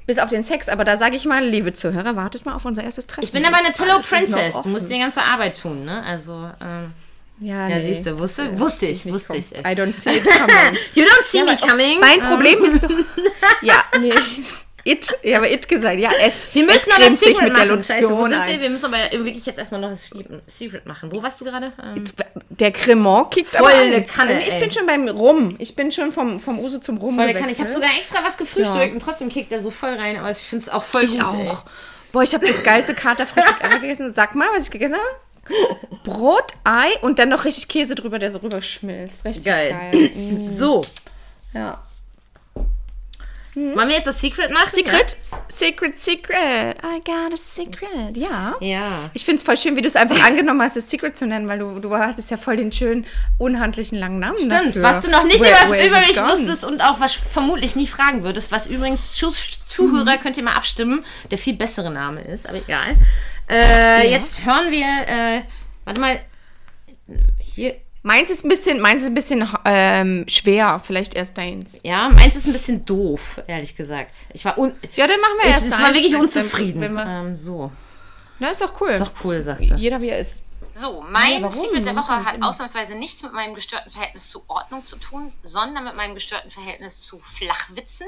Bis 0.05 0.19
auf 0.19 0.29
den 0.29 0.43
Sex, 0.43 0.67
aber 0.67 0.83
da 0.83 0.97
sage 0.97 1.15
ich 1.15 1.25
mal, 1.25 1.43
liebe 1.45 1.73
Zuhörer, 1.73 2.15
wartet 2.15 2.45
mal 2.45 2.55
auf 2.55 2.65
unser 2.65 2.83
erstes 2.83 3.07
Treffen. 3.07 3.23
Ich 3.23 3.31
bin 3.31 3.45
aber 3.45 3.57
eine 3.57 3.71
Pillow 3.71 3.99
Princess. 3.99 4.55
Du 4.63 4.67
musst 4.69 4.89
die 4.89 4.99
ganze 4.99 5.21
Arbeit 5.23 5.61
tun, 5.61 5.85
ne? 5.85 6.03
Also, 6.03 6.49
ähm, 6.61 6.91
Ja, 7.39 7.67
ja, 7.67 7.75
nee. 7.77 7.83
siehst 7.83 8.05
du, 8.05 8.17
wusste, 8.19 8.57
wusste 8.59 8.85
ich, 8.85 9.05
wusste 9.11 9.35
ich. 9.35 9.51
I 9.53 9.61
don't 9.75 9.97
see 9.97 10.11
it 10.17 10.23
coming. 10.39 10.77
You 10.93 11.03
don't 11.03 11.23
see 11.23 11.39
Ja, 11.39 11.45
me 11.45 11.57
coming. 11.57 11.99
Mein 11.99 12.19
Ähm, 12.19 12.25
Problem 12.27 12.63
ist 12.63 12.83
doch. 12.83 12.89
ja, 13.61 13.83
nee. 13.99 14.13
It, 14.85 15.13
ja, 15.23 15.37
aber 15.37 15.49
it 15.49 15.67
gesagt. 15.67 15.97
Ja, 15.99 16.11
es. 16.21 16.47
Wir 16.53 16.63
müssen 16.65 16.89
es 16.89 16.93
aber 16.95 17.05
das 17.05 17.19
Secret 17.19 17.41
mit 17.43 17.55
der 17.57 17.65
machen. 17.67 17.83
Scheiße, 17.83 18.09
wo 18.09 18.21
sind 18.27 18.31
wir? 18.47 18.61
Wir 18.61 18.69
müssen 18.69 18.85
aber 18.85 18.97
wirklich 19.23 19.45
jetzt 19.45 19.57
erstmal 19.57 19.79
noch 19.79 19.89
das 19.89 20.09
Secret 20.45 20.85
machen. 20.85 21.09
Wo 21.11 21.23
warst 21.23 21.39
du 21.39 21.45
gerade? 21.45 21.71
Ähm, 21.81 22.03
Der 22.49 22.71
Cremant 22.73 23.31
kickt 23.31 23.47
Volle 23.49 23.73
aber 23.73 23.95
an. 23.95 24.05
Kanne, 24.07 24.41
Ich 24.45 24.53
ey. 24.53 24.59
bin 24.59 24.71
schon 24.71 24.85
beim 24.85 25.07
Rum. 25.07 25.55
Ich 25.59 25.73
bin 25.75 25.89
schon 25.89 26.11
vom, 26.11 26.37
vom 26.39 26.59
Uso 26.59 26.79
zum 26.79 26.97
Rum 26.97 27.15
voll 27.15 27.27
der 27.27 27.39
kann. 27.39 27.49
Ich 27.49 27.59
habe 27.59 27.71
sogar 27.71 27.89
extra 27.97 28.19
was 28.25 28.35
gefrühstückt 28.35 28.75
Ja. 28.87 28.91
und 28.91 28.99
trotzdem 29.01 29.29
kickt 29.29 29.53
er 29.53 29.61
so 29.61 29.71
voll 29.71 29.93
rein. 29.95 30.17
Aber 30.17 30.29
ich 30.31 30.37
finde 30.39 30.63
es 30.63 30.69
auch 30.69 30.83
voll 30.83 31.05
Ich 31.05 31.13
gut. 31.13 31.23
auch. 31.23 31.33
Ey. 31.33 31.49
Boah, 32.11 32.23
ich 32.23 32.33
habe 32.33 32.45
das 32.45 32.61
geilste 32.63 32.93
Katerfrühstück 32.93 33.55
ever 33.63 33.79
gegessen. 33.79 34.13
Sag 34.13 34.35
mal, 34.35 34.49
was 34.53 34.65
ich 34.65 34.71
gegessen 34.71 34.95
habe. 34.95 35.05
Brot, 36.03 36.51
Ei 36.63 36.89
und 37.01 37.19
dann 37.19 37.29
noch 37.29 37.45
richtig 37.45 37.67
Käse 37.67 37.95
drüber, 37.95 38.19
der 38.19 38.31
so 38.31 38.39
rüberschmilzt. 38.39 39.25
Richtig 39.25 39.45
geil. 39.45 39.69
Geil. 39.71 40.11
Mm, 40.15 40.49
So, 40.49 40.83
Ja. 41.53 41.81
wollen 43.55 43.87
wir 43.87 43.95
jetzt 43.95 44.07
das 44.07 44.19
Secret 44.19 44.49
machen? 44.51 44.69
Secret? 44.71 45.15
Secret, 45.47 45.99
secret. 45.99 46.75
I 46.83 46.99
got 47.05 47.31
a 47.31 47.37
secret. 47.37 48.17
Ja. 48.17 48.55
Ja. 48.59 48.79
ja. 48.79 49.09
Ich 49.13 49.25
finde 49.25 49.37
es 49.37 49.43
voll 49.43 49.57
schön, 49.57 49.75
wie 49.75 49.81
du 49.83 49.87
es 49.87 49.95
einfach 49.95 50.25
angenommen 50.25 50.59
hast, 50.63 50.75
das 50.75 50.89
Secret 50.89 51.15
zu 51.15 51.27
nennen, 51.27 51.47
weil 51.47 51.59
du, 51.59 51.79
du 51.79 51.95
hattest 51.95 52.31
ja 52.31 52.37
voll 52.37 52.57
den 52.57 52.71
schönen, 52.71 53.05
unhandlichen 53.37 53.99
langen 53.99 54.17
Namen 54.19 54.37
Stimmt, 54.39 54.53
dafür. 54.53 54.81
was 54.81 55.01
du 55.01 55.11
noch 55.11 55.23
nicht 55.25 55.39
Where- 55.39 55.67
über, 55.67 55.71
where 55.75 55.87
über 55.87 55.99
mich 55.99 56.15
gone? 56.15 56.29
wusstest 56.29 56.65
und 56.65 56.81
auch 56.81 56.99
was 56.99 57.13
vermutlich 57.13 57.75
nie 57.75 57.85
fragen 57.85 58.23
würdest, 58.23 58.51
was 58.51 58.65
übrigens 58.67 59.13
Zu 59.13 59.27
Mhm. 59.27 59.33
Zuhörer 59.67 60.17
könnt 60.17 60.37
ihr 60.37 60.43
mal 60.43 60.53
abstimmen, 60.55 61.05
der 61.31 61.37
viel 61.37 61.53
bessere 61.55 61.91
Name 61.91 62.21
ist, 62.21 62.47
aber 62.49 62.57
egal. 62.57 62.95
Äh, 63.49 64.09
Jetzt 64.11 64.45
hören 64.45 64.71
wir, 64.71 64.85
äh, 65.07 65.41
warte 65.85 65.99
mal, 66.01 66.19
hier, 67.39 67.75
Meins 68.05 68.29
ist 68.29 68.43
ein 68.43 68.49
bisschen, 68.49 68.81
meins 68.81 69.01
ist 69.03 69.07
ein 69.07 69.13
bisschen 69.13 69.47
ähm, 69.63 70.25
schwer, 70.27 70.81
vielleicht 70.83 71.13
erst 71.15 71.37
deins. 71.37 71.79
ja, 71.83 72.09
meins 72.09 72.35
ist 72.35 72.45
ein 72.45 72.51
bisschen 72.51 72.83
doof, 72.83 73.41
ehrlich 73.47 73.77
gesagt. 73.77 74.13
Ich 74.33 74.43
war, 74.43 74.57
un 74.57 74.73
Ja, 74.97 75.07
dann 75.07 75.21
machen 75.21 75.33
wir 75.41 75.49
ich, 75.49 75.55
erst 75.55 75.65
ich 75.67 75.71
war 75.71 75.93
wirklich 75.93 76.11
wenn- 76.11 76.19
unzufrieden. 76.19 76.81
Wenn 76.81 76.93
wir, 76.95 77.05
ähm, 77.05 77.35
so, 77.37 77.71
na, 78.39 78.49
ist 78.49 78.59
doch 78.59 78.73
cool. 78.81 78.89
ist 78.89 78.99
doch 78.99 79.13
cool, 79.23 79.41
sagt 79.41 79.65
sie. 79.65 79.75
Jeder 79.75 80.01
wie 80.01 80.09
er 80.09 80.19
ist. 80.19 80.43
So, 80.71 81.01
mein 81.11 81.43
Ja? 81.43 81.51
Secret 81.51 81.85
der 81.85 81.95
Woche 81.95 82.25
hat 82.25 82.35
immer? 82.35 82.49
ausnahmsweise 82.49 82.95
nichts 82.95 83.23
mit 83.23 83.31
meinem 83.31 83.53
gestörten 83.53 83.89
Verhältnis 83.91 84.27
zu 84.27 84.43
Ordnung 84.49 84.83
zu 84.85 84.97
tun, 84.97 85.31
sondern 85.41 85.85
mit 85.85 85.95
meinem 85.95 86.13
gestörten 86.15 86.49
Verhältnis 86.51 86.99
zu 86.99 87.19
Flachwitzen. 87.19 88.07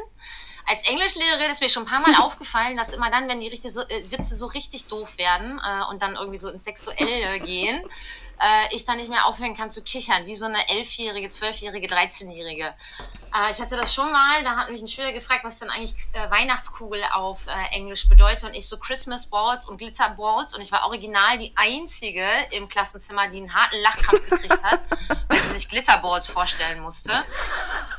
Als 0.67 0.87
Englischlehrerin 0.89 1.51
ist 1.51 1.61
mir 1.61 1.69
schon 1.69 1.83
ein 1.83 1.89
paar 1.89 2.01
Mal 2.01 2.15
aufgefallen, 2.21 2.77
dass 2.77 2.93
immer 2.93 3.09
dann, 3.09 3.27
wenn 3.29 3.39
die 3.39 3.47
richtig 3.47 3.73
so, 3.73 3.81
äh, 3.81 4.11
Witze 4.11 4.35
so 4.35 4.47
richtig 4.47 4.87
doof 4.87 5.17
werden 5.17 5.59
äh, 5.59 5.91
und 5.91 6.01
dann 6.01 6.15
irgendwie 6.15 6.37
so 6.37 6.49
ins 6.49 6.63
Sexuelle 6.63 7.39
gehen, 7.39 7.83
äh, 8.39 8.75
ich 8.75 8.85
dann 8.85 8.97
nicht 8.97 9.09
mehr 9.09 9.25
aufhören 9.25 9.55
kann 9.55 9.71
zu 9.71 9.83
kichern, 9.83 10.25
wie 10.25 10.35
so 10.35 10.45
eine 10.45 10.69
elfjährige, 10.69 11.29
zwölfjährige, 11.29 11.87
13-jährige. 11.87 12.65
Äh, 12.65 13.51
ich 13.51 13.59
hatte 13.59 13.75
das 13.75 13.93
schon 13.93 14.11
mal, 14.11 14.43
da 14.43 14.57
hat 14.57 14.71
mich 14.71 14.81
ein 14.81 14.87
Schüler 14.87 15.11
gefragt, 15.11 15.43
was 15.43 15.59
denn 15.59 15.69
eigentlich 15.69 15.95
äh, 16.13 16.29
Weihnachtskugel 16.29 17.01
auf 17.13 17.47
äh, 17.47 17.75
Englisch 17.75 18.07
bedeutet 18.07 18.43
und 18.45 18.53
ich 18.53 18.67
so 18.67 18.77
Christmas 18.77 19.27
Balls 19.27 19.65
und 19.65 19.77
Glitter 19.77 20.09
Balls 20.09 20.53
und 20.53 20.61
ich 20.61 20.71
war 20.71 20.85
original 20.85 21.37
die 21.37 21.53
einzige 21.55 22.25
im 22.51 22.67
Klassenzimmer, 22.67 23.27
die 23.27 23.37
einen 23.37 23.53
harten 23.53 23.81
Lachkrampf 23.81 24.29
gekriegt 24.29 24.63
hat, 24.63 24.81
weil 25.27 25.41
sie 25.41 25.53
sich 25.53 25.69
Glitter 25.69 25.97
Balls 25.97 26.27
vorstellen 26.27 26.81
musste. 26.81 27.11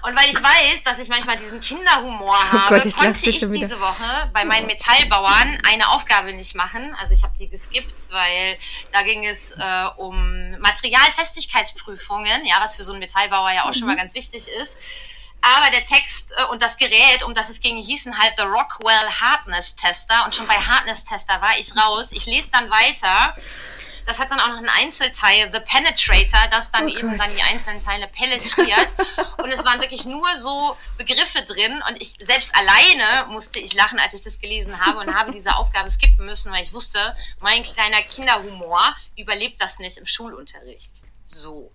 Und 0.02 0.16
weil 0.16 0.30
ich 0.30 0.40
weiß, 0.40 0.84
dass 0.84 0.98
ich 0.98 1.08
manchmal 1.08 1.36
diesen 1.36 1.60
Kinderhumor 1.60 2.36
habe, 2.52 2.76
Oh 2.76 2.82
Gott, 2.82 2.94
konnte 2.94 3.28
ich 3.28 3.40
diese 3.40 3.80
Woche 3.80 4.30
bei 4.32 4.44
meinen 4.44 4.66
Metallbauern 4.66 5.58
eine 5.68 5.88
Aufgabe 5.90 6.32
nicht 6.32 6.54
machen. 6.54 6.94
Also 7.00 7.14
ich 7.14 7.24
habe 7.24 7.34
die 7.36 7.48
geskippt, 7.48 8.10
weil 8.10 8.56
da 8.92 9.02
ging 9.02 9.26
es 9.26 9.52
äh, 9.52 9.86
um 10.26 10.58
Materialfestigkeitsprüfungen, 10.60 12.44
ja, 12.44 12.56
was 12.60 12.76
für 12.76 12.82
so 12.82 12.92
einen 12.92 13.00
Metallbauer 13.00 13.50
ja 13.52 13.64
auch 13.64 13.72
schon 13.72 13.82
Mhm. 13.82 13.88
mal 13.88 13.96
ganz 13.96 14.14
wichtig 14.14 14.48
ist. 14.60 14.76
Aber 15.42 15.70
der 15.70 15.84
Text 15.84 16.32
äh, 16.36 16.44
und 16.46 16.62
das 16.62 16.76
Gerät, 16.76 17.22
um 17.24 17.34
das 17.34 17.48
es 17.50 17.60
ging, 17.60 17.76
hießen 17.76 18.18
halt 18.18 18.32
The 18.36 18.44
Rockwell 18.44 19.08
Hardness 19.20 19.76
Tester. 19.76 20.24
Und 20.24 20.34
schon 20.34 20.46
bei 20.46 20.54
Hardness 20.54 21.04
Tester 21.04 21.40
war 21.40 21.56
ich 21.58 21.76
raus. 21.76 22.08
Ich 22.12 22.26
lese 22.26 22.50
dann 22.50 22.68
weiter. 22.70 23.34
Das 24.06 24.20
hat 24.20 24.30
dann 24.30 24.38
auch 24.40 24.48
noch 24.48 24.58
ein 24.58 24.68
Einzelteil, 24.80 25.50
The 25.52 25.60
Penetrator, 25.60 26.48
das 26.50 26.70
dann 26.70 26.84
Oh 26.84 26.88
eben 26.88 27.10
Gott. 27.10 27.20
dann 27.20 27.34
die 27.34 27.42
einzelnen 27.42 27.82
Teile 27.82 28.06
penetriert. 28.06 28.96
und 29.42 29.52
es 29.52 29.64
waren 29.64 29.80
wirklich 29.80 30.04
nur 30.04 30.26
so 30.36 30.76
Begriffe 30.96 31.42
drin. 31.42 31.82
Und 31.88 32.00
ich 32.00 32.12
selbst 32.20 32.54
alleine 32.54 33.30
musste 33.32 33.58
ich 33.58 33.74
lachen, 33.74 33.98
als 33.98 34.14
ich 34.14 34.22
das 34.22 34.38
gelesen 34.40 34.78
habe 34.80 35.00
und 35.00 35.14
habe 35.14 35.32
diese 35.32 35.56
Aufgabe 35.56 35.90
skippen 35.90 36.24
müssen, 36.24 36.52
weil 36.52 36.62
ich 36.62 36.72
wusste, 36.72 37.16
mein 37.40 37.62
kleiner 37.64 38.00
Kinderhumor 38.02 38.94
überlebt 39.16 39.60
das 39.60 39.78
nicht 39.80 39.98
im 39.98 40.06
Schulunterricht. 40.06 41.02
So. 41.22 41.72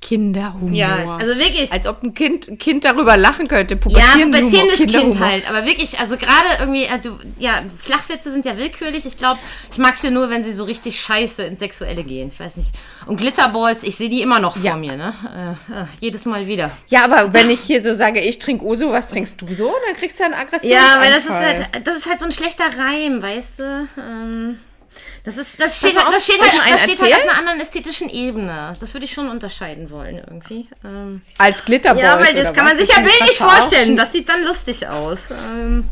Kinderhumor. 0.00 0.74
Ja, 0.74 1.16
also 1.18 1.36
wirklich. 1.38 1.70
Als 1.70 1.86
ob 1.86 2.02
ein 2.02 2.14
Kind, 2.14 2.48
ein 2.48 2.58
kind 2.58 2.84
darüber 2.84 3.16
lachen 3.18 3.48
könnte. 3.48 3.74
Ja, 3.74 3.80
Pubertierender 3.80 4.38
Humor, 4.38 4.50
pubertierendes 4.50 5.00
Kind 5.02 5.20
halt. 5.20 5.48
Aber 5.50 5.66
wirklich, 5.66 5.98
also 6.00 6.16
gerade 6.16 6.46
irgendwie, 6.58 6.86
du, 7.02 7.18
ja, 7.38 7.62
Flachwitze 7.78 8.30
sind 8.30 8.46
ja 8.46 8.56
willkürlich. 8.56 9.04
Ich 9.04 9.18
glaube, 9.18 9.38
ich 9.70 9.78
mag 9.78 9.98
sie 9.98 10.10
nur, 10.10 10.30
wenn 10.30 10.42
sie 10.42 10.52
so 10.52 10.64
richtig 10.64 11.00
scheiße 11.00 11.42
ins 11.42 11.58
Sexuelle 11.58 12.02
gehen. 12.02 12.28
Ich 12.28 12.40
weiß 12.40 12.56
nicht. 12.56 12.72
Und 13.06 13.18
Glitterballs, 13.18 13.82
ich 13.82 13.96
sehe 13.96 14.08
die 14.08 14.22
immer 14.22 14.40
noch 14.40 14.54
vor 14.56 14.64
Ja. 14.64 14.76
mir, 14.76 14.96
ne? 14.96 15.12
Äh, 15.70 15.80
äh, 15.82 15.84
jedes 16.00 16.24
Mal 16.24 16.46
wieder. 16.46 16.70
Ja, 16.88 17.04
aber 17.04 17.32
wenn 17.34 17.50
ich 17.50 17.60
hier 17.60 17.82
so 17.82 17.92
sage, 17.92 18.20
ich 18.20 18.38
trinke 18.38 18.64
Uso, 18.64 18.90
was 18.92 19.08
trinkst 19.08 19.42
du 19.42 19.52
so? 19.52 19.72
Dann 19.86 19.96
kriegst 19.96 20.18
du 20.18 20.24
einen 20.24 20.34
Aggression. 20.34 20.72
Ja, 20.72 20.96
weil 20.98 21.10
das 21.12 21.24
ist 21.24 21.30
halt, 21.30 21.86
das 21.86 21.96
ist 21.96 22.08
halt 22.08 22.20
so 22.20 22.24
ein 22.26 22.32
schlechter 22.32 22.64
Reim, 22.78 23.20
weißt 23.20 23.58
du? 23.60 23.88
Ähm, 23.98 24.58
das 25.24 25.36
ist, 25.36 25.60
das 25.60 25.78
steht, 25.78 25.96
halt, 25.96 26.06
auf, 26.06 26.14
das 26.14 26.24
steht 26.24 26.40
halt, 26.40 26.72
das 26.72 26.82
steht 26.82 27.00
halt 27.00 27.14
auf 27.14 27.22
einer 27.22 27.38
anderen 27.38 27.60
ästhetischen 27.60 28.08
Ebene. 28.08 28.72
Das 28.80 28.94
würde 28.94 29.04
ich 29.04 29.12
schon 29.12 29.28
unterscheiden 29.28 29.90
wollen 29.90 30.16
irgendwie. 30.16 30.68
Ähm, 30.84 31.22
Als 31.38 31.64
Glitterballs. 31.64 32.02
ja, 32.02 32.20
weil 32.20 32.34
das 32.34 32.54
kann 32.54 32.64
was? 32.64 32.74
man 32.74 32.86
sich 32.86 32.96
ja 32.96 33.02
bildlich 33.02 33.38
vorstellen. 33.38 33.96
Das 33.96 34.12
sieht 34.12 34.28
dann 34.28 34.44
lustig 34.44 34.88
aus. 34.88 35.30
Ähm, 35.30 35.88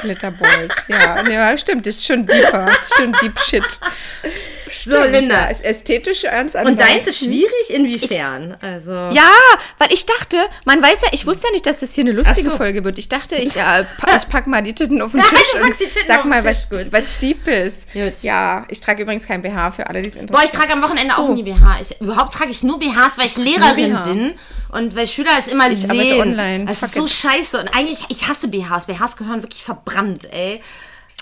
Glitterballs, 0.00 0.74
ja. 0.88 1.28
Ja, 1.28 1.56
stimmt, 1.56 1.86
das 1.86 1.96
ist 1.96 2.06
schon 2.06 2.26
deeper. 2.26 2.66
Das 2.66 2.88
ist 2.88 2.96
schon 2.96 3.12
Deep 3.12 3.38
Shit. 3.40 3.80
So, 4.82 5.02
Linda. 5.04 5.46
Ist 5.46 5.64
ästhetisch 5.64 6.24
ernst 6.24 6.54
Und 6.56 6.80
deins 6.80 7.06
ist 7.06 7.24
schwierig? 7.24 7.70
Inwiefern? 7.70 8.56
also. 8.60 8.92
Ja, 8.92 9.30
weil 9.78 9.92
ich 9.92 10.06
dachte, 10.06 10.38
man 10.64 10.82
weiß 10.82 11.02
ja, 11.02 11.08
ich 11.12 11.26
wusste 11.26 11.46
ja 11.46 11.52
nicht, 11.52 11.66
dass 11.66 11.80
das 11.80 11.94
hier 11.94 12.04
eine 12.04 12.12
lustige 12.12 12.50
so. 12.50 12.56
Folge 12.56 12.84
wird. 12.84 12.98
Ich 12.98 13.08
dachte, 13.08 13.36
ich, 13.36 13.56
äh, 13.56 13.84
ich 14.16 14.28
pack 14.28 14.46
mal 14.46 14.62
die 14.62 14.74
Titten 14.74 15.00
auf 15.02 15.12
den 15.12 15.20
Tisch 15.28 15.54
und 15.62 15.68
die 15.78 15.84
Titten 15.84 16.00
auf 16.02 16.06
sag 16.06 16.24
mal, 16.24 16.44
was, 16.44 16.68
gut. 16.68 16.86
was 16.90 17.18
deep 17.18 17.46
ist. 17.48 17.92
Gut. 17.92 18.22
Ja, 18.22 18.64
ich 18.68 18.80
trage 18.80 19.02
übrigens 19.02 19.26
kein 19.26 19.42
BH 19.42 19.72
für 19.72 19.86
alle, 19.88 20.02
die 20.02 20.08
es 20.08 20.14
Boah, 20.14 20.20
interessiert. 20.22 20.52
ich 20.52 20.58
trage 20.58 20.72
am 20.72 20.82
Wochenende 20.82 21.16
auch 21.16 21.28
nie 21.28 21.42
BH. 21.42 21.78
Ich, 21.80 22.00
überhaupt 22.00 22.34
trage 22.34 22.50
ich 22.50 22.62
nur 22.62 22.78
BHs, 22.78 23.18
weil 23.18 23.26
ich 23.26 23.36
Lehrerin 23.36 23.98
bin 24.04 24.34
und 24.70 24.96
weil 24.96 25.06
Schüler 25.06 25.30
es 25.38 25.46
immer 25.48 25.70
Ich 25.70 25.78
sehen. 25.86 26.20
online. 26.20 26.64
Das 26.64 26.82
ist 26.82 26.94
Fuck 26.94 27.08
so 27.08 27.28
scheiße. 27.28 27.58
Und 27.60 27.68
eigentlich, 27.76 28.00
ich 28.08 28.28
hasse 28.28 28.48
BHs. 28.48 28.86
BHs 28.86 29.16
gehören 29.16 29.42
wirklich 29.42 29.62
verbrannt, 29.62 30.32
ey. 30.32 30.60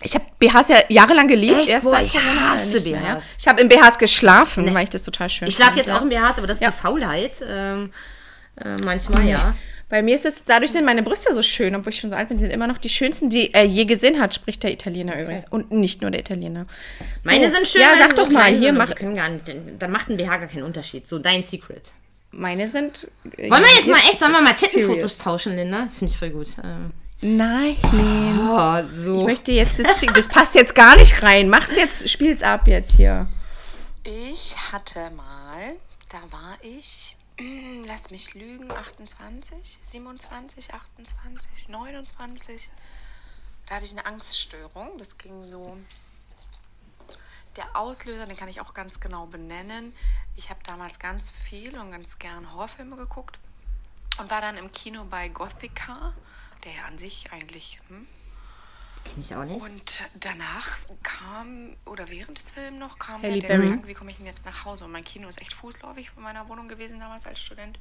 Ich 0.05 0.15
habe 0.15 0.25
BHs 0.39 0.69
ja 0.69 0.77
jahrelang 0.89 1.29
geliebt. 1.29 1.59
Echt? 1.61 1.69
erst 1.69 1.85
Boah, 1.87 2.01
ich 2.01 2.15
hasse 2.17 2.89
mehr, 2.91 3.01
BHs. 3.01 3.07
ja. 3.09 3.21
Ich 3.39 3.49
habe 3.49 3.61
in 3.61 3.69
BHs 3.69 3.99
geschlafen, 3.99 4.73
weil 4.75 4.85
ich 4.85 4.91
das 4.91 5.03
total 5.03 5.29
schön 5.31 5.49
Ich 5.49 5.55
schlafe 5.57 5.79
jetzt 5.79 5.89
ja. 5.89 5.99
auch 5.99 6.03
in 6.03 6.09
BHs, 6.09 6.39
aber 6.39 6.47
das 6.47 6.59
ist 6.59 6.63
Ja. 6.65 6.71
die 6.71 6.77
Faulheit. 6.77 7.33
Ähm, 7.49 7.93
äh, 8.57 8.77
manchmal, 8.83 9.27
ja. 9.27 9.55
Bei 9.89 10.01
mir 10.03 10.15
ist 10.15 10.25
es, 10.25 10.45
dadurch 10.47 10.73
sind 10.73 10.87
meine 10.87 11.03
Brüste 11.03 11.35
so 11.35 11.43
schön, 11.43 11.75
obwohl 11.77 11.93
ich 11.93 12.01
schon 12.01 12.09
so 12.09 12.17
alt 12.17 12.29
bin, 12.31 12.39
sind 12.39 12.51
immer 12.51 12.67
noch 12.67 12.79
die 12.79 12.89
schönsten, 12.89 13.29
die 13.29 13.53
er 13.53 13.65
je 13.65 13.85
gesehen 13.85 14.19
hat, 14.21 14.33
spricht 14.35 14.63
der 14.63 14.73
Italiener 14.73 15.21
übrigens. 15.21 15.45
Und 15.51 15.71
nicht 15.71 16.01
nur 16.01 16.11
der 16.11 16.21
Italiener. 16.21 16.65
So, 17.23 17.31
Meine 17.31 17.51
sind 17.51 17.69
schön. 17.69 17.83
Ja, 17.83 17.89
sag 17.99 18.11
sie 18.13 18.17
so 18.17 18.25
doch 18.25 18.31
mal, 18.33 18.47
hier 18.47 18.59
sind 18.59 18.69
und 18.71 18.79
mach. 18.79 18.87
die 18.89 18.95
Können 18.95 19.15
gar 19.17 19.29
nicht, 19.29 19.45
da 19.79 19.89
macht 19.89 20.09
ein 20.09 20.17
BH 20.17 20.39
gar 20.39 20.49
keinen 20.49 20.63
Unterschied. 20.65 21.07
So, 21.07 21.19
dein 21.19 21.43
Secret. 21.43 21.93
Meine 22.31 22.67
sind. 22.69 23.07
äh, 23.37 23.51
Wollen 23.51 23.63
wir 23.65 23.75
jetzt 23.77 23.87
mal 23.89 23.99
echt, 23.99 24.19
sollen 24.19 24.33
wir 24.33 24.41
mal. 24.41 24.55
Tittenfotos 24.55 25.19
tauschen, 25.19 25.57
Linda? 25.57 25.83
Das 25.83 25.99
finde 25.99 26.13
ich 26.13 26.19
voll 26.19 26.31
gut. 26.31 26.49
Ähm, 26.65 26.93
Nein. 27.25 27.77
oh, 27.85 28.83
so. 28.91 29.21
Ich 29.21 29.25
möchte 29.25 29.53
jetzt, 29.53 29.79
das, 29.79 30.01
das 30.01 30.27
passt 30.27 30.57
jetzt 30.57 30.75
gar 30.75 30.97
nicht 30.97 31.23
rein. 31.23 31.49
Mach's 31.49 31.77
jetzt, 31.77 32.11
spiel's 32.11 32.43
ab 32.43 32.67
jetzt 32.67 32.97
hier. 32.97 33.29
Ich 34.03 34.57
hatte 34.73 35.11
mal, 35.11 35.77
da 36.09 36.19
war 36.33 36.59
ich, 36.63 37.17
lass 37.87 38.11
mich 38.11 38.35
lügen, 38.35 38.73
28, 38.73 39.79
27, 39.81 40.75
28, 40.75 41.69
29. 41.69 42.71
Da 43.67 43.77
hatte 43.77 43.85
ich 43.85 43.93
eine 43.93 44.05
Angststörung. 44.05 44.99
Das 44.99 45.17
ging 45.17 45.47
so. 45.47 45.77
Der 47.57 47.77
Auslöser, 47.77 48.27
den 48.27 48.37
kann 48.37 48.49
ich 48.49 48.61
auch 48.61 48.75
ganz 48.75 48.99
genau 48.99 49.27
benennen. 49.27 49.93
Ich 50.35 50.51
habe 50.51 50.59
damals 50.67 50.99
ganz 50.99 51.31
viel 51.31 51.79
und 51.79 51.93
ganz 51.93 52.19
gern 52.19 52.53
Horrorfilme 52.53 52.97
geguckt 52.97 53.39
und 54.19 54.29
war 54.29 54.41
dann 54.41 54.57
im 54.57 54.73
Kino 54.73 55.05
bei 55.05 55.29
Gothica, 55.29 56.15
der 56.65 56.73
ja 56.73 56.85
an 56.85 56.99
sich 56.99 57.33
eigentlich 57.33 57.81
hm, 57.89 58.07
Kenn 59.05 59.21
ich 59.21 59.35
auch 59.35 59.45
nicht. 59.45 59.61
und 59.61 60.11
danach 60.15 60.79
kam, 61.03 61.77
oder 61.87 62.09
während 62.09 62.39
des 62.39 62.51
Films 62.51 62.79
noch, 62.79 62.99
kam 62.99 63.23
Halle 63.23 63.41
der 63.41 63.49
Berry. 63.49 63.67
Gedanke, 63.67 63.89
wie 63.89 63.95
komme 63.95 64.11
ich 64.11 64.17
denn 64.19 64.27
jetzt 64.27 64.45
nach 64.45 64.65
Hause? 64.65 64.85
Und 64.85 64.93
mein 64.93 65.05
Kino 65.05 65.29
ist 65.29 65.41
echt 65.41 65.53
fußläufig 65.53 66.11
von 66.11 66.23
meiner 66.23 66.49
Wohnung 66.49 66.69
gewesen 66.69 67.01
damals 67.01 67.27
als 67.27 67.41
Student. 67.41 67.79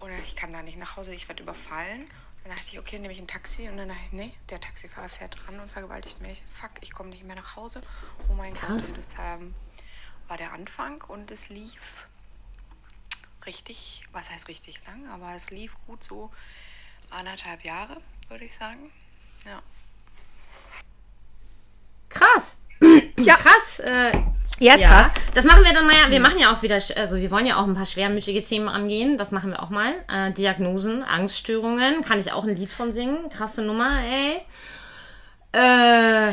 Und 0.00 0.10
ich 0.24 0.36
kann 0.36 0.52
da 0.52 0.62
nicht 0.62 0.78
nach 0.78 0.96
Hause, 0.96 1.14
ich 1.14 1.28
werde 1.28 1.42
überfallen. 1.42 2.02
Und 2.02 2.48
dann 2.48 2.56
dachte 2.56 2.70
ich, 2.72 2.78
okay, 2.78 2.98
nehme 2.98 3.12
ich 3.12 3.20
ein 3.20 3.28
Taxi. 3.28 3.68
Und 3.68 3.76
dann 3.76 3.88
dachte 3.88 4.00
ich, 4.06 4.12
nee, 4.12 4.34
der 4.48 4.60
Taxifahrer 4.60 5.08
fährt 5.08 5.46
ran 5.46 5.60
und 5.60 5.70
vergewaltigt 5.70 6.20
mich. 6.20 6.42
Fuck, 6.48 6.72
ich 6.80 6.92
komme 6.92 7.10
nicht 7.10 7.24
mehr 7.24 7.36
nach 7.36 7.56
Hause. 7.56 7.82
Oh 8.28 8.34
mein 8.34 8.54
Gott. 8.54 8.70
Und 8.70 8.96
das 8.96 9.14
ähm, 9.20 9.54
war 10.28 10.36
der 10.36 10.52
Anfang 10.52 11.02
und 11.02 11.30
es 11.30 11.48
lief 11.50 12.08
richtig, 13.46 14.04
was 14.12 14.30
heißt 14.30 14.48
richtig 14.48 14.84
lang, 14.86 15.08
aber 15.08 15.34
es 15.34 15.50
lief 15.50 15.76
gut 15.86 16.02
so 16.02 16.30
anderthalb 17.12 17.64
Jahre, 17.64 17.96
würde 18.28 18.44
ich 18.44 18.54
sagen. 18.56 18.90
Ja. 19.46 19.60
Krass. 22.08 22.56
Ja. 23.18 23.36
Krass. 23.36 23.78
Äh, 23.80 24.10
Ja, 24.58 24.74
ist 24.74 24.82
ja. 24.82 24.88
krass. 24.88 25.12
Das 25.34 25.44
machen 25.44 25.64
wir 25.64 25.72
dann 25.72 25.86
mal. 25.86 25.94
ja, 25.94 26.10
Wir 26.10 26.18
machen 26.20 26.38
ja 26.38 26.52
auch 26.52 26.62
wieder, 26.62 26.74
also 26.96 27.16
wir 27.18 27.30
wollen 27.30 27.46
ja 27.46 27.56
auch 27.56 27.66
ein 27.66 27.74
paar 27.74 27.86
schwermütige 27.86 28.42
Themen 28.42 28.68
angehen. 28.68 29.16
Das 29.16 29.30
machen 29.30 29.50
wir 29.50 29.62
auch 29.62 29.70
mal. 29.70 29.94
Äh, 30.08 30.32
Diagnosen, 30.32 31.04
Angststörungen. 31.04 32.02
Kann 32.02 32.18
ich 32.18 32.32
auch 32.32 32.42
ein 32.44 32.56
Lied 32.56 32.72
von 32.72 32.92
singen. 32.92 33.28
Krasse 33.30 33.62
Nummer, 33.62 34.00
ey. 34.02 34.40
Äh, 35.52 36.32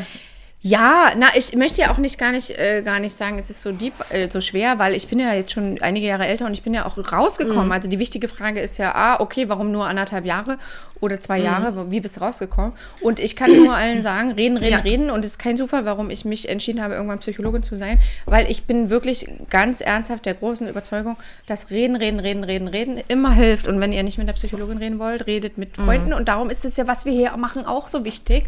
Ja, 0.62 1.12
na, 1.16 1.28
ich 1.36 1.54
möchte 1.56 1.80
ja 1.80 1.90
auch 1.90 1.96
nicht 1.96 2.18
gar 2.18 2.32
nicht, 2.32 2.50
äh, 2.50 2.82
gar 2.82 3.00
nicht 3.00 3.14
sagen, 3.14 3.38
es 3.38 3.48
ist 3.48 3.62
so 3.62 3.72
deep, 3.72 3.94
äh, 4.10 4.28
so 4.30 4.42
schwer, 4.42 4.78
weil 4.78 4.94
ich 4.94 5.08
bin 5.08 5.18
ja 5.18 5.32
jetzt 5.32 5.52
schon 5.52 5.80
einige 5.80 6.06
Jahre 6.06 6.26
älter 6.26 6.44
und 6.44 6.52
ich 6.52 6.62
bin 6.62 6.74
ja 6.74 6.84
auch 6.84 6.98
rausgekommen. 6.98 7.64
Mhm. 7.66 7.72
Also 7.72 7.88
die 7.88 7.98
wichtige 7.98 8.28
Frage 8.28 8.60
ist 8.60 8.76
ja, 8.76 8.92
ah, 8.94 9.20
okay, 9.20 9.48
warum 9.48 9.72
nur 9.72 9.86
anderthalb 9.86 10.26
Jahre 10.26 10.58
oder 11.00 11.18
zwei 11.18 11.38
Mhm. 11.38 11.44
Jahre? 11.46 11.90
Wie 11.90 12.00
bist 12.00 12.18
du 12.18 12.20
rausgekommen? 12.20 12.72
Und 13.00 13.20
ich 13.20 13.36
kann 13.36 13.56
nur 13.56 13.74
allen 13.74 14.02
sagen, 14.02 14.32
reden, 14.32 14.58
reden, 14.58 14.72
Ja. 14.72 14.78
reden. 14.80 15.10
Und 15.10 15.24
es 15.24 15.30
ist 15.32 15.38
kein 15.38 15.56
Zufall, 15.56 15.86
warum 15.86 16.10
ich 16.10 16.26
mich 16.26 16.46
entschieden 16.50 16.82
habe, 16.82 16.92
irgendwann 16.92 17.20
Psychologin 17.20 17.62
zu 17.62 17.76
sein, 17.78 17.98
weil 18.26 18.50
ich 18.50 18.64
bin 18.64 18.90
wirklich 18.90 19.28
ganz 19.48 19.80
ernsthaft 19.80 20.26
der 20.26 20.34
großen 20.34 20.68
Überzeugung, 20.68 21.16
dass 21.46 21.70
reden, 21.70 21.96
reden, 21.96 22.20
reden, 22.20 22.44
reden, 22.44 22.68
reden 22.68 23.00
immer 23.08 23.32
hilft. 23.32 23.66
Und 23.66 23.80
wenn 23.80 23.92
ihr 23.92 24.02
nicht 24.02 24.18
mit 24.18 24.28
der 24.28 24.34
Psychologin 24.34 24.76
reden 24.76 24.98
wollt, 24.98 25.26
redet 25.26 25.56
mit 25.56 25.78
Mhm. 25.78 25.84
Freunden. 25.84 26.12
Und 26.12 26.28
darum 26.28 26.50
ist 26.50 26.66
es 26.66 26.76
ja, 26.76 26.86
was 26.86 27.06
wir 27.06 27.12
hier 27.12 27.34
machen, 27.38 27.64
auch 27.64 27.88
so 27.88 28.04
wichtig. 28.04 28.44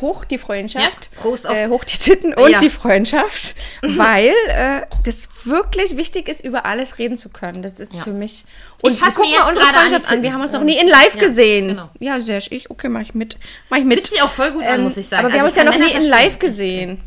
Hoch 0.00 0.24
die 0.24 0.38
Freundschaft, 0.38 1.10
Ja, 1.14 1.20
Prost 1.20 1.46
auf- 1.48 1.56
äh, 1.56 1.68
hoch 1.68 1.82
die 1.84 1.98
Titten 1.98 2.32
und 2.34 2.50
Ja. 2.50 2.60
die 2.60 2.70
Freundschaft, 2.70 3.54
weil 3.82 4.32
äh, 4.48 4.82
das 5.04 5.28
wirklich 5.44 5.96
wichtig 5.96 6.28
ist, 6.28 6.44
über 6.44 6.64
alles 6.66 6.98
reden 6.98 7.16
zu 7.16 7.28
können. 7.30 7.62
Das 7.62 7.80
ist 7.80 7.94
Ja. 7.94 8.02
für 8.02 8.10
mich. 8.12 8.44
Ich 8.82 8.98
fass 8.98 9.14
guck 9.16 9.24
mir 9.26 9.32
jetzt 9.32 9.48
unsere 9.48 9.66
gerade 9.66 9.78
an 9.78 9.90
Freundschaft 9.90 10.12
an. 10.12 10.22
Wir 10.22 10.32
haben 10.32 10.40
uns 10.40 10.52
noch 10.52 10.62
nie 10.62 10.78
in 10.80 10.86
live 10.88 11.18
gesehen. 11.18 11.68
genau. 11.68 11.88
Ja, 11.98 12.20
sehr 12.20 12.40
schön. 12.40 12.56
Ich, 12.58 12.70
okay, 12.70 12.88
mach 12.88 13.00
ich 13.00 13.14
mit. 13.14 13.36
Mach 13.70 13.78
ich 13.78 13.84
mit. 13.84 13.94
Fühlt 13.98 14.06
sich 14.06 14.22
auch 14.22 14.30
voll 14.30 14.52
gut 14.52 14.64
an, 14.64 14.82
muss 14.84 14.96
ich 14.96 15.08
sagen. 15.08 15.24
Aber 15.26 15.34
wir 15.34 15.42
Also 15.42 15.56
haben 15.60 15.66
uns 15.66 15.72
ich 15.74 15.80
ja 15.80 15.86
noch 15.88 15.98
nie 15.98 16.04
in 16.04 16.08
live 16.10 16.38
gesehen. 16.38 17.00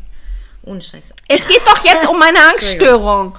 ohne 0.64 0.82
Scheiße. 0.82 1.14
Es 1.28 1.46
geht 1.48 1.60
doch 1.66 1.84
jetzt 1.84 2.06
um 2.10 2.18
meine 2.18 2.38
Angststörung. 2.52 3.36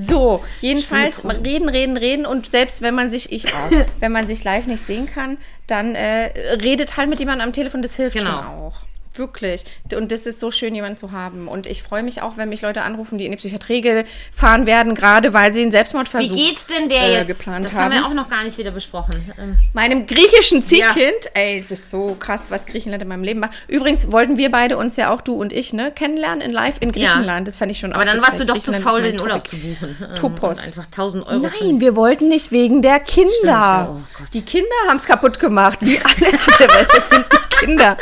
So, 0.00 0.44
jedenfalls 0.60 1.24
reden, 1.24 1.68
reden, 1.68 1.96
reden 1.96 2.24
und 2.24 2.48
selbst 2.50 2.82
wenn 2.82 2.94
man 2.94 3.10
sich, 3.10 3.32
ich 3.32 3.52
auch, 3.52 3.70
wenn 4.00 4.12
man 4.12 4.28
sich 4.28 4.44
live 4.44 4.66
nicht 4.66 4.84
sehen 4.86 5.06
kann, 5.12 5.38
dann 5.66 5.96
äh, 5.96 6.30
redet 6.62 6.96
halt 6.96 7.08
mit 7.10 7.18
jemandem 7.18 7.48
am 7.48 7.52
Telefon, 7.52 7.82
das 7.82 7.96
hilft 7.96 8.16
Genau. 8.16 8.30
schon 8.30 8.46
auch. 8.46 8.76
Wirklich. 9.18 9.64
Und 9.94 10.12
das 10.12 10.26
ist 10.26 10.40
so 10.40 10.50
schön, 10.50 10.74
jemanden 10.74 10.96
zu 10.96 11.12
haben. 11.12 11.48
Und 11.48 11.66
ich 11.66 11.82
freue 11.82 12.02
mich 12.02 12.22
auch, 12.22 12.36
wenn 12.36 12.48
mich 12.48 12.62
Leute 12.62 12.82
anrufen, 12.82 13.18
die 13.18 13.24
in 13.26 13.32
die 13.32 13.36
Psychiatrie 13.36 13.80
gefahren 13.80 14.66
werden, 14.66 14.94
gerade 14.94 15.32
weil 15.34 15.52
sie 15.54 15.62
einen 15.62 15.72
Selbstmordversuch 15.72 16.34
Wie 16.34 16.46
geht's 16.48 16.66
denn 16.66 16.88
der 16.88 17.02
äh, 17.02 17.12
jetzt? 17.18 17.28
geplant 17.38 17.64
das 17.64 17.74
haben. 17.74 17.84
haben 17.84 17.92
wir 17.92 18.06
auch 18.06 18.14
noch 18.14 18.30
gar 18.30 18.44
nicht 18.44 18.56
wieder 18.58 18.70
besprochen. 18.70 19.14
Ähm, 19.38 19.56
Meinem 19.72 20.06
griechischen 20.06 20.58
Ja. 20.60 20.64
Ziehkind, 20.94 21.30
ey, 21.34 21.58
es 21.58 21.70
ist 21.70 21.90
so 21.90 22.16
krass, 22.18 22.50
was 22.50 22.66
Griechenland 22.66 23.02
in 23.02 23.08
meinem 23.08 23.24
Leben 23.24 23.40
macht. 23.40 23.52
Übrigens 23.68 24.10
wollten 24.12 24.36
wir 24.38 24.50
beide 24.50 24.76
uns 24.76 24.96
ja 24.96 25.10
auch, 25.10 25.20
du 25.20 25.34
und 25.34 25.52
ich, 25.52 25.72
ne, 25.72 25.90
kennenlernen 25.92 26.40
in 26.40 26.52
live 26.52 26.76
in 26.80 26.90
Ja. 26.90 27.12
Griechenland. 27.12 27.48
Das 27.48 27.56
fand 27.56 27.70
ich 27.72 27.78
schon 27.78 27.92
aber 27.92 28.04
dann 28.04 28.20
warst 28.22 28.38
du 28.40 28.44
doch 28.46 28.58
zu 28.62 28.72
faul, 28.72 29.02
den 29.02 29.20
Urlaub 29.20 29.46
zu 29.46 29.56
buchen. 29.56 29.96
Ähm, 30.00 30.14
Topos. 30.14 30.58
und 30.58 30.66
Einfach 30.66 30.86
1000 30.86 31.26
Euro. 31.26 31.48
Nein, 31.60 31.80
wir 31.80 31.96
wollten 31.96 32.28
nicht 32.28 32.52
wegen 32.52 32.82
der 32.82 33.00
Kinder. 33.00 33.28
ja, 33.44 33.88
oh 33.96 34.24
die 34.32 34.42
Kinder 34.42 34.68
haben 34.88 34.96
es 34.96 35.06
kaputt 35.06 35.38
gemacht. 35.38 35.78
Wie 35.82 35.98
alles 35.98 36.46
in 36.46 36.54
der 36.60 36.68
Welt. 36.74 36.88
Das 36.94 37.10
sind 37.10 37.24
die 37.32 37.56
Kinder. 37.66 37.96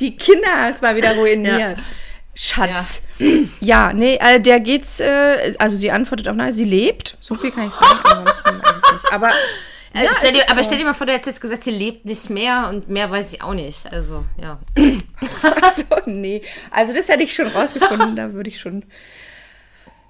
Die 0.00 0.16
Kinder 0.16 0.68
es 0.70 0.82
mal 0.82 0.96
wieder 0.96 1.12
ruiniert. 1.16 1.82
Schatz. 2.34 3.02
Ja, 3.60 3.92
nee, 3.94 4.16
äh, 4.20 4.38
der 4.40 4.60
geht's, 4.60 5.00
äh, 5.00 5.54
also 5.58 5.76
sie 5.76 5.90
antwortet 5.90 6.28
auf 6.28 6.36
nein, 6.36 6.52
sie 6.52 6.64
lebt. 6.66 7.16
So 7.18 7.34
viel 7.34 7.50
kann 7.50 7.66
ich 7.68 7.72
sagen. 7.72 7.98
Ansonsten 8.04 8.62
weiß 8.62 8.76
ich 8.86 8.92
nicht. 8.92 9.12
Aber, 9.12 9.30
Äh, 9.94 10.04
ja, 10.04 10.10
stell 10.14 10.32
dir, 10.32 10.42
aber 10.50 10.62
so. 10.62 10.66
stell 10.68 10.78
dir 10.78 10.84
mal 10.84 10.92
vor, 10.92 11.06
du 11.06 11.12
hättest 11.14 11.28
jetzt 11.28 11.40
gesagt, 11.40 11.64
sie 11.64 11.70
lebt 11.70 12.04
nicht 12.04 12.28
mehr 12.28 12.68
und 12.68 12.90
mehr 12.90 13.10
weiß 13.10 13.32
ich 13.32 13.40
auch 13.40 13.54
nicht. 13.54 13.90
Also, 13.90 14.26
ja. 14.38 14.58
Also, 15.62 15.84
nee. 16.04 16.42
Also, 16.70 16.92
das 16.92 17.08
hätte 17.08 17.22
ich 17.22 17.34
schon 17.34 17.46
rausgefunden. 17.46 18.14
da 18.16 18.34
würde 18.34 18.50
ich 18.50 18.60
schon. 18.60 18.84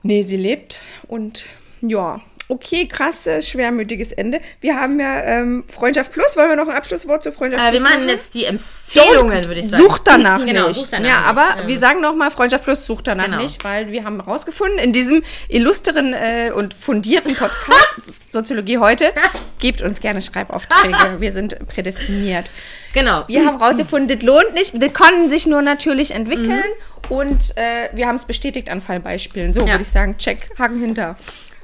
Nee, 0.02 0.22
sie 0.22 0.36
lebt 0.36 0.86
und 1.06 1.44
ja. 1.80 2.20
Okay, 2.48 2.86
krasses, 2.86 3.48
schwermütiges 3.48 4.12
Ende. 4.12 4.40
Wir 4.60 4.76
haben 4.76 5.00
ja 5.00 5.22
ähm, 5.22 5.64
Freundschaft 5.68 6.12
Plus. 6.12 6.36
Wollen 6.36 6.48
wir 6.50 6.56
noch 6.56 6.68
ein 6.68 6.76
Abschlusswort 6.76 7.22
zu 7.22 7.32
Freundschaft 7.32 7.62
Äh, 7.62 7.72
wir 7.72 7.80
Plus 7.80 7.90
machen 7.92 8.08
jetzt 8.08 8.34
die 8.34 8.44
Empfehlungen, 8.44 9.44
würde 9.46 9.60
ich 9.60 9.68
sagen. 9.68 9.82
Sucht 9.82 10.02
danach 10.04 10.44
Genau, 10.44 10.68
nicht. 10.68 10.76
sucht 10.80 10.92
danach 10.92 11.08
ja, 11.08 11.18
nicht. 11.20 11.28
aber 11.28 11.62
Ähm. 11.62 11.68
wir 11.68 11.78
sagen 11.78 12.00
nochmal, 12.00 12.30
Freundschaft 12.30 12.64
Plus 12.64 12.86
sucht 12.86 13.06
danach 13.06 13.24
Genau. 13.24 13.42
nicht, 13.42 13.64
weil 13.64 13.90
wir 13.90 14.04
haben 14.04 14.22
herausgefunden, 14.24 14.78
in 14.78 14.92
diesem 14.92 15.22
illustren 15.48 16.12
äh, 16.14 16.50
und 16.54 16.72
fundierten 16.74 17.34
Podcast 17.34 17.96
Soziologie 18.28 18.78
heute, 18.78 19.12
gebt 19.58 19.82
uns 19.82 20.00
gerne 20.00 20.20
Schreibaufträge. 20.20 20.96
Wir 21.20 21.32
sind 21.32 21.56
prädestiniert. 21.68 22.50
Genau. 22.92 23.24
Wir 23.28 23.44
haben 23.46 23.58
herausgefunden, 23.58 24.08
das 24.18 24.26
lohnt 24.26 24.54
nicht. 24.54 24.72
Das 24.74 24.92
kann 24.92 25.28
sich 25.28 25.46
nur 25.46 25.62
natürlich 25.62 26.10
entwickeln. 26.12 26.50
Mhm. 26.50 27.06
Und 27.16 27.56
äh, 27.56 27.88
wir 27.94 28.08
haben 28.08 28.16
es 28.16 28.24
bestätigt 28.24 28.68
an 28.68 28.80
Fallbeispielen. 28.80 29.54
So 29.54 29.60
Ja. 29.60 29.68
würde 29.68 29.82
ich 29.82 29.90
sagen, 29.90 30.18
check, 30.18 30.50
Haken 30.58 30.80
hinter. 30.80 31.16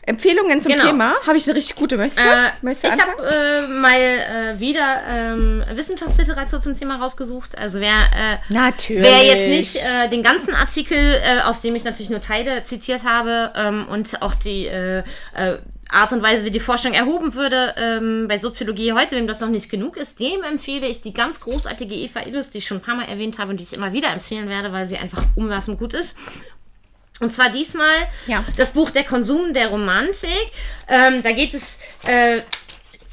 Empfehlungen 0.05 0.61
zum 0.61 0.73
Genau. 0.73 0.87
Thema. 0.87 1.15
Habe 1.27 1.37
ich 1.37 1.47
eine 1.47 1.57
richtig 1.57 1.77
gute. 1.77 1.97
Möchtest 1.97 2.19
du? 2.27 2.29
Äh, 2.29 2.73
du 2.73 2.89
ich 2.89 3.01
habe 3.01 3.23
äh, 3.23 3.67
mal 3.69 4.01
äh, 4.01 4.61
wieder 4.61 5.01
ähm, 5.09 5.65
Wissenschaftsliteratur 5.73 6.61
zum 6.61 6.75
Thema 6.75 6.97
rausgesucht. 6.97 7.57
Also 7.57 7.79
wer, 7.81 7.89
äh, 7.91 8.39
wer 9.03 9.25
jetzt 9.25 9.49
nicht 9.49 9.77
äh, 9.77 10.09
den 10.09 10.25
ganzen 10.25 10.55
Artikel, 10.55 10.99
äh, 10.99 11.43
aus 11.43 11.61
dem 11.61 11.77
ich 11.77 11.85
natürlich 11.85 12.11
nur 12.11 12.21
Teile 12.21 12.65
zitiert 12.65 13.05
habe 13.05 13.53
ähm, 13.55 13.87
und 13.89 14.21
auch 14.23 14.35
die 14.35 14.67
äh, 14.67 15.05
äh, 15.35 15.59
Art 15.89 16.13
und 16.13 16.23
Weise, 16.23 16.45
wie 16.45 16.51
die 16.51 16.59
Forschung 16.61 16.95
erhoben 16.95 17.35
würde 17.35 17.75
ähm, 17.77 18.27
bei 18.27 18.39
Soziologie 18.39 18.93
heute, 18.95 19.15
wem 19.15 19.27
das 19.27 19.41
noch 19.41 19.51
nicht 19.51 19.71
genug 19.71 19.97
ist, 19.97 20.19
dem 20.19 20.43
empfehle 20.43 20.87
ich 20.87 21.01
die 21.03 21.13
ganz 21.13 21.39
großartige 21.41 21.95
Eva 21.95 22.21
Illus, 22.27 22.51
die 22.51 22.59
ich 22.59 22.67
schon 22.67 22.79
ein 22.79 22.83
paar 22.83 22.97
Mal 22.97 23.05
erwähnt 23.09 23.39
habe 23.39 23.51
und 23.51 23.61
die 23.61 23.65
ich 23.65 23.75
immer 23.75 23.93
wieder 23.93 24.11
empfehlen 24.11 24.49
werde, 24.49 24.73
weil 24.73 24.87
sie 24.87 24.97
einfach 24.97 25.23
umwerfend 25.37 25.79
gut 25.79 25.95
ist. 25.95 26.17
Und 27.23 27.33
zwar 27.33 27.51
diesmal 27.51 27.95
Ja. 28.27 28.45
das 28.57 28.71
Buch 28.71 28.91
Der 28.91 29.05
Konsum 29.05 29.55
der 29.55 29.69
Romantik. 29.69 30.51
Ähm, 30.89 31.23
da 31.23 31.31
geht 31.33 31.55
es 31.55 31.79
äh, 32.05 32.41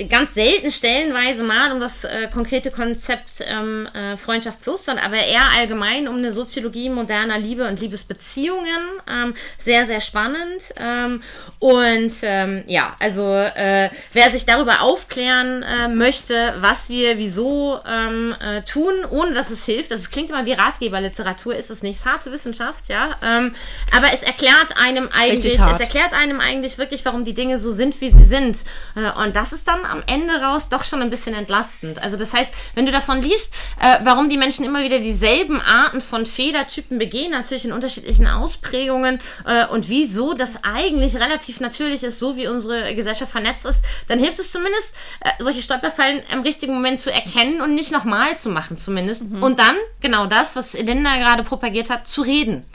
ganz 0.08 0.34
selten 0.34 0.72
stellenweise 0.72 1.44
mal 1.44 1.72
um 1.74 1.80
das 1.82 2.06
äh, 2.06 2.30
konkrete 2.34 2.72
Konzept 2.72 3.44
ähm, 3.46 3.88
äh, 3.88 4.16
Freundschaft 4.16 4.62
Plus, 4.62 4.86
sondern 4.86 5.06
aber 5.06 5.18
eher 5.18 5.52
allgemein 5.58 6.08
um 6.08 6.16
eine 6.16 6.32
Soziologie 6.32 6.90
moderner 6.90 7.38
Liebe 7.38 7.68
und 7.68 7.82
Liebesbeziehungen. 7.82 8.80
Ähm, 9.10 9.34
sehr, 9.58 9.86
sehr 9.86 10.00
spannend. 10.00 10.74
Ähm, 10.78 11.22
und 11.60 12.14
ähm, 12.24 12.64
ja, 12.68 12.96
also 13.00 13.34
äh, 13.34 13.90
wer 14.14 14.30
sich 14.30 14.46
darüber 14.46 14.82
aufklären 14.82 15.64
äh, 15.64 15.90
möchte, 15.90 16.54
was 16.62 16.90
wir 16.90 17.18
wieso 17.18 17.80
ähm, 17.86 18.36
äh, 18.40 18.62
tun, 18.62 18.94
ohne 19.10 19.34
dass 19.34 19.50
es 19.50 19.66
hilft, 19.66 19.92
das 19.92 20.10
klingt 20.10 20.30
immer 20.30 20.46
wie 20.46 20.54
Ratgeberliteratur, 20.54 21.56
ist 21.56 21.70
es 21.70 21.84
nicht, 21.84 21.96
es 21.96 22.02
ist 22.02 22.06
harte 22.06 22.32
Wissenschaft, 22.32 22.88
ja. 22.88 23.16
Ähm, 23.22 23.54
aber 23.96 24.14
es 24.14 24.24
erklärt 24.24 24.78
einem 24.78 25.10
eigentlich, 25.18 25.60
es 25.60 25.80
erklärt 25.80 26.14
einem 26.14 26.40
eigentlich 26.40 26.78
wirklich, 26.78 27.04
warum 27.04 27.26
die 27.26 27.34
Dinge 27.34 27.58
so 27.58 27.74
sind, 27.74 28.00
wie 28.00 28.10
sie 28.10 28.24
sind. 28.24 28.64
Äh, 28.96 29.12
Und 29.22 29.36
das 29.36 29.52
ist 29.52 29.68
dann 29.68 29.89
am 29.90 30.04
Ende 30.08 30.42
raus 30.42 30.70
doch 30.70 30.84
schon 30.84 31.02
ein 31.02 31.10
bisschen 31.10 31.34
entlastend. 31.34 32.02
Also 32.02 32.18
das 32.18 32.34
heißt, 32.34 32.54
wenn 32.76 32.86
du 32.86 32.92
davon 32.92 33.22
liest, 33.22 33.54
äh, 33.82 33.98
warum 34.04 34.30
die 34.30 34.38
Menschen 34.38 34.66
immer 34.66 34.84
wieder 34.84 35.00
dieselben 35.00 35.62
Arten 35.62 36.02
von 36.02 36.26
Fehlertypen 36.26 37.00
begehen, 37.00 37.32
natürlich 37.32 37.66
in 37.66 37.72
unterschiedlichen 37.72 38.28
Ausprägungen 38.28 39.20
äh, 39.46 39.66
und 39.68 39.90
wieso 39.90 40.34
das 40.34 40.64
eigentlich 40.64 41.16
relativ 41.16 41.60
natürlich 41.60 42.04
ist, 42.04 42.20
so 42.20 42.38
wie 42.38 42.48
unsere 42.48 42.96
Gesellschaft 42.96 43.32
vernetzt 43.32 43.66
ist, 43.66 43.84
dann 44.08 44.20
hilft 44.20 44.40
es 44.40 44.52
zumindest, 44.52 44.96
äh, 45.22 45.32
solche 45.40 45.62
Stolperfallen 45.62 46.22
im 46.32 46.42
richtigen 46.42 46.74
Moment 46.74 47.00
zu 47.00 47.12
erkennen 47.12 47.62
und 47.62 47.76
nicht 47.76 47.92
nochmal 47.92 48.38
zu 48.38 48.50
machen 48.50 48.78
zumindest. 48.78 49.24
Und 49.42 49.60
dann, 49.60 49.76
genau 50.02 50.26
das, 50.26 50.56
was 50.56 50.74
Linda 50.74 51.16
gerade 51.18 51.44
propagiert 51.44 51.90
hat, 51.90 52.08
zu 52.08 52.22
reden. 52.22 52.66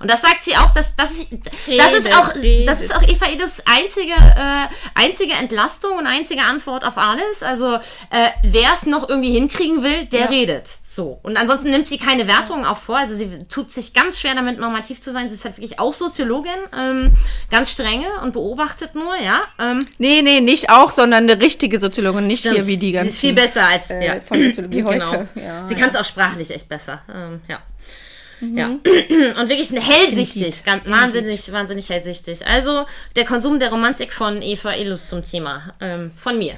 Und 0.00 0.10
das 0.10 0.22
sagt 0.22 0.42
sie 0.42 0.56
auch, 0.56 0.70
dass 0.70 0.96
das 0.96 1.10
ist, 1.10 1.28
das 1.78 1.92
ist 1.92 2.14
auch, 2.16 2.32
das 2.66 2.80
ist 2.82 2.94
auch 2.94 3.02
Eva 3.02 3.26
Edus 3.26 3.62
einzige, 3.66 4.12
äh, 4.12 4.66
einzige 4.94 5.32
Entlastung 5.34 5.96
und 5.98 6.06
einzige 6.06 6.42
Antwort 6.42 6.84
auf 6.84 6.98
alles. 6.98 7.42
Also 7.42 7.74
äh, 7.74 8.30
wer 8.42 8.72
es 8.72 8.86
noch 8.86 9.08
irgendwie 9.08 9.32
hinkriegen 9.32 9.82
will, 9.82 10.06
der 10.06 10.30
redet. 10.30 10.68
So. 10.94 11.18
Und 11.22 11.36
ansonsten 11.36 11.70
nimmt 11.70 11.88
sie 11.88 11.98
keine 11.98 12.28
Wertungen 12.28 12.64
auch 12.64 12.78
vor. 12.78 12.98
Also 12.98 13.14
sie 13.14 13.44
tut 13.48 13.72
sich 13.72 13.94
ganz 13.94 14.20
schwer 14.20 14.34
damit, 14.34 14.60
normativ 14.60 15.00
zu 15.00 15.12
sein. 15.12 15.28
Sie 15.28 15.34
ist 15.34 15.44
halt 15.44 15.56
wirklich 15.56 15.80
auch 15.80 15.92
Soziologin, 15.92 16.52
ähm, 16.78 17.12
ganz 17.50 17.72
strenge 17.72 18.06
und 18.22 18.32
beobachtet 18.32 18.94
nur, 18.94 19.16
ja. 19.16 19.42
Ähm, 19.58 19.86
Nee, 19.98 20.22
nee, 20.22 20.40
nicht 20.40 20.70
auch, 20.70 20.90
sondern 20.90 21.28
eine 21.28 21.40
richtige 21.40 21.80
Soziologin, 21.80 22.26
nicht 22.26 22.42
hier 22.42 22.52
stimmt. 22.52 22.66
wie 22.68 22.76
die 22.76 22.92
ganzen. 22.92 23.08
Sie 23.08 23.14
ist 23.14 23.20
viel 23.20 23.32
besser 23.32 23.66
als 23.66 23.90
äh, 23.90 24.06
ja. 24.06 24.20
von 24.20 24.40
Soziologie 24.40 24.82
Genau. 24.94 25.08
heute. 25.08 25.28
Ja, 25.34 25.66
sie 25.66 25.74
ja. 25.74 25.80
kann 25.80 25.90
es 25.90 25.96
auch 25.96 26.04
sprachlich 26.04 26.50
echt 26.50 26.68
besser. 26.68 27.02
Ähm, 27.12 27.40
ja. 27.48 27.58
Mhm. 28.40 28.58
Ja. 28.58 28.66
Und 29.40 29.48
wirklich 29.48 29.70
hellsichtig, 29.72 30.64
ganz, 30.64 30.84
wahnsinnig, 30.86 31.50
wahnsinnig 31.52 31.88
hellsichtig. 31.88 32.46
Also 32.46 32.86
der 33.16 33.24
Konsum 33.24 33.58
der 33.58 33.70
Romantik 33.70 34.12
von 34.12 34.42
Eva 34.42 34.72
Illus 34.74 35.08
zum 35.08 35.24
Thema. 35.24 35.74
Ähm, 35.80 36.10
von 36.16 36.38
mir. 36.38 36.54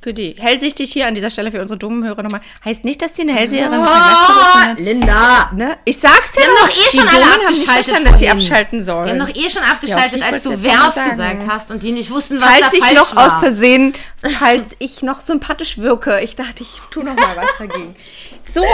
Goodie. 0.00 0.36
Hellsichtig 0.38 0.92
hier 0.92 1.08
an 1.08 1.16
dieser 1.16 1.28
Stelle 1.28 1.50
für 1.50 1.60
unsere 1.60 1.76
dummen 1.76 2.04
Hörer 2.04 2.22
nochmal. 2.22 2.40
Heißt 2.64 2.84
nicht, 2.84 3.02
dass 3.02 3.14
die 3.14 3.22
eine 3.22 3.34
Hellseherin 3.34 3.80
mit 3.80 3.90
einer 3.90 4.72
ist, 4.74 4.78
Linda! 4.80 5.50
ne? 5.52 5.76
Ich 5.84 5.98
sag's 5.98 6.36
ja 6.36 6.42
Wir 6.42 6.46
haben 6.46 6.56
doch. 6.56 6.76
eh 6.76 6.96
schon 6.96 7.08
alle 7.08 7.24
haben 7.24 7.32
abgeschaltet 7.46 7.66
verstanden, 7.84 8.04
dass 8.08 8.18
sie 8.20 8.28
abschalten 8.28 8.84
sollen. 8.84 9.06
Wir 9.06 9.20
haben 9.24 9.32
doch 9.34 9.36
eh 9.44 9.50
schon 9.50 9.62
abgeschaltet, 9.64 10.20
Ja, 10.20 10.26
okay, 10.26 10.28
ich 10.28 10.32
als 10.34 10.42
du 10.44 10.62
Werf 10.62 10.94
gesagt 11.10 11.46
hast 11.48 11.70
und 11.72 11.82
die 11.82 11.90
nicht 11.90 12.10
wussten, 12.12 12.40
was 12.40 12.46
da 12.48 12.54
Falls 12.60 12.74
ich 12.74 12.84
falsch 12.84 12.94
noch 12.96 13.16
war. 13.16 13.32
aus 13.32 13.38
Versehen, 13.40 13.92
falls 14.38 14.66
ich 14.78 15.02
noch 15.02 15.18
sympathisch 15.18 15.78
wirke, 15.78 16.20
ich 16.20 16.36
dachte, 16.36 16.62
ich 16.62 16.80
tu 16.92 17.02
noch 17.02 17.16
mal 17.16 17.36
was 17.36 17.46
dagegen. 17.58 17.96
So, 18.46 18.64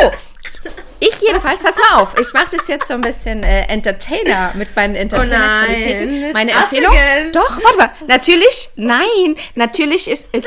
ich 1.01 1.21
jedenfalls, 1.21 1.63
pass 1.63 1.77
mal 1.77 2.01
auf, 2.03 2.15
ich 2.19 2.33
mache 2.33 2.57
das 2.57 2.67
jetzt 2.69 2.89
so 2.89 2.95
ein 2.95 3.01
bisschen 3.01 3.43
äh, 3.43 3.67
Entertainer 3.69 4.53
mit 4.55 4.75
meinen 4.75 4.95
Entertainer-Qualitäten. 4.95 6.09
Oh 6.09 6.21
nein, 6.23 6.33
Meine 6.33 6.53
Empfehlung. 6.53 6.93
again? 6.93 7.33
Doch, 7.33 7.63
warte 7.63 7.79
mal. 7.79 7.91
Natürlich, 8.07 8.71
nein, 8.77 9.37
natürlich 9.55 10.09
ist 10.09 10.27
es! 10.33 10.45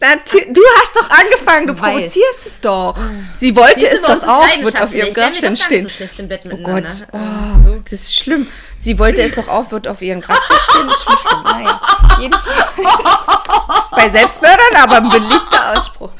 Natür 0.00 0.42
du 0.48 0.62
hast 0.78 0.96
doch 0.96 1.10
angefangen, 1.10 1.66
du 1.66 1.74
provozierst 1.74 2.46
es 2.46 2.60
doch. 2.60 2.96
Sie 3.36 3.56
wollte 3.56 3.80
Siehst 3.80 3.94
es 3.94 4.02
doch 4.02 4.22
auch, 4.28 4.46
wird 4.62 4.80
auf 4.80 4.94
ihrem 4.94 5.12
Grabstein 5.12 5.56
stehen. 5.56 5.88
So 5.88 6.52
Oh. 6.52 6.56
Gott, 6.62 6.84
oh, 7.12 7.80
das 7.82 7.92
ist 7.92 8.16
schlimm. 8.16 8.46
Sie 8.78 8.96
wollte 8.96 9.22
es 9.22 9.32
doch 9.32 9.48
auch, 9.48 9.72
wird 9.72 9.88
auf 9.88 10.00
ihren 10.00 10.20
Grabstein 10.20 10.56
stehen. 10.70 10.86
Das 10.86 10.96
ist 10.98 11.02
schon 11.02 11.18
schlimm. 11.18 11.42
Naja, 11.42 11.80
jedenfalls. 12.20 12.76
Bei 13.90 14.08
Selbstmördern 14.08 14.76
aber 14.76 14.96
ein 14.98 15.10
beliebter 15.10 15.72
Ausspruch. 15.76 16.12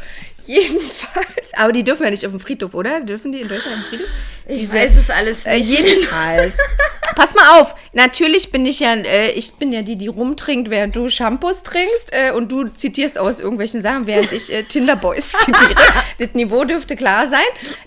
Jedenfalls. 0.48 1.52
Aber 1.54 1.72
die 1.72 1.84
dürfen 1.84 2.04
ja 2.04 2.10
nicht 2.10 2.24
auf 2.26 2.32
dem 2.32 2.40
Friedhof, 2.40 2.74
oder? 2.74 3.00
Dürfen 3.00 3.32
die 3.32 3.40
in 3.42 3.48
Deutschland 3.48 3.76
auf 3.76 3.82
dem 3.90 3.98
Friedhof? 3.98 4.08
Ich 4.50 4.72
weiß 4.72 4.96
es 4.96 5.10
alles 5.10 5.44
Äh, 5.44 5.58
nicht. 5.58 5.78
jedenfalls. 5.78 6.58
Pass 7.16 7.34
mal 7.34 7.60
auf. 7.60 7.74
Natürlich 7.92 8.50
bin 8.50 8.64
ich 8.64 8.80
ja, 8.80 8.94
äh, 8.94 9.30
ich 9.32 9.54
bin 9.54 9.72
ja 9.72 9.82
die, 9.82 9.96
die 9.96 10.06
rumtrinkt, 10.06 10.70
während 10.70 10.94
du 10.96 11.08
Shampoos 11.10 11.62
trinkst 11.64 12.12
äh, 12.12 12.30
und 12.30 12.50
du 12.50 12.64
zitierst 12.68 13.18
aus 13.18 13.40
irgendwelchen 13.40 13.82
Sachen, 13.82 14.06
während 14.06 14.32
ich 14.32 14.52
äh, 14.52 14.62
Tinderboys 14.62 15.32
zitiere. 15.44 15.74
das 16.18 16.28
Niveau 16.34 16.64
dürfte 16.64 16.96
klar 16.96 17.26
sein. 17.26 17.40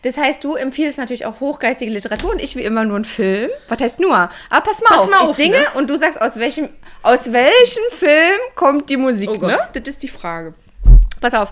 Das 0.04 0.18
heißt, 0.18 0.44
du 0.44 0.56
empfiehlst 0.56 0.98
natürlich 1.00 1.26
auch 1.26 1.40
hochgeistige 1.40 1.90
Literatur 1.92 2.32
und 2.32 2.42
ich 2.42 2.56
wie 2.56 2.62
immer 2.64 2.84
nur 2.86 2.98
einen 2.98 3.06
Film. 3.06 3.50
Was 3.70 3.80
heißt 3.82 4.00
nur? 4.00 4.16
Aber 4.16 4.62
pass 4.62 4.82
mal 4.82 4.90
Pass 4.90 5.00
auf. 5.00 5.10
mal 5.10 5.24
ich 5.24 5.30
auf, 5.30 5.36
singe 5.36 5.58
ne? 5.58 5.66
und 5.76 5.90
du 5.90 5.96
sagst, 5.96 6.22
aus 6.22 6.36
welchem, 6.38 6.70
aus 7.02 7.32
welchem 7.32 7.84
Film 7.98 8.40
kommt 8.54 8.90
die 8.90 8.98
Musik, 8.98 9.30
Oh 9.32 9.48
ne? 9.48 9.58
Das 9.74 9.84
ist 9.88 10.04
die 10.04 10.10
Frage. 10.10 10.54
Pass 11.22 11.34
auf. 11.34 11.52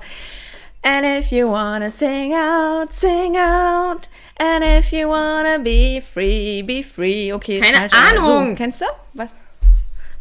And 0.84 1.06
if 1.06 1.32
you 1.32 1.48
wanna 1.48 1.90
sing 1.90 2.34
out, 2.34 2.94
sing 2.94 3.36
out. 3.36 4.08
And 4.38 4.64
if 4.64 4.94
you 4.94 5.10
wanna 5.10 5.60
be 5.60 6.00
free, 6.00 6.62
be 6.62 6.82
free. 6.82 7.34
Okay, 7.34 7.60
Keine 7.60 7.90
falsch, 7.90 7.94
Ahnung. 7.94 8.50
So, 8.52 8.56
kennst 8.56 8.82
du? 8.82 8.86
Was? 9.14 9.30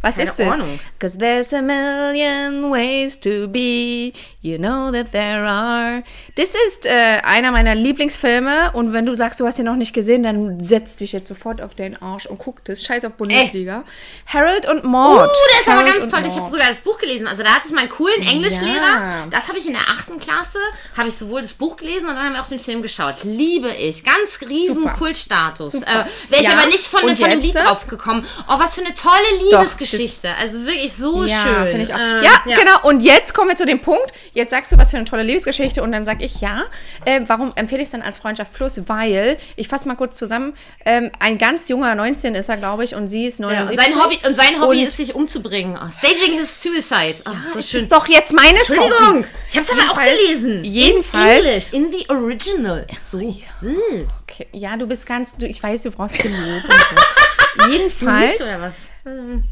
Was 0.01 0.15
Keine 0.15 0.29
ist 0.31 0.39
das? 0.39 0.53
Ahnung. 0.55 0.79
Cause 1.01 1.19
there's 1.19 1.53
a 1.53 1.61
million 1.61 2.71
ways 2.71 3.19
to 3.19 3.49
be. 3.49 4.13
You 4.41 4.57
know 4.57 4.93
that 4.93 5.11
there 5.11 5.45
are. 5.49 6.05
Das 6.37 6.51
ist 6.69 6.87
äh, 6.87 7.21
einer 7.25 7.51
meiner 7.51 7.75
Lieblingsfilme. 7.75 8.71
Und 8.75 8.93
wenn 8.93 9.07
du 9.07 9.15
sagst, 9.15 9.41
du 9.41 9.47
hast 9.47 9.59
ihn 9.59 9.65
noch 9.65 9.75
nicht 9.75 9.93
gesehen, 9.93 10.23
dann 10.23 10.63
setz 10.63 10.95
dich 10.97 11.13
jetzt 11.13 11.27
sofort 11.27 11.61
auf 11.61 11.75
den 11.75 12.01
Arsch 12.01 12.27
und 12.27 12.39
guck 12.39 12.65
das. 12.65 12.85
Scheiß 12.85 13.05
auf 13.07 13.15
Bundesliga. 13.15 13.83
Harold 14.27 14.67
und 14.71 14.85
Oh, 14.85 14.89
Maud. 14.89 15.29
der 15.53 15.61
ist 15.61 15.69
aber 15.69 15.79
Harold 15.81 15.93
ganz 15.95 16.05
und 16.05 16.11
toll. 16.13 16.23
Ich 16.29 16.37
habe 16.39 16.51
sogar 16.51 16.69
das 16.69 16.79
Buch 16.79 16.99
gelesen. 16.99 17.27
Also 17.27 17.43
da 17.43 17.51
hatte 17.57 17.67
ich 17.67 17.75
meinen 17.75 17.89
coolen 17.89 18.23
Englischlehrer. 18.23 18.79
Ja. 18.81 19.27
Das 19.31 19.49
habe 19.49 19.59
ich 19.59 19.67
in 19.67 19.73
der 19.73 19.83
achten 19.83 20.21
Klasse. 20.21 20.61
Habe 20.97 21.09
ich 21.09 21.17
sowohl 21.17 21.43
das 21.43 21.55
Buch 21.55 21.77
gelesen 21.77 22.09
und 22.09 22.15
dann 22.15 22.25
haben 22.27 22.35
wir 22.35 22.43
auch 22.43 22.49
den 22.49 22.61
Film 22.61 22.83
geschaut. 22.83 23.17
Liebe 23.25 23.71
ich. 23.71 24.05
Ganz 24.05 24.39
riesen. 24.49 24.89
Kultstatus. 24.97 25.75
Äh. 25.83 25.87
Wäre 26.29 26.41
ich 26.41 26.43
Ja. 26.43 26.53
aber 26.53 26.67
nicht 26.67 26.87
von, 26.87 27.03
Und 27.03 27.19
von 27.19 27.31
dem 27.31 27.41
Lied 27.41 27.57
drauf 27.57 27.89
gekommen. 27.89 28.25
Oh, 28.49 28.59
was 28.61 28.77
für 28.77 28.83
eine 28.85 28.95
tolle 28.95 29.15
Liebesgeschichte. 29.51 29.88
Liebesgeschichte. 29.93 30.35
Also 30.37 30.65
wirklich 30.67 30.93
so 30.93 31.25
Ja, 31.25 31.67
schön. 31.67 31.81
ich 31.81 31.93
auch. 31.95 31.99
Ähm, 31.99 32.23
ja, 32.23 32.57
genau. 32.57 32.81
Und 32.83 33.01
jetzt 33.03 33.35
kommen 33.35 33.49
wir 33.51 33.57
zu 33.57 33.67
dem 33.67 33.81
Punkt. 33.81 34.13
Jetzt 34.35 34.51
sagst 34.51 34.71
du, 34.73 34.79
was 34.79 34.91
für 34.91 34.97
eine 34.97 35.07
tolle 35.07 35.23
Liebesgeschichte. 35.23 35.83
Und 35.83 35.93
dann 35.93 36.05
sage 36.05 36.25
ich 36.25 36.41
ja. 36.41 36.65
Ähm, 37.07 37.25
warum 37.29 37.53
empfehle 37.57 37.81
ich 37.83 37.87
es 37.89 37.93
dann 37.93 38.03
als 38.03 38.19
Freundschaft 38.19 38.53
Plus? 38.53 38.81
Weil, 38.87 39.37
ich 39.57 39.69
fasse 39.69 39.89
mal 39.89 39.95
kurz 39.97 40.17
zusammen, 40.19 40.55
ähm, 40.85 41.11
ein 41.21 41.39
ganz 41.39 41.69
junger, 41.69 41.95
19 41.95 42.35
ist 42.35 42.49
er, 42.49 42.57
glaube 42.57 42.85
ich, 42.85 42.95
und 42.95 43.09
sie 43.09 43.27
ist 43.27 43.39
Ja, 43.41 43.47
79. 43.47 43.79
und 43.87 43.95
sein 43.95 44.03
Hobby, 44.05 44.19
und 44.27 44.35
sein 44.35 44.61
Hobby 44.61 44.79
Und- 44.81 44.87
ist, 44.89 44.97
sich 44.97 45.15
umzubringen. 45.15 45.77
Oh, 45.83 45.91
staging 45.91 46.39
his 46.39 46.63
suicide. 46.63 47.17
Oh, 47.27 47.31
so 47.53 47.55
Das 47.59 47.69
schön. 47.71 47.83
ist 47.83 47.93
doch 47.93 48.07
jetzt 48.09 48.33
meine 48.33 48.59
Entschuldigung, 48.59 49.25
ich 49.51 49.57
habe 49.57 49.67
es 49.67 49.71
aber 49.71 49.93
auch 49.93 50.01
gelesen. 50.03 50.65
jedenfalls- 50.65 51.39
In 51.45 51.47
English, 51.49 51.73
in 51.73 51.91
the 51.93 52.07
original. 52.11 52.87
So. 53.03 53.19
Mm. 53.19 53.77
Okay. 54.23 54.47
Ja, 54.53 54.77
du 54.77 54.87
bist 54.87 55.07
ganz, 55.07 55.37
du, 55.37 55.47
ich 55.47 55.63
weiß, 55.63 55.83
du 55.83 55.91
brauchst 55.91 56.17
so. 56.23 56.29
Jedenfalls. 57.71 58.31
Nicht 58.39 58.41
oder 58.43 58.61
was? 58.61 58.75
Hm. 59.05 59.45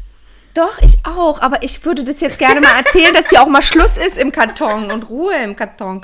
Doch, 0.57 0.81
ich 0.81 0.97
auch. 1.03 1.39
Aber 1.41 1.61
ich 1.61 1.85
würde 1.85 2.03
das 2.03 2.19
jetzt 2.19 2.39
gerne 2.39 2.61
mal 2.61 2.79
erzählen, 2.79 3.13
dass 3.13 3.29
hier 3.29 3.43
auch 3.43 3.47
mal 3.47 3.61
Schluss 3.61 3.95
ist 3.95 4.17
im 4.17 4.31
Karton 4.31 4.89
und 4.89 5.07
Ruhe 5.07 5.35
im 5.43 5.55
Karton. 5.55 6.01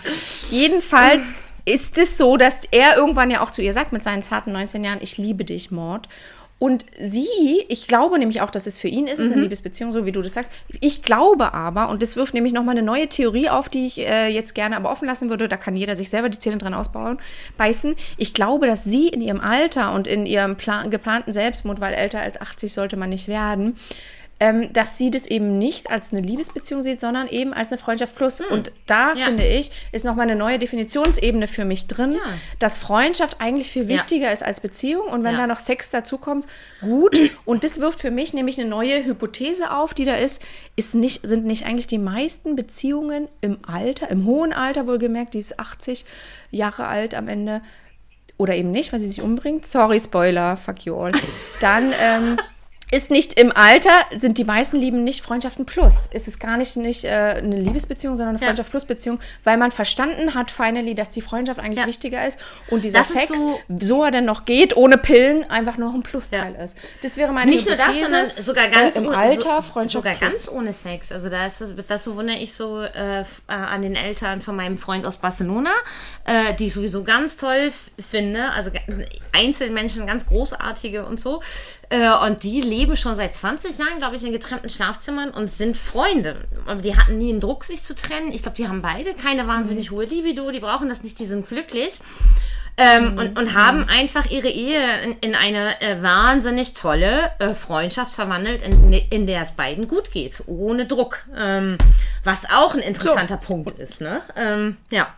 Jedenfalls 0.52 1.34
ist 1.66 1.98
es 1.98 2.20
so, 2.20 2.38
dass 2.38 2.60
er 2.70 2.96
irgendwann 2.96 3.32
ja 3.32 3.42
auch 3.42 3.50
zu 3.50 3.64
ihr 3.64 3.74
sagt 3.74 3.94
mit 3.94 4.04
seinen 4.04 4.22
zarten 4.22 4.52
19 4.52 4.84
Jahren, 4.84 5.00
ich 5.02 5.18
liebe 5.18 5.44
dich, 5.44 5.72
Mord. 5.72 6.08
Und 6.60 6.86
sie, 7.02 7.28
ich 7.68 7.88
glaube 7.88 8.20
nämlich 8.20 8.42
auch, 8.42 8.52
dass 8.52 8.68
es 8.68 8.80
für 8.80 8.88
ihn 8.88 9.08
ist, 9.08 9.20
es 9.20 9.26
ist 9.26 9.32
eine 9.34 9.42
Liebesbeziehung, 9.42 9.92
so 9.92 10.06
wie 10.06 10.14
du 10.14 10.22
das 10.22 10.36
sagst. 10.36 10.52
Ich 10.80 11.02
glaube 11.02 11.54
aber, 11.54 11.90
und 11.90 12.02
das 12.02 12.16
wirft 12.16 12.34
nämlich 12.34 12.54
nochmal 12.54 12.78
eine 12.78 12.86
neue 12.86 13.10
Theorie 13.10 13.50
auf, 13.50 13.68
die 13.68 13.88
ich 13.88 14.00
äh, 14.00 14.30
jetzt 14.30 14.56
gerne 14.56 14.78
aber 14.78 14.90
offen 14.90 15.08
lassen 15.08 15.30
würde, 15.30 15.50
da 15.50 15.58
kann 15.58 15.74
jeder 15.74 15.98
sich 15.98 16.10
selber 16.10 16.30
die 16.30 16.40
Zähne 16.40 16.60
dran 16.60 16.74
ausbauen, 16.74 17.18
beißen. 17.58 17.96
Ich 18.18 18.34
glaube, 18.34 18.68
dass 18.68 18.86
sie 18.86 19.10
in 19.10 19.20
ihrem 19.20 19.42
Alter 19.42 19.94
und 19.94 20.08
in 20.08 20.26
ihrem 20.26 20.56
plan 20.56 20.90
geplanten 20.90 21.34
Selbstmord, 21.34 21.82
weil 21.82 21.96
älter 21.96 22.22
als 22.22 22.40
80 22.40 22.72
sollte 22.72 22.96
man 22.96 23.10
nicht 23.10 23.28
werden, 23.28 23.76
ähm, 24.44 24.74
dass 24.74 24.98
sie 24.98 25.10
das 25.10 25.26
eben 25.26 25.58
nicht 25.58 25.90
als 25.90 26.12
eine 26.12 26.22
Liebesbeziehung 26.22 26.82
sieht, 26.84 27.00
sondern 27.00 27.28
eben 27.30 27.54
als 27.54 27.72
eine 27.72 27.78
Freundschaft 27.80 28.14
plus. 28.14 28.42
Und 28.42 28.72
da 28.88 29.12
Hm. 29.12 29.18
Ja. 29.18 29.26
finde 29.28 29.48
ich, 29.48 29.72
ist 29.94 30.04
nochmal 30.04 30.24
eine 30.28 30.36
neue 30.36 30.60
Definitionsebene 30.60 31.48
für 31.48 31.64
mich 31.64 31.88
drin, 31.88 32.12
Ja. 32.14 32.20
dass 32.60 32.78
Freundschaft 32.78 33.38
eigentlich 33.40 33.72
viel 33.72 33.88
wichtiger 33.88 34.34
ist 34.34 34.44
als 34.44 34.60
Beziehung. 34.60 35.08
Und 35.08 35.24
wenn 35.24 35.36
Ja. 35.36 35.42
da 35.42 35.48
noch 35.48 35.60
Sex 35.60 35.90
dazukommt, 35.92 36.46
gut. 36.82 37.18
Und 37.46 37.64
das 37.64 37.80
wirft 37.80 38.02
für 38.02 38.12
mich 38.12 38.34
nämlich 38.34 38.60
eine 38.60 38.68
neue 38.70 39.06
Hypothese 39.06 39.72
auf, 39.72 39.94
die 39.94 40.04
da 40.04 40.16
ist, 40.16 40.42
ist 40.76 40.94
nicht, 40.94 41.26
sind 41.26 41.46
nicht 41.46 41.66
eigentlich 41.66 41.88
die 41.88 41.98
meisten 41.98 42.58
Beziehungen 42.58 43.30
im 43.40 43.60
Alter, 43.66 44.10
im 44.12 44.26
hohen 44.26 44.52
Alter 44.52 44.88
wohlgemerkt, 44.88 45.36
die 45.36 45.40
ist 45.40 45.58
80 45.58 46.04
Jahre 46.52 46.88
alt 46.88 47.16
am 47.16 47.30
Ende, 47.30 47.62
oder 48.38 48.56
eben 48.56 48.72
nicht, 48.72 48.92
weil 48.92 49.00
sie 49.00 49.08
sich 49.08 49.22
umbringt. 49.22 49.66
Sorry, 49.66 50.00
Spoiler, 50.00 50.58
fuck 50.58 50.84
you 50.86 50.96
all. 50.98 51.12
Dann 51.62 51.94
ähm, 52.02 52.38
ist 52.92 53.10
nicht 53.10 53.34
im 53.40 53.52
Alter, 53.56 53.90
sind 54.16 54.38
die 54.38 54.44
meisten 54.44 54.78
Lieben 54.78 55.04
nicht 55.04 55.24
Freundschaften 55.24 55.66
plus. 55.66 56.10
Es 56.12 56.28
ist 56.28 56.40
gar 56.40 56.58
nicht, 56.58 56.76
nicht 56.78 57.04
äh, 57.06 57.10
eine 57.10 57.56
Liebesbeziehung, 57.60 58.16
sondern 58.16 58.36
eine 58.36 58.42
Ja. 58.42 58.48
Freundschaft 58.50 58.70
plus 58.70 58.86
Beziehung, 58.86 59.20
weil 59.44 59.58
man 59.58 59.72
verstanden 59.72 60.36
hat, 60.36 60.52
finally, 60.52 60.94
dass 60.94 61.10
die 61.10 61.22
Freundschaft 61.22 61.60
eigentlich 61.60 61.80
Ja. 61.80 61.88
wichtiger 61.88 62.28
ist 62.28 62.38
und 62.70 62.86
dieser 62.86 63.00
Das 63.00 63.10
Sex, 63.10 63.30
so- 63.30 63.60
so, 63.80 64.04
er 64.04 64.12
denn 64.12 64.26
noch 64.26 64.46
geht, 64.46 64.78
ohne 64.78 64.98
Pillen, 65.00 65.50
einfach 65.50 65.78
noch 65.78 65.94
ein 65.96 66.04
Plusteil 66.04 66.54
ist. 66.56 66.78
Das 67.02 67.18
wäre 67.18 67.32
meine 67.32 67.50
Nicht 67.50 67.66
nur 67.68 67.76
das, 67.76 67.88
Hypothese, 67.88 68.06
sondern 68.10 68.44
sogar 68.44 68.68
ganz 68.68 68.96
äh, 68.96 69.00
im 69.00 69.10
Alter 69.10 69.62
so, 69.62 69.74
Freundschaft 69.74 69.92
sogar 69.94 70.14
plus. 70.16 70.32
ganz 70.32 70.50
ohne 70.50 70.74
Sex. 70.74 71.12
Also 71.12 71.30
da 71.30 71.46
ist 71.48 71.62
das, 71.62 71.74
das 71.88 72.04
bewundere 72.04 72.38
ich 72.38 72.54
so 72.54 72.82
äh, 72.82 73.22
äh, 73.22 73.24
an 73.48 73.82
den 73.82 73.96
Eltern 73.96 74.42
von 74.42 74.56
meinem 74.56 74.78
Freund 74.78 75.06
aus 75.08 75.18
Barcelona, 75.18 75.72
äh, 76.26 76.54
die 76.54 76.68
ich 76.68 76.74
sowieso 76.74 77.04
ganz 77.04 77.38
toll 77.38 77.72
finde. 78.12 78.52
Also 78.52 78.70
ge- 78.70 78.82
Einzelmenschen, 79.36 80.06
ganz 80.06 80.26
großartige 80.28 81.06
und 81.06 81.20
so. 81.20 81.42
Äh, 81.94 82.12
und 82.26 82.42
die 82.42 82.60
leben 82.60 82.98
schon 82.98 83.16
seit 83.16 83.36
20 83.36 83.78
Jahren, 83.78 84.00
glaube 84.00 84.16
ich, 84.16 84.24
in 84.24 84.32
getrennten 84.32 84.72
Schlafzimmern 84.72 85.30
und 85.30 85.52
sind 85.52 85.78
Freunde. 85.78 86.38
Aber 86.66 86.82
die 86.82 86.98
hatten 86.98 87.20
nie 87.20 87.30
einen 87.30 87.40
Druck, 87.40 87.66
sich 87.66 87.84
zu 87.84 87.96
trennen. 87.96 88.32
Ich 88.32 88.42
glaube, 88.42 88.58
die 88.58 88.68
haben 88.68 88.82
beide 88.82 89.14
keine 89.14 89.48
wahnsinnig 89.48 89.92
hohe 89.92 90.06
Libido, 90.06 90.50
die 90.50 90.60
brauchen 90.60 90.90
das 90.90 91.04
nicht, 91.04 91.20
die 91.20 91.26
sind 91.26 91.48
glücklich. 91.48 92.00
Ähm, 92.78 93.20
und, 93.20 93.38
und 93.38 93.54
haben 93.54 93.88
einfach 93.88 94.32
ihre 94.32 94.50
Ehe 94.50 95.02
in, 95.04 95.12
in 95.20 95.36
eine 95.36 95.80
äh, 95.82 96.02
wahnsinnig 96.02 96.74
tolle 96.74 97.30
äh, 97.38 97.54
Freundschaft 97.54 98.12
verwandelt, 98.14 98.64
in, 98.64 98.92
in 98.92 99.28
der 99.28 99.44
es 99.44 99.52
beiden 99.52 99.88
gut 99.88 100.12
geht, 100.12 100.42
ohne 100.48 100.88
Druck. 100.88 101.20
Ähm, 101.38 101.78
was 102.24 102.50
auch 102.50 102.74
ein 102.74 102.80
interessanter 102.80 103.38
Punkt 103.38 103.78
ist, 103.78 104.02
ne? 104.02 104.22
Ähm, 104.36 104.78
ja. 104.90 105.14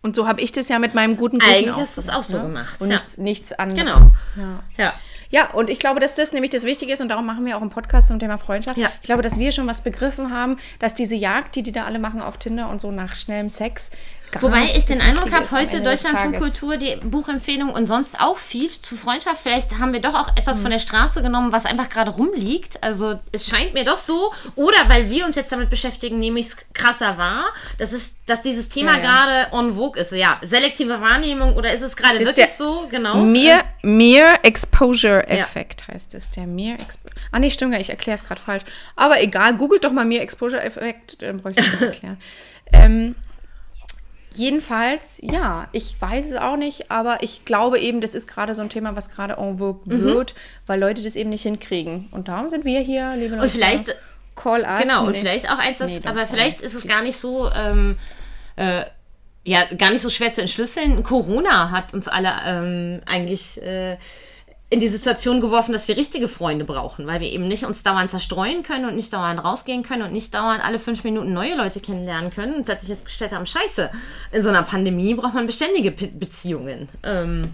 Und 0.00 0.16
so 0.16 0.26
habe 0.26 0.40
ich 0.40 0.52
das 0.52 0.70
ja 0.70 0.78
mit 0.78 0.94
meinem 0.94 1.18
guten 1.18 1.40
Cousin 1.40 1.54
Eigentlich 1.54 1.74
auch 1.74 1.80
hast 1.80 1.98
du 1.98 2.00
es 2.00 2.08
auch 2.08 2.22
so 2.22 2.40
gemacht. 2.40 2.80
Und 2.80 2.88
ja. 2.88 2.94
nichts, 2.94 3.18
nichts 3.18 3.52
anderes. 3.52 3.84
Genau. 3.84 4.00
Ja. 4.36 4.62
Ja. 4.78 4.94
Ja, 5.30 5.50
und 5.50 5.70
ich 5.70 5.78
glaube, 5.78 6.00
dass 6.00 6.14
das 6.14 6.32
nämlich 6.32 6.50
das 6.50 6.64
Wichtige 6.64 6.92
ist 6.92 7.00
und 7.00 7.08
darum 7.08 7.26
machen 7.26 7.44
wir 7.44 7.56
auch 7.56 7.60
einen 7.60 7.70
Podcast 7.70 8.08
zum 8.08 8.18
Thema 8.18 8.38
Freundschaft. 8.38 8.78
Ja. 8.78 8.88
Ich 9.00 9.06
glaube, 9.06 9.22
dass 9.22 9.38
wir 9.38 9.50
schon 9.52 9.66
was 9.66 9.80
begriffen 9.80 10.32
haben, 10.32 10.56
dass 10.78 10.94
diese 10.94 11.14
Jagd, 11.16 11.56
die 11.56 11.62
die 11.62 11.72
da 11.72 11.84
alle 11.84 11.98
machen 11.98 12.20
auf 12.20 12.38
Tinder 12.38 12.68
und 12.68 12.80
so 12.80 12.90
nach 12.90 13.14
schnellem 13.14 13.48
Sex, 13.48 13.90
gar 14.30 14.42
Wobei 14.42 14.64
ich 14.64 14.84
den 14.86 15.00
Eindruck 15.00 15.30
habe, 15.32 15.50
heute 15.50 15.80
Deutschlandfunk. 15.80 16.38
Kultur, 16.38 16.76
die 16.76 16.96
Buchempfehlung 16.96 17.70
und 17.72 17.86
sonst 17.86 18.20
auch 18.20 18.36
viel 18.36 18.70
zu 18.70 18.96
Freundschaft. 18.96 19.38
Vielleicht 19.42 19.78
haben 19.78 19.92
wir 19.92 20.00
doch 20.00 20.14
auch 20.14 20.28
etwas 20.36 20.60
von 20.60 20.70
der 20.70 20.78
Straße 20.78 21.22
genommen, 21.22 21.52
was 21.52 21.66
einfach 21.66 21.88
gerade 21.88 22.10
rumliegt. 22.10 22.82
Also 22.82 23.18
es 23.32 23.46
scheint 23.48 23.74
mir 23.74 23.84
doch 23.84 23.96
so. 23.98 24.32
Oder 24.54 24.88
weil 24.88 25.10
wir 25.10 25.24
uns 25.24 25.36
jetzt 25.36 25.52
damit 25.52 25.70
beschäftigen, 25.70 26.18
nehme 26.18 26.40
ich 26.40 26.46
es 26.46 26.56
krasser 26.74 27.18
wahr, 27.18 27.46
dass, 27.78 27.92
es, 27.92 28.16
dass 28.26 28.42
dieses 28.42 28.68
Thema 28.68 28.92
Ja, 28.92 28.96
ja. 28.98 29.02
gerade 29.02 29.52
on 29.52 29.74
vogue 29.76 30.00
ist. 30.00 30.12
Ja, 30.12 30.38
selektive 30.42 31.00
Wahrnehmung 31.00 31.56
oder 31.56 31.72
ist 31.72 31.82
es 31.82 31.96
gerade 31.96 32.20
wirklich 32.20 32.50
so? 32.50 32.86
Genau. 32.90 33.16
Mere, 33.16 33.64
Mere 33.82 34.42
Exposure 34.42 35.26
Effekt 35.28 35.88
heißt 35.88 36.14
es. 36.14 36.30
Der 36.30 36.46
Mere 36.46 36.74
Exposure. 36.74 37.14
Ah, 37.32 37.38
nee, 37.38 37.50
stimmt 37.50 37.72
gar 37.72 37.78
nicht, 37.78 37.88
ich 37.88 37.90
erkläre 37.90 38.16
es 38.18 38.24
gerade 38.24 38.40
falsch. 38.40 38.64
Aber 38.94 39.20
egal, 39.22 39.56
googelt 39.56 39.84
doch 39.84 39.92
mal 39.92 40.04
Mere 40.04 40.22
Exposure 40.22 40.62
Effekt, 40.62 41.22
dann 41.22 41.38
brauche 41.38 41.52
ich 41.52 41.58
es 41.58 41.66
nicht 41.66 41.82
erklären. 41.82 42.18
ähm, 42.72 43.14
jedenfalls, 44.36 45.18
ja, 45.22 45.66
ich 45.72 45.96
weiß 46.00 46.30
es 46.30 46.36
auch 46.36 46.56
nicht, 46.56 46.90
aber 46.90 47.22
ich 47.22 47.44
glaube 47.44 47.78
eben, 47.78 48.00
das 48.00 48.14
ist 48.14 48.26
gerade 48.28 48.54
so 48.54 48.62
ein 48.62 48.68
Thema, 48.70 48.96
was 48.96 49.10
gerade 49.10 49.34
en 49.34 49.58
vogue 49.58 49.80
Mhm. 49.86 50.04
wird, 50.04 50.34
weil 50.66 50.80
Leute 50.80 51.02
das 51.02 51.16
eben 51.16 51.30
nicht 51.30 51.42
hinkriegen. 51.42 52.08
Und 52.12 52.28
darum 52.28 52.48
sind 52.48 52.64
wir 52.64 52.80
hier, 52.80 53.14
liebe 53.16 53.34
Leute. 53.36 53.42
Und 53.44 53.50
vielleicht 53.50 53.96
Call 54.36 54.62
us. 54.62 54.82
Genau, 54.82 55.06
und 55.06 55.12
Nee. 55.12 55.20
vielleicht 55.20 55.50
auch 55.50 55.58
eins, 55.58 55.78
das, 55.78 55.90
Nee, 55.90 56.00
aber 56.04 56.26
vielleicht 56.26 56.60
ist 56.60 56.74
es 56.74 56.86
gar 56.86 57.02
nicht 57.02 57.16
so, 57.16 57.50
ähm, 57.52 57.96
äh, 58.56 58.84
ja, 59.44 59.64
gar 59.78 59.90
nicht 59.90 60.02
so 60.02 60.10
schwer 60.10 60.30
zu 60.30 60.42
entschlüsseln. 60.42 61.02
Corona 61.02 61.70
hat 61.70 61.94
uns 61.94 62.06
alle 62.06 62.32
ähm, 62.44 63.00
eigentlich 63.06 63.62
äh, 63.62 63.96
in 64.68 64.80
die 64.80 64.88
Situation 64.88 65.40
geworfen, 65.40 65.72
dass 65.72 65.86
wir 65.86 65.96
richtige 65.96 66.26
Freunde 66.26 66.64
brauchen, 66.64 67.06
weil 67.06 67.20
wir 67.20 67.30
eben 67.30 67.46
nicht 67.46 67.64
uns 67.64 67.84
dauernd 67.84 68.10
zerstreuen 68.10 68.64
können 68.64 68.84
und 68.86 68.96
nicht 68.96 69.12
dauernd 69.12 69.42
rausgehen 69.44 69.84
können 69.84 70.02
und 70.02 70.12
nicht 70.12 70.34
dauernd 70.34 70.64
alle 70.64 70.80
fünf 70.80 71.04
Minuten 71.04 71.32
neue 71.32 71.54
Leute 71.54 71.78
kennenlernen 71.78 72.32
können 72.32 72.54
und 72.56 72.64
plötzlich 72.64 72.88
festgestellt 72.90 73.32
haben, 73.32 73.46
scheiße, 73.46 73.90
in 74.32 74.42
so 74.42 74.48
einer 74.48 74.64
Pandemie 74.64 75.14
braucht 75.14 75.34
man 75.34 75.46
beständige 75.46 75.92
Pe 75.92 76.08
Beziehungen. 76.08 76.88
Ähm, 77.04 77.52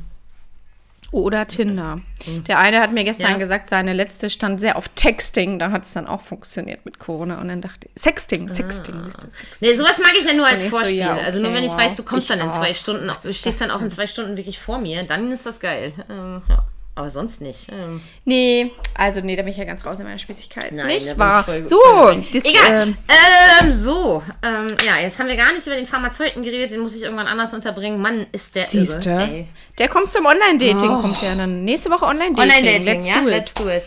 Oder 1.10 1.46
Tinder. 1.46 2.00
Der 2.46 2.58
eine 2.58 2.80
hat 2.80 2.92
mir 2.92 3.04
gestern 3.04 3.32
Ja. 3.32 3.36
gesagt, 3.36 3.68
seine 3.68 3.92
letzte 3.92 4.30
stand 4.30 4.58
sehr 4.62 4.76
auf 4.76 4.88
Texting. 4.94 5.58
Da 5.58 5.70
hat 5.70 5.84
es 5.84 5.92
dann 5.92 6.06
auch 6.06 6.22
funktioniert 6.22 6.86
mit 6.86 6.98
Corona. 6.98 7.38
Und 7.38 7.48
dann 7.48 7.60
dachte 7.60 7.88
ich, 7.94 8.00
Sexting, 8.02 8.48
Sexting, 8.48 8.94
siehst 9.04 9.22
du, 9.22 9.30
Sexting. 9.30 9.68
Nee, 9.68 9.74
sowas 9.74 9.98
mag 9.98 10.12
ich 10.18 10.24
ja 10.24 10.32
nur 10.32 10.46
als 10.46 10.62
ich 10.62 10.70
so, 10.70 10.76
Vorspiel. 10.78 10.96
ja, 11.00 11.14
also 11.16 11.40
nur 11.40 11.48
okay, 11.48 11.58
wenn 11.58 11.64
ich 11.64 11.72
wow. 11.72 11.84
weiß, 11.84 11.96
du 11.96 12.02
kommst 12.04 12.30
Ich 12.30 12.34
dann 12.38 12.46
in 12.46 12.50
zwei 12.52 12.70
auch. 12.70 12.74
Stunden, 12.74 13.06
Was 13.08 13.20
du 13.20 13.34
stehst 13.34 13.60
dann 13.60 13.70
auch 13.70 13.82
in 13.82 13.90
zwei 13.90 14.06
Stunden 14.06 14.38
wirklich 14.38 14.58
vor 14.58 14.78
mir, 14.78 15.02
dann 15.02 15.30
ist 15.30 15.44
das 15.44 15.60
geil. 15.60 15.92
Ähm, 16.08 16.40
ja. 16.48 16.64
Aber 16.94 17.08
sonst 17.08 17.40
nicht. 17.40 17.68
Ähm, 17.72 18.02
Nee, 18.26 18.70
also 18.94 19.20
nee, 19.22 19.34
da 19.34 19.42
bin 19.42 19.50
ich 19.52 19.56
ja 19.56 19.64
ganz 19.64 19.84
raus 19.86 19.98
in 19.98 20.04
meiner 20.04 20.18
Spießigkeit. 20.18 20.72
Nein, 20.72 20.88
nicht 20.88 21.18
wahr? 21.18 21.42
voll- 21.42 21.64
so, 21.64 21.78
voll 21.80 22.22
das, 22.32 22.44
Egal. 22.44 22.82
ähm, 22.88 22.96
Ähm, 23.62 23.72
so. 23.72 24.22
Ähm, 24.42 24.66
ja, 24.84 24.98
jetzt 25.00 25.18
haben 25.18 25.28
wir 25.28 25.36
gar 25.36 25.52
nicht 25.54 25.66
über 25.66 25.76
den 25.76 25.86
Pharmazeuten 25.86 26.42
geredet, 26.42 26.70
den 26.70 26.80
muss 26.80 26.94
ich 26.94 27.02
irgendwann 27.02 27.26
anders 27.28 27.54
unterbringen. 27.54 27.98
Mann, 28.00 28.26
ist 28.32 28.54
der 28.56 28.68
siehst 28.68 29.06
irre. 29.06 29.26
du? 29.26 29.32
ey. 29.32 29.48
Der 29.78 29.88
kommt 29.88 30.12
zum 30.12 30.26
Online-Dating, 30.26 30.88
kommt 31.00 31.22
der 31.22 31.34
dann. 31.34 31.64
Nächste 31.64 31.88
Woche 31.90 32.04
Online-Dating. 32.04 32.52
Online-Dating, 32.52 32.84
Let's 32.84 33.08
ja? 33.08 33.20
do. 33.22 33.26
Let's 33.28 33.54
do 33.54 33.68
it. 33.70 33.82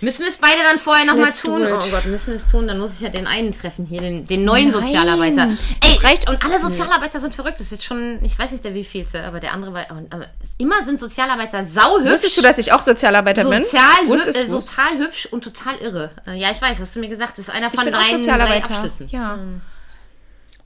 Müssen 0.00 0.22
wir 0.22 0.28
es 0.28 0.36
beide 0.38 0.62
dann 0.62 0.78
vorher 0.78 1.04
nochmal 1.04 1.32
tun? 1.32 1.60
Oh 1.66 1.90
Gott, 1.90 2.04
müssen 2.06 2.28
wir 2.28 2.36
es 2.36 2.46
tun? 2.46 2.68
Dann 2.68 2.78
muss 2.78 2.94
ich 2.94 3.00
ja 3.00 3.08
den 3.08 3.26
einen 3.26 3.50
treffen 3.52 3.84
hier, 3.86 4.00
den, 4.00 4.26
den 4.26 4.44
neuen 4.44 4.70
Nein, 4.70 4.72
Sozialarbeiter. 4.84 5.46
das 5.80 5.98
Ey, 5.98 6.06
reicht- 6.06 6.28
Und 6.30 6.44
alle 6.44 6.60
Sozialarbeiter 6.60 7.18
sind 7.20 7.34
verrückt. 7.34 7.58
Das 7.58 7.66
ist 7.66 7.72
jetzt 7.72 7.84
schon, 7.84 8.18
ich 8.24 8.38
weiß 8.38 8.52
nicht 8.52 8.64
der 8.64 8.74
wievielte, 8.74 9.24
aber 9.24 9.40
der 9.40 9.52
andere 9.52 9.72
war. 9.74 9.86
Aber 9.90 10.26
immer 10.58 10.84
sind 10.84 11.00
Sozialarbeiter 11.00 11.62
sauhübsch. 11.64 12.10
Wusstest 12.12 12.36
du, 12.36 12.42
dass 12.42 12.58
ich 12.58 12.72
auch 12.72 12.82
Sozialarbeiter 12.82 13.44
bin? 13.48 13.62
Sozial, 13.64 13.82
äh, 14.08 14.46
total 14.46 14.98
hübsch 14.98 15.26
und 15.26 15.42
total 15.42 15.76
irre. 15.76 16.10
Äh, 16.26 16.34
ja, 16.38 16.50
ich 16.52 16.62
weiß, 16.62 16.78
hast 16.78 16.94
du 16.94 17.00
mir 17.00 17.08
gesagt. 17.08 17.32
Das 17.38 17.48
ist 17.48 17.50
einer 17.54 17.66
Ich 17.66 17.74
von 17.74 17.84
bin 17.84 17.94
drei, 17.94 18.00
auch 18.16 18.38
drei. 18.38 18.62
Abschlüssen. 18.62 19.08
Ja. 19.08 19.38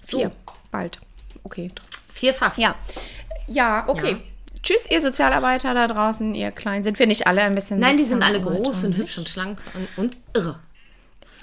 So, 0.01 0.19
Vier. 0.19 0.33
Bald. 0.71 0.99
Okay. 1.45 1.71
vier 2.13 2.35
fast. 2.35 2.59
Ja. 2.59 2.75
Ja, 3.47 3.85
okay. 3.89 4.13
Ja. 4.13 4.32
Tschüss, 4.63 4.89
ihr 4.91 5.01
Sozialarbeiter 5.01 5.75
da 5.75 5.89
draußen, 5.89 6.35
ihr 6.35 6.53
Kleinen. 6.53 6.85
Sind 6.85 6.99
wir 6.99 7.07
nicht 7.07 7.27
alle 7.27 7.43
ein 7.43 7.55
bisschen 7.55 7.81
Nein, 7.81 7.97
die 7.97 8.05
sind 8.05 8.23
alle 8.23 8.41
groß 8.41 8.85
und 8.85 8.97
hübsch 8.97 9.19
und 9.19 9.29
schlank 9.29 9.59
und, 9.75 9.89
und 9.97 10.17
irre. 10.35 10.61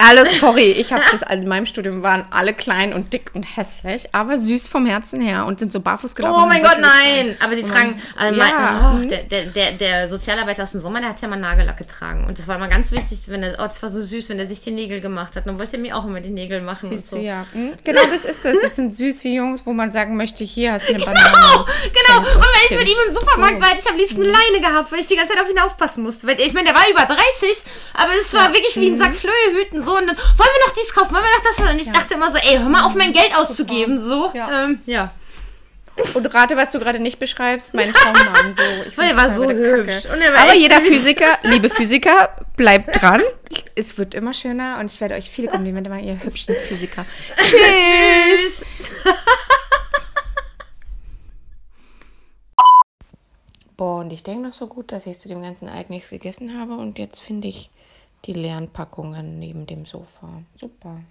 Alles, 0.00 0.38
sorry, 0.38 0.70
ich 0.72 0.92
habe 0.92 1.02
das, 1.10 1.20
in 1.30 1.46
meinem 1.46 1.66
Studium 1.66 2.02
waren 2.02 2.24
alle 2.30 2.54
klein 2.54 2.92
und 2.94 3.12
dick 3.12 3.30
und 3.34 3.42
hässlich, 3.44 4.08
aber 4.14 4.38
süß 4.38 4.68
vom 4.68 4.86
Herzen 4.86 5.20
her 5.20 5.44
und 5.46 5.60
sind 5.60 5.72
so 5.72 5.80
barfuß 5.80 6.14
gelaufen. 6.14 6.42
Oh 6.42 6.46
mein 6.46 6.62
Gott, 6.62 6.78
nein! 6.80 7.36
Aber 7.40 7.54
die 7.54 7.62
tragen, 7.62 8.00
äh, 8.18 8.32
mein, 8.32 8.48
Ja. 8.50 8.94
oh, 8.98 9.04
der, 9.06 9.24
der, 9.24 9.44
der, 9.46 9.72
der 9.72 10.08
Sozialarbeiter 10.08 10.62
aus 10.62 10.70
dem 10.72 10.80
Sommer, 10.80 11.00
der 11.00 11.10
hat 11.10 11.20
ja 11.20 11.28
mal 11.28 11.36
Nagellack 11.38 11.76
getragen. 11.76 12.24
Und 12.26 12.38
das 12.38 12.48
war 12.48 12.56
immer 12.56 12.68
ganz 12.68 12.92
wichtig, 12.92 13.20
wenn 13.26 13.42
er, 13.42 13.52
oh, 13.60 13.66
das 13.66 13.82
war 13.82 13.90
so 13.90 14.02
süß, 14.02 14.30
wenn 14.30 14.38
er 14.38 14.46
sich 14.46 14.60
die 14.62 14.70
Nägel 14.70 15.00
gemacht 15.00 15.36
hat. 15.36 15.46
Dann 15.46 15.58
wollte 15.58 15.76
er 15.76 15.82
mir 15.82 15.96
auch 15.96 16.06
immer 16.06 16.20
die 16.20 16.30
Nägel 16.30 16.62
machen 16.62 16.88
Siehst 16.88 17.12
und 17.12 17.18
so. 17.20 17.24
ja. 17.24 17.44
Hm? 17.52 17.72
Genau 17.84 18.00
das 18.10 18.24
ist 18.24 18.44
es. 18.44 18.60
Das 18.62 18.76
sind 18.76 18.96
süße 18.96 19.28
Jungs, 19.28 19.62
wo 19.66 19.72
man 19.72 19.92
sagen 19.92 20.16
möchte, 20.16 20.44
hier 20.44 20.72
hast 20.72 20.88
du 20.88 20.94
eine 20.94 21.04
Banane. 21.04 21.30
Genau, 21.32 21.64
genau. 21.92 22.18
Und 22.18 22.26
wenn 22.26 22.64
ich 22.70 22.78
mit 22.78 22.88
ihm 22.88 22.96
im 23.06 23.12
Supermarkt 23.12 23.56
So. 23.56 23.60
war, 23.62 23.68
hätte 23.70 23.80
ich 23.84 23.90
am 23.90 23.96
liebsten 23.98 24.22
eine 24.22 24.30
Leine 24.32 24.60
gehabt, 24.66 24.90
weil 24.92 25.00
ich 25.00 25.06
die 25.06 25.16
ganze 25.16 25.34
Zeit 25.34 25.42
auf 25.42 25.50
ihn 25.50 25.58
aufpassen 25.58 26.02
musste. 26.02 26.26
Weil 26.26 26.40
ich 26.40 26.52
meine, 26.54 26.68
der 26.68 26.74
war 26.74 26.88
über 26.90 27.02
30, 27.04 27.18
aber 27.94 28.12
es 28.20 28.32
war 28.32 28.52
wirklich 28.52 28.76
wie 28.76 28.88
ein 28.90 28.96
Sack 28.96 29.14
Flöhehüten 29.14 29.82
so. 29.82 29.89
Und 29.96 30.06
dann 30.06 30.16
wollen 30.16 30.50
wir 30.58 30.66
noch 30.66 30.74
dies 30.74 30.92
kaufen, 30.94 31.12
wollen 31.14 31.24
wir 31.24 31.30
noch 31.36 31.42
das? 31.44 31.58
Und 31.58 31.78
ich 31.80 31.90
dachte 31.90 32.14
immer 32.14 32.30
so, 32.30 32.38
ey, 32.38 32.58
hör 32.58 32.68
mal 32.68 32.84
auf, 32.84 32.94
mein 32.94 33.12
Geld 33.12 33.34
auszugeben. 33.36 34.00
So, 34.00 34.30
Ja. 34.34 34.64
ähm, 34.64 34.80
ja. 34.86 35.10
Und 36.14 36.32
rate, 36.34 36.56
was 36.56 36.70
du 36.70 36.78
gerade 36.78 36.98
nicht 36.98 37.18
beschreibst, 37.18 37.74
mein 37.74 37.92
Traummann. 37.92 38.54
So, 38.54 38.62
ich 38.88 38.94
der 38.96 39.16
war 39.16 39.30
so 39.30 39.50
hübsch. 39.50 40.04
War 40.08 40.42
Aber 40.44 40.54
jeder. 40.54 40.80
Physiker, 40.80 41.26
liebe 41.42 41.68
Physiker, 41.68 42.30
bleibt 42.56 43.02
dran. 43.02 43.20
Es 43.74 43.98
wird 43.98 44.14
immer 44.14 44.32
schöner 44.32 44.78
und 44.80 44.90
ich 44.90 44.98
werde 45.00 45.14
euch 45.16 45.28
viele 45.28 45.48
Komplimente 45.48 45.90
machen, 45.90 46.04
ihr 46.04 46.22
hübschen 46.22 46.54
Physiker. 46.54 47.04
Tschüss! 47.36 48.64
Boah, 53.76 54.00
und 54.00 54.12
ich 54.12 54.22
denke 54.22 54.42
noch 54.46 54.52
so 54.52 54.66
gut, 54.66 54.92
dass 54.92 55.06
ich 55.06 55.18
zu 55.18 55.28
dem 55.28 55.42
ganzen 55.42 55.68
Eik 55.68 55.88
nichts 55.90 56.10
gegessen 56.10 56.58
habe 56.58 56.74
und 56.74 56.98
jetzt 56.98 57.20
finde 57.20 57.48
ich 57.48 57.70
die 58.24 58.32
leeren 58.32 58.68
Packungen 58.68 59.38
neben 59.38 59.66
dem 59.66 59.86
Sofa. 59.86 60.42
Super. 60.56 61.02